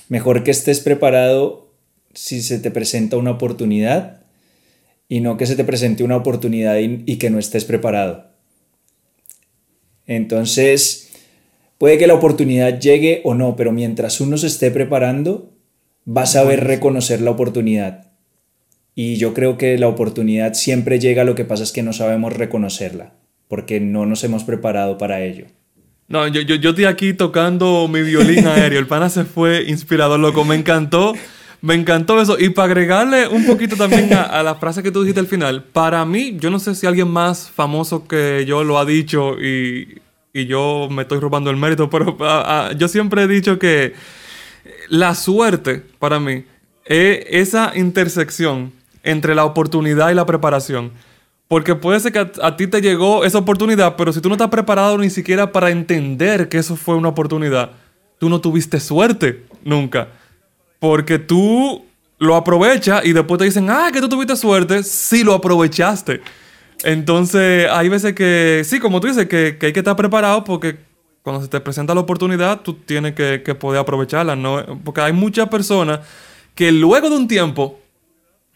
mejor 0.09 0.43
que 0.43 0.51
estés 0.51 0.79
preparado 0.79 1.71
si 2.13 2.41
se 2.41 2.59
te 2.59 2.71
presenta 2.71 3.17
una 3.17 3.31
oportunidad 3.31 4.21
y 5.09 5.19
no 5.19 5.37
que 5.37 5.45
se 5.45 5.55
te 5.55 5.63
presente 5.63 6.03
una 6.03 6.17
oportunidad 6.17 6.77
y, 6.77 7.03
y, 7.05 7.17
que 7.17 7.29
no 7.29 7.39
estés 7.39 7.65
preparado. 7.65 8.31
Entonces, 10.07 11.04
puede 11.77 11.97
que 11.97 12.07
la 12.07 12.13
oportunidad 12.13 12.79
llegue 12.79 13.21
o 13.23 13.33
no, 13.33 13.55
pero 13.55 13.71
mientras 13.71 14.21
uno 14.21 14.37
se 14.37 14.47
esté 14.47 14.71
preparando, 14.71 15.53
vas 16.05 16.35
a 16.35 16.41
saber 16.41 16.63
reconocer 16.63 17.21
la 17.21 17.31
oportunidad. 17.31 18.11
Y 18.93 19.17
yo 19.17 19.33
creo 19.33 19.57
que 19.57 19.77
la 19.77 19.87
oportunidad 19.87 20.53
siempre 20.53 20.99
llega, 20.99 21.25
lo 21.25 21.35
que 21.35 21.45
pasa 21.45 21.63
es 21.63 21.71
que 21.71 21.83
no 21.83 21.91
sabemos 21.91 22.33
reconocerla, 22.33 23.13
porque 23.47 23.79
no 23.79 24.05
nos 24.05 24.23
hemos 24.23 24.43
preparado 24.43 24.97
para 24.97 25.21
ello. 25.23 25.47
No, 26.07 26.27
yo, 26.27 26.41
yo, 26.41 26.55
yo 26.55 26.69
estoy 26.69 26.85
aquí 26.85 27.13
tocando 27.13 27.87
mi 27.87 28.03
violín 28.03 28.45
aéreo. 28.47 28.79
El 28.79 28.87
pana 28.87 29.09
se 29.09 29.25
fue 29.25 29.63
inspirador, 29.67 30.19
loco. 30.19 30.45
Me 30.45 30.55
encantó. 30.55 31.13
Me 31.61 31.73
encantó 31.73 32.21
eso. 32.21 32.37
Y 32.39 32.49
para 32.49 32.67
agregarle 32.67 33.27
un 33.27 33.43
poquito 33.45 33.75
también 33.75 34.13
a, 34.13 34.43
la 34.43 34.53
frase 34.55 34.83
que 34.83 34.91
tú 34.91 35.01
dijiste 35.01 35.19
al 35.19 35.25
final, 35.25 35.63
para 35.63 36.05
mí, 36.05 36.37
yo 36.39 36.51
no 36.51 36.59
sé 36.59 36.75
si 36.75 36.85
alguien 36.85 37.07
más 37.07 37.49
famoso 37.49 38.07
que 38.07 38.45
yo 38.45 38.63
lo 38.63 38.77
ha 38.77 38.85
dicho 38.85 39.41
y, 39.41 39.99
y 40.35 40.47
yo 40.47 40.89
me 40.91 41.03
estoy 41.03 41.19
robando 41.21 41.49
el 41.49 41.55
mérito, 41.55 41.89
pero 41.89 42.17
yo 42.77 42.89
siempre 42.89 43.23
he 43.23 43.27
dicho 43.27 43.57
que 43.57 43.93
la 44.89 45.15
suerte 45.15 45.81
para 45.97 46.19
mí 46.19 46.43
es 46.83 47.25
esa 47.29 47.71
intersección 47.73 48.73
entre 49.01 49.33
la 49.33 49.45
oportunidad 49.45 50.11
y 50.11 50.13
la 50.13 50.25
preparación. 50.25 50.91
Porque 51.47 51.75
puede 51.75 52.01
ser 52.01 52.11
que 52.11 52.19
a, 52.19 52.57
ti 52.57 52.67
te 52.67 52.81
llegó 52.81 53.23
esa 53.23 53.37
oportunidad, 53.37 53.95
pero 53.95 54.11
si 54.11 54.19
tú 54.19 54.27
no 54.27 54.35
estás 54.35 54.49
preparado 54.49 54.97
ni 54.97 55.09
siquiera 55.09 55.53
para 55.53 55.69
entender 55.69 56.49
que 56.49 56.57
eso 56.57 56.75
fue 56.75 56.95
una 56.95 57.07
oportunidad, 57.07 57.71
tú 58.19 58.27
no 58.27 58.41
tuviste 58.41 58.81
suerte 58.81 59.45
nunca. 59.63 60.09
Porque 60.79 61.17
tú 61.17 61.85
lo 62.17 62.35
aprovechas 62.35 63.05
y 63.05 63.13
después 63.13 63.39
te 63.39 63.45
dicen, 63.45 63.69
ah, 63.69 63.89
que 63.93 64.01
tú 64.01 64.09
tuviste 64.09 64.35
suerte, 64.35 64.83
sí 64.83 65.23
lo 65.23 65.33
aprovechaste. 65.33 66.19
Entonces, 66.85 67.67
hay 67.71 67.89
veces 67.89 68.13
que, 68.13 68.61
sí, 68.63 68.79
como 68.79 69.01
tú 69.01 69.07
dices, 69.07 69.27
que, 69.27 69.57
hay 69.59 69.73
que 69.73 69.79
estar 69.79 69.95
preparado 69.95 70.43
porque 70.43 70.77
cuando 71.23 71.41
se 71.41 71.47
te 71.47 71.59
presenta 71.59 71.95
la 71.95 72.01
oportunidad, 72.01 72.61
tú 72.61 72.75
tienes 72.75 73.15
que, 73.15 73.39
poder 73.55 73.81
aprovecharla. 73.81 74.35
¿no? 74.35 74.63
Porque 74.83 75.01
hay 75.01 75.11
muchas 75.11 75.49
personas 75.49 76.01
que 76.53 76.71
luego 76.71 77.09
de 77.09 77.15
un 77.15 77.27
tiempo 77.27 77.79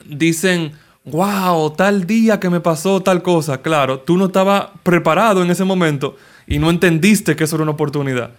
dicen, 0.05 0.73
wow, 1.05 1.71
tal 1.71 2.05
día 2.05 2.39
que 2.39 2.51
me 2.51 2.59
pasó 2.59 3.01
tal 3.01 3.23
cosa. 3.23 3.63
Claro, 3.63 4.01
tú 4.01 4.15
no 4.15 4.27
estabas 4.27 4.67
preparado 4.83 5.41
en 5.41 5.49
ese 5.49 5.63
momento 5.63 6.15
y 6.45 6.59
no 6.59 6.69
entendiste 6.69 7.35
que 7.35 7.45
eso 7.45 7.55
era 7.55 7.63
una 7.63 7.71
oportunidad. 7.71 8.29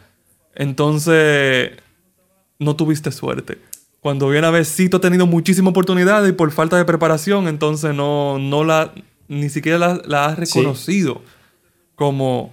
Entonces, 0.55 1.73
no 2.61 2.77
tuviste 2.77 3.11
suerte. 3.11 3.59
Cuando 3.99 4.29
viene 4.29 4.47
a 4.47 4.51
ver, 4.51 4.65
sí, 4.67 4.89
tú 4.89 4.99
has 4.99 5.03
tenido 5.03 5.27
muchísimas 5.27 5.73
oportunidades 5.73 6.31
y 6.31 6.33
por 6.33 6.53
falta 6.53 6.77
de 6.77 6.85
preparación, 6.85 7.49
entonces 7.49 7.93
no, 7.93 8.39
no 8.39 8.63
la, 8.63 8.93
ni 9.31 9.49
siquiera 9.49 10.01
la, 10.05 10.27
has 10.27 10.39
reconocido 10.39 11.23
como, 11.95 12.53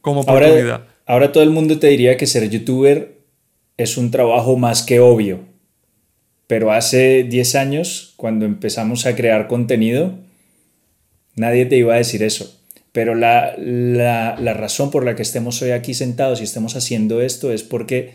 como 0.00 0.20
oportunidad. 0.20 0.70
Ahora, 0.70 0.86
ahora 1.06 1.32
todo 1.32 1.42
el 1.42 1.50
mundo 1.50 1.80
te 1.80 1.88
diría 1.88 2.16
que 2.16 2.28
ser 2.28 2.48
youtuber 2.48 3.18
es 3.76 3.96
un 3.96 4.12
trabajo 4.12 4.56
más 4.56 4.82
que 4.84 5.00
obvio. 5.00 5.40
Pero 6.46 6.72
hace 6.72 7.24
10 7.24 7.54
años, 7.56 8.14
cuando 8.16 8.46
empezamos 8.46 9.06
a 9.06 9.16
crear 9.16 9.48
contenido, 9.48 10.14
nadie 11.34 11.66
te 11.66 11.76
iba 11.76 11.94
a 11.94 11.98
decir 11.98 12.22
eso. 12.22 12.56
Pero 12.92 13.16
la, 13.16 13.56
razón 14.54 14.92
por 14.92 15.04
la 15.04 15.16
que 15.16 15.22
estemos 15.22 15.60
hoy 15.62 15.72
aquí 15.72 15.94
sentados 15.94 16.40
y 16.40 16.44
estemos 16.44 16.76
haciendo 16.76 17.20
esto 17.20 17.52
es 17.52 17.64
porque 17.64 18.12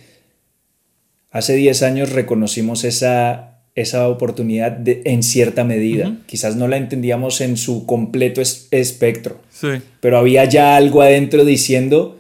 hace 1.32 1.56
10 1.56 1.84
años 1.84 2.12
reconocimos 2.14 2.86
esa, 2.86 3.53
esa 3.76 4.08
oportunidad 4.08 4.80
en 4.86 5.24
cierta 5.24 5.64
medida. 5.64 6.18
Quizás 6.26 6.56
no 6.56 6.68
la 6.68 6.78
entendíamos 6.78 7.42
en 7.42 7.58
su 7.58 7.86
completo 7.86 8.42
espectro. 8.42 9.40
Sí. 9.50 9.82
Pero 10.00 10.18
había 10.18 10.46
ya 10.46 10.76
algo 10.76 11.02
adentro 11.02 11.46
diciendo, 11.46 12.20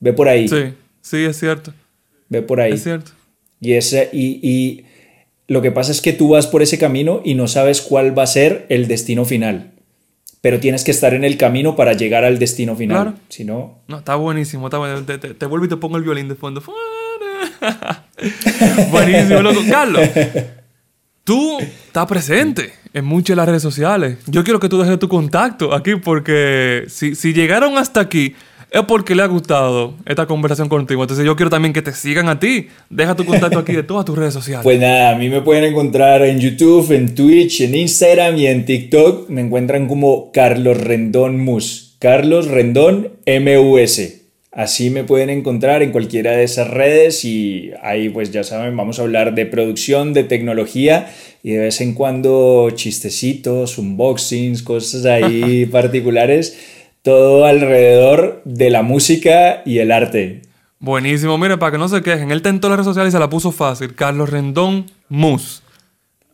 ve 0.00 0.12
por 0.12 0.28
ahí. 0.28 0.48
Sí, 0.48 0.74
sí, 1.00 1.24
es 1.24 1.38
cierto. 1.38 1.72
Ve 2.28 2.42
por 2.42 2.60
ahí. 2.60 2.72
Es 2.72 2.82
cierto. 2.82 3.12
Y, 3.60 3.72
ese, 3.72 4.08
y 4.12 4.84
lo 5.50 5.62
que 5.62 5.72
pasa 5.72 5.90
es 5.90 6.00
que 6.00 6.12
tú 6.12 6.28
vas 6.28 6.46
por 6.46 6.62
ese 6.62 6.78
camino 6.78 7.22
y 7.24 7.34
no 7.34 7.48
sabes 7.48 7.80
cuál 7.80 8.16
va 8.16 8.22
a 8.22 8.26
ser 8.28 8.66
el 8.68 8.86
destino 8.86 9.24
final. 9.24 9.72
Pero 10.40 10.60
tienes 10.60 10.84
que 10.84 10.90
estar 10.90 11.12
en 11.12 11.24
el 11.24 11.36
camino 11.36 11.74
para 11.74 11.92
llegar 11.92 12.24
al 12.24 12.38
destino 12.38 12.76
final. 12.76 13.02
Claro. 13.02 13.18
Si 13.28 13.44
no. 13.44 13.80
No, 13.88 13.98
está 13.98 14.14
buenísimo. 14.14 14.68
Está 14.68 15.18
Te, 15.18 15.34
te, 15.34 15.46
vuelvo 15.46 15.66
y 15.66 15.68
te 15.68 15.76
pongo 15.76 15.96
el 15.96 16.04
violín 16.04 16.28
de 16.28 16.36
fondo. 16.36 16.62
buenísimo, 18.90 19.42
loco. 19.42 19.60
Carlos, 19.68 20.08
tú 21.24 21.58
estás 21.60 22.06
presente 22.06 22.72
en 22.92 23.04
muchas 23.04 23.34
de 23.34 23.36
las 23.36 23.48
redes 23.48 23.62
sociales. 23.62 24.18
Yo 24.26 24.44
quiero 24.44 24.60
que 24.60 24.68
tú 24.68 24.78
dejes 24.78 24.98
tu 24.98 25.08
contacto 25.08 25.74
aquí 25.74 25.96
porque 25.96 26.84
si, 26.88 27.14
si 27.14 27.32
llegaron 27.32 27.78
hasta 27.78 28.00
aquí 28.00 28.34
es 28.70 28.84
porque 28.84 29.14
le 29.14 29.22
ha 29.22 29.26
gustado 29.26 29.94
esta 30.06 30.26
conversación 30.26 30.68
contigo. 30.68 31.02
Entonces 31.02 31.26
yo 31.26 31.34
quiero 31.36 31.50
también 31.50 31.72
que 31.72 31.82
te 31.82 31.92
sigan 31.92 32.28
a 32.28 32.38
ti. 32.38 32.68
Deja 32.88 33.16
tu 33.16 33.24
contacto 33.24 33.58
aquí 33.58 33.72
de 33.72 33.82
todas 33.82 34.04
tus 34.04 34.16
redes 34.16 34.34
sociales. 34.34 34.62
Pues 34.62 34.78
nada, 34.78 35.10
a 35.10 35.18
mí 35.18 35.28
me 35.28 35.42
pueden 35.42 35.64
encontrar 35.64 36.22
en 36.22 36.38
YouTube, 36.38 36.92
en 36.92 37.14
Twitch, 37.14 37.62
en 37.62 37.74
Instagram 37.74 38.36
y 38.36 38.46
en 38.46 38.64
TikTok. 38.64 39.28
Me 39.28 39.40
encuentran 39.40 39.88
como 39.88 40.30
Carlos 40.32 40.78
Rendón 40.78 41.40
Mus. 41.40 41.96
Carlos 41.98 42.46
Rendón 42.46 43.10
MUS. 43.26 44.19
Así 44.52 44.90
me 44.90 45.04
pueden 45.04 45.30
encontrar 45.30 45.82
en 45.82 45.92
cualquiera 45.92 46.32
de 46.32 46.42
esas 46.42 46.68
redes 46.68 47.24
y 47.24 47.70
ahí 47.82 48.08
pues 48.08 48.32
ya 48.32 48.42
saben, 48.42 48.76
vamos 48.76 48.98
a 48.98 49.02
hablar 49.02 49.34
de 49.34 49.46
producción, 49.46 50.12
de 50.12 50.24
tecnología 50.24 51.12
y 51.42 51.52
de 51.52 51.58
vez 51.58 51.80
en 51.80 51.94
cuando 51.94 52.68
chistecitos, 52.74 53.78
unboxings, 53.78 54.62
cosas 54.62 55.06
ahí 55.06 55.66
particulares 55.70 56.58
todo 57.02 57.46
alrededor 57.46 58.42
de 58.44 58.70
la 58.70 58.82
música 58.82 59.62
y 59.64 59.78
el 59.78 59.92
arte. 59.92 60.42
Buenísimo, 60.78 61.36
mire, 61.38 61.58
para 61.58 61.72
que 61.72 61.78
no 61.78 61.88
se 61.88 62.02
quejen, 62.02 62.30
él 62.30 62.42
tentó 62.42 62.68
las 62.68 62.78
redes 62.78 62.86
sociales 62.86 63.12
y 63.12 63.16
se 63.16 63.18
la 63.18 63.30
puso 63.30 63.52
fácil. 63.52 63.94
Carlos 63.94 64.30
Rendón 64.30 64.86
Mus. 65.08 65.62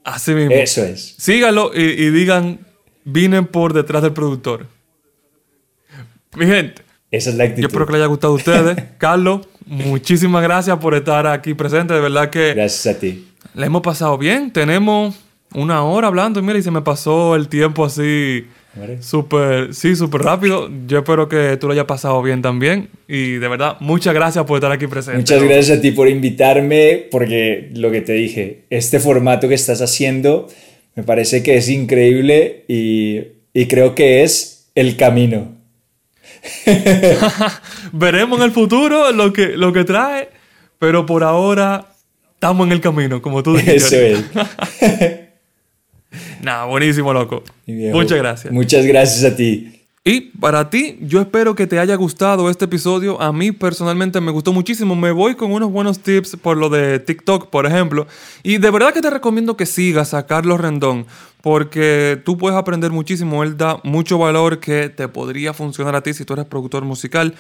Así 0.05 0.33
mismo. 0.33 0.53
Eso 0.53 0.85
es. 0.85 1.17
Síganlo 1.19 1.73
y, 1.75 2.11
digan, 2.11 2.61
vine 3.05 3.43
por 3.43 3.73
detrás 3.73 4.03
del 4.03 4.13
productor. 4.13 4.67
Mi 6.37 6.47
gente, 6.47 6.83
Esa 7.11 7.31
es 7.31 7.37
la 7.37 7.45
actitud. 7.45 7.63
Yo 7.63 7.69
espero 7.69 7.87
que 7.87 7.93
les 7.93 8.01
haya 8.01 8.09
gustado 8.09 8.33
a 8.33 8.37
ustedes. 8.37 8.77
Carlos, 8.99 9.47
muchísimas 9.65 10.43
gracias 10.43 10.77
por 10.79 10.95
estar 10.95 11.27
aquí 11.27 11.55
presente. 11.55 11.95
De 11.95 12.01
verdad 12.01 12.31
que... 12.31 12.55
Gracias 12.55 12.97
a 12.97 12.99
ti. 12.99 13.29
Le 13.55 13.67
hemos 13.67 13.83
pasado 13.83 14.19
bien. 14.19 14.53
Tenemos 14.53 15.17
una 15.55 15.85
hora 15.85 16.09
hablando 16.09 16.41
y 16.41 16.43
mira, 16.43 16.59
y 16.59 16.63
se 16.63 16.71
me 16.71 16.83
pasó 16.83 17.37
el 17.37 17.49
tiempo 17.49 17.85
así 17.85 18.45
súper, 19.01 19.75
sí, 19.75 19.97
súper 19.97 20.23
rápido. 20.23 20.71
Yo 20.87 20.99
espero 20.99 21.29
que 21.29 21.57
tú 21.57 21.67
lo 21.67 21.73
hayas 21.73 21.87
pasado 21.87 22.23
bien 22.23 22.43
también. 22.43 22.89
Y 23.09 23.33
de 23.35 23.49
verdad, 23.49 23.77
muchas 23.81 24.15
gracias 24.15 24.45
por 24.45 24.59
estar 24.59 24.73
aquí 24.73 24.87
presente. 24.87 25.19
Muchas 25.19 25.43
gracias 25.43 25.79
a 25.79 25.81
ti 25.81 25.93
por 25.93 26.09
invitarme, 26.09 27.07
porque 27.11 27.71
lo 27.75 27.91
que 27.91 28.01
te 28.03 28.13
dije, 28.13 28.65
este 28.71 29.01
formato 29.01 29.49
que 29.49 29.55
estás 29.55 29.81
haciendo 29.81 30.49
me 30.95 31.03
parece 31.03 31.43
que 31.43 31.57
es 31.57 31.69
increíble 31.69 32.65
y, 32.69 33.21
y 33.53 33.67
creo 33.67 33.95
que 33.95 34.23
es 34.23 34.69
el 34.75 34.97
camino. 34.97 35.56
Veremos 37.93 38.39
en 38.39 38.45
el 38.45 38.53
futuro 38.53 39.13
lo 39.13 39.33
que, 39.33 39.57
lo 39.57 39.73
que 39.73 39.85
trae, 39.85 40.29
pero 40.79 41.07
por 41.07 41.25
ahora 41.25 41.87
estamos 42.35 42.67
en 42.67 42.73
el 42.73 42.81
camino, 42.81 43.23
como 43.23 43.43
tú 43.43 43.57
dijiste. 43.57 44.13
Eso 44.13 44.25
es. 44.35 45.27
Nada, 46.43 46.65
buenísimo, 46.65 47.13
loco. 47.13 47.43
Muchas 47.67 48.19
gracias. 48.19 48.53
Muchas 48.53 48.87
gracias 48.87 49.33
a 49.33 49.37
ti. 49.37 49.76
Y 50.09 50.21
para 50.21 50.71
ti, 50.71 50.99
yo 51.01 51.21
espero 51.21 51.57
que 51.57 51.67
te 51.67 51.81
haya 51.81 51.97
gustado 51.97 52.49
este 52.49 52.67
episodio. 52.67 53.21
A 53.21 53.33
mí 53.33 53.51
personalmente 53.51 54.21
me 54.21 54.31
gustó 54.31 54.53
muchísimo. 54.53 54.95
Me 54.95 55.11
voy 55.11 55.35
con 55.35 55.51
unos 55.51 55.73
buenos 55.73 55.99
tips 55.99 56.37
por 56.41 56.57
lo 56.57 56.69
de 56.69 57.01
TikTok, 57.01 57.51
por 57.51 57.67
ejemplo. 57.67 58.07
Y 58.45 58.59
de 58.59 58.71
verdad 58.71 58.95
que 58.95 59.01
te 59.01 59.11
recomiendo 59.11 59.57
que 59.57 59.67
sigas 59.67 60.15
a 60.15 60.25
Carlos 60.25 60.61
Rendón, 60.61 61.07
porque 61.43 62.23
tú 62.25 62.39
puedes 62.39 62.57
aprender 62.57 62.93
muchísimo. 62.93 63.43
Él 63.43 63.57
da 63.57 63.81
mucho 63.83 64.17
valor 64.17 64.61
que 64.61 64.91
te 64.91 65.09
podría 65.09 65.53
funcionar 65.53 65.97
a 65.97 66.03
ti 66.03 66.15
si 66.15 66.25
tú 66.25 66.35
eres 66.35 66.47
productor 66.47 66.85
musical. 66.85 67.35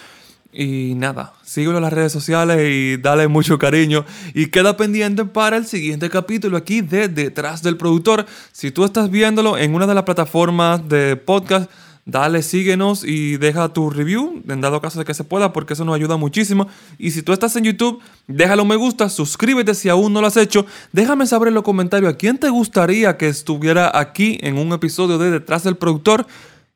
Y 0.53 0.95
nada, 0.97 1.35
síguelo 1.45 1.77
en 1.77 1.85
las 1.85 1.93
redes 1.93 2.11
sociales 2.11 2.69
y 2.69 2.97
dale 2.97 3.29
mucho 3.29 3.59
cariño. 3.61 4.05
Y 4.35 4.47
queda 4.47 4.77
pendiente 4.77 5.25
para 5.25 5.57
el 5.57 5.67
siguiente 5.67 6.11
capítulo 6.11 6.57
aquí 6.57 6.81
de 6.81 7.07
Detrás 7.07 7.63
del 7.63 7.77
Productor. 7.77 8.27
Si 8.51 8.73
tú 8.73 8.85
estás 8.85 9.09
viéndolo 9.09 9.57
en 9.57 9.73
una 9.73 9.87
de 9.87 9.95
las 9.95 10.03
plataformas 10.03 10.89
de 10.89 11.15
podcast, 11.15 11.71
dale, 12.07 12.43
síguenos 12.43 13.05
y 13.05 13.37
deja 13.37 13.69
tu 13.69 13.91
review, 13.91 14.43
en 14.49 14.61
dado 14.63 14.81
caso 14.81 14.99
de 14.99 15.05
que 15.05 15.13
se 15.13 15.25
pueda, 15.25 15.53
porque 15.53 15.75
eso 15.75 15.85
nos 15.85 15.95
ayuda 15.95 16.17
muchísimo. 16.17 16.69
Y 16.97 17.11
si 17.11 17.23
tú 17.23 17.33
estás 17.33 17.55
en 17.57 17.65
YouTube, 17.65 18.01
déjalo 18.27 18.65
me 18.65 18.77
gusta, 18.77 19.11
suscríbete 19.11 19.75
si 19.75 19.91
aún 19.91 20.13
no 20.15 20.23
lo 20.23 20.29
has 20.29 20.37
hecho. 20.39 20.65
Déjame 20.93 21.27
saber 21.27 21.49
en 21.49 21.55
los 21.55 21.65
comentarios 21.65 22.15
a 22.15 22.17
quién 22.17 22.39
te 22.39 22.49
gustaría 22.49 23.19
que 23.19 23.29
estuviera 23.29 23.91
aquí 23.93 24.39
en 24.41 24.57
un 24.57 24.73
episodio 24.73 25.19
de 25.19 25.31
Detrás 25.31 25.65
del 25.65 25.77
Productor. 25.77 26.27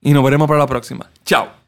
Y 0.03 0.13
nos 0.13 0.25
veremos 0.25 0.49
para 0.49 0.59
la 0.61 0.67
próxima. 0.67 1.11
Chao. 1.25 1.60